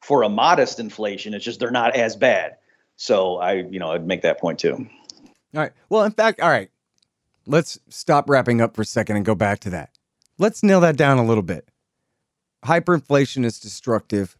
for 0.00 0.24
a 0.24 0.28
modest 0.28 0.80
inflation. 0.80 1.34
It's 1.34 1.44
just 1.44 1.60
they're 1.60 1.70
not 1.70 1.94
as 1.94 2.16
bad. 2.16 2.56
So 2.96 3.36
I, 3.36 3.52
you 3.54 3.78
know, 3.78 3.92
I'd 3.92 4.06
make 4.06 4.22
that 4.22 4.40
point 4.40 4.58
too. 4.58 4.88
All 5.54 5.60
right. 5.60 5.72
Well, 5.88 6.04
in 6.04 6.12
fact, 6.12 6.40
all 6.40 6.50
right 6.50 6.71
let's 7.46 7.78
stop 7.88 8.28
wrapping 8.28 8.60
up 8.60 8.74
for 8.74 8.82
a 8.82 8.86
second 8.86 9.16
and 9.16 9.24
go 9.24 9.34
back 9.34 9.60
to 9.60 9.70
that. 9.70 9.90
Let's 10.38 10.62
nail 10.62 10.80
that 10.80 10.96
down 10.96 11.18
a 11.18 11.24
little 11.24 11.42
bit. 11.42 11.68
Hyperinflation 12.64 13.44
is 13.44 13.58
destructive, 13.58 14.36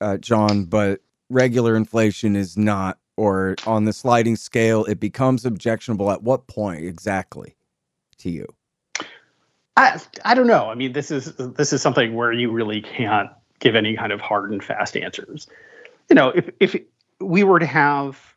uh, 0.00 0.18
Jon, 0.18 0.64
but 0.64 1.00
regular 1.30 1.76
inflation 1.76 2.36
is 2.36 2.56
not 2.56 2.98
or 3.18 3.56
on 3.66 3.84
the 3.84 3.92
sliding 3.92 4.36
scale, 4.36 4.84
it 4.84 5.00
becomes 5.00 5.44
objectionable 5.44 6.12
at 6.12 6.22
what 6.22 6.46
point 6.46 6.84
exactly 6.84 7.56
to 8.18 8.30
you? 8.30 8.46
I 9.76 10.00
I 10.24 10.34
don't 10.34 10.46
know. 10.46 10.70
I 10.70 10.76
mean, 10.76 10.92
this 10.92 11.10
is 11.10 11.34
this 11.34 11.72
is 11.72 11.82
something 11.82 12.14
where 12.14 12.32
you 12.32 12.52
really 12.52 12.80
can't 12.80 13.30
give 13.58 13.74
any 13.74 13.96
kind 13.96 14.12
of 14.12 14.20
hard 14.20 14.52
and 14.52 14.62
fast 14.62 14.96
answers. 14.96 15.48
You 16.08 16.14
know, 16.14 16.28
if 16.28 16.48
if 16.60 16.76
we 17.20 17.42
were 17.42 17.58
to 17.58 17.66
have 17.66 18.36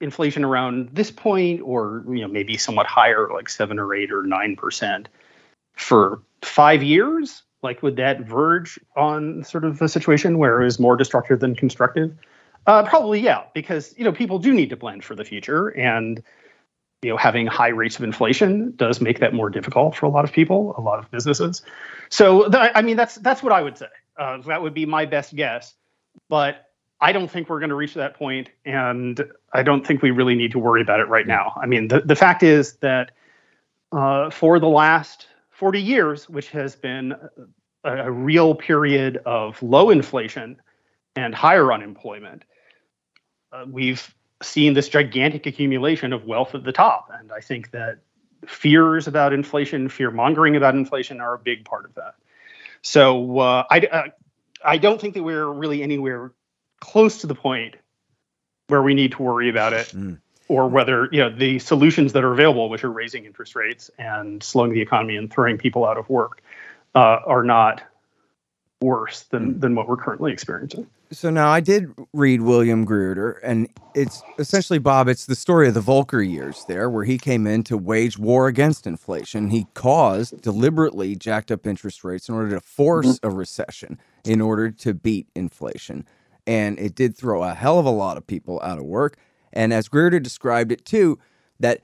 inflation 0.00 0.44
around 0.44 0.90
this 0.92 1.10
point, 1.10 1.60
or 1.62 2.04
you 2.08 2.20
know, 2.20 2.28
maybe 2.28 2.56
somewhat 2.56 2.86
higher, 2.86 3.28
like 3.32 3.48
seven 3.48 3.78
or 3.78 3.94
eight 3.94 4.12
or 4.12 4.22
nine 4.22 4.56
percent, 4.56 5.08
for 5.74 6.20
five 6.42 6.82
years, 6.82 7.42
like 7.62 7.82
would 7.82 7.96
that 7.96 8.20
verge 8.20 8.78
on 8.96 9.42
sort 9.44 9.64
of 9.64 9.80
a 9.82 9.88
situation 9.88 10.38
where 10.38 10.60
it 10.60 10.64
was 10.64 10.78
more 10.78 10.96
destructive 10.96 11.40
than 11.40 11.54
constructive? 11.54 12.16
Uh, 12.66 12.82
probably, 12.82 13.20
yeah, 13.20 13.44
because 13.54 13.94
you 13.96 14.04
know 14.04 14.12
people 14.12 14.38
do 14.38 14.52
need 14.52 14.70
to 14.70 14.76
plan 14.76 15.00
for 15.00 15.14
the 15.14 15.24
future, 15.24 15.68
and 15.68 16.22
you 17.02 17.10
know 17.10 17.16
having 17.16 17.46
high 17.46 17.68
rates 17.68 17.96
of 17.96 18.04
inflation 18.04 18.72
does 18.76 19.00
make 19.00 19.20
that 19.20 19.34
more 19.34 19.50
difficult 19.50 19.94
for 19.96 20.06
a 20.06 20.08
lot 20.08 20.24
of 20.24 20.32
people, 20.32 20.74
a 20.78 20.80
lot 20.80 20.98
of 20.98 21.10
businesses. 21.10 21.62
So, 22.08 22.48
th- 22.48 22.72
I 22.74 22.82
mean, 22.82 22.96
that's 22.96 23.16
that's 23.16 23.42
what 23.42 23.52
I 23.52 23.62
would 23.62 23.76
say. 23.76 23.88
Uh, 24.16 24.38
that 24.42 24.62
would 24.62 24.74
be 24.74 24.86
my 24.86 25.04
best 25.04 25.34
guess, 25.34 25.74
but 26.28 26.66
I 27.00 27.12
don't 27.12 27.30
think 27.30 27.48
we're 27.48 27.60
going 27.60 27.70
to 27.70 27.74
reach 27.74 27.94
that 27.94 28.14
point, 28.14 28.50
and 28.64 29.22
I 29.52 29.62
don't 29.62 29.86
think 29.86 30.00
we 30.00 30.10
really 30.10 30.34
need 30.34 30.52
to 30.52 30.58
worry 30.58 30.80
about 30.80 31.00
it 31.00 31.08
right 31.08 31.26
now. 31.26 31.52
I 31.60 31.66
mean, 31.66 31.88
the 31.88 32.00
the 32.00 32.16
fact 32.16 32.42
is 32.42 32.74
that 32.76 33.10
uh, 33.92 34.30
for 34.30 34.58
the 34.58 34.68
last 34.68 35.28
40 35.50 35.80
years, 35.80 36.28
which 36.28 36.50
has 36.50 36.76
been 36.76 37.14
a, 37.84 37.96
a 38.04 38.10
real 38.10 38.54
period 38.54 39.18
of 39.24 39.62
low 39.62 39.90
inflation 39.90 40.60
and 41.16 41.34
higher 41.34 41.72
unemployment, 41.72 42.44
uh, 43.52 43.64
we've 43.68 44.14
seen 44.42 44.74
this 44.74 44.88
gigantic 44.88 45.46
accumulation 45.46 46.12
of 46.12 46.24
wealth 46.24 46.54
at 46.54 46.64
the 46.64 46.72
top. 46.72 47.10
And 47.18 47.30
I 47.32 47.40
think 47.40 47.70
that 47.70 47.98
fears 48.46 49.06
about 49.06 49.32
inflation, 49.32 49.88
fear 49.88 50.10
mongering 50.10 50.56
about 50.56 50.74
inflation 50.74 51.20
are 51.20 51.34
a 51.34 51.38
big 51.38 51.64
part 51.64 51.84
of 51.84 51.94
that. 51.94 52.14
So 52.82 53.38
uh, 53.38 53.64
I, 53.70 53.78
uh, 53.80 54.02
I 54.64 54.78
don't 54.78 55.00
think 55.00 55.14
that 55.14 55.22
we're 55.22 55.46
really 55.46 55.82
anywhere 55.82 56.32
close 56.84 57.18
to 57.22 57.26
the 57.26 57.34
point 57.34 57.76
where 58.68 58.82
we 58.82 58.94
need 58.94 59.12
to 59.12 59.22
worry 59.22 59.48
about 59.48 59.72
it. 59.72 59.88
Mm. 59.88 60.20
Or 60.46 60.68
whether 60.68 61.08
you 61.10 61.20
know 61.20 61.30
the 61.34 61.58
solutions 61.58 62.12
that 62.12 62.22
are 62.22 62.32
available, 62.32 62.68
which 62.68 62.84
are 62.84 62.92
raising 62.92 63.24
interest 63.24 63.56
rates 63.56 63.90
and 63.98 64.42
slowing 64.42 64.74
the 64.74 64.82
economy 64.82 65.16
and 65.16 65.32
throwing 65.32 65.56
people 65.56 65.86
out 65.86 65.96
of 65.96 66.06
work, 66.10 66.42
uh, 66.94 67.20
are 67.26 67.42
not 67.42 67.82
worse 68.82 69.22
than 69.30 69.54
mm. 69.54 69.60
than 69.60 69.74
what 69.74 69.88
we're 69.88 69.96
currently 69.96 70.32
experiencing. 70.32 70.86
So 71.12 71.30
now 71.30 71.48
I 71.48 71.60
did 71.60 71.94
read 72.12 72.42
William 72.42 72.86
Greider, 72.86 73.38
and 73.42 73.68
it's 73.94 74.22
essentially 74.38 74.78
Bob. 74.78 75.08
It's 75.08 75.26
the 75.26 75.36
story 75.36 75.68
of 75.68 75.74
the 75.74 75.80
Volcker 75.80 76.28
years 76.28 76.64
there, 76.66 76.90
where 76.90 77.04
he 77.04 77.18
came 77.18 77.46
in 77.46 77.62
to 77.64 77.78
wage 77.78 78.18
war 78.18 78.48
against 78.48 78.86
inflation. 78.86 79.48
He 79.48 79.66
caused 79.74 80.42
deliberately 80.42 81.14
jacked 81.14 81.50
up 81.50 81.66
interest 81.66 82.04
rates 82.04 82.28
in 82.28 82.34
order 82.34 82.50
to 82.50 82.60
force 82.60 83.18
mm-hmm. 83.18 83.28
a 83.28 83.30
recession, 83.30 83.98
in 84.24 84.40
order 84.40 84.70
to 84.70 84.92
beat 84.92 85.28
inflation, 85.34 86.04
and 86.46 86.78
it 86.78 86.94
did 86.94 87.16
throw 87.16 87.42
a 87.42 87.54
hell 87.54 87.78
of 87.78 87.86
a 87.86 87.90
lot 87.90 88.16
of 88.16 88.26
people 88.26 88.60
out 88.62 88.78
of 88.78 88.84
work. 88.84 89.16
And 89.52 89.72
as 89.72 89.88
Greider 89.88 90.22
described 90.22 90.72
it 90.72 90.84
too, 90.84 91.18
that 91.60 91.80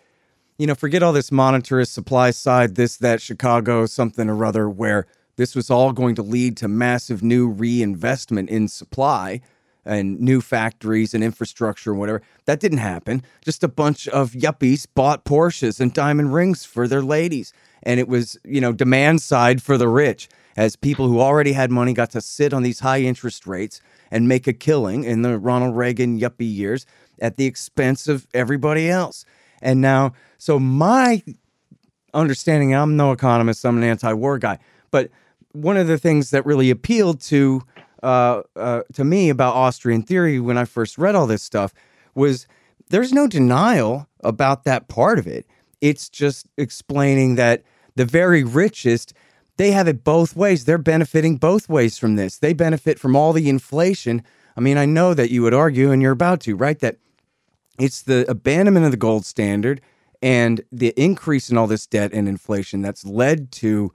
you 0.61 0.67
know, 0.67 0.75
forget 0.75 1.03
all 1.03 1.15
this 1.15 1.31
monetarist 1.31 1.89
supply 1.89 2.31
side, 2.31 2.75
this, 2.75 2.99
that, 2.99 3.23
Chicago, 3.23 3.87
something 3.87 4.29
or 4.29 4.45
other, 4.45 4.69
where 4.69 5.07
this 5.37 5.57
was 5.57 5.71
all 5.71 5.91
going 5.91 6.15
to 6.17 6.23
lead 6.23 6.55
to 6.59 6.69
massive 6.69 7.23
new 7.23 7.49
reinvestment 7.49 8.51
in 8.51 8.69
supply 8.69 9.41
and 9.87 10.21
new 10.21 10.43
factories 10.43 11.15
and 11.15 11.25
infrastructure 11.25 11.93
and 11.93 11.99
whatever. 11.99 12.21
That 12.45 12.61
didn't 12.61 12.77
happen. 12.77 13.23
Just 13.43 13.65
a 13.65 13.69
bunch 13.69 14.07
of 14.09 14.33
yuppies 14.33 14.87
bought 14.95 15.25
Porsches 15.25 15.81
and 15.81 15.95
diamond 15.95 16.35
rings 16.35 16.67
for 16.67 16.87
their 16.87 17.01
ladies. 17.01 17.55
And 17.83 17.99
it 17.99 18.07
was, 18.07 18.39
you 18.45 18.61
know, 18.61 18.75
demand 18.75 19.23
side 19.23 19.63
for 19.63 19.79
the 19.79 19.89
rich 19.89 20.29
as 20.59 20.77
people 20.77 21.09
who 21.09 21.21
already 21.21 21.53
had 21.55 21.71
money 21.71 21.95
got 21.95 22.11
to 22.11 22.21
sit 22.21 22.53
on 22.53 22.63
these 22.63 22.81
high 22.81 23.01
interest 23.01 23.47
rates 23.47 23.81
and 24.11 24.29
make 24.29 24.47
a 24.47 24.53
killing 24.53 25.05
in 25.05 25.23
the 25.23 25.39
Ronald 25.39 25.77
Reagan 25.77 26.19
yuppie 26.19 26.55
years 26.55 26.87
at 27.21 27.37
the 27.37 27.47
expense 27.47 28.09
of 28.09 28.27
everybody 28.35 28.89
else. 28.89 29.25
And 29.63 29.81
now, 29.81 30.13
so 30.39 30.59
my 30.59 31.23
understanding, 32.15 32.75
I'm 32.75 32.97
no 32.97 33.13
economist, 33.13 33.65
I'm 33.65 33.77
an 33.77 33.85
anti 33.85 34.13
war 34.13 34.39
guy, 34.39 34.59
but 34.91 35.11
one 35.53 35.77
of 35.77 35.87
the 35.87 35.99
things 35.99 36.31
that 36.31 36.47
really 36.47 36.71
appealed 36.71 37.21
to 37.23 37.63
uh, 38.03 38.43
uh, 38.57 38.83
to 38.95 39.05
me 39.05 39.29
about 39.29 39.55
Austrian 39.55 40.03
theory 40.03 40.41
when 40.41 40.57
I 40.57 40.65
first 40.65 40.97
read 40.97 41.15
all 41.15 41.27
this 41.27 41.43
stuff 41.43 41.75
was 42.15 42.47
there's 42.89 43.13
no 43.13 43.27
denial 43.27 44.09
about 44.21 44.65
that 44.65 44.89
part 44.89 45.19
of 45.19 45.27
it. 45.27 45.47
It's 45.81 46.09
just 46.09 46.47
explaining 46.57 47.35
that 47.35 47.63
the 47.97 48.05
very 48.05 48.43
richest 48.43 49.13
they 49.61 49.73
have 49.73 49.87
it 49.87 50.03
both 50.03 50.35
ways. 50.35 50.65
They're 50.65 50.79
benefiting 50.79 51.37
both 51.37 51.69
ways 51.69 51.99
from 51.99 52.17
this. 52.17 52.39
They 52.39 52.55
benefit 52.55 52.99
from 52.99 53.15
all 53.15 53.35
the 53.35 53.47
inflation. 53.51 54.23
I 54.57 54.61
mean, 54.61 54.79
I 54.79 54.87
know 54.87 55.13
that 55.13 55.31
you 55.31 55.43
would 55.43 55.53
argue, 55.53 55.91
and 55.91 56.01
you're 56.01 56.13
about 56.13 56.41
to, 56.41 56.57
right? 56.57 56.79
That 56.79 56.97
it's 57.79 58.01
the 58.01 58.25
abandonment 58.31 58.87
of 58.87 58.91
the 58.91 58.97
gold 58.97 59.27
standard 59.27 59.83
and 60.23 60.63
the 60.73 60.95
increase 60.97 61.51
in 61.51 61.59
all 61.59 61.67
this 61.67 61.87
debt 61.87 62.11
and 62.15 62.27
inflation 62.27 62.81
that's 62.81 63.05
led 63.05 63.53
to 63.53 63.93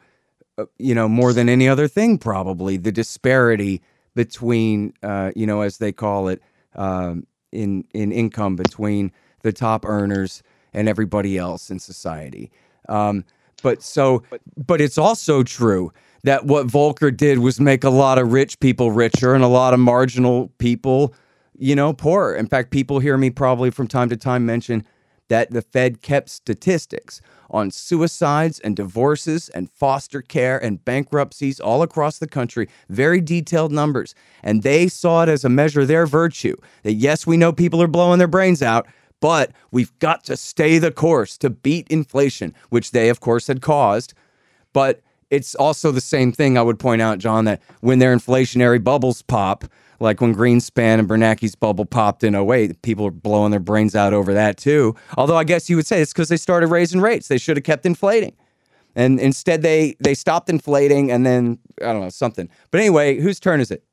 uh, 0.59 0.65
you 0.77 0.93
know, 0.93 1.09
more 1.09 1.33
than 1.33 1.49
any 1.49 1.67
other 1.67 1.87
thing, 1.87 2.19
probably 2.19 2.77
the 2.77 2.91
disparity 2.91 3.81
between, 4.13 4.93
uh, 5.01 5.31
you 5.35 5.47
know, 5.47 5.61
as 5.61 5.79
they 5.79 5.91
call 5.91 6.27
it, 6.27 6.43
um, 6.75 7.25
in 7.51 7.85
in 7.91 8.11
income 8.11 8.55
between 8.55 9.11
the 9.41 9.51
top 9.51 9.83
earners 9.83 10.43
and 10.73 10.87
everybody 10.87 11.39
else 11.39 11.71
in 11.71 11.79
society. 11.79 12.51
Um, 12.87 13.25
but 13.61 13.81
so, 13.81 14.23
but 14.57 14.81
it's 14.81 14.97
also 14.97 15.43
true 15.43 15.91
that 16.23 16.45
what 16.45 16.67
Volcker 16.67 17.15
did 17.15 17.39
was 17.39 17.59
make 17.59 17.83
a 17.83 17.89
lot 17.89 18.17
of 18.17 18.31
rich 18.33 18.59
people 18.59 18.91
richer 18.91 19.33
and 19.33 19.43
a 19.43 19.47
lot 19.47 19.73
of 19.73 19.79
marginal 19.79 20.51
people, 20.57 21.13
you 21.57 21.75
know, 21.75 21.93
poorer. 21.93 22.35
In 22.35 22.47
fact, 22.47 22.71
people 22.71 22.99
hear 22.99 23.17
me 23.17 23.29
probably 23.29 23.69
from 23.69 23.87
time 23.87 24.09
to 24.09 24.17
time 24.17 24.45
mention 24.45 24.85
that 25.27 25.51
the 25.51 25.61
Fed 25.61 26.01
kept 26.01 26.29
statistics 26.29 27.21
on 27.49 27.71
suicides 27.71 28.59
and 28.59 28.75
divorces 28.75 29.49
and 29.49 29.69
foster 29.71 30.21
care 30.21 30.57
and 30.63 30.83
bankruptcies 30.83 31.59
all 31.59 31.81
across 31.81 32.19
the 32.19 32.27
country, 32.27 32.67
very 32.89 33.21
detailed 33.21 33.71
numbers. 33.71 34.15
And 34.43 34.63
they 34.63 34.87
saw 34.87 35.23
it 35.23 35.29
as 35.29 35.43
a 35.43 35.49
measure 35.49 35.81
of 35.81 35.87
their 35.87 36.05
virtue 36.05 36.55
that, 36.83 36.93
yes, 36.93 37.25
we 37.25 37.37
know 37.37 37.51
people 37.51 37.81
are 37.81 37.87
blowing 37.87 38.19
their 38.19 38.27
brains 38.27 38.61
out, 38.61 38.87
but 39.19 39.51
we've 39.71 39.97
got 39.99 40.23
to 40.25 40.37
stay 40.37 40.77
the 40.77 40.91
course 40.91 41.37
to 41.39 41.49
beat 41.49 41.87
inflation, 41.89 42.53
which 42.69 42.91
they, 42.91 43.09
of 43.09 43.19
course, 43.19 43.47
had 43.47 43.61
caused. 43.61 44.13
But 44.73 45.01
it's 45.29 45.55
also 45.55 45.91
the 45.91 46.01
same 46.01 46.31
thing 46.31 46.57
I 46.57 46.61
would 46.61 46.79
point 46.79 47.01
out, 47.01 47.19
Jon, 47.19 47.45
that 47.45 47.61
when 47.81 47.99
their 47.99 48.15
inflationary 48.15 48.83
bubbles 48.83 49.21
pop, 49.21 49.65
like 49.99 50.21
when 50.21 50.35
Greenspan 50.35 50.99
and 50.99 51.07
Bernanke's 51.07 51.55
bubble 51.55 51.85
popped 51.85 52.23
in 52.23 52.35
08, 52.35 52.81
people 52.81 53.07
are 53.07 53.11
blowing 53.11 53.51
their 53.51 53.59
brains 53.59 53.95
out 53.95 54.13
over 54.13 54.33
that 54.33 54.57
too. 54.57 54.95
Although 55.17 55.37
I 55.37 55.43
guess 55.43 55.69
you 55.69 55.77
would 55.77 55.87
say 55.87 56.01
it's 56.01 56.13
because 56.13 56.29
they 56.29 56.37
started 56.37 56.67
raising 56.67 57.01
rates. 57.01 57.27
They 57.27 57.37
should 57.37 57.57
have 57.57 57.63
kept 57.63 57.85
inflating. 57.85 58.35
And 58.95 59.19
instead 59.19 59.61
they 59.61 59.95
they 59.99 60.13
stopped 60.13 60.49
inflating 60.49 61.11
and 61.11 61.25
then 61.25 61.59
I 61.81 61.93
don't 61.93 62.01
know, 62.01 62.09
something. 62.09 62.49
But 62.71 62.79
anyway, 62.81 63.19
whose 63.19 63.39
turn 63.39 63.61
is 63.61 63.71
it? 63.71 63.83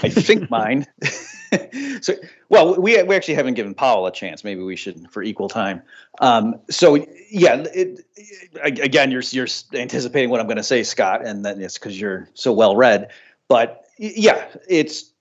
I 0.00 0.08
think 0.08 0.50
mine. 0.50 0.86
so, 2.00 2.14
well, 2.48 2.80
we 2.80 3.02
we 3.02 3.14
actually 3.14 3.34
haven't 3.34 3.54
given 3.54 3.74
Powell 3.74 4.06
a 4.06 4.12
chance. 4.12 4.42
Maybe 4.42 4.62
we 4.62 4.76
should 4.76 5.10
for 5.10 5.22
equal 5.22 5.48
time. 5.48 5.82
Um, 6.20 6.60
so, 6.70 6.94
yeah, 7.30 7.56
it, 7.74 8.00
it, 8.16 8.78
again, 8.80 9.10
you're 9.10 9.22
you're 9.30 9.48
anticipating 9.74 10.30
what 10.30 10.40
I'm 10.40 10.46
going 10.46 10.56
to 10.56 10.62
say, 10.62 10.82
Scott, 10.82 11.26
and 11.26 11.44
then 11.44 11.60
it's 11.60 11.78
because 11.78 12.00
you're 12.00 12.28
so 12.34 12.52
well 12.52 12.74
read. 12.74 13.10
But 13.48 13.84
yeah, 13.98 14.46
it's 14.68 15.12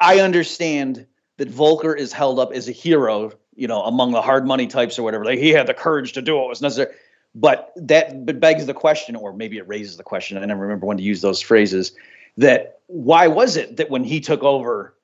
I 0.00 0.20
understand 0.20 1.06
that 1.36 1.48
Volcker 1.48 1.96
is 1.96 2.12
held 2.12 2.38
up 2.38 2.52
as 2.52 2.68
a 2.68 2.72
hero, 2.72 3.30
you 3.54 3.68
know, 3.68 3.82
among 3.82 4.12
the 4.12 4.22
hard 4.22 4.46
money 4.46 4.66
types 4.66 4.98
or 4.98 5.02
whatever. 5.02 5.24
Like 5.24 5.38
he 5.38 5.50
had 5.50 5.66
the 5.66 5.74
courage 5.74 6.12
to 6.14 6.22
do 6.22 6.36
what 6.36 6.48
was 6.48 6.62
necessary. 6.62 6.92
But 7.34 7.72
that 7.76 8.40
begs 8.40 8.64
the 8.64 8.72
question, 8.72 9.14
or 9.14 9.34
maybe 9.34 9.58
it 9.58 9.68
raises 9.68 9.98
the 9.98 10.02
question. 10.02 10.38
I 10.38 10.46
never 10.46 10.62
remember 10.62 10.86
when 10.86 10.96
to 10.96 11.02
use 11.02 11.20
those 11.20 11.40
phrases. 11.40 11.92
That 12.36 12.80
why 12.86 13.26
was 13.26 13.56
it 13.56 13.76
that 13.76 13.90
when 13.90 14.04
he 14.04 14.20
took 14.20 14.42
over, 14.42 14.94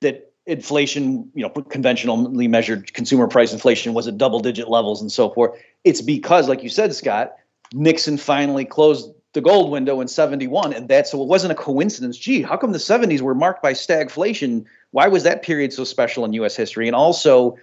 that 0.00 0.32
inflation, 0.46 1.30
you 1.34 1.42
know, 1.42 1.50
conventionally 1.50 2.48
measured 2.48 2.92
consumer 2.94 3.28
price 3.28 3.52
inflation 3.52 3.94
was 3.94 4.08
at 4.08 4.18
double 4.18 4.40
digit 4.40 4.68
levels 4.68 5.00
and 5.00 5.12
so 5.12 5.30
forth? 5.30 5.58
It's 5.84 6.00
because, 6.00 6.48
like 6.48 6.62
you 6.62 6.68
said, 6.68 6.94
Scott, 6.94 7.34
Nixon 7.72 8.16
finally 8.16 8.64
closed 8.64 9.12
the 9.32 9.40
gold 9.40 9.70
window 9.70 10.00
in 10.00 10.08
71 10.08 10.74
and 10.74 10.88
that's 10.88 11.10
so 11.10 11.22
it 11.22 11.28
wasn't 11.28 11.52
a 11.52 11.56
coincidence. 11.56 12.18
Gee 12.18 12.42
how 12.42 12.56
come 12.56 12.72
the 12.72 12.78
70s 12.78 13.20
were 13.20 13.34
marked 13.34 13.62
by 13.62 13.72
stagflation? 13.72 14.64
Why 14.90 15.08
was 15.08 15.22
that 15.22 15.42
period 15.42 15.72
so 15.72 15.84
special 15.84 16.24
in 16.24 16.32
us 16.34 16.54
history? 16.54 16.86
And 16.86 16.94
also 16.94 17.56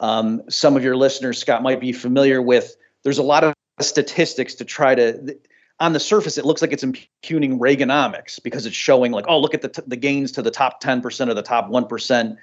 um, 0.00 0.42
some 0.48 0.76
of 0.76 0.82
your 0.82 0.96
listeners 0.96 1.38
scott 1.38 1.62
might 1.62 1.80
be 1.80 1.92
familiar 1.92 2.42
with 2.42 2.76
there's 3.04 3.18
a 3.18 3.22
lot 3.22 3.44
of 3.44 3.54
statistics 3.80 4.54
to 4.56 4.64
try 4.64 4.94
to 4.94 5.36
on 5.78 5.92
the 5.92 6.00
surface 6.00 6.38
it 6.38 6.44
looks 6.44 6.62
like 6.62 6.72
it's 6.72 6.82
impugning 6.82 7.58
reaganomics 7.58 8.42
because 8.42 8.66
it's 8.66 8.76
showing 8.76 9.12
like 9.12 9.26
oh 9.28 9.38
look 9.38 9.54
at 9.54 9.62
the, 9.62 9.68
t- 9.68 9.82
the 9.86 9.96
gains 9.96 10.32
to 10.32 10.42
the 10.42 10.50
top 10.50 10.82
10% 10.82 11.28
or 11.28 11.34
the 11.34 11.42
top 11.42 11.68
1% 11.68 12.36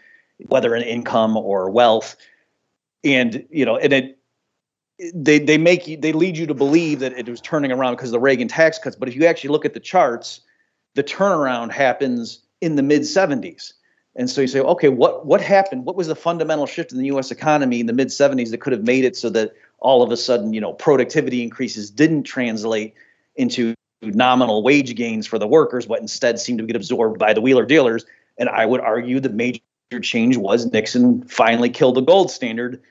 whether 0.47 0.75
in 0.75 0.83
income 0.83 1.37
or 1.37 1.69
wealth. 1.69 2.15
And 3.03 3.45
you 3.49 3.65
know, 3.65 3.77
and 3.77 3.93
it 3.93 4.17
they 5.13 5.39
they 5.39 5.57
make 5.57 5.87
you 5.87 5.97
they 5.97 6.13
lead 6.13 6.37
you 6.37 6.47
to 6.47 6.53
believe 6.53 6.99
that 6.99 7.13
it 7.13 7.27
was 7.27 7.41
turning 7.41 7.71
around 7.71 7.93
because 7.93 8.09
of 8.09 8.13
the 8.13 8.19
Reagan 8.19 8.47
tax 8.47 8.79
cuts. 8.79 8.95
But 8.95 9.09
if 9.09 9.15
you 9.15 9.25
actually 9.25 9.49
look 9.49 9.65
at 9.65 9.73
the 9.73 9.79
charts, 9.79 10.41
the 10.95 11.03
turnaround 11.03 11.71
happens 11.71 12.39
in 12.61 12.75
the 12.75 12.83
mid 12.83 13.01
70s. 13.01 13.73
And 14.15 14.29
so 14.29 14.41
you 14.41 14.47
say, 14.47 14.59
okay, 14.59 14.89
what 14.89 15.25
what 15.25 15.41
happened? 15.41 15.85
What 15.85 15.95
was 15.95 16.07
the 16.07 16.15
fundamental 16.15 16.67
shift 16.67 16.91
in 16.91 16.99
the 16.99 17.07
U.S. 17.07 17.31
economy 17.31 17.79
in 17.79 17.87
the 17.87 17.93
mid 17.93 18.09
70s 18.09 18.51
that 18.51 18.61
could 18.61 18.73
have 18.73 18.83
made 18.83 19.03
it 19.03 19.17
so 19.17 19.29
that 19.31 19.53
all 19.79 20.01
of 20.01 20.11
a 20.11 20.17
sudden, 20.17 20.53
you 20.53 20.61
know, 20.61 20.71
productivity 20.71 21.43
increases 21.43 21.89
didn't 21.89 22.23
translate 22.23 22.93
into 23.35 23.73
nominal 24.01 24.63
wage 24.63 24.95
gains 24.95 25.25
for 25.25 25.39
the 25.39 25.47
workers, 25.47 25.85
but 25.85 25.99
instead 25.99 26.39
seemed 26.39 26.59
to 26.59 26.65
get 26.65 26.75
absorbed 26.75 27.19
by 27.19 27.33
the 27.33 27.41
wheeler 27.41 27.65
dealers. 27.65 28.05
And 28.37 28.49
I 28.49 28.65
would 28.65 28.81
argue 28.81 29.19
the 29.19 29.29
major 29.29 29.61
change 30.01 30.37
was 30.37 30.65
Nixon 30.71 31.23
finally 31.23 31.69
killed 31.69 31.95
the 31.95 32.01
gold 32.01 32.31
standard 32.31 32.81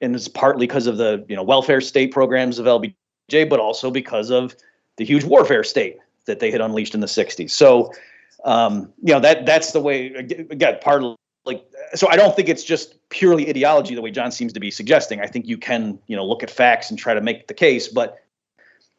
and 0.00 0.14
it's 0.14 0.28
partly 0.28 0.66
because 0.66 0.86
of 0.86 0.96
the 0.96 1.24
you 1.28 1.36
know 1.36 1.42
welfare 1.42 1.80
state 1.80 2.12
programs 2.12 2.58
of 2.58 2.66
LBJ, 2.66 3.48
but 3.48 3.60
also 3.60 3.90
because 3.90 4.30
of 4.30 4.56
the 4.96 5.04
huge 5.04 5.24
warfare 5.24 5.64
state 5.64 5.98
that 6.26 6.40
they 6.40 6.50
had 6.50 6.60
unleashed 6.60 6.94
in 6.94 7.00
the 7.00 7.06
60s. 7.06 7.50
So, 7.50 7.92
um, 8.44 8.92
you 9.02 9.12
know 9.12 9.20
that 9.20 9.46
that's 9.46 9.72
the 9.72 9.80
way. 9.80 10.12
Again, 10.14 10.78
part 10.80 11.02
of 11.02 11.16
like 11.44 11.64
so. 11.94 12.08
I 12.08 12.16
don't 12.16 12.36
think 12.36 12.48
it's 12.48 12.64
just 12.64 12.96
purely 13.08 13.48
ideology 13.48 13.94
the 13.94 14.02
way 14.02 14.10
Jon 14.10 14.30
seems 14.30 14.52
to 14.52 14.60
be 14.60 14.70
suggesting. 14.70 15.20
I 15.20 15.26
think 15.26 15.46
you 15.46 15.58
can 15.58 15.98
you 16.06 16.16
know 16.16 16.24
look 16.24 16.42
at 16.42 16.50
facts 16.50 16.90
and 16.90 16.98
try 16.98 17.14
to 17.14 17.20
make 17.20 17.48
the 17.48 17.54
case, 17.54 17.88
but 17.88 18.22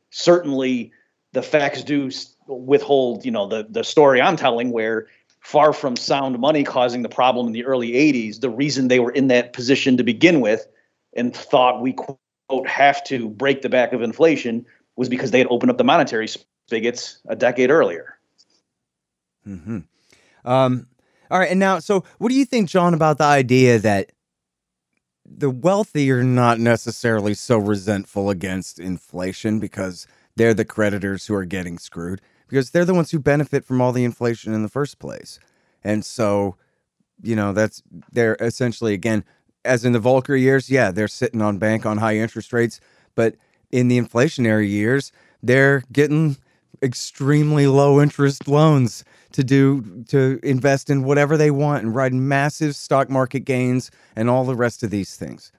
certainly 0.09 0.91
the 1.33 1.41
facts 1.41 1.83
do 1.83 2.09
withhold 2.47 3.25
you 3.25 3.31
know 3.31 3.47
the 3.47 3.67
the 3.69 3.83
story 3.83 4.21
I'm 4.21 4.37
telling 4.37 4.71
where 4.71 5.07
far 5.41 5.73
from 5.73 5.95
sound 5.95 6.39
money 6.39 6.63
causing 6.63 7.03
the 7.03 7.09
problem 7.09 7.47
in 7.47 7.53
the 7.53 7.65
early 7.65 7.91
80s 7.91 8.39
the 8.39 8.49
reason 8.49 8.87
they 8.87 8.99
were 8.99 9.11
in 9.11 9.27
that 9.27 9.53
position 9.53 9.97
to 9.97 10.03
begin 10.03 10.41
with 10.41 10.67
and 11.15 11.35
thought 11.35 11.81
we 11.81 11.93
quote 11.93 12.19
have 12.65 13.03
to 13.05 13.29
break 13.29 13.61
the 13.61 13.69
back 13.69 13.93
of 13.93 14.01
inflation 14.01 14.65
was 14.95 15.09
because 15.09 15.31
they 15.31 15.39
had 15.39 15.47
opened 15.49 15.71
up 15.71 15.77
the 15.77 15.83
monetary 15.83 16.27
spigots 16.27 17.19
a 17.27 17.35
decade 17.35 17.69
earlier. 17.69 18.17
Hmm. 19.43 19.79
Um. 20.43 20.87
All 21.29 21.39
right. 21.39 21.51
And 21.51 21.59
now, 21.59 21.79
so 21.79 22.03
what 22.19 22.29
do 22.29 22.35
you 22.35 22.45
think, 22.45 22.69
Jon, 22.69 22.93
about 22.93 23.17
the 23.17 23.25
idea 23.25 23.79
that 23.79 24.11
the 25.27 25.49
wealthy 25.49 26.09
are 26.11 26.23
not 26.23 26.59
necessarily 26.59 27.33
so 27.33 27.57
resentful 27.57 28.29
against 28.29 28.79
inflation 28.79 29.59
because 29.59 30.07
they're 30.35 30.53
the 30.53 30.65
creditors 30.65 31.27
who 31.27 31.33
are 31.35 31.45
getting 31.45 31.77
screwed 31.77 32.21
because 32.47 32.71
they're 32.71 32.85
the 32.85 32.93
ones 32.93 33.11
who 33.11 33.19
benefit 33.19 33.65
from 33.65 33.81
all 33.81 33.91
the 33.91 34.05
inflation 34.05 34.53
in 34.53 34.63
the 34.63 34.69
first 34.69 34.99
place. 34.99 35.39
And 35.83 36.05
so, 36.05 36.55
you 37.21 37.35
know, 37.35 37.53
that's 37.53 37.83
they're 38.11 38.37
essentially 38.39 38.93
again 38.93 39.23
as 39.65 39.83
in 39.83 39.91
the 39.91 39.99
Volcker 39.99 40.39
years, 40.39 40.69
yeah, 40.69 40.91
they're 40.91 41.07
sitting 41.07 41.41
on 41.41 41.57
bank 41.57 41.85
on 41.85 41.97
high 41.97 42.15
interest 42.17 42.53
rates, 42.53 42.79
but 43.15 43.35
in 43.71 43.89
the 43.89 43.99
inflationary 43.99 44.69
years, 44.69 45.11
they're 45.43 45.83
getting 45.91 46.37
extremely 46.81 47.67
low 47.67 47.99
interest 48.01 48.47
loans 48.47 49.03
to 49.37 49.43
do 49.43 50.03
to 50.07 50.39
invest 50.41 50.89
in 50.89 51.03
whatever 51.03 51.37
they 51.37 51.51
want 51.51 51.83
and 51.83 51.93
ride 51.93 52.11
massive 52.11 52.75
stock 52.75 53.07
market 53.07 53.41
gains 53.41 53.91
and 54.15 54.31
all 54.31 54.43
the 54.43 54.55
rest 54.55 54.81
of 54.81 54.89
these 54.89 55.15
things. 55.15 55.51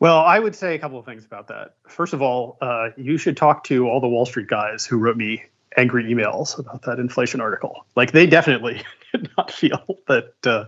Well, 0.00 0.20
I 0.20 0.38
would 0.38 0.56
say 0.56 0.74
a 0.74 0.78
couple 0.78 0.98
of 0.98 1.04
things 1.04 1.26
about 1.26 1.48
that. 1.48 1.74
First 1.86 2.14
of 2.14 2.22
all, 2.22 2.56
uh, 2.62 2.90
you 2.96 3.18
should 3.18 3.36
talk 3.36 3.62
to 3.64 3.86
all 3.90 4.00
the 4.00 4.08
Wall 4.08 4.24
Street 4.24 4.46
guys 4.46 4.86
who 4.86 4.96
wrote 4.96 5.18
me 5.18 5.44
angry 5.76 6.04
emails 6.04 6.58
about 6.58 6.80
that 6.82 6.98
inflation 6.98 7.42
article. 7.42 7.84
Like 7.94 8.12
they 8.12 8.26
definitely 8.26 8.80
did 9.12 9.28
not 9.36 9.50
feel 9.50 9.84
that 10.06 10.32
uh, 10.46 10.64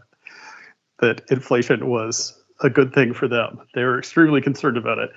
that 0.98 1.22
inflation 1.30 1.88
was 1.88 2.38
a 2.60 2.68
good 2.68 2.92
thing 2.92 3.14
for 3.14 3.28
them. 3.28 3.60
They 3.74 3.84
were 3.84 3.98
extremely 3.98 4.42
concerned 4.42 4.76
about 4.76 4.98
it. 4.98 5.10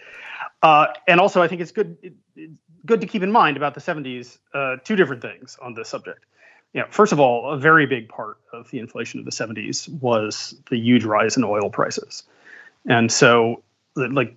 Uh, 0.61 0.87
and 1.05 1.19
also, 1.19 1.41
I 1.41 1.49
think 1.49 1.59
it's 1.59 1.73
good 1.73 1.97
it, 2.01 2.51
good 2.85 3.01
to 3.01 3.07
keep 3.07 3.23
in 3.23 3.31
mind 3.31 3.57
about 3.57 3.73
the 3.73 3.81
70s 3.81 4.37
uh, 4.53 4.77
two 4.83 4.95
different 4.95 5.21
things 5.21 5.57
on 5.61 5.73
this 5.73 5.89
subject. 5.89 6.25
You 6.73 6.81
know, 6.81 6.87
first 6.89 7.13
of 7.13 7.19
all, 7.19 7.51
a 7.51 7.57
very 7.57 7.85
big 7.85 8.09
part 8.09 8.37
of 8.51 8.69
the 8.71 8.79
inflation 8.79 9.19
of 9.19 9.25
the 9.25 9.31
70s 9.31 9.89
was 10.01 10.55
the 10.69 10.77
huge 10.77 11.03
rise 11.03 11.37
in 11.37 11.43
oil 11.43 11.69
prices, 11.69 12.23
and 12.87 13.11
so 13.11 13.63
like. 13.95 14.35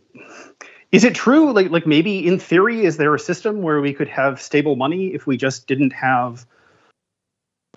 Is 0.93 1.03
it 1.03 1.17
true? 1.17 1.53
Like, 1.53 1.71
like 1.71 1.85
maybe 1.85 2.25
in 2.25 2.39
theory, 2.39 2.85
is 2.85 2.97
there 2.97 3.13
a 3.13 3.19
system 3.19 3.61
where 3.61 3.81
we 3.81 3.93
could 3.93 4.07
have 4.07 4.41
stable 4.41 4.77
money 4.77 5.09
if 5.09 5.27
we 5.27 5.37
just 5.37 5.67
didn't 5.67 5.93
have 5.93 6.47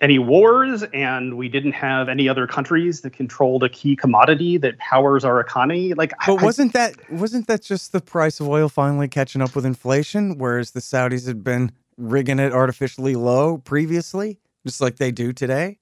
any 0.00 0.18
wars 0.18 0.82
and 0.94 1.36
we 1.36 1.48
didn't 1.48 1.72
have 1.72 2.08
any 2.08 2.28
other 2.28 2.46
countries 2.46 3.02
that 3.02 3.12
controlled 3.12 3.62
a 3.62 3.68
key 3.68 3.94
commodity 3.94 4.56
that 4.56 4.78
powers 4.78 5.24
our 5.24 5.40
economy 5.40 5.94
like 5.94 6.12
but 6.26 6.40
I, 6.40 6.44
wasn't 6.44 6.72
that 6.72 7.10
wasn't 7.10 7.46
that 7.48 7.62
just 7.62 7.92
the 7.92 8.00
price 8.00 8.40
of 8.40 8.48
oil 8.48 8.68
finally 8.68 9.08
catching 9.08 9.42
up 9.42 9.54
with 9.54 9.66
inflation 9.66 10.38
whereas 10.38 10.70
the 10.70 10.80
saudis 10.80 11.26
had 11.26 11.44
been 11.44 11.72
rigging 11.96 12.38
it 12.38 12.52
artificially 12.52 13.14
low 13.14 13.58
previously 13.58 14.38
just 14.66 14.80
like 14.80 14.96
they 14.96 15.10
do 15.10 15.32
today 15.32 15.78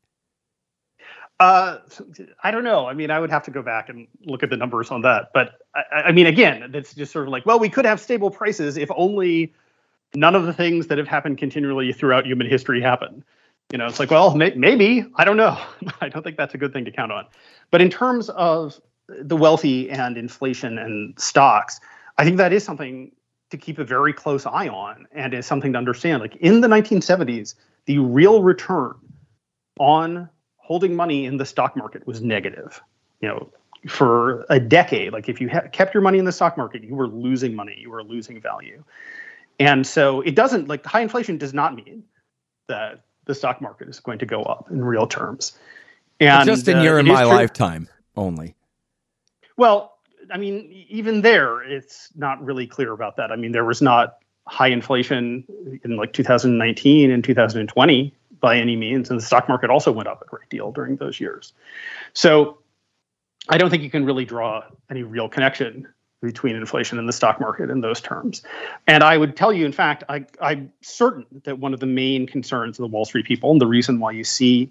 uh, 1.41 1.79
I 2.43 2.51
don't 2.51 2.65
know. 2.65 2.87
I 2.87 2.95
mean, 2.95 3.13
I 3.13 3.21
would 3.21 3.31
have 3.31 3.45
to 3.45 3.53
go 3.53 3.63
back 3.63 3.89
and 3.89 4.09
look 4.25 4.43
at 4.43 4.51
the 4.51 4.57
numbers 4.57 4.91
on 4.91 5.03
that. 5.03 5.31
But 5.33 5.61
I, 5.73 5.83
I 6.07 6.11
mean, 6.13 6.27
again, 6.27 6.69
that's 6.73 6.93
just 6.93 7.13
sort 7.13 7.27
of 7.27 7.31
like, 7.31 7.47
well, 7.47 7.61
we 7.61 7.69
could 7.69 7.85
have 7.85 8.01
stable 8.01 8.29
prices 8.29 8.77
if 8.77 8.91
only 8.97 9.55
none 10.17 10.35
of 10.35 10.47
the 10.47 10.53
things 10.53 10.89
that 10.89 10.99
have 10.99 11.07
happened 11.07 11.39
continually 11.39 11.93
throughout 11.93 12.27
human 12.27 12.49
history 12.49 12.81
happen 12.81 13.25
you 13.73 13.79
know, 13.79 13.87
it's 13.87 14.01
like, 14.01 14.11
well, 14.11 14.35
may- 14.35 14.55
maybe 14.55 15.07
I 15.17 15.25
don't 15.25 15.37
know. 15.37 15.59
I 16.01 16.09
don't 16.09 16.23
think 16.23 16.37
that's 16.37 16.55
a 16.55 16.59
good 16.59 16.73
thing 16.73 16.85
to 16.85 16.91
count 16.91 17.13
on. 17.13 17.27
But 17.71 17.83
in 17.83 17.91
terms 17.91 18.31
of 18.31 18.81
the 19.09 19.37
wealthy 19.37 19.91
and 19.91 20.17
inflation 20.17 20.79
and 20.79 21.19
stocks, 21.19 21.81
I 22.17 22.25
think 22.25 22.37
that 22.39 22.53
is 22.53 22.65
something 22.65 23.13
to 23.51 23.57
keep 23.57 23.79
a 23.79 23.85
very 23.85 24.13
close 24.13 24.45
eye 24.47 24.69
on 24.69 25.07
and 25.13 25.33
is 25.33 25.47
something 25.47 25.73
to 25.73 25.79
understand. 25.79 26.21
Like 26.21 26.37
in 26.37 26.61
the 26.61 26.69
1970s, 26.69 27.55
the 27.87 27.99
real 27.99 28.43
return 28.43 28.95
on 29.79 30.29
holding 30.57 30.95
money 30.95 31.25
in 31.25 31.39
the 31.39 31.47
stock 31.47 31.77
market 31.77 32.07
was 32.07 32.21
negative. 32.21 32.81
You 33.21 33.29
know, 33.29 33.51
for 33.89 34.45
a 34.51 34.61
decade, 34.61 35.13
like 35.13 35.29
if 35.29 35.41
you 35.41 35.49
ha- 35.49 35.69
kept 35.73 35.95
your 35.95 36.03
money 36.03 36.19
in 36.19 36.25
the 36.25 36.33
stock 36.33 36.57
market, 36.57 36.85
you 36.85 36.95
were 36.95 37.09
losing 37.09 37.55
money, 37.55 37.77
you 37.79 37.91
were 37.91 38.03
losing 38.03 38.41
value. 38.41 38.83
And 39.59 39.87
so 39.87 40.21
it 40.21 40.35
doesn't 40.35 40.69
like 40.69 40.85
high 40.85 41.01
inflation 41.01 41.39
does 41.39 41.55
not 41.55 41.75
mean 41.75 42.05
that 42.69 43.05
the 43.29 43.35
stock 43.35 43.61
market 43.61 43.89
is 43.89 44.01
going 44.01 44.19
to 44.19 44.27
go 44.27 44.43
up 44.43 44.69
in 44.71 44.85
real 44.85 45.07
terms. 45.07 45.57
And 46.19 46.47
but 46.47 46.53
just 46.53 46.67
in 46.67 46.79
uh, 46.79 46.83
your 46.83 46.99
in 46.99 47.07
my 47.07 47.23
lifetime 47.23 47.89
only. 48.17 48.57
Well, 49.57 49.99
I 50.33 50.39
mean, 50.39 50.69
even 50.89 51.21
there, 51.21 51.63
it's 51.63 52.11
not 52.17 52.43
really 52.45 52.67
clear 52.67 52.93
about 52.93 53.17
that. 53.17 53.31
I 53.31 53.37
mean, 53.37 53.53
there 53.53 53.65
was 53.65 53.81
not 53.81 54.19
high 54.47 54.69
inflation 54.69 55.45
in 55.85 55.97
like 55.97 56.13
2019 56.13 57.11
and 57.11 57.23
2020 57.23 58.15
by 58.41 58.57
any 58.57 58.77
means, 58.77 59.11
and 59.11 59.21
the 59.21 59.25
stock 59.25 59.49
market 59.49 59.71
also 59.71 59.93
went 59.93 60.09
up 60.09 60.23
a 60.23 60.25
great 60.25 60.49
deal 60.49 60.73
during 60.73 60.97
those 60.97 61.21
years. 61.21 61.53
So 62.15 62.59
I 63.49 63.59
don't 63.59 63.71
think 63.71 63.83
you 63.83 63.91
can 63.91 64.05
really 64.05 64.25
draw 64.25 64.65
any 64.91 65.03
real 65.03 65.29
connection 65.29 65.87
between 66.21 66.57
inflation 66.57 66.99
and 66.99 67.09
the 67.09 67.13
stock 67.13 67.41
market 67.41 67.71
in 67.71 67.81
those 67.81 68.01
terms. 68.01 68.43
And 68.87 69.05
I 69.05 69.17
would 69.17 69.37
tell 69.37 69.53
you, 69.53 69.65
in 69.65 69.73
fact, 69.73 70.05
I, 70.09 70.25
am 70.41 70.73
certain 70.81 71.27
that 71.45 71.59
one 71.59 71.75
of 71.75 71.81
the 71.81 71.87
main 71.87 72.27
concerns 72.27 72.79
of 72.79 72.83
the 72.83 72.89
Wall 72.89 73.05
Street 73.05 73.27
people, 73.27 73.53
and 73.53 73.61
the 73.61 73.67
reason 73.67 74.01
why 74.01 74.11
you 74.11 74.25
see 74.25 74.71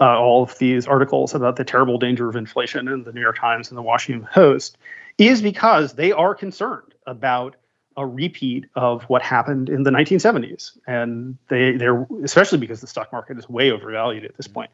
uh, 0.00 0.18
all 0.18 0.42
of 0.42 0.58
these 0.58 0.86
articles 0.86 1.34
about 1.34 1.56
the 1.56 1.64
terrible 1.64 1.98
danger 1.98 2.28
of 2.28 2.36
inflation 2.36 2.88
in 2.88 3.04
the 3.04 3.12
New 3.12 3.20
York 3.20 3.38
Times 3.38 3.70
and 3.70 3.78
the 3.78 3.82
Washington 3.82 4.28
Post, 4.32 4.76
is 5.16 5.40
because 5.40 5.94
they 5.94 6.12
are 6.12 6.34
concerned 6.34 6.94
about 7.06 7.56
a 7.96 8.04
repeat 8.04 8.66
of 8.74 9.04
what 9.04 9.22
happened 9.22 9.68
in 9.68 9.84
the 9.84 9.90
1970s. 9.90 10.76
And 10.86 11.38
they, 11.48 11.72
they're, 11.72 12.06
especially 12.24 12.58
because 12.58 12.80
the 12.80 12.88
stock 12.88 13.12
market 13.12 13.38
is 13.38 13.48
way 13.48 13.70
overvalued 13.70 14.24
at 14.24 14.36
this 14.36 14.48
point, 14.48 14.70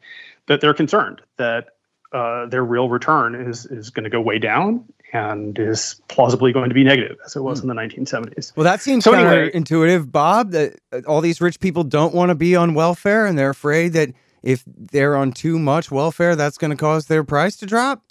that 0.47 0.59
they're 0.59 0.73
concerned 0.73 1.21
that 1.37 1.69
uh, 2.11 2.47
their 2.47 2.63
real 2.63 2.89
return 2.89 3.35
is 3.35 3.65
is 3.65 3.89
going 3.89 4.03
to 4.03 4.09
go 4.09 4.19
way 4.19 4.37
down 4.37 4.83
and 5.13 5.57
is 5.59 6.01
plausibly 6.07 6.53
going 6.53 6.69
to 6.69 6.75
be 6.75 6.83
negative 6.83 7.17
as 7.25 7.35
it 7.35 7.41
was 7.41 7.59
mm. 7.59 7.63
in 7.63 7.69
the 7.69 7.75
1970s. 7.75 8.55
Well, 8.55 8.63
that 8.63 8.81
seems 8.81 9.03
so 9.03 9.13
counterintuitive, 9.13 9.89
anyway, 9.89 10.05
Bob. 10.05 10.51
That 10.51 10.79
uh, 10.91 11.01
all 11.07 11.21
these 11.21 11.41
rich 11.41 11.59
people 11.59 11.83
don't 11.83 12.13
want 12.13 12.29
to 12.29 12.35
be 12.35 12.55
on 12.55 12.73
welfare, 12.73 13.25
and 13.25 13.37
they're 13.37 13.49
afraid 13.49 13.93
that 13.93 14.09
if 14.43 14.63
they're 14.65 15.15
on 15.15 15.31
too 15.31 15.59
much 15.59 15.91
welfare, 15.91 16.35
that's 16.35 16.57
going 16.57 16.71
to 16.71 16.77
cause 16.77 17.07
their 17.07 17.23
price 17.23 17.55
to 17.57 17.65
drop. 17.65 18.03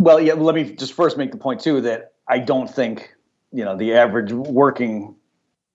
Well, 0.00 0.20
yeah. 0.20 0.34
Let 0.34 0.54
me 0.54 0.74
just 0.74 0.92
first 0.92 1.16
make 1.16 1.32
the 1.32 1.38
point 1.38 1.60
too 1.60 1.80
that 1.82 2.12
I 2.28 2.38
don't 2.38 2.68
think 2.68 3.14
you 3.52 3.64
know 3.64 3.76
the 3.76 3.94
average 3.94 4.32
working 4.32 5.16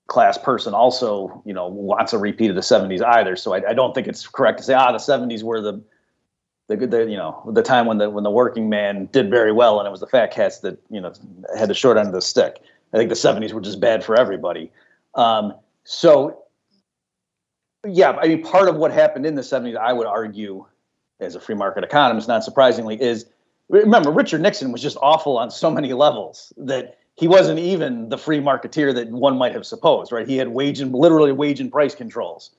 class 0.08 0.38
person 0.38 0.74
also, 0.74 1.42
you 1.46 1.54
know, 1.54 1.68
wants 1.68 2.14
a 2.14 2.18
repeat 2.18 2.50
of 2.50 2.56
the 2.56 2.62
70s 2.62 3.02
either. 3.02 3.36
So 3.36 3.54
I, 3.54 3.70
I 3.70 3.74
don't 3.74 3.96
think 3.96 4.08
it's 4.08 4.28
correct 4.28 4.60
to 4.60 4.64
say, 4.64 4.74
ah, 4.74 4.92
the 4.92 4.98
70s 4.98 5.44
were 5.44 5.62
the, 5.62 5.82
the, 6.68 6.78
the, 6.78 7.06
you 7.06 7.18
know, 7.18 7.44
the 7.54 7.62
time 7.62 7.86
when 7.86 7.98
the 7.98 8.10
when 8.10 8.24
the 8.24 8.32
working 8.32 8.70
man 8.70 9.10
did 9.12 9.30
very 9.30 9.52
well, 9.52 9.80
and 9.80 9.88
it 9.88 9.92
was 9.92 10.00
the 10.00 10.08
fat 10.08 10.32
cats 10.32 10.60
that 10.60 10.80
you 10.90 11.02
know 11.02 11.14
had 11.58 11.70
the 11.70 11.74
short 11.74 11.98
end 11.98 12.08
of 12.08 12.14
the 12.14 12.22
stick. 12.22 12.62
I 12.94 12.98
think 12.98 13.10
the 13.10 13.16
70s 13.16 13.54
were 13.54 13.62
just 13.62 13.80
bad 13.80 14.04
for 14.04 14.16
everybody. 14.16 14.72
Um, 15.16 15.56
so 15.84 16.44
yeah, 17.86 18.12
I 18.12 18.28
mean, 18.28 18.44
part 18.44 18.70
of 18.70 18.76
what 18.76 18.92
happened 18.92 19.26
in 19.26 19.36
the 19.36 19.42
70s, 19.42 19.76
I 19.76 19.92
would 19.94 20.08
argue, 20.08 20.66
as 21.20 21.36
a 21.36 21.40
free 21.40 21.56
market 21.56 21.84
economist, 21.84 22.28
not 22.28 22.44
surprisingly, 22.44 23.02
is 23.02 23.26
remember, 23.70 24.12
Richard 24.12 24.42
Nixon 24.42 24.72
was 24.72 24.82
just 24.82 24.98
awful 25.02 25.38
on 25.38 25.52
so 25.52 25.70
many 25.70 25.94
levels 25.94 26.54
that 26.58 26.98
he 27.16 27.28
wasn't 27.28 27.60
even 27.60 28.10
the 28.10 28.18
free 28.18 28.40
marketeer 28.40 28.94
that 28.96 29.10
one 29.10 29.38
might 29.38 29.54
have 29.54 29.66
supposed, 29.66 30.12
right? 30.12 30.28
He 30.28 30.38
had 30.38 30.50
wage 30.50 30.80
and 30.80 30.94
literally 30.94 31.32
wage 31.32 31.60
and 31.60 31.72
price 31.72 31.94
controls 31.94 32.52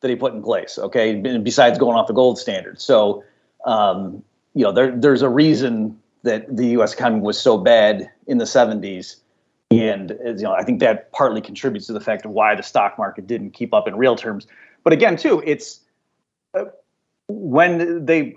that 0.00 0.08
he 0.08 0.16
put 0.16 0.34
in 0.34 0.42
place, 0.42 0.78
okay, 0.78 1.14
besides 1.38 1.78
going 1.78 1.96
off 1.96 2.08
the 2.08 2.12
gold 2.12 2.38
standard. 2.38 2.80
So, 2.80 3.24
um, 3.64 4.22
you 4.54 4.64
know, 4.64 4.72
there, 4.72 4.96
there's 4.96 5.22
a 5.22 5.28
reason 5.28 5.98
that 6.22 6.56
the 6.56 6.66
U.S. 6.68 6.94
economy 6.94 7.20
was 7.20 7.40
so 7.40 7.58
bad 7.58 8.10
in 8.26 8.38
the 8.38 8.44
70s. 8.44 9.16
And 9.70 10.16
you 10.24 10.42
know, 10.42 10.52
I 10.52 10.62
think 10.62 10.80
that 10.80 11.10
partly 11.12 11.40
contributes 11.40 11.86
to 11.86 11.94
the 11.94 12.00
fact 12.00 12.24
of 12.24 12.30
why 12.32 12.54
the 12.54 12.62
stock 12.62 12.98
market 12.98 13.26
didn't 13.26 13.52
keep 13.52 13.72
up 13.72 13.88
in 13.88 13.96
real 13.96 14.16
terms. 14.16 14.46
But 14.84 14.92
again, 14.92 15.16
too, 15.16 15.42
it's 15.46 15.80
uh, 16.54 16.66
when 17.28 18.04
they 18.04 18.36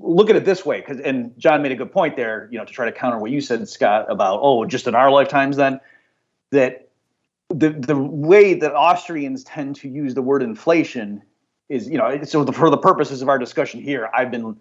look 0.00 0.30
at 0.30 0.36
it 0.36 0.44
this 0.44 0.66
way, 0.66 0.80
because 0.80 0.98
and 1.00 1.38
Jon 1.38 1.62
made 1.62 1.70
a 1.70 1.76
good 1.76 1.92
point 1.92 2.16
there, 2.16 2.48
you 2.50 2.58
know, 2.58 2.64
to 2.64 2.72
try 2.72 2.84
to 2.84 2.92
counter 2.92 3.18
what 3.18 3.30
you 3.30 3.40
said, 3.40 3.68
Scott, 3.68 4.10
about 4.10 4.40
oh, 4.42 4.64
just 4.64 4.88
in 4.88 4.96
our 4.96 5.10
lifetimes, 5.10 5.56
then 5.56 5.80
that 6.50 6.88
the 7.48 7.70
the 7.70 7.96
way 7.96 8.54
that 8.54 8.74
Austrians 8.74 9.44
tend 9.44 9.76
to 9.76 9.88
use 9.88 10.14
the 10.14 10.22
word 10.22 10.42
inflation 10.42 11.22
is, 11.68 11.88
you 11.88 11.98
know, 11.98 12.22
so 12.24 12.44
the, 12.44 12.52
for 12.52 12.70
the 12.70 12.76
purposes 12.76 13.22
of 13.22 13.28
our 13.28 13.38
discussion 13.38 13.80
here, 13.80 14.10
I've 14.14 14.30
been 14.30 14.56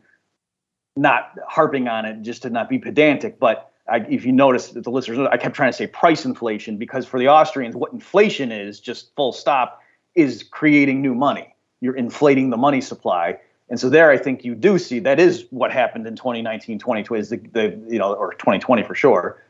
not 0.95 1.37
harping 1.47 1.87
on 1.87 2.05
it 2.05 2.21
just 2.21 2.43
to 2.43 2.49
not 2.49 2.69
be 2.69 2.79
pedantic, 2.79 3.39
but 3.39 3.71
I, 3.89 3.97
if 4.09 4.25
you 4.25 4.31
notice 4.31 4.69
that 4.69 4.83
the 4.83 4.91
listeners, 4.91 5.27
I 5.31 5.37
kept 5.37 5.55
trying 5.55 5.71
to 5.71 5.77
say 5.77 5.87
price 5.87 6.25
inflation 6.25 6.77
because 6.77 7.05
for 7.05 7.19
the 7.19 7.27
Austrians, 7.27 7.75
what 7.75 7.91
inflation 7.91 8.51
is, 8.51 8.79
just 8.79 9.13
full 9.15 9.33
stop, 9.33 9.81
is 10.15 10.43
creating 10.43 11.01
new 11.01 11.13
money. 11.13 11.53
You're 11.81 11.95
inflating 11.95 12.49
the 12.49 12.57
money 12.57 12.79
supply. 12.79 13.39
And 13.69 13.79
so 13.79 13.89
there, 13.89 14.09
I 14.09 14.17
think 14.17 14.45
you 14.45 14.55
do 14.55 14.77
see 14.77 14.99
that 14.99 15.19
is 15.19 15.45
what 15.49 15.71
happened 15.71 16.07
in 16.07 16.15
2019, 16.15 16.79
2020, 16.79 17.19
is 17.19 17.29
the, 17.29 17.37
the 17.37 17.85
you 17.89 17.99
know, 17.99 18.13
or 18.13 18.33
2020 18.33 18.83
for 18.83 18.95
sure, 18.95 19.41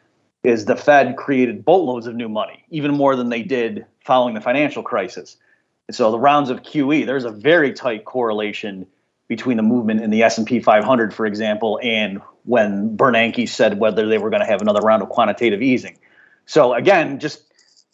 is 0.44 0.66
the 0.66 0.76
Fed 0.76 1.16
created 1.16 1.64
boatloads 1.64 2.08
of 2.08 2.16
new 2.16 2.30
money, 2.30 2.66
even 2.70 2.92
more 2.92 3.16
than 3.16 3.30
they 3.30 3.44
did 3.44 3.86
following 4.04 4.34
the 4.34 4.42
financial 4.42 4.82
crisis. 4.82 5.38
And 5.88 5.96
so 5.96 6.12
the 6.12 6.20
rounds 6.20 6.50
of 6.50 6.64
QE, 6.64 7.06
there's 7.06 7.26
a 7.26 7.32
very 7.32 7.74
tight 7.74 8.06
correlation 8.06 8.88
between 9.28 9.58
the 9.58 9.64
movement 9.64 10.02
in 10.02 10.10
the 10.10 10.24
S&P 10.24 10.60
500, 10.60 11.14
for 11.14 11.26
example, 11.26 11.80
and 11.82 12.22
when 12.44 12.96
Bernanke 12.96 13.48
said 13.48 13.80
whether 13.80 14.08
they 14.08 14.18
were 14.18 14.30
going 14.30 14.42
to 14.42 14.46
have 14.46 14.62
another 14.62 14.82
round 14.82 15.02
of 15.02 15.10
quantitative 15.10 15.62
easing. 15.62 15.98
So 16.46 16.74
again, 16.74 17.20
just 17.20 17.44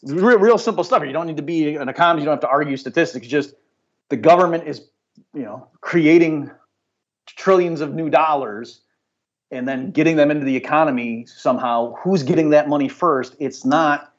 real, 0.03 0.39
real 0.39 0.57
simple 0.57 0.83
stuff. 0.83 1.03
You 1.03 1.11
don't 1.11 1.27
need 1.27 1.37
to 1.37 1.43
be 1.43 1.75
an 1.75 1.87
economist. 1.87 2.23
You 2.23 2.25
don't 2.25 2.33
have 2.33 2.41
to 2.41 2.49
argue 2.49 2.77
statistics. 2.77 3.27
Just 3.27 3.53
the 4.09 4.17
government 4.17 4.67
is, 4.67 4.87
you 5.33 5.43
know, 5.43 5.67
creating 5.81 6.51
trillions 7.27 7.81
of 7.81 7.93
new 7.93 8.09
dollars 8.09 8.81
and 9.51 9.67
then 9.67 9.91
getting 9.91 10.15
them 10.15 10.31
into 10.31 10.45
the 10.45 10.55
economy 10.55 11.25
somehow. 11.27 11.95
Who's 12.03 12.23
getting 12.23 12.51
that 12.51 12.67
money 12.67 12.89
first? 12.89 13.35
It's 13.39 13.65
not 13.65 14.13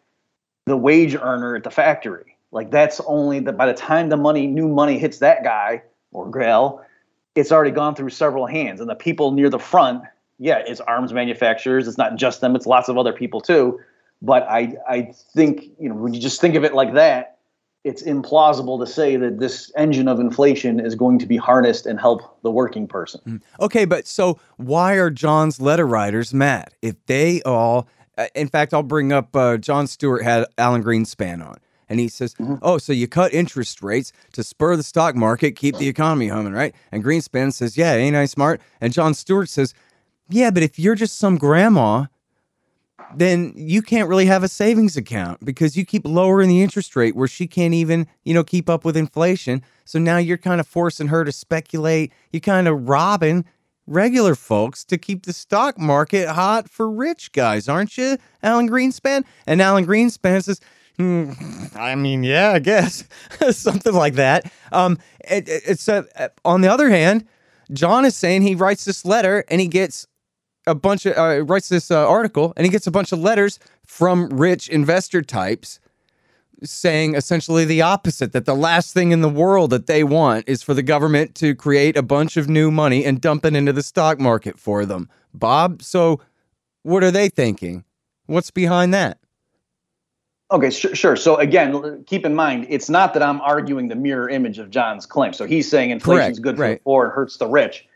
the 0.67 0.77
wage 0.77 1.17
earner 1.17 1.57
at 1.57 1.65
the 1.65 1.71
factory. 1.71 2.30
Like 2.53 2.71
that's 2.71 3.01
only 3.07 3.41
that 3.41 3.57
by 3.57 3.67
the 3.67 3.75
time 3.75 4.09
the 4.09 4.17
money, 4.17 4.47
new 4.47 4.69
money 4.69 4.99
hits 4.99 5.19
that 5.19 5.45
guy 5.45 5.83
or 6.13 6.31
gal, 6.31 6.85
it's 7.35 7.53
already 7.53 7.71
gone 7.71 7.95
through 7.95 8.11
several 8.11 8.47
hands. 8.47 8.81
And 8.81 8.91
the 8.91 8.95
people 8.95 9.33
near 9.33 9.49
the 9.49 9.59
front, 9.59 10.03
yeah, 10.39 10.59
it's 10.59 10.81
arms 10.81 11.13
manufacturers. 11.13 11.87
It's 11.87 11.99
not 11.99 12.17
just 12.17 12.41
them. 12.41 12.57
It's 12.57 12.67
lots 12.67 12.89
of 12.89 12.99
other 12.99 13.13
people 13.13 13.41
too 13.41 13.79
but 14.23 14.43
I 14.49 14.75
I 14.89 15.13
think 15.35 15.65
you 15.79 15.89
know 15.89 15.95
when 15.95 16.15
you 16.15 16.21
just 16.21 16.41
think 16.41 16.55
of 16.55 16.65
it 16.65 16.75
like 16.75 16.95
that, 16.95 17.39
it's 17.85 18.03
implausible 18.03 18.85
to 18.85 18.91
say 18.91 19.17
that 19.17 19.39
this 19.39 19.73
engine 19.77 20.09
of 20.09 20.21
inflation 20.21 20.81
is 20.81 20.95
going 20.95 21.19
to 21.21 21.27
be 21.27 21.37
harnessed 21.37 21.87
and 21.87 21.99
help 21.99 22.43
the 22.43 22.51
working 22.51 22.87
person. 22.87 23.21
Mm. 23.27 23.41
Okay, 23.61 23.85
but 23.85 24.07
so 24.07 24.39
why 24.57 24.95
are 24.95 25.11
Jon's 25.11 25.61
letter 25.61 25.87
writers 25.87 26.35
mad 26.35 26.75
if 26.83 26.95
they 27.07 27.43
all? 27.43 27.89
Uh, 28.19 28.27
in 28.35 28.49
fact, 28.49 28.75
I'll 28.75 28.83
bring 28.83 29.13
up 29.13 29.35
uh, 29.35 29.57
Jon 29.57 29.87
Stewart 29.87 30.23
had 30.23 30.47
Alan 30.59 30.83
Greenspan 30.83 31.47
on. 31.47 31.57
And 31.91 32.01
he 32.01 32.09
says, 32.09 32.33
mm-hmm. 32.35 32.55
"Oh, 32.63 32.79
so 32.79 32.95
you 32.95 33.07
cut 33.07 33.35
interest 33.35 33.83
rates 33.83 34.13
to 34.33 34.43
spur 34.43 34.77
the 34.77 34.83
stock 34.83 35.15
market, 35.15 35.57
keep 35.57 35.77
the 35.77 35.89
economy 35.89 36.29
humming, 36.29 36.55
right?" 36.55 36.75
And 36.91 37.05
Greenspan 37.05 37.53
says, 37.53 37.77
"Yeah, 37.77 37.93
ain't 37.95 38.17
I 38.17 38.25
smart?" 38.25 38.63
And 38.81 38.93
Jon 38.93 39.13
Stewart 39.13 39.51
says, 39.51 39.75
"Yeah, 40.29 40.51
but 40.51 40.63
if 40.63 40.79
you're 40.79 40.95
just 40.95 41.19
some 41.19 41.37
grandma 41.37 42.07
then 43.15 43.53
you 43.57 43.83
can't 43.83 44.09
really 44.09 44.27
have 44.27 44.43
a 44.43 44.49
savings 44.49 44.97
account 44.97 45.45
because 45.45 45.77
you 45.77 45.85
keep 45.85 46.07
lowering 46.07 46.49
the 46.49 46.63
interest 46.63 46.95
rate 46.97 47.17
where 47.17 47.29
she 47.29 47.47
can't 47.47 47.75
even, 47.75 48.07
you 48.25 48.35
know, 48.35 48.45
keep 48.45 48.69
up 48.69 48.85
with 48.85 48.97
inflation. 48.97 49.63
So 49.85 49.99
now 49.99 50.19
you're 50.19 50.39
kind 50.39 50.61
of 50.61 50.67
forcing 50.67 51.09
her 51.09 51.25
to 51.25 51.33
speculate. 51.33 52.13
You're 52.33 52.41
kind 52.41 52.69
of 52.69 52.89
robbing 52.89 53.45
regular 53.87 54.35
folks 54.35 54.85
to 54.85 54.99
keep 54.99 55.27
the 55.27 55.33
stock 55.33 55.79
market 55.79 56.29
hot 56.29 56.69
for 56.71 56.91
rich 56.91 57.33
guys, 57.33 57.69
aren't 57.69 57.99
you, 57.99 58.17
Alan 58.43 58.69
Greenspan? 58.69 59.25
And 59.47 59.61
Alan 59.61 59.87
Greenspan 59.87 60.45
says, 60.45 60.61
hmm, 61.01 61.33
I 61.75 61.95
mean, 61.95 62.23
yeah, 62.23 62.51
I 62.51 62.59
guess 62.59 63.05
something 63.51 63.95
like 63.95 64.15
that. 64.15 64.51
Um, 64.73 64.99
it, 65.21 65.49
it, 65.49 65.63
it's 65.67 65.89
a, 65.89 66.07
uh, 66.17 66.29
on 66.45 66.61
the 66.61 66.69
other 66.69 66.91
hand, 66.91 67.27
Jon 67.73 68.05
is 68.05 68.17
saying 68.17 68.43
he 68.43 68.55
writes 68.55 68.85
this 68.85 69.05
letter 69.05 69.45
and 69.49 69.61
he 69.61 69.67
gets 69.67 70.07
a 70.67 70.75
bunch 70.75 71.07
of 71.07 71.17
uh, 71.17 71.43
writes 71.45 71.69
this 71.69 71.91
uh, 71.91 72.07
article 72.07 72.53
and 72.57 72.67
he 72.67 72.71
gets 72.71 72.87
a 72.87 72.91
bunch 72.91 73.13
of 73.13 73.19
letters 73.19 73.59
from 73.87 74.29
rich 74.29 74.69
investor 74.69 75.23
types 75.23 75.81
saying 76.63 77.15
essentially 77.15 77.65
the 77.65 77.81
opposite 77.81 78.33
that 78.33 78.45
the 78.45 78.55
last 78.55 78.93
thing 78.93 79.13
in 79.13 79.23
the 79.23 79.29
world 79.29 79.71
that 79.71 79.87
they 79.87 80.05
want 80.05 80.47
is 80.47 80.63
for 80.63 80.75
the 80.75 80.83
government 80.83 81.35
to 81.35 81.55
create 81.55 81.97
a 81.97 82.03
bunch 82.03 82.37
of 82.37 82.49
new 82.49 82.71
money 82.71 83.05
and 83.05 83.23
dump 83.23 83.47
it 83.47 83.57
into 83.57 83.73
the 83.73 83.83
stock 83.83 84.21
market 84.21 84.59
for 84.59 84.85
them. 84.85 85.09
Bob, 85.33 85.83
so 85.83 86.21
what 86.83 87.03
are 87.03 87.11
they 87.11 87.31
thinking? 87.31 87.85
What's 88.27 88.51
behind 88.51 88.93
that? 88.93 89.19
Okay, 90.53 90.71
sh- 90.71 90.95
sure. 90.95 91.17
So 91.17 91.37
again, 91.37 92.05
keep 92.05 92.27
in 92.27 92.35
mind, 92.35 92.67
it's 92.69 92.91
not 92.91 93.15
that 93.15 93.23
I'm 93.23 93.41
arguing 93.41 93.89
the 93.89 93.95
mirror 93.95 94.29
image 94.29 94.59
of 94.59 94.71
Jon's 94.71 95.07
claim. 95.07 95.33
So 95.33 95.47
he's 95.47 95.71
saying 95.71 95.91
inflation 95.91 96.33
is 96.33 96.41
good 96.41 96.57
for 96.57 96.63
right. 96.63 96.79
the 96.79 96.85
poor 96.85 97.05
and 97.05 97.13
hurts 97.13 97.37
the 97.37 97.47
rich. 97.47 97.87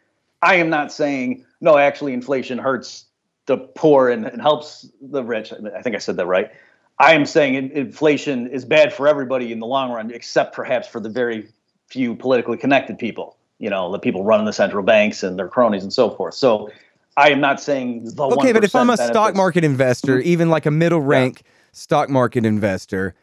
I 0.43 0.57
am 0.57 0.71
not 0.71 0.93
saying 0.93 1.45
no. 1.61 1.79
Actually, 1.79 2.13
inflation 2.13 2.59
hurts 2.59 3.07
the 3.47 3.57
poor 3.57 4.09
and, 4.09 4.27
and 4.27 4.41
helps 4.41 4.89
the 5.01 5.25
rich. 5.25 5.53
I 5.53 5.83
think 5.83 5.97
I 5.97 5.99
said 5.99 6.17
that 6.17 6.27
right. 6.27 6.51
I 6.99 7.15
am 7.15 7.27
saying 7.27 7.55
inflation 7.73 8.47
is 8.49 8.65
bad 8.65 8.93
for 8.93 9.09
everybody 9.09 9.51
in 9.51 9.59
the 9.59 9.67
long 9.67 9.91
run, 9.91 10.13
except 10.13 10.55
perhaps 10.55 10.87
for 10.87 11.01
the 11.01 11.09
very 11.09 11.49
few 11.89 12.15
politically 12.15 12.57
connected 12.57 12.99
people. 12.99 13.37
You 13.59 13.71
know, 13.71 13.91
the 13.91 13.99
people 13.99 14.23
running 14.23 14.47
the 14.47 14.53
central 14.53 14.85
banks 14.85 15.23
and 15.23 15.39
their 15.39 15.49
cronies 15.49 15.83
and 15.83 15.93
so 15.93 16.11
forth. 16.11 16.35
So 16.35 16.71
I 17.17 17.31
am 17.31 17.41
not 17.41 17.61
saying 17.61 18.05
the 18.05 18.23
okay, 18.23 18.53
but 18.53 18.65
if 18.65 18.75
I'm 18.75 18.91
a 18.91 18.97
stock 18.97 19.35
market 19.35 19.65
investor, 19.65 20.19
mm-hmm. 20.19 20.29
even 20.29 20.51
like 20.51 20.67
a 20.67 20.71
middle 20.71 21.01
rank 21.01 21.43
yeah. 21.45 21.51
Stock 21.75 22.09
market 22.09 22.47
investor, 22.47 23.15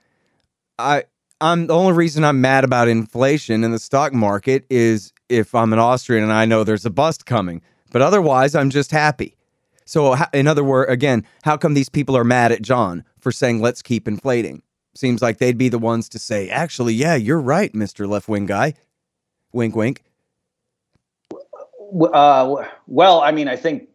I 0.78 1.06
I'm 1.40 1.68
the 1.68 1.74
only 1.74 1.94
reason 1.94 2.24
I'm 2.24 2.42
mad 2.42 2.64
about 2.64 2.88
inflation 2.88 3.64
in 3.64 3.72
the 3.72 3.80
stock 3.80 4.14
market 4.14 4.66
is 4.70 5.12
if 5.30 5.56
I'm 5.56 5.74
an 5.74 5.80
Austrian 5.80 6.24
and 6.24 6.32
I 6.32 6.46
know 6.46 6.64
there's 6.64 6.86
a 6.86 6.92
bust 6.92 7.26
coming. 7.26 7.62
But 7.92 8.02
otherwise, 8.02 8.54
I'm 8.54 8.70
just 8.70 8.92
happy. 8.92 9.36
So, 9.86 10.16
in 10.34 10.48
other 10.48 10.64
words, 10.64 10.92
again, 10.92 11.26
how 11.44 11.58
come 11.58 11.74
these 11.74 11.90
people 11.90 12.16
are 12.16 12.24
mad 12.24 12.52
at 12.52 12.62
Jon 12.62 13.04
for 13.20 13.32
saying 13.32 13.60
let's 13.62 13.82
keep 13.82 14.08
inflating? 14.08 14.62
Seems 14.94 15.22
like 15.22 15.40
they'd 15.40 15.58
be 15.58 15.70
the 15.70 15.80
ones 15.80 16.08
to 16.10 16.20
say, 16.20 16.50
actually, 16.50 16.94
yeah, 16.94 17.16
you're 17.16 17.42
right, 17.42 17.74
Mister 17.74 18.06
Left 18.06 18.28
Wing 18.28 18.46
guy. 18.46 18.76
Wink, 19.52 19.76
wink. 19.76 20.04
Uh, 22.14 22.68
well, 22.88 23.22
I 23.22 23.32
mean, 23.32 23.48
I 23.48 23.56
think 23.56 23.90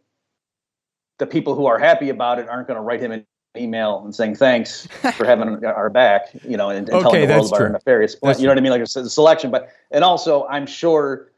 the 1.18 1.26
people 1.26 1.54
who 1.54 1.66
are 1.66 1.78
happy 1.78 2.10
about 2.10 2.38
it 2.38 2.48
aren't 2.48 2.66
going 2.66 2.76
to 2.76 2.82
write 2.82 3.00
him 3.00 3.12
an 3.12 3.26
email 3.58 4.02
and 4.04 4.14
saying 4.14 4.36
thanks 4.36 4.86
for 5.16 5.24
having 5.24 5.64
our 5.64 5.90
back, 5.90 6.28
you 6.44 6.56
know, 6.56 6.70
and, 6.70 6.88
and 6.88 6.98
okay, 6.98 7.02
telling 7.02 7.28
the 7.28 7.34
world 7.34 7.46
about 7.46 7.56
true. 7.56 7.66
our 7.66 7.72
nefarious 7.72 8.14
plan. 8.14 8.38
You 8.38 8.44
know 8.44 8.50
what 8.50 8.58
I 8.58 8.60
mean? 8.60 8.72
Like 8.72 8.82
a 8.82 8.86
selection, 8.86 9.50
but 9.50 9.70
and 9.90 10.04
also 10.04 10.46
I'm 10.46 10.66
sure 10.66 11.30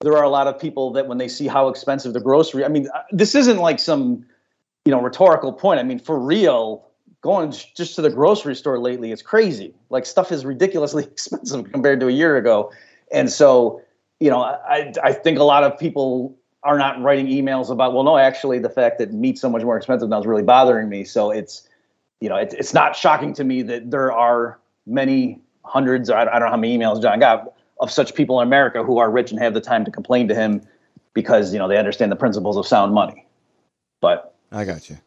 there 0.00 0.16
are 0.16 0.22
a 0.22 0.28
lot 0.28 0.46
of 0.46 0.58
people 0.58 0.92
that 0.92 1.06
when 1.06 1.18
they 1.18 1.28
see 1.28 1.46
how 1.46 1.68
expensive 1.68 2.12
the 2.12 2.20
grocery, 2.20 2.64
I 2.64 2.68
mean, 2.68 2.88
uh, 2.94 3.02
this 3.10 3.34
isn't 3.34 3.58
like 3.58 3.78
some, 3.78 4.24
you 4.84 4.90
know, 4.90 5.00
rhetorical 5.00 5.52
point. 5.52 5.80
I 5.80 5.82
mean, 5.82 5.98
for 5.98 6.18
real, 6.18 6.86
going 7.20 7.50
just 7.50 7.94
to 7.96 8.02
the 8.02 8.10
grocery 8.10 8.54
store 8.54 8.78
lately, 8.78 9.12
it's 9.12 9.22
crazy. 9.22 9.74
Like 9.90 10.06
stuff 10.06 10.30
is 10.30 10.44
ridiculously 10.44 11.04
expensive 11.12 11.70
compared 11.72 12.00
to 12.00 12.08
a 12.08 12.12
year 12.12 12.36
ago, 12.36 12.70
and 13.10 13.30
so 13.30 13.80
you 14.20 14.30
know, 14.30 14.42
I 14.42 14.92
I 15.02 15.12
think 15.12 15.38
a 15.38 15.44
lot 15.44 15.64
of 15.64 15.78
people 15.78 16.36
are 16.64 16.78
not 16.78 17.00
writing 17.00 17.26
emails 17.26 17.70
about 17.70 17.92
well 17.92 18.02
no 18.02 18.16
actually 18.16 18.58
the 18.58 18.70
fact 18.70 18.98
that 18.98 19.12
meat's 19.12 19.40
so 19.40 19.50
much 19.50 19.62
more 19.62 19.76
expensive 19.76 20.08
now 20.08 20.18
is 20.18 20.26
really 20.26 20.42
bothering 20.42 20.88
me. 20.88 21.04
So 21.04 21.30
it's 21.30 21.68
you 22.20 22.28
know 22.28 22.36
it, 22.36 22.54
it's 22.58 22.72
not 22.72 22.96
shocking 22.96 23.34
to 23.34 23.44
me 23.44 23.62
that 23.62 23.90
there 23.90 24.10
are 24.10 24.58
many 24.86 25.40
hundreds 25.64 26.10
or 26.10 26.16
I, 26.16 26.24
don't 26.24 26.40
know 26.40 26.50
how 26.50 26.56
many 26.56 26.76
emails 26.76 27.00
jon 27.00 27.18
got 27.20 27.54
of 27.80 27.90
such 27.90 28.14
people 28.14 28.40
in 28.40 28.46
america 28.46 28.84
who 28.84 28.98
are 28.98 29.10
rich 29.10 29.30
and 29.30 29.40
have 29.40 29.54
the 29.54 29.60
time 29.60 29.84
to 29.86 29.90
complain 29.90 30.28
to 30.28 30.34
him 30.34 30.60
because 31.14 31.52
you 31.52 31.58
know 31.58 31.68
they 31.68 31.78
understand 31.78 32.12
the 32.12 32.16
principles 32.16 32.56
of 32.56 32.66
sound 32.66 32.92
money. 32.92 33.26
But 34.00 34.34
i 34.50 34.64
got 34.64 34.88
you. 34.88 34.98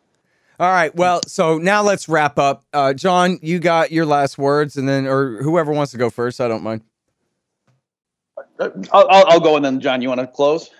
All 0.59 0.71
right 0.71 0.93
well 0.95 1.21
so 1.27 1.57
now 1.57 1.81
let's 1.81 2.07
wrap 2.07 2.37
up. 2.37 2.63
Uh, 2.71 2.93
jon 2.93 3.39
you 3.41 3.59
got 3.59 3.91
your 3.91 4.05
last 4.05 4.37
words 4.37 4.77
and 4.77 4.87
then 4.87 5.07
or 5.07 5.41
whoever 5.41 5.71
wants 5.71 5.91
to 5.91 5.97
go 5.97 6.09
first 6.09 6.39
i 6.39 6.47
don't 6.47 6.63
mind. 6.63 6.81
Uh, 8.59 8.69
I'll, 8.91 9.25
I'll 9.27 9.39
go 9.39 9.55
and 9.55 9.63
then 9.63 9.79
Jon, 9.79 10.01
you 10.01 10.09
want 10.09 10.21
to 10.21 10.27
close? 10.27 10.71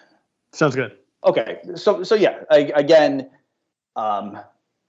Sounds 0.54 0.76
good. 0.76 0.98
Okay, 1.24 1.60
so 1.76 2.04
so 2.04 2.16
yeah, 2.16 2.44
I, 2.50 2.72
again, 2.76 3.30
um, 3.96 4.38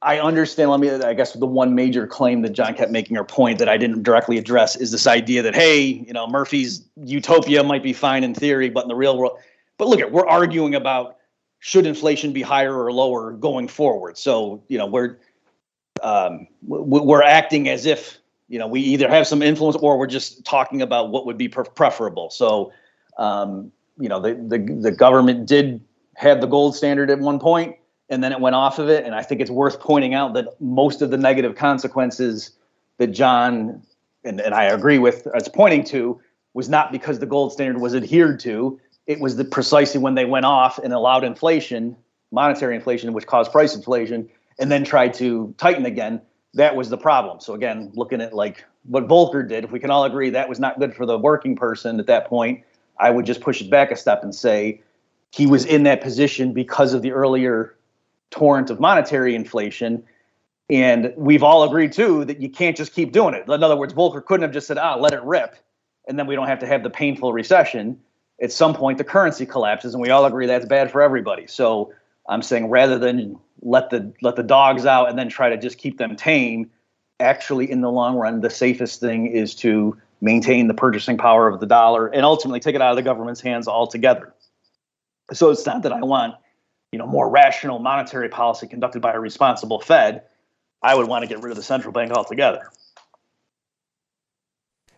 I 0.02 0.20
understand. 0.20 0.70
Let 0.70 0.80
me, 0.80 0.90
I 0.90 1.14
guess, 1.14 1.32
the 1.32 1.46
one 1.46 1.74
major 1.74 2.06
claim 2.06 2.42
that 2.42 2.50
Jon 2.50 2.74
kept 2.74 2.92
making, 2.92 3.16
or 3.16 3.24
point 3.24 3.58
that 3.58 3.68
I 3.68 3.76
didn't 3.76 4.02
directly 4.02 4.38
address, 4.38 4.76
is 4.76 4.92
this 4.92 5.06
idea 5.06 5.42
that 5.42 5.54
hey, 5.54 5.80
you 5.80 6.12
know, 6.12 6.26
Murphy's 6.26 6.86
utopia 6.96 7.64
might 7.64 7.82
be 7.82 7.92
fine 7.92 8.22
in 8.22 8.34
theory, 8.34 8.68
but 8.68 8.84
in 8.84 8.88
the 8.88 8.94
real 8.94 9.18
world, 9.18 9.38
but 9.78 9.88
look 9.88 10.00
at 10.00 10.12
we're 10.12 10.26
arguing 10.26 10.74
about 10.74 11.16
should 11.60 11.86
inflation 11.86 12.32
be 12.32 12.42
higher 12.42 12.78
or 12.78 12.92
lower 12.92 13.32
going 13.32 13.66
forward. 13.66 14.16
So 14.16 14.62
you 14.68 14.78
know, 14.78 14.86
we're 14.86 15.18
um, 16.02 16.46
we're 16.62 17.22
acting 17.22 17.68
as 17.68 17.86
if 17.86 18.18
you 18.48 18.58
know 18.58 18.68
we 18.68 18.80
either 18.80 19.08
have 19.08 19.26
some 19.26 19.42
influence 19.42 19.76
or 19.76 19.98
we're 19.98 20.06
just 20.06 20.44
talking 20.44 20.82
about 20.82 21.10
what 21.10 21.26
would 21.26 21.38
be 21.38 21.48
preferable. 21.48 22.30
So 22.30 22.72
um, 23.16 23.72
you 23.98 24.08
know, 24.08 24.20
the, 24.20 24.34
the 24.34 24.58
the 24.80 24.92
government 24.92 25.46
did 25.46 25.80
have 26.16 26.40
the 26.40 26.46
gold 26.46 26.74
standard 26.74 27.10
at 27.10 27.18
one 27.18 27.38
point 27.38 27.76
and 28.08 28.22
then 28.22 28.32
it 28.32 28.40
went 28.40 28.56
off 28.56 28.78
of 28.78 28.88
it. 28.88 29.04
And 29.04 29.14
I 29.14 29.22
think 29.22 29.40
it's 29.40 29.50
worth 29.50 29.80
pointing 29.80 30.14
out 30.14 30.34
that 30.34 30.60
most 30.60 31.02
of 31.02 31.10
the 31.10 31.18
negative 31.18 31.54
consequences 31.56 32.52
that 32.98 33.08
Jon 33.08 33.82
and, 34.24 34.40
and 34.40 34.54
I 34.54 34.64
agree 34.64 34.98
with 34.98 35.26
as 35.34 35.48
pointing 35.48 35.84
to 35.84 36.20
was 36.54 36.68
not 36.68 36.90
because 36.90 37.18
the 37.18 37.26
gold 37.26 37.52
standard 37.52 37.80
was 37.80 37.94
adhered 37.94 38.40
to. 38.40 38.80
It 39.06 39.20
was 39.20 39.36
the 39.36 39.44
precisely 39.44 40.00
when 40.00 40.14
they 40.14 40.24
went 40.24 40.44
off 40.44 40.78
and 40.78 40.92
allowed 40.92 41.24
inflation, 41.24 41.96
monetary 42.30 42.74
inflation, 42.74 43.12
which 43.12 43.26
caused 43.26 43.52
price 43.52 43.74
inflation, 43.74 44.28
and 44.58 44.70
then 44.70 44.84
tried 44.84 45.14
to 45.14 45.54
tighten 45.56 45.86
again. 45.86 46.20
That 46.54 46.74
was 46.74 46.90
the 46.90 46.98
problem. 46.98 47.40
So 47.40 47.54
again, 47.54 47.92
looking 47.94 48.20
at 48.20 48.34
like 48.34 48.64
what 48.84 49.06
Volcker 49.06 49.46
did, 49.48 49.64
if 49.64 49.70
we 49.70 49.78
can 49.78 49.90
all 49.90 50.04
agree 50.04 50.30
that 50.30 50.48
was 50.48 50.58
not 50.58 50.78
good 50.78 50.94
for 50.94 51.06
the 51.06 51.18
working 51.18 51.54
person 51.54 52.00
at 52.00 52.06
that 52.06 52.26
point, 52.26 52.64
I 52.98 53.10
would 53.10 53.26
just 53.26 53.40
push 53.40 53.60
it 53.60 53.70
back 53.70 53.90
a 53.90 53.96
step 53.96 54.22
and 54.22 54.34
say 54.34 54.82
he 55.30 55.46
was 55.46 55.64
in 55.64 55.84
that 55.84 56.00
position 56.00 56.52
because 56.52 56.94
of 56.94 57.02
the 57.02 57.12
earlier 57.12 57.74
torrent 58.30 58.70
of 58.70 58.80
monetary 58.80 59.34
inflation. 59.34 60.04
And 60.70 61.12
we've 61.16 61.42
all 61.42 61.62
agreed 61.64 61.92
too 61.92 62.24
that 62.26 62.40
you 62.40 62.50
can't 62.50 62.76
just 62.76 62.92
keep 62.92 63.12
doing 63.12 63.34
it. 63.34 63.48
In 63.48 63.62
other 63.62 63.76
words, 63.76 63.94
Volcker 63.94 64.24
couldn't 64.24 64.42
have 64.42 64.52
just 64.52 64.66
said, 64.66 64.78
ah, 64.78 64.96
let 64.96 65.12
it 65.12 65.22
rip, 65.22 65.56
and 66.06 66.18
then 66.18 66.26
we 66.26 66.34
don't 66.34 66.48
have 66.48 66.58
to 66.60 66.66
have 66.66 66.82
the 66.82 66.90
painful 66.90 67.32
recession. 67.32 68.00
At 68.40 68.52
some 68.52 68.74
point, 68.74 68.98
the 68.98 69.04
currency 69.04 69.46
collapses, 69.46 69.94
and 69.94 70.02
we 70.02 70.10
all 70.10 70.24
agree 70.24 70.46
that's 70.46 70.66
bad 70.66 70.92
for 70.92 71.02
everybody. 71.02 71.46
So 71.46 71.92
I'm 72.28 72.42
saying 72.42 72.68
rather 72.68 72.98
than 72.98 73.38
let 73.62 73.90
the 73.90 74.12
let 74.22 74.36
the 74.36 74.42
dogs 74.42 74.86
out 74.86 75.08
and 75.08 75.18
then 75.18 75.28
try 75.28 75.48
to 75.50 75.56
just 75.56 75.78
keep 75.78 75.98
them 75.98 76.16
tame, 76.16 76.70
actually 77.18 77.70
in 77.70 77.80
the 77.80 77.90
long 77.90 78.16
run, 78.16 78.40
the 78.40 78.50
safest 78.50 79.00
thing 79.00 79.26
is 79.26 79.54
to 79.56 79.96
maintain 80.20 80.68
the 80.68 80.74
purchasing 80.74 81.16
power 81.16 81.48
of 81.48 81.60
the 81.60 81.66
dollar 81.66 82.06
and 82.06 82.24
ultimately 82.24 82.60
take 82.60 82.74
it 82.74 82.82
out 82.82 82.90
of 82.90 82.96
the 82.96 83.02
government's 83.02 83.40
hands 83.40 83.68
altogether. 83.68 84.34
So 85.32 85.50
it's 85.50 85.64
not 85.66 85.82
that 85.82 85.92
I 85.92 86.02
want 86.02 86.34
you 86.92 86.98
know, 86.98 87.06
more 87.06 87.28
rational 87.28 87.78
monetary 87.78 88.28
policy 88.28 88.66
conducted 88.66 89.02
by 89.02 89.12
a 89.12 89.20
responsible 89.20 89.80
Fed, 89.80 90.22
I 90.82 90.94
would 90.94 91.08
want 91.08 91.22
to 91.22 91.28
get 91.28 91.42
rid 91.42 91.50
of 91.50 91.56
the 91.56 91.62
central 91.62 91.92
bank 91.92 92.12
altogether. 92.12 92.70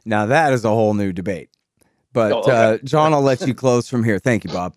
Now 0.05 0.27
that 0.27 0.53
is 0.53 0.65
a 0.65 0.69
whole 0.69 0.95
new 0.95 1.13
debate. 1.13 1.51
But 2.13 2.33
oh, 2.33 2.39
okay. 2.41 2.51
uh, 2.51 2.79
Jon, 2.85 3.13
I'll 3.13 3.23
let 3.23 3.47
you 3.47 3.55
close 3.55 3.89
from 3.89 4.03
here. 4.03 4.19
Thank 4.19 4.45
you, 4.45 4.51
Bob. 4.51 4.75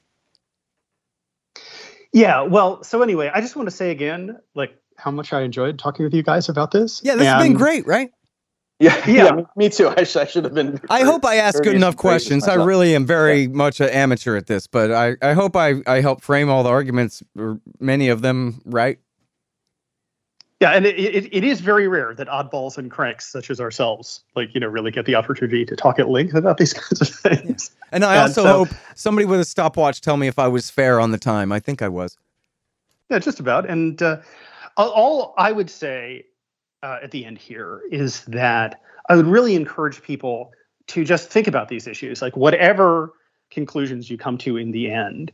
Yeah, 2.12 2.42
well, 2.42 2.84
so 2.84 3.02
anyway, 3.02 3.32
I 3.34 3.42
just 3.42 3.56
want 3.56 3.68
to 3.68 3.76
say 3.76 3.90
again, 3.90 4.38
like 4.54 4.78
how 4.98 5.10
much 5.10 5.34
I 5.34 5.42
enjoyed 5.42 5.80
talking 5.80 6.04
with 6.04 6.14
you 6.14 6.22
guys 6.22 6.48
about 6.48 6.70
this. 6.70 7.02
Yeah, 7.04 7.16
this 7.16 7.26
and, 7.26 7.40
has 7.40 7.44
been 7.44 7.58
great, 7.58 7.88
right? 7.88 8.12
Yeah, 8.84 9.02
yeah, 9.08 9.36
yeah 9.36 9.42
me 9.56 9.70
too. 9.70 9.88
I, 9.98 10.04
sh- 10.04 10.18
I 10.18 10.26
should 10.26 10.44
have 10.44 10.54
been. 10.54 10.80
I 10.90 11.04
hope 11.04 11.26
I 11.26 11.38
asked 11.38 11.64
good 11.64 11.76
enough 11.76 11.96
questions. 11.96 12.48
I 12.48 12.56
really 12.56 12.96
am 12.96 13.06
very 13.06 13.44
yeah. 13.44 13.48
much 13.48 13.80
an 13.80 13.90
amateur 13.90 14.36
at 14.36 14.48
this, 14.48 14.68
but 14.68 14.92
I, 14.92 15.16
I 15.22 15.34
hope 15.34 15.56
I, 15.56 15.76
I 15.88 16.02
help 16.02 16.22
frame 16.22 16.50
all 16.50 16.64
the 16.64 16.70
arguments, 16.70 17.24
many 17.80 18.10
of 18.10 18.22
them, 18.22 18.62
right. 18.66 19.00
Yeah, 20.60 20.72
and 20.72 20.86
it, 20.86 20.98
it, 20.98 21.34
it 21.34 21.44
is 21.44 21.60
very 21.60 21.88
rare 21.88 22.14
that 22.14 22.28
oddballs 22.28 22.78
and 22.78 22.90
cranks 22.90 23.30
such 23.30 23.50
as 23.50 23.60
ourselves, 23.60 24.24
like 24.36 24.54
you 24.54 24.60
know, 24.60 24.68
really 24.68 24.92
get 24.92 25.06
the 25.06 25.16
opportunity 25.16 25.66
to 25.66 25.76
talk 25.76 26.00
at 26.00 26.10
length 26.10 26.36
about 26.36 26.58
these 26.58 26.74
kinds 26.74 27.02
of 27.02 27.10
things. 27.10 27.72
Yeah. 27.74 27.90
And 27.94 28.06
I 28.06 28.16
and 28.16 28.22
also 28.24 28.44
so, 28.44 28.58
hope 28.66 28.70
somebody 28.96 29.26
with 29.26 29.40
a 29.40 29.46
stopwatch 29.46 30.02
tell 30.02 30.18
me 30.18 30.28
if 30.28 30.40
I 30.40 30.48
was 30.48 30.70
fair 30.70 31.00
on 31.00 31.12
the 31.12 31.18
time. 31.18 31.52
I 31.52 31.60
think 31.60 31.82
I 31.82 31.90
was. 31.90 32.18
Yeah, 33.10 33.20
just 33.20 33.40
about. 33.40 33.70
And 33.70 34.02
uh, 34.02 34.22
all 34.78 35.34
I 35.38 35.52
would 35.52 35.70
say 35.70 36.26
uh, 36.84 37.00
at 37.02 37.12
the 37.12 37.26
end 37.26 37.40
here 37.40 37.82
is 37.92 38.24
that 38.26 38.82
I 39.10 39.16
would 39.16 39.26
really 39.26 39.56
encourage 39.56 40.04
people 40.04 40.52
to 40.88 41.04
just 41.04 41.30
think 41.30 41.48
about 41.48 41.70
these 41.70 41.88
issues, 41.88 42.22
like 42.22 42.36
whatever 42.36 43.14
conclusions 43.50 44.10
you 44.10 44.18
come 44.18 44.38
to 44.40 44.58
in 44.58 44.72
the 44.72 44.92
end. 44.92 45.32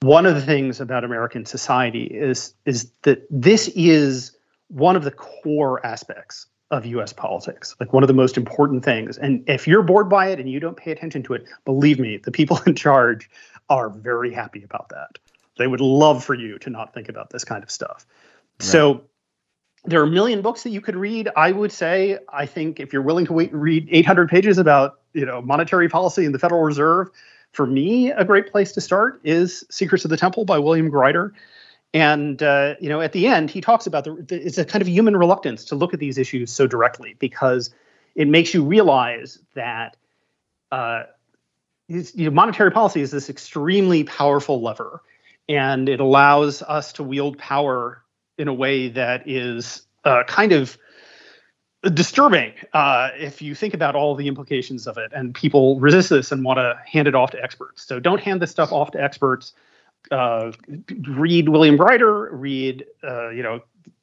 One 0.00 0.26
of 0.26 0.34
the 0.34 0.42
things 0.42 0.80
about 0.80 1.04
American 1.04 1.46
society 1.46 2.04
is 2.04 2.54
is 2.66 2.90
that 3.02 3.26
this 3.30 3.68
is 3.68 4.36
one 4.68 4.96
of 4.96 5.04
the 5.04 5.10
core 5.10 5.84
aspects 5.86 6.46
of 6.70 6.84
US 6.84 7.12
politics, 7.12 7.74
like 7.80 7.92
one 7.92 8.02
of 8.02 8.08
the 8.08 8.14
most 8.14 8.36
important 8.36 8.84
things. 8.84 9.16
And 9.16 9.42
if 9.48 9.66
you're 9.66 9.82
bored 9.82 10.08
by 10.08 10.28
it 10.28 10.38
and 10.38 10.50
you 10.50 10.60
don't 10.60 10.76
pay 10.76 10.92
attention 10.92 11.22
to 11.24 11.34
it, 11.34 11.46
believe 11.64 11.98
me, 11.98 12.18
the 12.18 12.30
people 12.30 12.60
in 12.66 12.74
charge 12.74 13.30
are 13.70 13.88
very 13.88 14.32
happy 14.32 14.62
about 14.64 14.88
that. 14.90 15.18
They 15.56 15.66
would 15.66 15.80
love 15.80 16.24
for 16.24 16.34
you 16.34 16.58
to 16.60 16.70
not 16.70 16.92
think 16.92 17.08
about 17.08 17.30
this 17.30 17.44
kind 17.44 17.62
of 17.62 17.70
stuff. 17.70 18.06
Right. 18.60 18.66
So 18.66 19.02
there 19.88 20.00
are 20.00 20.04
a 20.04 20.10
million 20.10 20.42
books 20.42 20.62
that 20.62 20.70
you 20.70 20.80
could 20.80 20.96
read. 20.96 21.28
I 21.36 21.52
would 21.52 21.72
say, 21.72 22.18
I 22.32 22.46
think 22.46 22.80
if 22.80 22.92
you're 22.92 23.02
willing 23.02 23.26
to 23.26 23.32
wait, 23.32 23.52
read 23.52 23.88
800 23.90 24.28
pages 24.28 24.58
about 24.58 25.00
you 25.14 25.24
know 25.24 25.40
monetary 25.40 25.88
policy 25.88 26.24
and 26.24 26.34
the 26.34 26.38
Federal 26.38 26.62
Reserve, 26.62 27.10
for 27.52 27.66
me, 27.66 28.10
a 28.10 28.24
great 28.24 28.50
place 28.50 28.72
to 28.72 28.80
start 28.80 29.20
is 29.24 29.64
Secrets 29.70 30.04
of 30.04 30.10
the 30.10 30.16
Temple 30.16 30.44
by 30.44 30.58
William 30.58 30.90
Greider. 30.90 31.32
And 31.94 32.42
uh, 32.42 32.74
you 32.80 32.88
know, 32.88 33.00
at 33.00 33.12
the 33.12 33.26
end, 33.26 33.50
he 33.50 33.60
talks 33.60 33.86
about 33.86 34.04
the, 34.04 34.14
the, 34.14 34.36
it's 34.36 34.58
a 34.58 34.64
kind 34.64 34.82
of 34.82 34.88
human 34.88 35.16
reluctance 35.16 35.64
to 35.66 35.74
look 35.74 35.94
at 35.94 36.00
these 36.00 36.18
issues 36.18 36.52
so 36.52 36.66
directly 36.66 37.16
because 37.18 37.70
it 38.14 38.28
makes 38.28 38.52
you 38.52 38.64
realize 38.64 39.38
that 39.54 39.96
uh, 40.70 41.04
you 41.88 42.04
know, 42.16 42.30
monetary 42.30 42.70
policy 42.70 43.00
is 43.00 43.10
this 43.10 43.30
extremely 43.30 44.04
powerful 44.04 44.60
lever, 44.60 45.02
and 45.48 45.88
it 45.88 46.00
allows 46.00 46.62
us 46.62 46.92
to 46.94 47.02
wield 47.02 47.38
power 47.38 48.02
in 48.38 48.48
a 48.48 48.54
way 48.54 48.88
that 48.88 49.28
is 49.28 49.82
uh, 50.04 50.22
kind 50.26 50.52
of 50.52 50.78
disturbing 51.82 52.52
uh, 52.72 53.10
if 53.16 53.40
you 53.40 53.54
think 53.54 53.74
about 53.74 53.94
all 53.94 54.14
the 54.14 54.26
implications 54.26 54.86
of 54.86 54.98
it. 54.98 55.12
And 55.14 55.34
people 55.34 55.78
resist 55.78 56.10
this 56.10 56.32
and 56.32 56.44
want 56.44 56.58
to 56.58 56.78
hand 56.86 57.08
it 57.08 57.14
off 57.14 57.32
to 57.32 57.42
experts. 57.42 57.82
So 57.86 58.00
don't 58.00 58.20
hand 58.20 58.40
this 58.40 58.50
stuff 58.50 58.72
off 58.72 58.92
to 58.92 59.02
experts. 59.02 59.52
Uh, 60.10 60.52
read 61.08 61.48
William 61.48 61.76
Greider, 61.76 62.28
read 62.32 62.86
uh, 63.04 63.30
you 63.30 63.42
know 63.42 63.60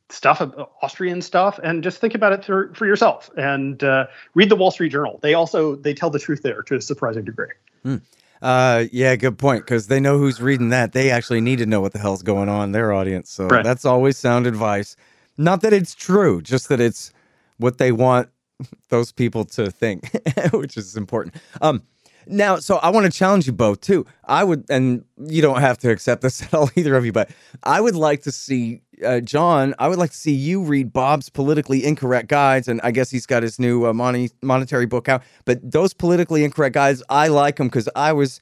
stuff, 0.09 0.41
Austrian 0.81 1.21
stuff, 1.21 1.59
and 1.63 1.83
just 1.83 1.99
think 1.99 2.13
about 2.13 2.33
it 2.33 2.45
for, 2.45 2.73
for 2.75 2.85
yourself. 2.85 3.29
And 3.35 3.83
uh, 3.83 4.07
read 4.35 4.49
the 4.49 4.55
Wall 4.55 4.71
Street 4.71 4.91
Journal. 4.91 5.19
They 5.21 5.33
also 5.33 5.75
they 5.75 5.93
tell 5.93 6.09
the 6.09 6.19
truth 6.19 6.43
there 6.43 6.61
to 6.63 6.75
a 6.75 6.81
surprising 6.81 7.25
degree. 7.25 7.47
Mm. 7.83 8.01
Uh, 8.41 8.85
yeah, 8.91 9.15
good 9.15 9.37
point. 9.37 9.63
Because 9.63 9.87
they 9.87 9.99
know 9.99 10.17
who's 10.17 10.41
reading 10.41 10.69
that. 10.69 10.93
They 10.93 11.11
actually 11.11 11.41
need 11.41 11.59
to 11.59 11.65
know 11.65 11.81
what 11.81 11.93
the 11.93 11.99
hell's 11.99 12.23
going 12.23 12.49
on 12.49 12.71
their 12.71 12.93
audience. 12.93 13.31
So 13.31 13.47
right. 13.47 13.63
that's 13.63 13.85
always 13.85 14.17
sound 14.17 14.47
advice. 14.47 14.95
Not 15.37 15.61
that 15.61 15.73
it's 15.73 15.95
true, 15.95 16.41
just 16.41 16.69
that 16.69 16.79
it's 16.79 17.11
what 17.57 17.77
they 17.77 17.91
want 17.91 18.29
those 18.89 19.11
people 19.11 19.45
to 19.45 19.71
think, 19.71 20.09
which 20.53 20.77
is 20.77 20.95
important. 20.95 21.35
Um, 21.61 21.83
now, 22.27 22.57
so 22.57 22.77
I 22.77 22.89
want 22.89 23.05
to 23.05 23.11
challenge 23.11 23.47
you 23.47 23.53
both 23.53 23.81
too. 23.81 24.05
I 24.23 24.43
would, 24.43 24.65
and 24.69 25.05
you 25.17 25.41
don't 25.41 25.61
have 25.61 25.77
to 25.79 25.89
accept 25.89 26.21
this 26.21 26.41
at 26.43 26.53
all, 26.53 26.69
either 26.75 26.95
of 26.95 27.05
you, 27.05 27.11
but 27.11 27.29
I 27.63 27.81
would 27.81 27.95
like 27.95 28.23
to 28.23 28.31
see 28.31 28.81
uh, 29.03 29.19
Jon. 29.19 29.73
I 29.79 29.87
would 29.87 29.99
like 29.99 30.11
to 30.11 30.17
see 30.17 30.31
you 30.31 30.63
read 30.63 30.93
Bob's 30.93 31.29
politically 31.29 31.83
incorrect 31.83 32.27
guides, 32.27 32.67
and 32.67 32.79
I 32.83 32.91
guess 32.91 33.09
he's 33.09 33.25
got 33.25 33.43
his 33.43 33.59
new 33.59 33.85
uh, 33.85 33.93
money 33.93 34.29
monetary 34.41 34.85
book 34.85 35.09
out. 35.09 35.23
But 35.45 35.71
those 35.71 35.93
politically 35.93 36.43
incorrect 36.43 36.73
guides, 36.73 37.03
I 37.09 37.27
like 37.27 37.57
them 37.57 37.67
because 37.67 37.89
I 37.95 38.13
was, 38.13 38.39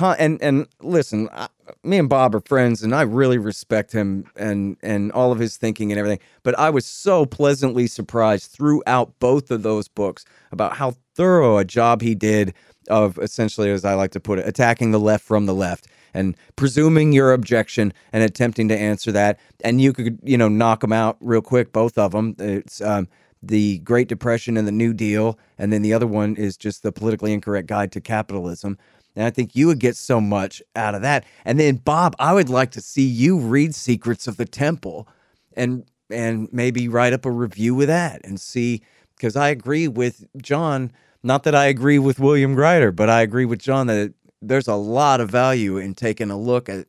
and 0.00 0.40
and 0.42 0.66
listen, 0.80 1.28
I, 1.32 1.48
me 1.82 1.98
and 1.98 2.08
Bob 2.08 2.34
are 2.34 2.40
friends, 2.40 2.82
and 2.82 2.94
I 2.94 3.02
really 3.02 3.38
respect 3.38 3.92
him 3.92 4.24
and 4.36 4.76
and 4.82 5.12
all 5.12 5.32
of 5.32 5.38
his 5.38 5.56
thinking 5.56 5.90
and 5.92 5.98
everything. 5.98 6.20
But 6.42 6.58
I 6.58 6.70
was 6.70 6.86
so 6.86 7.26
pleasantly 7.26 7.86
surprised 7.86 8.50
throughout 8.50 9.18
both 9.18 9.50
of 9.50 9.62
those 9.62 9.88
books 9.88 10.24
about 10.52 10.76
how 10.76 10.94
thorough 11.14 11.58
a 11.58 11.64
job 11.64 12.02
he 12.02 12.14
did 12.14 12.54
of 12.88 13.18
essentially, 13.18 13.70
as 13.70 13.84
I 13.84 13.94
like 13.94 14.10
to 14.12 14.20
put 14.20 14.38
it, 14.38 14.48
attacking 14.48 14.90
the 14.90 15.00
left 15.00 15.24
from 15.24 15.46
the 15.46 15.54
left 15.54 15.86
and 16.12 16.36
presuming 16.56 17.12
your 17.12 17.32
objection 17.32 17.92
and 18.12 18.22
attempting 18.22 18.68
to 18.68 18.76
answer 18.76 19.12
that. 19.12 19.38
And 19.62 19.80
you 19.80 19.92
could, 19.92 20.18
you 20.22 20.36
know, 20.36 20.48
knock 20.48 20.80
them 20.80 20.92
out 20.92 21.16
real 21.20 21.42
quick, 21.42 21.72
both 21.72 21.96
of 21.98 22.12
them. 22.12 22.34
It's 22.38 22.80
um, 22.80 23.08
the 23.42 23.78
Great 23.78 24.08
Depression 24.08 24.56
and 24.56 24.66
the 24.66 24.72
New 24.72 24.92
Deal. 24.92 25.38
And 25.58 25.72
then 25.72 25.82
the 25.82 25.94
other 25.94 26.06
one 26.06 26.36
is 26.36 26.56
just 26.56 26.82
the 26.82 26.92
politically 26.92 27.32
incorrect 27.32 27.68
guide 27.68 27.92
to 27.92 28.00
capitalism. 28.00 28.78
And 29.16 29.24
I 29.24 29.30
think 29.30 29.56
you 29.56 29.66
would 29.66 29.80
get 29.80 29.96
so 29.96 30.20
much 30.20 30.62
out 30.76 30.94
of 30.94 31.02
that. 31.02 31.24
And 31.44 31.58
then, 31.58 31.76
Bob, 31.76 32.14
I 32.18 32.32
would 32.32 32.48
like 32.48 32.70
to 32.72 32.80
see 32.80 33.02
you 33.02 33.38
read 33.38 33.74
Secrets 33.74 34.26
of 34.26 34.36
the 34.36 34.44
Temple 34.44 35.08
and 35.54 35.84
and 36.10 36.48
maybe 36.52 36.88
write 36.88 37.12
up 37.12 37.24
a 37.24 37.30
review 37.30 37.74
with 37.74 37.88
that 37.88 38.20
and 38.24 38.40
see 38.40 38.82
because 39.16 39.36
I 39.36 39.48
agree 39.48 39.88
with 39.88 40.24
Jon. 40.40 40.92
Not 41.22 41.42
that 41.44 41.54
I 41.54 41.66
agree 41.66 41.98
with 41.98 42.18
William 42.18 42.56
Greider, 42.56 42.94
but 42.94 43.10
I 43.10 43.20
agree 43.20 43.44
with 43.44 43.60
Jon 43.60 43.86
that 43.88 44.14
there's 44.40 44.68
a 44.68 44.74
lot 44.74 45.20
of 45.20 45.30
value 45.30 45.76
in 45.76 45.94
taking 45.94 46.30
a 46.30 46.38
look 46.38 46.68
at 46.68 46.86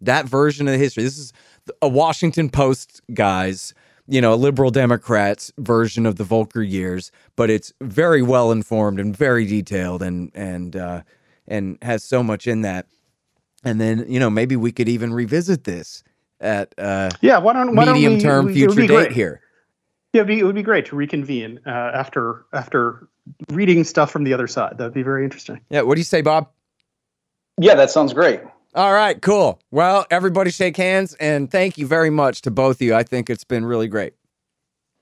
that 0.00 0.26
version 0.26 0.66
of 0.66 0.72
the 0.72 0.78
history. 0.78 1.02
This 1.02 1.18
is 1.18 1.32
a 1.82 1.88
Washington 1.88 2.48
Post 2.48 3.02
guys, 3.12 3.74
you 4.08 4.20
know, 4.20 4.32
a 4.32 4.36
liberal 4.36 4.70
Democrats 4.70 5.52
version 5.58 6.06
of 6.06 6.16
the 6.16 6.24
Volcker 6.24 6.68
years, 6.68 7.12
but 7.34 7.50
it's 7.50 7.72
very 7.82 8.22
well 8.22 8.50
informed 8.50 8.98
and 8.98 9.16
very 9.16 9.44
detailed 9.46 10.02
and 10.02 10.30
and 10.34 10.76
uh, 10.76 11.02
and 11.48 11.78
has 11.82 12.04
so 12.04 12.22
much 12.22 12.46
in 12.46 12.62
that. 12.62 12.86
And 13.64 13.80
then 13.80 14.04
you 14.08 14.20
know 14.20 14.30
maybe 14.30 14.56
we 14.56 14.72
could 14.72 14.88
even 14.88 15.12
revisit 15.12 15.64
this 15.64 16.04
at 16.40 16.74
uh, 16.78 17.10
yeah 17.22 17.38
why 17.38 17.52
don't 17.54 17.74
why 17.74 17.86
medium 17.86 18.12
don't 18.12 18.18
we, 18.18 18.22
term 18.22 18.46
we- 18.46 18.52
future 18.54 18.68
would 18.80 18.88
date 18.88 18.88
great. 18.88 19.12
here. 19.12 19.40
Yeah, 20.12 20.20
it'd 20.22 20.28
be, 20.28 20.38
it 20.38 20.44
would 20.44 20.54
be 20.54 20.62
great 20.62 20.86
to 20.86 20.96
reconvene 20.96 21.60
uh, 21.66 21.70
after 21.70 22.46
after 22.52 23.08
reading 23.50 23.84
stuff 23.84 24.10
from 24.10 24.24
the 24.24 24.32
other 24.32 24.46
side. 24.46 24.78
That'd 24.78 24.94
be 24.94 25.02
very 25.02 25.24
interesting. 25.24 25.60
Yeah, 25.68 25.82
what 25.82 25.96
do 25.96 26.00
you 26.00 26.04
say, 26.04 26.22
Bob? 26.22 26.48
Yeah, 27.60 27.74
that 27.74 27.90
sounds 27.90 28.12
great. 28.14 28.40
All 28.74 28.92
right, 28.92 29.20
cool. 29.20 29.58
Well, 29.70 30.06
everybody 30.10 30.50
shake 30.50 30.76
hands 30.76 31.14
and 31.14 31.50
thank 31.50 31.76
you 31.78 31.86
very 31.86 32.10
much 32.10 32.42
to 32.42 32.50
both 32.50 32.76
of 32.76 32.82
you. 32.82 32.94
I 32.94 33.02
think 33.02 33.28
it's 33.30 33.44
been 33.44 33.64
really 33.64 33.88
great. 33.88 34.12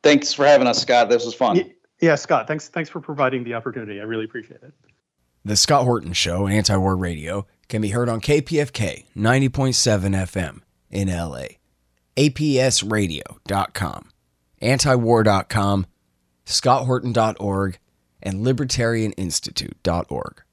Thanks 0.03 0.33
for 0.33 0.47
having 0.47 0.67
us, 0.69 0.81
Scott. 0.81 1.09
This 1.09 1.25
was 1.25 1.35
fun. 1.35 1.57
Y- 1.57 1.73
Yeah, 2.01 2.15
Scott, 2.15 2.47
thanks 2.49 2.69
thanks 2.69 2.89
for 2.91 3.01
providing 3.01 3.45
the 3.45 3.55
opportunity. 3.55 4.01
I 4.01 4.05
really 4.05 4.25
appreciate 4.25 4.63
it. 4.63 4.73
The 5.47 5.57
Scott 5.57 5.85
Horton 5.85 6.15
Show, 6.15 6.47
Anti 6.47 6.75
War 6.79 6.97
Radio, 6.97 7.47
can 7.69 7.83
be 7.83 7.91
heard 7.91 8.09
on 8.09 8.23
KPFK 8.23 9.05
90.7 9.15 9.51
FM 10.15 10.61
in 10.91 11.09
LA, 11.09 11.59
APSradio.com, 12.17 14.11
antiwar.com, 14.63 15.87
scotthorton.org, 16.47 17.79
and 18.23 18.47
libertarianinstitute.org. 18.47 20.44